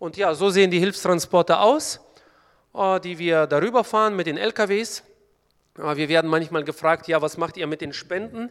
Und 0.00 0.16
ja, 0.16 0.34
so 0.34 0.50
sehen 0.50 0.70
die 0.70 0.80
Hilfstransporte 0.80 1.60
aus, 1.60 2.00
äh, 2.74 2.98
die 3.00 3.18
wir 3.18 3.46
darüber 3.46 3.84
fahren 3.84 4.16
mit 4.16 4.26
den 4.26 4.38
LKWs. 4.38 5.04
Wir 5.76 6.08
werden 6.08 6.28
manchmal 6.28 6.64
gefragt, 6.64 7.06
ja, 7.06 7.22
was 7.22 7.36
macht 7.36 7.56
ihr 7.56 7.66
mit 7.66 7.82
den 7.82 7.92
Spenden, 7.92 8.50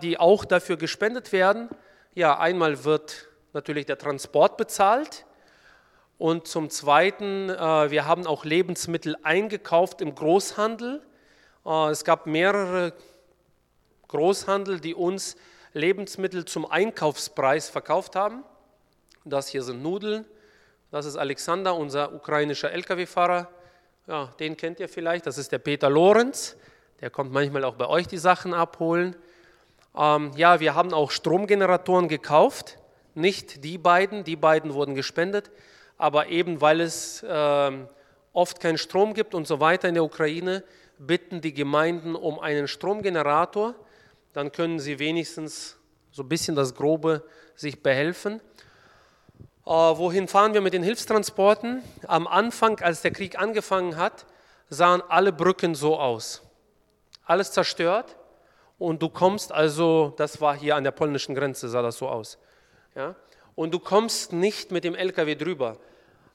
die 0.00 0.18
auch 0.18 0.44
dafür 0.44 0.76
gespendet 0.76 1.32
werden? 1.32 1.68
Ja, 2.14 2.38
einmal 2.38 2.84
wird 2.84 3.28
natürlich 3.52 3.86
der 3.86 3.98
Transport 3.98 4.56
bezahlt 4.56 5.24
und 6.18 6.46
zum 6.46 6.70
Zweiten, 6.70 7.48
wir 7.48 8.06
haben 8.06 8.26
auch 8.26 8.44
Lebensmittel 8.44 9.16
eingekauft 9.22 10.00
im 10.00 10.14
Großhandel. 10.14 11.02
Es 11.90 12.04
gab 12.04 12.26
mehrere 12.26 12.92
Großhandel, 14.08 14.80
die 14.80 14.94
uns 14.94 15.36
Lebensmittel 15.72 16.44
zum 16.44 16.70
Einkaufspreis 16.70 17.70
verkauft 17.70 18.14
haben. 18.14 18.44
Das 19.24 19.48
hier 19.48 19.62
sind 19.62 19.82
Nudeln. 19.82 20.24
Das 20.90 21.06
ist 21.06 21.16
Alexander, 21.16 21.74
unser 21.74 22.12
ukrainischer 22.12 22.70
Lkw-Fahrer. 22.70 23.48
Ja, 24.06 24.26
den 24.38 24.56
kennt 24.56 24.80
ihr 24.80 24.88
vielleicht. 24.88 25.26
Das 25.26 25.38
ist 25.38 25.50
der 25.52 25.58
Peter 25.58 25.88
Lorenz. 25.88 26.56
Der 27.00 27.10
kommt 27.10 27.32
manchmal 27.32 27.64
auch 27.64 27.76
bei 27.76 27.86
euch 27.88 28.06
die 28.06 28.18
Sachen 28.18 28.52
abholen. 28.52 29.16
Ähm, 29.96 30.32
ja, 30.36 30.60
wir 30.60 30.74
haben 30.74 30.92
auch 30.92 31.10
Stromgeneratoren 31.10 32.08
gekauft. 32.08 32.78
Nicht 33.14 33.64
die 33.64 33.78
beiden, 33.78 34.24
die 34.24 34.36
beiden 34.36 34.74
wurden 34.74 34.94
gespendet. 34.94 35.50
Aber 35.98 36.28
eben 36.28 36.60
weil 36.60 36.80
es 36.80 37.22
äh, 37.22 37.70
oft 38.32 38.60
keinen 38.60 38.78
Strom 38.78 39.14
gibt 39.14 39.34
und 39.34 39.46
so 39.46 39.60
weiter 39.60 39.88
in 39.88 39.94
der 39.94 40.04
Ukraine, 40.04 40.64
bitten 40.98 41.40
die 41.40 41.52
Gemeinden 41.52 42.14
um 42.14 42.38
einen 42.38 42.68
Stromgenerator 42.68 43.74
dann 44.32 44.50
können 44.52 44.78
sie 44.78 44.98
wenigstens 44.98 45.76
so 46.10 46.22
ein 46.22 46.28
bisschen 46.28 46.56
das 46.56 46.74
Grobe 46.74 47.22
sich 47.54 47.82
behelfen. 47.82 48.40
Äh, 49.66 49.70
wohin 49.70 50.26
fahren 50.28 50.54
wir 50.54 50.60
mit 50.60 50.74
den 50.74 50.82
Hilfstransporten? 50.82 51.82
Am 52.06 52.26
Anfang, 52.26 52.80
als 52.80 53.02
der 53.02 53.12
Krieg 53.12 53.38
angefangen 53.38 53.96
hat, 53.96 54.26
sahen 54.68 55.02
alle 55.08 55.32
Brücken 55.32 55.74
so 55.74 55.98
aus. 55.98 56.42
Alles 57.24 57.52
zerstört 57.52 58.16
und 58.82 59.00
du 59.00 59.08
kommst 59.08 59.52
also, 59.52 60.12
das 60.16 60.40
war 60.40 60.56
hier 60.56 60.74
an 60.74 60.82
der 60.82 60.90
polnischen 60.90 61.36
Grenze, 61.36 61.68
sah 61.68 61.82
das 61.82 61.98
so 61.98 62.08
aus. 62.08 62.36
Ja? 62.96 63.14
Und 63.54 63.72
du 63.72 63.78
kommst 63.78 64.32
nicht 64.32 64.72
mit 64.72 64.82
dem 64.82 64.96
LKW 64.96 65.36
drüber. 65.36 65.76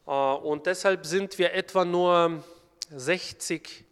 Äh, 0.07 0.11
und 0.11 0.65
deshalb 0.65 1.05
sind 1.05 1.37
wir 1.39 1.53
etwa 1.53 1.83
nur 1.83 2.41
60, 2.89 3.83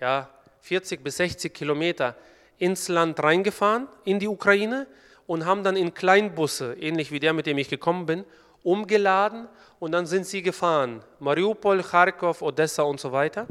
ja, 0.00 0.30
40 0.60 1.02
bis 1.02 1.16
60 1.16 1.52
Kilometer 1.52 2.14
ins 2.58 2.86
Land 2.86 3.20
reingefahren, 3.20 3.88
in 4.04 4.20
die 4.20 4.28
Ukraine, 4.28 4.86
und 5.26 5.44
haben 5.44 5.64
dann 5.64 5.74
in 5.74 5.92
Kleinbusse, 5.92 6.74
ähnlich 6.74 7.10
wie 7.10 7.18
der, 7.18 7.32
mit 7.32 7.46
dem 7.46 7.58
ich 7.58 7.68
gekommen 7.68 8.06
bin, 8.06 8.24
umgeladen 8.62 9.48
und 9.80 9.90
dann 9.90 10.06
sind 10.06 10.24
sie 10.24 10.42
gefahren. 10.42 11.02
Mariupol, 11.18 11.82
Kharkov, 11.82 12.42
Odessa 12.42 12.84
und 12.84 13.00
so 13.00 13.10
weiter. 13.10 13.48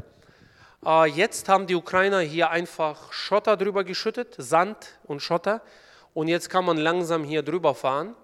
Äh, 0.84 1.06
jetzt 1.06 1.48
haben 1.48 1.66
die 1.66 1.74
Ukrainer 1.74 2.20
hier 2.20 2.50
einfach 2.50 3.12
Schotter 3.12 3.56
drüber 3.56 3.84
geschüttet, 3.84 4.34
Sand 4.36 4.98
und 5.04 5.20
Schotter. 5.20 5.62
Und 6.12 6.28
jetzt 6.28 6.50
kann 6.50 6.64
man 6.64 6.76
langsam 6.76 7.24
hier 7.24 7.42
drüber 7.42 7.74
fahren. 7.74 8.14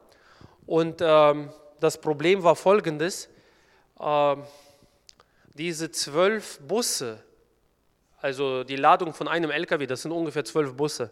Und 0.67 1.01
ähm, 1.01 1.51
das 1.81 1.99
Problem 1.99 2.43
war 2.43 2.57
folgendes. 2.57 3.29
Äh, 3.99 4.37
diese 5.55 5.91
zwölf 5.91 6.61
Busse, 6.61 7.23
also 8.21 8.63
die 8.63 8.77
Ladung 8.77 9.15
von 9.15 9.27
einem 9.27 9.51
LKW, 9.51 9.87
das 9.87 10.03
sind 10.03 10.13
ungefähr 10.13 10.45
zwölf 10.45 10.75
Busse, 10.75 11.11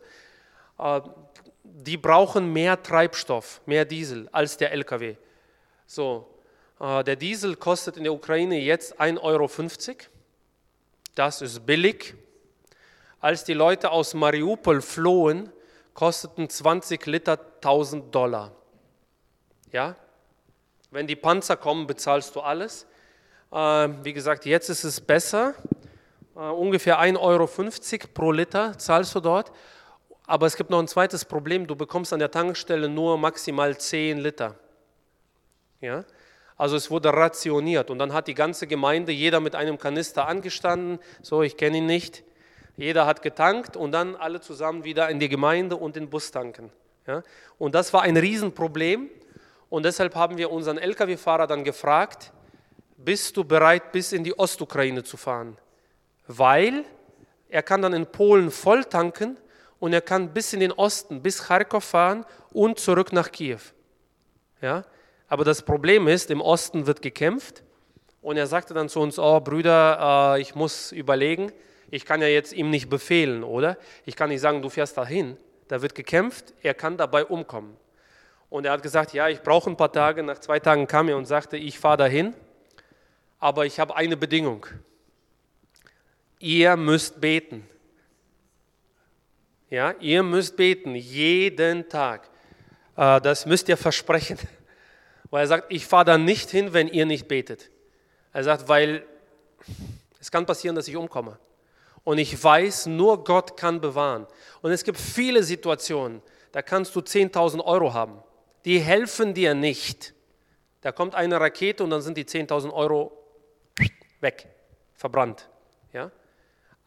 äh, 0.79 1.01
die 1.65 1.97
brauchen 1.97 2.53
mehr 2.53 2.83
Treibstoff, 2.83 3.61
mehr 3.67 3.85
Diesel 3.85 4.29
als 4.33 4.57
der 4.59 4.73
LKW. 4.73 5.17
So, 5.87 6.29
äh, 6.79 7.03
der 7.05 7.17
Diesel 7.17 7.57
kostet 7.57 7.97
in 7.97 8.05
der 8.05 8.13
Ukraine 8.13 8.59
jetzt 8.59 9.01
1,50 9.01 9.23
Euro. 9.23 9.49
Das 11.19 11.43
ist 11.43 11.67
billig. 11.67 12.15
Als 13.19 13.43
die 13.43 13.53
Leute 13.53 13.91
aus 13.91 14.15
Mariupol 14.15 14.81
flohen, 14.81 15.51
kosteten 15.93 16.49
20 16.49 17.05
Liter 17.07 17.41
1000 17.57 18.15
Dollar. 18.15 18.53
Ja? 19.73 19.97
Wenn 20.93 21.09
die 21.09 21.17
Panzer 21.17 21.57
kommen, 21.57 21.89
bezahlst 21.89 22.37
du 22.37 22.41
alles. 22.41 22.87
Äh, 23.51 23.57
wie 24.05 24.13
gesagt, 24.13 24.47
jetzt 24.47 24.69
ist 24.69 24.85
es 24.85 25.01
besser. 25.01 25.55
Uh, 26.37 26.53
ungefähr 26.53 27.01
1,50 27.01 27.19
Euro 27.21 27.49
pro 28.15 28.31
Liter 28.31 28.79
zahlst 28.79 29.13
du 29.17 29.19
dort. 29.19 29.51
Aber 30.25 30.47
es 30.47 30.55
gibt 30.55 30.71
noch 30.71 30.79
ein 30.79 30.87
zweites 30.87 31.25
Problem, 31.25 31.67
du 31.67 31.75
bekommst 31.75 32.13
an 32.13 32.21
der 32.21 32.31
Tankstelle 32.31 32.89
nur 32.89 33.19
maximal 33.19 33.77
10 33.77 34.19
Liter. 34.19 34.55
Ja? 35.81 36.05
Also 36.59 36.77
es 36.77 36.91
wurde 36.91 37.11
rationiert 37.13 37.91
und 37.91 37.99
dann 37.99 38.13
hat 38.13 38.29
die 38.29 38.35
ganze 38.35 38.67
Gemeinde, 38.67 39.13
jeder 39.13 39.41
mit 39.41 39.55
einem 39.55 39.79
Kanister 39.79 40.29
angestanden, 40.29 40.99
so 41.23 41.43
ich 41.43 41.57
kenne 41.57 41.79
ihn 41.79 41.87
nicht. 41.87 42.25
Jeder 42.77 43.07
hat 43.07 43.23
getankt 43.23 43.77
und 43.77 43.93
dann 43.93 44.15
alle 44.15 44.41
zusammen 44.41 44.85
wieder 44.85 45.09
in 45.09 45.19
die 45.19 45.31
Gemeinde 45.31 45.77
und 45.77 45.97
den 45.97 46.11
Bus 46.11 46.31
tanken. 46.31 46.71
Ja? 47.07 47.23
Und 47.57 47.75
das 47.75 47.93
war 47.95 48.03
ein 48.03 48.17
Riesenproblem 48.17 49.09
und 49.71 49.85
deshalb 49.85 50.15
haben 50.15 50.37
wir 50.37 50.51
unseren 50.51 50.77
Lkw-Fahrer 50.79 51.47
dann 51.47 51.65
gefragt, 51.65 52.33
bist 52.99 53.37
du 53.37 53.45
bereit, 53.45 53.93
bis 53.93 54.13
in 54.13 54.25
die 54.25 54.39
Ostukraine 54.39 55.03
zu 55.03 55.17
fahren? 55.17 55.57
weil 56.29 56.85
er 57.49 57.63
kann 57.63 57.83
dann 57.83 57.95
in 57.95 58.07
Polen 58.07 58.51
voll 58.51 58.85
tanken 58.85 59.39
und 59.81 59.93
er 59.93 60.03
kann 60.03 60.33
bis 60.33 60.53
in 60.53 60.61
den 60.61 60.73
Osten, 60.73 61.23
bis 61.23 61.43
Kharkov 61.43 61.83
fahren 61.83 62.25
und 62.53 62.79
zurück 62.79 63.13
nach 63.13 63.33
Kiew. 63.33 63.59
Ja? 64.61 64.85
Aber 65.29 65.45
das 65.45 65.63
Problem 65.63 66.09
ist, 66.09 66.31
im 66.31 66.41
Osten 66.41 66.87
wird 66.87 67.03
gekämpft 67.03 67.63
und 68.23 68.37
er 68.37 68.47
sagte 68.47 68.75
dann 68.75 68.89
zu 68.89 69.01
uns, 69.01 69.19
oh 69.19 69.41
Brüder, 69.41 70.35
äh, 70.37 70.41
ich 70.41 70.55
muss 70.55 70.91
überlegen, 70.93 71.53
ich 71.91 72.05
kann 72.05 72.21
ja 72.21 72.29
jetzt 72.29 72.53
ihm 72.53 72.71
nicht 72.71 72.89
befehlen, 72.89 73.45
oder? 73.45 73.79
Ich 74.05 74.17
kann 74.17 74.31
nicht 74.31 74.41
sagen, 74.41 74.61
du 74.61 74.69
fährst 74.69 74.97
dahin, 74.97 75.37
da 75.69 75.81
wird 75.83 75.95
gekämpft, 75.95 76.55
er 76.63 76.75
kann 76.75 76.97
dabei 76.97 77.25
umkommen. 77.25 77.77
Und 78.51 78.65
er 78.65 78.73
hat 78.73 78.83
gesagt, 78.83 79.13
ja, 79.13 79.29
ich 79.29 79.43
brauche 79.43 79.69
ein 79.69 79.77
paar 79.77 79.93
Tage. 79.93 80.23
Nach 80.23 80.39
zwei 80.39 80.59
Tagen 80.59 80.87
kam 80.87 81.09
er 81.09 81.19
und 81.19 81.27
sagte, 81.27 81.59
ich 81.59 81.79
fahre 81.79 81.99
dahin, 81.99 82.35
aber 83.39 83.67
ich 83.67 83.79
habe 83.79 83.95
eine 83.95 84.17
Bedingung 84.17 84.67
ihr 86.39 86.77
müsst 86.77 87.21
beten. 87.21 87.69
Ja, 89.71 89.95
ihr 90.01 90.23
müsst 90.23 90.57
beten, 90.57 90.95
jeden 90.95 91.89
Tag. 91.89 92.29
Äh, 92.97 93.21
das 93.21 93.45
müsst 93.45 93.69
ihr 93.69 93.77
versprechen. 93.77 94.39
Weil 95.31 95.45
er 95.45 95.47
sagt, 95.47 95.73
ich 95.73 95.87
fahre 95.87 96.05
da 96.05 96.19
nicht 96.19 96.51
hin, 96.51 96.73
wenn 96.73 96.89
ihr 96.89 97.07
nicht 97.07 97.29
betet. 97.29 97.71
Er 98.33 98.45
sagt, 98.45 98.69
weil 98.69 99.05
es 100.21 100.31
kann 100.31 100.47
passieren, 100.47 100.77
dass 100.77 100.89
ich 100.89 100.97
umkomme. 100.97 101.39
Und 102.05 102.19
ich 102.19 102.43
weiß, 102.43 102.87
nur 102.87 103.25
Gott 103.25 103.57
kann 103.57 103.81
bewahren. 103.81 104.27
Und 104.63 104.71
es 104.71 104.85
gibt 104.85 104.99
viele 104.99 105.43
Situationen, 105.43 106.23
da 106.53 106.63
kannst 106.63 106.95
du 106.97 107.01
10.000 107.01 107.65
Euro 107.65 107.93
haben. 107.93 108.23
Die 108.65 108.79
helfen 108.79 109.35
dir 109.35 109.55
nicht. 109.55 110.15
Da 110.81 110.93
kommt 110.93 111.15
eine 111.15 111.41
Rakete 111.41 111.85
und 111.85 111.91
dann 111.91 112.01
sind 112.01 112.17
die 112.17 112.25
10.000 112.25 112.73
Euro 112.73 113.13
weg, 114.21 114.47
verbrannt. 114.95 115.49
Ja? 115.93 116.11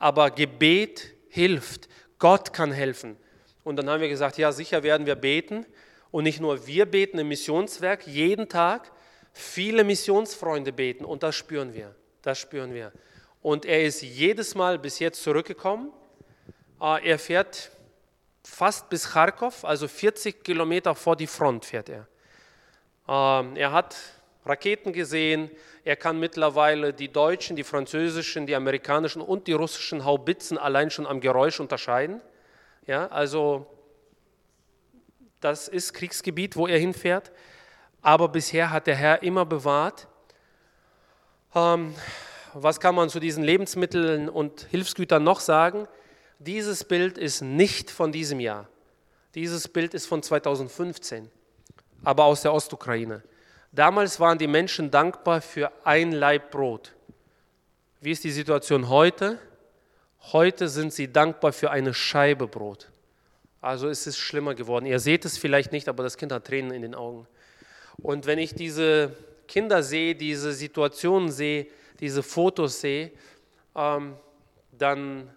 aber 0.01 0.31
Gebet 0.31 1.13
hilft. 1.29 1.87
Gott 2.17 2.53
kann 2.53 2.71
helfen. 2.71 3.17
Und 3.63 3.75
dann 3.75 3.87
haben 3.87 4.01
wir 4.01 4.09
gesagt, 4.09 4.37
ja, 4.39 4.51
sicher 4.51 4.81
werden 4.81 5.05
wir 5.05 5.15
beten. 5.15 5.65
Und 6.11 6.25
nicht 6.25 6.41
nur 6.41 6.67
wir 6.67 6.85
beten 6.85 7.19
im 7.19 7.29
Missionswerk 7.29 8.05
jeden 8.05 8.49
Tag, 8.49 8.91
viele 9.33 9.83
Missionsfreunde 9.83 10.73
beten 10.73 11.05
und 11.05 11.23
das 11.23 11.35
spüren 11.35 11.73
wir. 11.73 11.95
Das 12.21 12.37
spüren 12.37 12.73
wir. 12.73 12.91
Und 13.41 13.65
er 13.65 13.83
ist 13.83 14.01
jedes 14.01 14.53
Mal 14.53 14.77
bis 14.77 14.99
jetzt 14.99 15.23
zurückgekommen. 15.23 15.91
Äh, 16.79 17.09
er 17.09 17.19
fährt 17.19 17.71
fast 18.43 18.89
bis 18.89 19.09
Kharkov, 19.09 19.63
also 19.65 19.87
40 19.87 20.43
Kilometer 20.43 20.95
vor 20.95 21.15
die 21.15 21.27
Front 21.27 21.65
fährt 21.65 21.89
er. 21.89 22.07
Ähm, 23.07 23.55
er 23.55 23.71
hat 23.71 23.95
Raketen 24.45 24.93
gesehen. 24.93 25.49
Er 25.83 25.95
kann 25.95 26.19
mittlerweile 26.19 26.93
die 26.93 27.11
deutschen, 27.11 27.55
die 27.55 27.63
französischen, 27.63 28.45
die 28.45 28.55
amerikanischen 28.55 29.21
und 29.21 29.47
die 29.47 29.53
russischen 29.53 30.05
Haubitzen 30.05 30.57
allein 30.57 30.89
schon 30.89 31.07
am 31.07 31.21
Geräusch 31.21 31.59
unterscheiden. 31.59 32.21
Ja, 32.87 33.07
also 33.07 33.67
das 35.41 35.67
ist 35.67 35.93
Kriegsgebiet, 35.93 36.55
wo 36.55 36.67
er 36.67 36.79
hinfährt. 36.79 37.31
Aber 38.01 38.29
bisher 38.29 38.71
hat 38.71 38.87
der 38.87 38.95
Herr 38.95 39.21
immer 39.23 39.45
bewahrt. 39.45 40.07
Ähm, 41.53 41.93
was 42.53 42.79
kann 42.79 42.95
man 42.95 43.09
zu 43.09 43.19
diesen 43.19 43.43
Lebensmitteln 43.43 44.29
und 44.29 44.67
Hilfsgütern 44.71 45.23
noch 45.23 45.39
sagen? 45.39 45.87
Dieses 46.39 46.83
Bild 46.83 47.17
ist 47.17 47.41
nicht 47.41 47.91
von 47.91 48.11
diesem 48.11 48.39
Jahr. 48.39 48.67
Dieses 49.35 49.67
Bild 49.67 49.93
ist 49.93 50.07
von 50.07 50.21
2015, 50.23 51.29
aber 52.03 52.25
aus 52.25 52.41
der 52.41 52.53
Ostukraine. 52.53 53.23
Damals 53.71 54.19
waren 54.19 54.37
die 54.37 54.47
Menschen 54.47 54.91
dankbar 54.91 55.41
für 55.41 55.71
ein 55.85 56.11
Laib 56.11 56.51
Brot. 56.51 56.93
Wie 58.01 58.11
ist 58.11 58.23
die 58.23 58.31
Situation 58.31 58.89
heute? 58.89 59.39
Heute 60.33 60.67
sind 60.67 60.93
sie 60.93 61.11
dankbar 61.11 61.53
für 61.53 61.71
eine 61.71 61.93
Scheibe 61.93 62.47
Brot. 62.47 62.90
Also 63.61 63.87
es 63.89 64.07
ist 64.07 64.17
schlimmer 64.17 64.55
geworden. 64.55 64.87
Ihr 64.87 64.99
seht 64.99 65.23
es 65.23 65.37
vielleicht 65.37 65.71
nicht, 65.71 65.87
aber 65.87 66.01
das 66.03 66.17
Kind 66.17 66.31
hat 66.31 66.45
Tränen 66.45 66.71
in 66.71 66.81
den 66.81 66.95
Augen. 66.95 67.27
Und 68.01 68.25
wenn 68.25 68.39
ich 68.39 68.55
diese 68.55 69.15
Kinder 69.47 69.83
sehe, 69.83 70.15
diese 70.15 70.51
Situationen 70.51 71.31
sehe, 71.31 71.67
diese 71.99 72.23
Fotos 72.23 72.81
sehe, 72.81 73.11
ähm, 73.75 74.15
dann 74.71 75.29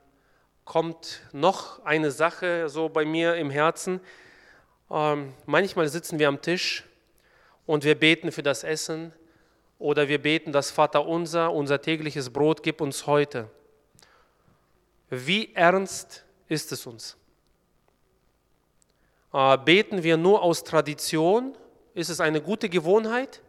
kommt 0.65 1.21
noch 1.33 1.85
eine 1.85 2.11
Sache 2.11 2.71
so 2.71 2.89
bei 2.89 3.05
mir 3.05 3.35
im 3.35 3.51
Herzen. 3.51 4.01
Ähm, 4.91 5.35
manchmal 5.45 5.89
sitzen 5.89 6.19
wir 6.19 6.29
am 6.29 6.41
Tisch 6.41 6.85
und 7.67 7.85
wir 7.85 7.95
beten 7.95 8.33
für 8.33 8.43
das 8.43 8.65
Essen 8.65 9.13
oder 9.79 10.09
wir 10.09 10.23
beten 10.23 10.53
das 10.53 10.71
Vater 10.71 11.07
unser, 11.07 11.53
unser 11.53 11.83
tägliches 11.83 12.31
Brot 12.31 12.63
gib 12.63 12.81
uns 12.81 13.07
heute. 13.07 13.51
Wie 15.11 15.55
ernst 15.55 16.25
ist 16.49 16.73
es 16.73 16.87
uns? 16.87 17.19
Äh, 19.35 19.59
beten 19.59 20.05
wir 20.05 20.16
nur 20.16 20.43
aus 20.43 20.62
Tradition? 20.62 21.59
Ist 21.93 22.09
es 22.09 22.20
eine 22.20 22.40
gute 22.40 22.69
Gewohnheit? 22.69 23.43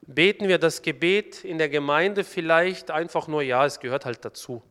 Beten 0.00 0.48
wir 0.48 0.58
das 0.58 0.80
Gebet 0.80 1.44
in 1.44 1.58
der 1.58 1.68
Gemeinde 1.68 2.24
vielleicht 2.24 2.90
einfach 2.90 3.28
nur, 3.28 3.42
ja, 3.42 3.66
es 3.66 3.78
gehört 3.80 4.06
halt 4.06 4.24
dazu? 4.24 4.62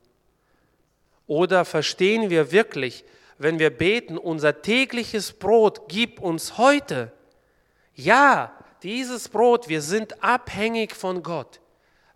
Oder 1.28 1.66
verstehen 1.66 2.32
wir 2.32 2.52
wirklich, 2.52 3.06
wenn 3.38 3.60
wir 3.60 3.70
beten, 3.70 4.18
unser 4.18 4.64
tägliches 4.64 5.34
Brot 5.34 5.88
gib 5.88 6.20
uns 6.20 6.58
heute? 6.58 7.12
Ja, 7.94 8.52
dieses 8.82 9.30
Brot, 9.30 9.70
wir 9.70 9.84
sind 9.84 10.24
abhängig 10.24 10.96
von 10.96 11.22
Gott. 11.22 11.60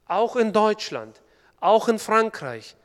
Auch 0.08 0.36
in 0.36 0.52
Deutschland, 0.52 1.22
auch 1.60 1.88
in 1.88 2.00
Frankreich. 2.00 2.76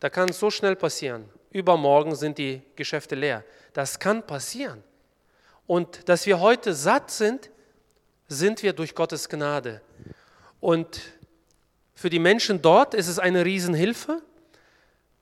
Da 0.00 0.08
kann 0.08 0.30
es 0.30 0.40
so 0.40 0.50
schnell 0.50 0.76
passieren. 0.76 1.28
Übermorgen 1.50 2.14
sind 2.14 2.38
die 2.38 2.62
Geschäfte 2.74 3.14
leer. 3.14 3.44
Das 3.72 3.98
kann 3.98 4.26
passieren. 4.26 4.82
Und 5.66 6.08
dass 6.08 6.26
wir 6.26 6.40
heute 6.40 6.74
satt 6.74 7.10
sind, 7.10 7.50
sind 8.28 8.62
wir 8.62 8.72
durch 8.72 8.94
Gottes 8.94 9.28
Gnade. 9.28 9.80
Und 10.60 11.00
für 11.94 12.10
die 12.10 12.18
Menschen 12.18 12.62
dort 12.62 12.94
ist 12.94 13.08
es 13.08 13.18
eine 13.18 13.44
Riesenhilfe. 13.44 14.22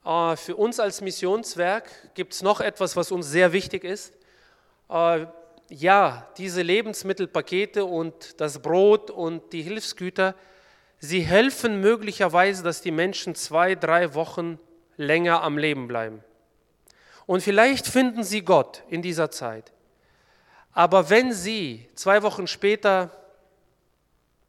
Äh, 0.04 0.36
für 0.36 0.56
uns 0.56 0.80
als 0.80 1.00
Missionswerk 1.00 2.14
gibt 2.14 2.32
es 2.32 2.42
noch 2.42 2.60
etwas, 2.60 2.96
was 2.96 3.12
uns 3.12 3.26
sehr 3.26 3.52
wichtig 3.52 3.84
ist. 3.84 4.12
Äh, 4.88 5.26
ja, 5.68 6.28
diese 6.36 6.62
Lebensmittelpakete 6.62 7.84
und 7.84 8.40
das 8.40 8.60
Brot 8.60 9.10
und 9.10 9.52
die 9.52 9.62
Hilfsgüter, 9.62 10.34
sie 10.98 11.20
helfen 11.20 11.80
möglicherweise, 11.80 12.62
dass 12.62 12.82
die 12.82 12.90
Menschen 12.90 13.34
zwei, 13.34 13.76
drei 13.76 14.14
Wochen 14.14 14.58
länger 14.96 15.42
am 15.42 15.58
Leben 15.58 15.86
bleiben. 15.86 16.24
Und 17.30 17.42
vielleicht 17.42 17.86
finden 17.86 18.24
sie 18.24 18.42
Gott 18.42 18.82
in 18.88 19.02
dieser 19.02 19.30
Zeit. 19.30 19.70
Aber 20.72 21.10
wenn 21.10 21.32
sie 21.32 21.88
zwei 21.94 22.24
Wochen 22.24 22.48
später 22.48 23.12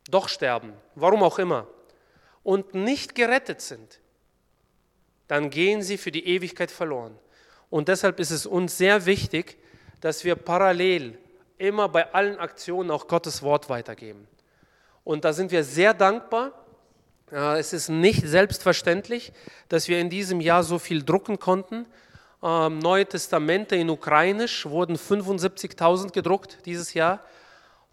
doch 0.09 0.27
sterben, 0.27 0.73
warum 0.95 1.21
auch 1.21 1.37
immer, 1.37 1.67
und 2.41 2.73
nicht 2.73 3.13
gerettet 3.13 3.61
sind, 3.61 3.99
dann 5.27 5.51
gehen 5.51 5.83
sie 5.83 5.99
für 5.99 6.11
die 6.11 6.25
Ewigkeit 6.25 6.71
verloren. 6.71 7.19
Und 7.69 7.87
deshalb 7.87 8.19
ist 8.19 8.31
es 8.31 8.47
uns 8.47 8.79
sehr 8.79 9.05
wichtig, 9.05 9.59
dass 9.99 10.23
wir 10.23 10.33
parallel 10.33 11.19
immer 11.59 11.87
bei 11.87 12.11
allen 12.15 12.39
Aktionen 12.39 12.89
auch 12.89 13.07
Gottes 13.07 13.43
Wort 13.43 13.69
weitergeben. 13.69 14.27
Und 15.03 15.23
da 15.23 15.33
sind 15.33 15.51
wir 15.51 15.63
sehr 15.63 15.93
dankbar. 15.93 16.51
Es 17.29 17.73
ist 17.73 17.89
nicht 17.89 18.25
selbstverständlich, 18.25 19.33
dass 19.69 19.87
wir 19.87 19.99
in 19.99 20.09
diesem 20.09 20.41
Jahr 20.41 20.63
so 20.63 20.79
viel 20.79 21.03
drucken 21.03 21.37
konnten. 21.37 21.85
Ähm, 22.43 22.79
Neue 22.79 23.05
Testamente 23.05 23.75
in 23.75 23.89
Ukrainisch 23.89 24.65
wurden 24.65 24.95
75.000 24.95 26.11
gedruckt 26.11 26.59
dieses 26.65 26.93
Jahr. 26.93 27.23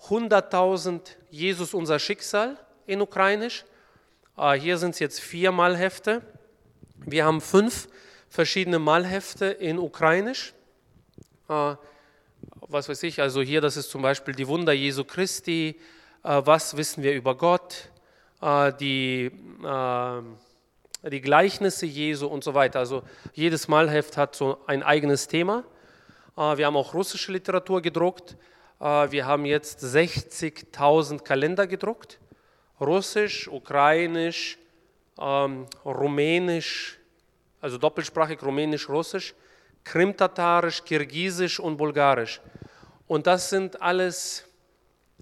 100.000 0.09 1.01
Jesus 1.31 1.75
unser 1.75 1.99
Schicksal 1.99 2.57
in 2.87 3.01
Ukrainisch. 3.01 3.65
Äh, 4.37 4.55
hier 4.55 4.79
sind 4.79 4.91
es 4.91 5.01
jetzt 5.01 5.21
vier 5.21 5.53
Malhefte. 5.53 6.23
Wir 6.97 7.25
haben 7.25 7.41
fünf 7.41 7.89
verschiedene 8.29 8.79
Malhefte 8.79 9.47
in 9.47 9.79
Ukrainisch. 9.79 10.55
Äh, 11.49 11.75
was 12.61 12.89
weiß 12.89 13.03
ich, 13.05 13.21
also 13.21 13.41
hier, 13.43 13.61
das 13.61 13.77
ist 13.77 13.91
zum 13.91 14.03
Beispiel 14.03 14.35
die 14.35 14.47
Wunder 14.47 14.73
Jesu 14.73 15.05
Christi, 15.05 15.81
äh, 16.23 16.43
was 16.45 16.77
wissen 16.77 17.03
wir 17.03 17.15
über 17.15 17.37
Gott, 17.37 17.91
äh, 18.41 18.73
die, 18.75 19.31
die 21.03 21.21
Gleichnisse 21.21 21.87
Jesu 21.87 22.27
und 22.27 22.43
so 22.45 22.55
weiter. 22.55 22.79
Also 22.79 23.03
jedes 23.33 23.69
Malheft 23.69 24.17
hat 24.17 24.35
so 24.35 24.59
ein 24.67 24.83
eigenes 24.83 25.29
Thema. 25.29 25.65
Wir 26.37 26.67
haben 26.67 26.77
auch 26.77 26.95
russische 26.95 27.33
Literatur 27.33 27.83
gedruckt. 27.83 28.37
Wir 28.79 29.27
haben 29.27 29.45
jetzt 29.45 29.83
60.000 29.83 31.23
Kalender 31.23 31.67
gedruckt. 31.67 32.19
Russisch, 32.81 33.49
Ukrainisch, 33.49 34.57
ähm, 35.19 35.67
Rumänisch, 35.85 36.99
also 37.61 37.77
doppelsprachig 37.77 38.41
Rumänisch, 38.43 38.89
Russisch, 38.89 39.35
Krimtatarisch, 39.83 40.85
Kirgisisch 40.85 41.59
und 41.59 41.77
Bulgarisch. 41.77 42.41
Und 43.09 43.27
das 43.27 43.51
sind 43.51 43.81
alles 43.83 44.45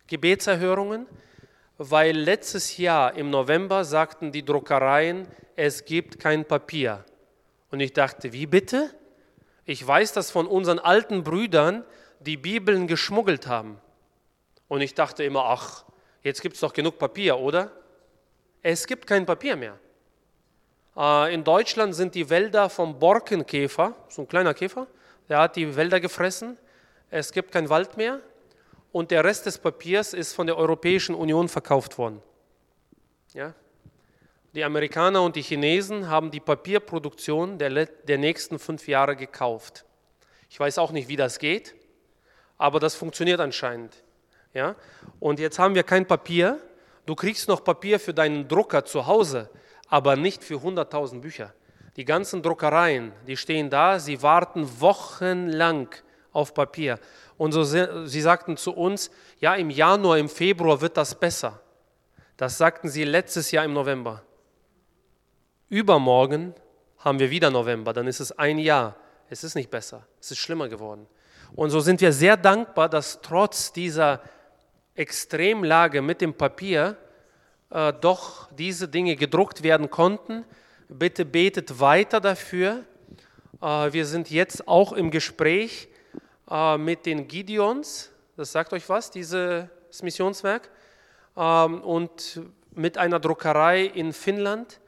Gebetserhörungen, 0.06 1.06
weil 1.78 2.16
letztes 2.16 2.76
Jahr 2.76 3.14
im 3.14 3.30
November 3.30 3.84
sagten 3.84 4.32
die 4.32 4.44
Druckereien, 4.44 5.26
es 5.56 5.86
gibt 5.86 6.20
kein 6.20 6.44
Papier. 6.44 7.04
Und 7.70 7.80
ich 7.80 7.92
dachte, 7.92 8.32
wie 8.32 8.46
bitte? 8.46 8.94
Ich 9.64 9.84
weiß 9.84 10.12
das 10.12 10.30
von 10.30 10.46
unseren 10.46 10.78
alten 10.78 11.24
Brüdern, 11.24 11.84
die 12.20 12.36
Bibeln 12.36 12.86
geschmuggelt 12.86 13.46
haben. 13.46 13.80
Und 14.68 14.80
ich 14.82 14.94
dachte 14.94 15.24
immer, 15.24 15.46
ach, 15.46 15.84
jetzt 16.22 16.42
gibt 16.42 16.54
es 16.54 16.60
doch 16.60 16.72
genug 16.72 16.98
Papier, 16.98 17.38
oder? 17.38 17.72
Es 18.62 18.86
gibt 18.86 19.06
kein 19.06 19.26
Papier 19.26 19.56
mehr. 19.56 19.78
Äh, 20.96 21.34
in 21.34 21.42
Deutschland 21.42 21.94
sind 21.94 22.14
die 22.14 22.30
Wälder 22.30 22.68
vom 22.68 22.98
Borkenkäfer, 22.98 23.94
so 24.08 24.22
ein 24.22 24.28
kleiner 24.28 24.54
Käfer, 24.54 24.86
der 25.28 25.40
hat 25.40 25.56
die 25.56 25.74
Wälder 25.74 26.00
gefressen. 26.00 26.58
Es 27.10 27.32
gibt 27.32 27.52
keinen 27.52 27.68
Wald 27.68 27.96
mehr 27.96 28.20
und 28.92 29.10
der 29.10 29.24
Rest 29.24 29.46
des 29.46 29.58
Papiers 29.58 30.14
ist 30.14 30.32
von 30.32 30.46
der 30.46 30.56
Europäischen 30.56 31.14
Union 31.14 31.48
verkauft 31.48 31.98
worden. 31.98 32.22
Ja? 33.32 33.54
Die 34.56 34.64
Amerikaner 34.64 35.20
und 35.20 35.36
die 35.36 35.42
Chinesen 35.42 36.08
haben 36.08 36.30
die 36.30 36.40
Papierproduktion 36.40 37.58
der, 37.58 37.84
der 37.84 38.16
nächsten 38.16 38.58
fünf 38.58 38.88
Jahre 38.88 39.14
gekauft. 39.14 39.84
Ich 40.48 40.58
weiß 40.58 40.78
auch 40.78 40.92
nicht, 40.92 41.08
wie 41.08 41.16
das 41.16 41.38
geht, 41.38 41.74
aber 42.56 42.80
das 42.80 42.94
funktioniert 42.94 43.38
anscheinend. 43.38 44.02
Ja? 44.54 44.74
Und 45.20 45.40
jetzt 45.40 45.58
haben 45.58 45.74
wir 45.74 45.82
kein 45.82 46.06
Papier. 46.06 46.58
Du 47.04 47.14
kriegst 47.14 47.48
noch 47.48 47.64
Papier 47.64 48.00
für 48.00 48.14
deinen 48.14 48.48
Drucker 48.48 48.86
zu 48.86 49.06
Hause, 49.06 49.50
aber 49.90 50.16
nicht 50.16 50.42
für 50.42 50.54
100.000 50.54 51.20
Bücher. 51.20 51.52
Die 51.96 52.06
ganzen 52.06 52.40
Druckereien, 52.42 53.12
die 53.26 53.36
stehen 53.36 53.68
da, 53.68 53.98
sie 53.98 54.22
warten 54.22 54.80
wochenlang 54.80 55.94
auf 56.32 56.54
Papier. 56.54 56.98
Und 57.36 57.52
so, 57.52 57.62
sie 57.62 58.20
sagten 58.22 58.56
zu 58.56 58.74
uns, 58.74 59.10
ja, 59.38 59.54
im 59.54 59.68
Januar, 59.68 60.16
im 60.16 60.30
Februar 60.30 60.80
wird 60.80 60.96
das 60.96 61.14
besser. 61.14 61.60
Das 62.38 62.56
sagten 62.56 62.88
sie 62.88 63.04
letztes 63.04 63.50
Jahr 63.50 63.66
im 63.66 63.74
November. 63.74 64.22
Übermorgen 65.68 66.54
haben 66.98 67.18
wir 67.18 67.30
wieder 67.30 67.50
November, 67.50 67.92
dann 67.92 68.06
ist 68.06 68.20
es 68.20 68.32
ein 68.38 68.58
Jahr. 68.58 68.96
Es 69.28 69.42
ist 69.42 69.54
nicht 69.54 69.70
besser, 69.70 70.06
es 70.20 70.30
ist 70.30 70.38
schlimmer 70.38 70.68
geworden. 70.68 71.06
Und 71.54 71.70
so 71.70 71.80
sind 71.80 72.00
wir 72.00 72.12
sehr 72.12 72.36
dankbar, 72.36 72.88
dass 72.88 73.20
trotz 73.22 73.72
dieser 73.72 74.20
Extremlage 74.94 76.02
mit 76.02 76.20
dem 76.20 76.34
Papier 76.34 76.96
äh, 77.70 77.92
doch 78.00 78.48
diese 78.52 78.88
Dinge 78.88 79.16
gedruckt 79.16 79.62
werden 79.62 79.90
konnten. 79.90 80.44
Bitte 80.88 81.24
betet 81.24 81.80
weiter 81.80 82.20
dafür. 82.20 82.84
Äh, 83.60 83.92
wir 83.92 84.06
sind 84.06 84.30
jetzt 84.30 84.68
auch 84.68 84.92
im 84.92 85.10
Gespräch 85.10 85.88
äh, 86.50 86.78
mit 86.78 87.06
den 87.06 87.26
Gideons. 87.26 88.10
Das 88.36 88.52
sagt 88.52 88.72
euch 88.72 88.88
was, 88.88 89.10
dieses 89.10 89.68
Missionswerk. 90.02 90.70
Ähm, 91.36 91.80
und 91.82 92.40
mit 92.72 92.98
einer 92.98 93.18
Druckerei 93.18 93.84
in 93.84 94.12
Finnland. 94.12 94.80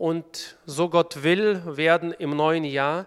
Und 0.00 0.56
so 0.64 0.88
Gott 0.88 1.24
will, 1.24 1.60
werden 1.66 2.12
im 2.12 2.34
neuen 2.34 2.64
Jahr 2.64 3.04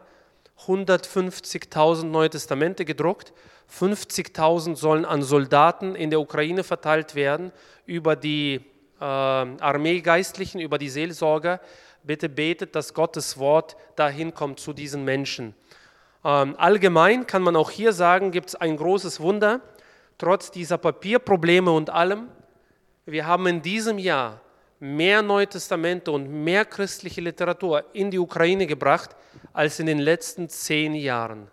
150.000 0.67 2.03
Neue 2.03 2.29
Testamente 2.29 2.85
gedruckt. 2.85 3.33
50.000 3.79 4.75
sollen 4.75 5.03
an 5.03 5.23
Soldaten 5.23 5.95
in 5.95 6.11
der 6.11 6.19
Ukraine 6.19 6.63
verteilt 6.63 7.15
werden 7.15 7.51
über 7.87 8.15
die 8.15 8.61
äh, 9.01 9.03
Armeegeistlichen, 9.03 10.61
über 10.61 10.77
die 10.77 10.89
Seelsorger. 10.89 11.61
Bitte 12.03 12.29
betet, 12.29 12.75
dass 12.75 12.93
Gottes 12.93 13.39
Wort 13.39 13.75
dahin 13.95 14.35
kommt 14.35 14.59
zu 14.59 14.71
diesen 14.71 15.03
Menschen. 15.03 15.55
Ähm, 16.23 16.53
allgemein 16.59 17.25
kann 17.25 17.41
man 17.41 17.55
auch 17.55 17.71
hier 17.71 17.91
sagen, 17.91 18.29
gibt 18.29 18.49
es 18.49 18.55
ein 18.55 18.77
großes 18.77 19.19
Wunder, 19.19 19.61
trotz 20.19 20.51
dieser 20.51 20.77
Papierprobleme 20.77 21.71
und 21.71 21.89
allem. 21.89 22.27
Wir 23.07 23.25
haben 23.25 23.47
in 23.47 23.63
diesem 23.63 23.97
Jahr 23.97 24.42
mehr 24.83 25.21
Neue 25.21 25.47
Testamente 25.47 26.11
und 26.11 26.29
mehr 26.29 26.65
christliche 26.65 27.21
Literatur 27.21 27.85
in 27.93 28.11
die 28.11 28.19
Ukraine 28.19 28.67
gebracht 28.67 29.15
als 29.53 29.79
in 29.79 29.85
den 29.85 29.99
letzten 29.99 30.49
zehn 30.49 30.93
Jahren. 30.95 31.49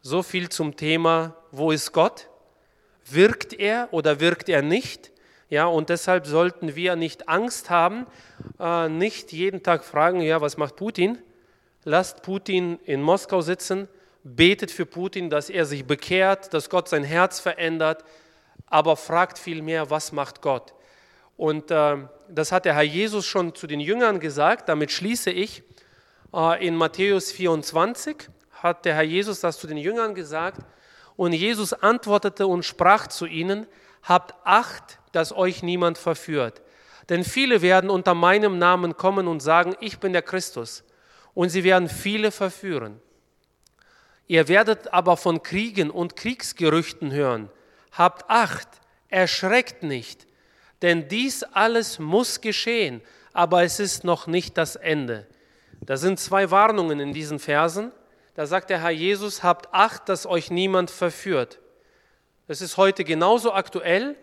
So 0.00 0.22
viel 0.22 0.48
zum 0.48 0.76
Thema, 0.76 1.36
wo 1.50 1.70
ist 1.70 1.92
Gott? 1.92 2.28
Wirkt 3.04 3.52
er 3.52 3.88
oder 3.92 4.20
wirkt 4.20 4.48
er 4.48 4.62
nicht? 4.62 5.12
Ja, 5.48 5.66
und 5.66 5.88
deshalb 5.88 6.26
sollten 6.26 6.76
wir 6.76 6.96
nicht 6.96 7.28
Angst 7.28 7.70
haben, 7.70 8.06
äh, 8.58 8.88
nicht 8.88 9.32
jeden 9.32 9.62
Tag 9.62 9.84
fragen, 9.84 10.20
ja, 10.20 10.40
was 10.40 10.56
macht 10.56 10.76
Putin? 10.76 11.18
lasst 11.86 12.22
Putin 12.22 12.80
in 12.84 13.00
Moskau 13.00 13.40
sitzen, 13.40 13.88
betet 14.24 14.72
für 14.72 14.84
Putin, 14.84 15.30
dass 15.30 15.48
er 15.48 15.64
sich 15.64 15.86
bekehrt, 15.86 16.52
dass 16.52 16.68
Gott 16.68 16.88
sein 16.88 17.04
Herz 17.04 17.38
verändert, 17.38 18.04
aber 18.66 18.96
fragt 18.96 19.38
vielmehr, 19.38 19.88
was 19.88 20.10
macht 20.10 20.42
Gott? 20.42 20.74
Und 21.36 21.70
äh, 21.70 21.96
das 22.28 22.52
hat 22.52 22.64
der 22.64 22.74
Herr 22.74 22.82
Jesus 22.82 23.26
schon 23.26 23.54
zu 23.54 23.66
den 23.66 23.80
Jüngern 23.80 24.20
gesagt, 24.20 24.68
damit 24.68 24.90
schließe 24.90 25.30
ich. 25.30 25.62
Äh, 26.34 26.66
in 26.66 26.76
Matthäus 26.76 27.32
24 27.32 28.28
hat 28.52 28.84
der 28.84 28.94
Herr 28.94 29.02
Jesus 29.02 29.40
das 29.40 29.58
zu 29.58 29.66
den 29.66 29.76
Jüngern 29.76 30.14
gesagt 30.14 30.64
und 31.16 31.32
Jesus 31.32 31.72
antwortete 31.72 32.46
und 32.46 32.64
sprach 32.64 33.06
zu 33.06 33.26
ihnen, 33.26 33.66
habt 34.02 34.34
Acht, 34.44 35.00
dass 35.12 35.32
euch 35.32 35.62
niemand 35.62 35.98
verführt. 35.98 36.62
Denn 37.08 37.24
viele 37.24 37.62
werden 37.62 37.90
unter 37.90 38.14
meinem 38.14 38.58
Namen 38.58 38.96
kommen 38.96 39.28
und 39.28 39.40
sagen, 39.40 39.74
ich 39.80 39.98
bin 39.98 40.12
der 40.12 40.22
Christus. 40.22 40.84
Und 41.34 41.50
sie 41.50 41.64
werden 41.64 41.88
viele 41.88 42.30
verführen. 42.30 43.00
Ihr 44.26 44.48
werdet 44.48 44.92
aber 44.92 45.16
von 45.16 45.42
Kriegen 45.42 45.90
und 45.90 46.16
Kriegsgerüchten 46.16 47.12
hören. 47.12 47.50
Habt 47.92 48.28
Acht, 48.28 48.68
erschreckt 49.08 49.82
nicht, 49.82 50.26
denn 50.82 51.08
dies 51.08 51.42
alles 51.42 51.98
muss 51.98 52.40
geschehen, 52.40 53.00
aber 53.32 53.62
es 53.62 53.80
ist 53.80 54.04
noch 54.04 54.26
nicht 54.26 54.56
das 54.58 54.76
Ende. 54.76 55.26
Da 55.80 55.96
sind 55.96 56.18
zwei 56.18 56.50
Warnungen 56.50 57.00
in 57.00 57.12
diesen 57.12 57.38
Versen. 57.38 57.92
Da 58.34 58.46
sagt 58.46 58.70
der 58.70 58.82
Herr 58.82 58.90
Jesus, 58.90 59.42
habt 59.42 59.72
Acht, 59.72 60.08
dass 60.08 60.26
euch 60.26 60.50
niemand 60.50 60.90
verführt. 60.90 61.58
Das 62.48 62.60
ist 62.60 62.76
heute 62.76 63.04
genauso 63.04 63.52
aktuell. 63.52 64.16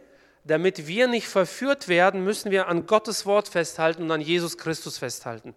Damit 0.45 0.87
wir 0.87 1.07
nicht 1.07 1.27
verführt 1.27 1.87
werden, 1.87 2.23
müssen 2.23 2.51
wir 2.51 2.67
an 2.67 2.85
Gottes 2.85 3.25
Wort 3.25 3.47
festhalten 3.47 4.03
und 4.03 4.11
an 4.11 4.19
Jesus 4.19 4.57
Christus 4.57 4.97
festhalten. 4.97 5.55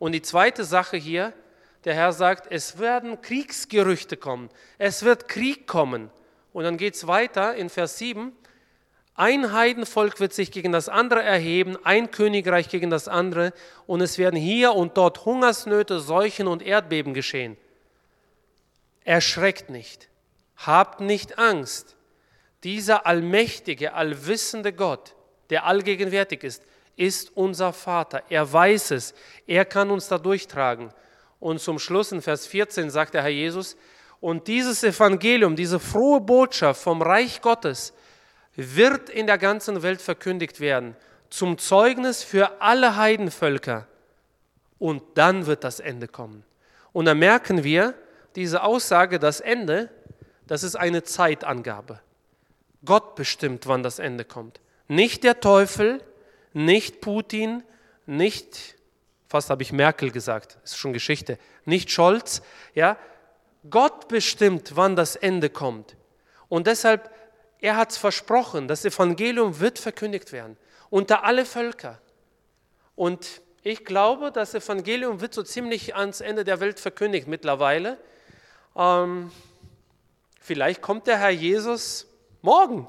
Und 0.00 0.12
die 0.12 0.22
zweite 0.22 0.64
Sache 0.64 0.96
hier, 0.96 1.32
der 1.84 1.94
Herr 1.94 2.12
sagt, 2.12 2.50
es 2.50 2.78
werden 2.78 3.20
Kriegsgerüchte 3.20 4.16
kommen, 4.16 4.48
es 4.78 5.04
wird 5.04 5.28
Krieg 5.28 5.68
kommen. 5.68 6.10
Und 6.52 6.64
dann 6.64 6.78
geht 6.78 6.94
es 6.94 7.06
weiter 7.06 7.54
in 7.54 7.68
Vers 7.68 7.98
7. 7.98 8.32
Ein 9.16 9.52
Heidenvolk 9.52 10.18
wird 10.18 10.32
sich 10.32 10.50
gegen 10.50 10.72
das 10.72 10.88
andere 10.88 11.22
erheben, 11.22 11.78
ein 11.84 12.10
Königreich 12.10 12.68
gegen 12.68 12.90
das 12.90 13.06
andere, 13.06 13.52
und 13.86 14.00
es 14.00 14.18
werden 14.18 14.38
hier 14.38 14.72
und 14.72 14.96
dort 14.96 15.24
Hungersnöte, 15.24 16.00
Seuchen 16.00 16.48
und 16.48 16.62
Erdbeben 16.62 17.14
geschehen. 17.14 17.56
Erschreckt 19.04 19.70
nicht, 19.70 20.08
habt 20.56 21.00
nicht 21.00 21.38
Angst. 21.38 21.96
Dieser 22.64 23.06
allmächtige, 23.06 23.92
allwissende 23.94 24.72
Gott, 24.72 25.14
der 25.50 25.66
allgegenwärtig 25.66 26.42
ist, 26.42 26.64
ist 26.96 27.36
unser 27.36 27.72
Vater. 27.72 28.22
Er 28.30 28.50
weiß 28.50 28.92
es. 28.92 29.14
Er 29.46 29.64
kann 29.64 29.90
uns 29.90 30.08
da 30.08 30.18
durchtragen. 30.18 30.92
Und 31.38 31.60
zum 31.60 31.78
Schluss 31.78 32.10
in 32.12 32.22
Vers 32.22 32.46
14 32.46 32.90
sagt 32.90 33.14
der 33.14 33.22
Herr 33.22 33.30
Jesus, 33.30 33.76
und 34.20 34.48
dieses 34.48 34.82
Evangelium, 34.82 35.54
diese 35.54 35.78
frohe 35.78 36.20
Botschaft 36.20 36.82
vom 36.82 37.02
Reich 37.02 37.42
Gottes 37.42 37.92
wird 38.56 39.10
in 39.10 39.26
der 39.26 39.38
ganzen 39.38 39.82
Welt 39.82 40.00
verkündigt 40.00 40.60
werden, 40.60 40.96
zum 41.30 41.58
Zeugnis 41.58 42.22
für 42.22 42.60
alle 42.60 42.96
Heidenvölker. 42.96 43.86
Und 44.78 45.02
dann 45.14 45.46
wird 45.46 45.64
das 45.64 45.80
Ende 45.80 46.08
kommen. 46.08 46.44
Und 46.92 47.06
dann 47.06 47.18
merken 47.18 47.64
wir, 47.64 47.94
diese 48.36 48.62
Aussage, 48.62 49.18
das 49.18 49.40
Ende, 49.40 49.90
das 50.46 50.62
ist 50.62 50.76
eine 50.76 51.02
Zeitangabe. 51.02 52.00
Gott 52.84 53.14
bestimmt, 53.14 53.66
wann 53.66 53.82
das 53.82 53.98
Ende 53.98 54.24
kommt. 54.24 54.60
Nicht 54.88 55.24
der 55.24 55.40
Teufel, 55.40 56.02
nicht 56.52 57.00
Putin, 57.00 57.62
nicht, 58.06 58.76
fast 59.28 59.50
habe 59.50 59.62
ich 59.62 59.72
Merkel 59.72 60.10
gesagt, 60.10 60.58
ist 60.64 60.76
schon 60.76 60.92
Geschichte, 60.92 61.38
nicht 61.64 61.90
Scholz, 61.90 62.42
ja. 62.74 62.98
Gott 63.70 64.08
bestimmt, 64.08 64.76
wann 64.76 64.94
das 64.94 65.16
Ende 65.16 65.48
kommt. 65.48 65.96
Und 66.50 66.66
deshalb, 66.66 67.10
er 67.64 67.76
hat 67.76 67.92
es 67.92 67.96
versprochen, 67.96 68.68
das 68.68 68.84
Evangelium 68.84 69.58
wird 69.58 69.78
verkündigt 69.78 70.32
werden 70.32 70.58
unter 70.90 71.24
alle 71.24 71.46
Völker. 71.46 71.98
Und 72.94 73.40
ich 73.62 73.86
glaube, 73.86 74.30
das 74.30 74.54
Evangelium 74.54 75.22
wird 75.22 75.32
so 75.32 75.42
ziemlich 75.42 75.96
ans 75.96 76.20
Ende 76.20 76.44
der 76.44 76.60
Welt 76.60 76.78
verkündigt 76.78 77.26
mittlerweile. 77.26 77.96
Ähm, 78.76 79.32
vielleicht 80.38 80.82
kommt 80.82 81.06
der 81.06 81.18
Herr 81.18 81.30
Jesus 81.30 82.06
morgen. 82.42 82.86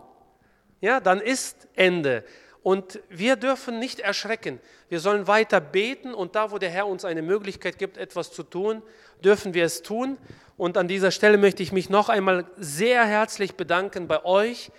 Ja, 0.82 1.00
dann 1.00 1.22
ist 1.22 1.70
Ende. 1.76 2.26
Und 2.62 3.00
wir 3.08 3.38
dürfen 3.38 3.80
nicht 3.80 4.02
erschrecken. 4.02 4.60
Wir 4.90 5.00
sollen 5.00 5.26
weiter 5.26 5.62
beten 5.62 6.14
und 6.14 6.36
da, 6.36 6.52
wo 6.52 6.58
der 6.58 6.70
Herr 6.70 6.88
uns 6.88 7.06
eine 7.06 7.22
Möglichkeit 7.22 7.80
gibt, 7.80 7.96
etwas 7.96 8.34
zu 8.34 8.44
tun, 8.44 8.84
dürfen 9.24 9.54
wir 9.54 9.64
es 9.64 9.84
tun. 9.84 10.18
Und 10.58 10.78
an 10.78 10.88
dieser 10.88 11.12
Stelle 11.12 11.38
möchte 11.38 11.64
ich 11.64 11.74
mich 11.74 11.90
noch 11.90 12.08
einmal 12.08 12.46
sehr 12.56 13.06
herzlich 13.06 13.56
bedanken 13.56 14.08
bei 14.08 14.24
euch. 14.24 14.72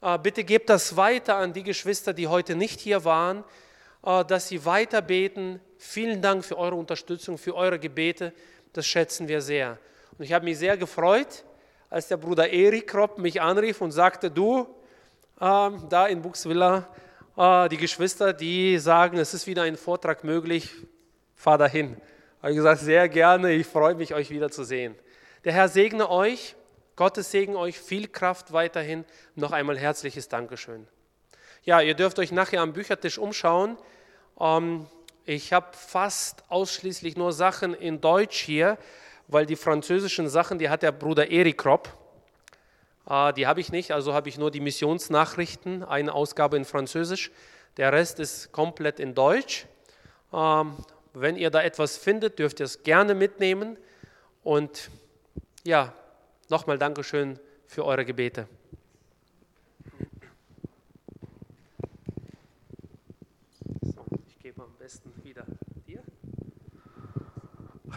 Äh, 0.00 0.18
bitte 0.18 0.42
gebt 0.42 0.70
das 0.70 0.96
weiter 0.96 1.36
an 1.36 1.52
die 1.52 1.64
Geschwister, 1.64 2.14
die 2.14 2.28
heute 2.28 2.56
nicht 2.56 2.80
hier 2.80 3.04
waren, 3.04 3.44
äh, 4.06 4.24
dass 4.24 4.48
sie 4.48 4.64
weiter 4.64 5.02
beten. 5.02 5.60
Vielen 5.76 6.22
Dank 6.22 6.46
für 6.46 6.56
eure 6.56 6.76
Unterstützung, 6.76 7.36
für 7.36 7.54
eure 7.54 7.78
Gebete. 7.78 8.32
Das 8.72 8.86
schätzen 8.86 9.28
wir 9.28 9.42
sehr. 9.42 9.78
Und 10.16 10.24
ich 10.24 10.32
habe 10.32 10.46
mich 10.46 10.56
sehr 10.56 10.78
gefreut, 10.78 11.44
als 11.90 12.08
der 12.08 12.16
Bruder 12.16 12.48
Erik 12.48 12.86
Kropp 12.86 13.18
mich 13.18 13.42
anrief 13.42 13.82
und 13.82 13.92
sagte, 13.92 14.30
du, 14.30 14.66
äh, 15.40 15.70
da 15.90 16.06
in 16.06 16.22
Buxwiller, 16.22 16.88
äh, 17.36 17.68
die 17.68 17.76
Geschwister, 17.76 18.32
die 18.32 18.78
sagen, 18.78 19.18
es 19.18 19.34
ist 19.34 19.46
wieder 19.46 19.64
ein 19.64 19.76
Vortrag 19.76 20.24
möglich, 20.24 20.70
fahr 21.36 21.58
dahin. 21.58 21.98
Habe 22.40 22.52
ich 22.52 22.56
gesagt, 22.56 22.80
sehr 22.80 23.10
gerne, 23.10 23.52
ich 23.52 23.66
freue 23.66 23.94
mich, 23.94 24.14
euch 24.14 24.30
wieder 24.30 24.50
zu 24.50 24.64
sehen. 24.64 24.94
Der 25.44 25.52
Herr 25.52 25.68
segne 25.68 26.10
euch, 26.10 26.54
Gottes 26.96 27.30
Segen 27.30 27.56
euch, 27.56 27.78
viel 27.78 28.08
Kraft 28.08 28.52
weiterhin. 28.52 29.04
Noch 29.34 29.52
einmal 29.52 29.78
herzliches 29.78 30.28
Dankeschön. 30.28 30.88
Ja, 31.62 31.80
ihr 31.80 31.94
dürft 31.94 32.18
euch 32.18 32.32
nachher 32.32 32.60
am 32.60 32.72
Büchertisch 32.72 33.18
umschauen. 33.18 33.76
Ähm, 34.40 34.86
ich 35.24 35.52
habe 35.52 35.68
fast 35.72 36.44
ausschließlich 36.48 37.16
nur 37.16 37.32
Sachen 37.32 37.74
in 37.74 38.00
Deutsch 38.00 38.40
hier 38.40 38.78
weil 39.28 39.44
die 39.46 39.56
französischen 39.56 40.28
Sachen, 40.28 40.58
die 40.58 40.70
hat 40.70 40.82
der 40.82 40.92
Bruder 40.92 41.30
Erik 41.30 41.58
Kropp. 41.58 41.90
Äh, 43.08 43.32
die 43.34 43.46
habe 43.46 43.60
ich 43.60 43.70
nicht, 43.70 43.92
also 43.92 44.14
habe 44.14 44.28
ich 44.28 44.38
nur 44.38 44.50
die 44.50 44.60
Missionsnachrichten, 44.60 45.84
eine 45.84 46.14
Ausgabe 46.14 46.56
in 46.56 46.64
Französisch. 46.64 47.30
Der 47.76 47.92
Rest 47.92 48.18
ist 48.18 48.50
komplett 48.52 48.98
in 48.98 49.14
Deutsch. 49.14 49.66
Ähm, 50.32 50.76
wenn 51.12 51.36
ihr 51.36 51.50
da 51.50 51.62
etwas 51.62 51.96
findet, 51.96 52.38
dürft 52.38 52.60
ihr 52.60 52.64
es 52.64 52.82
gerne 52.82 53.14
mitnehmen. 53.14 53.76
Und 54.42 54.90
ja, 55.64 55.92
nochmal 56.48 56.78
Dankeschön 56.78 57.38
für 57.66 57.84
eure 57.84 58.04
Gebete. 58.04 58.48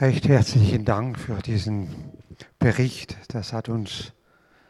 Recht 0.01 0.27
herzlichen 0.27 0.83
Dank 0.83 1.19
für 1.19 1.35
diesen 1.43 2.11
Bericht. 2.57 3.17
Das 3.35 3.53
hat 3.53 3.69
uns 3.69 4.13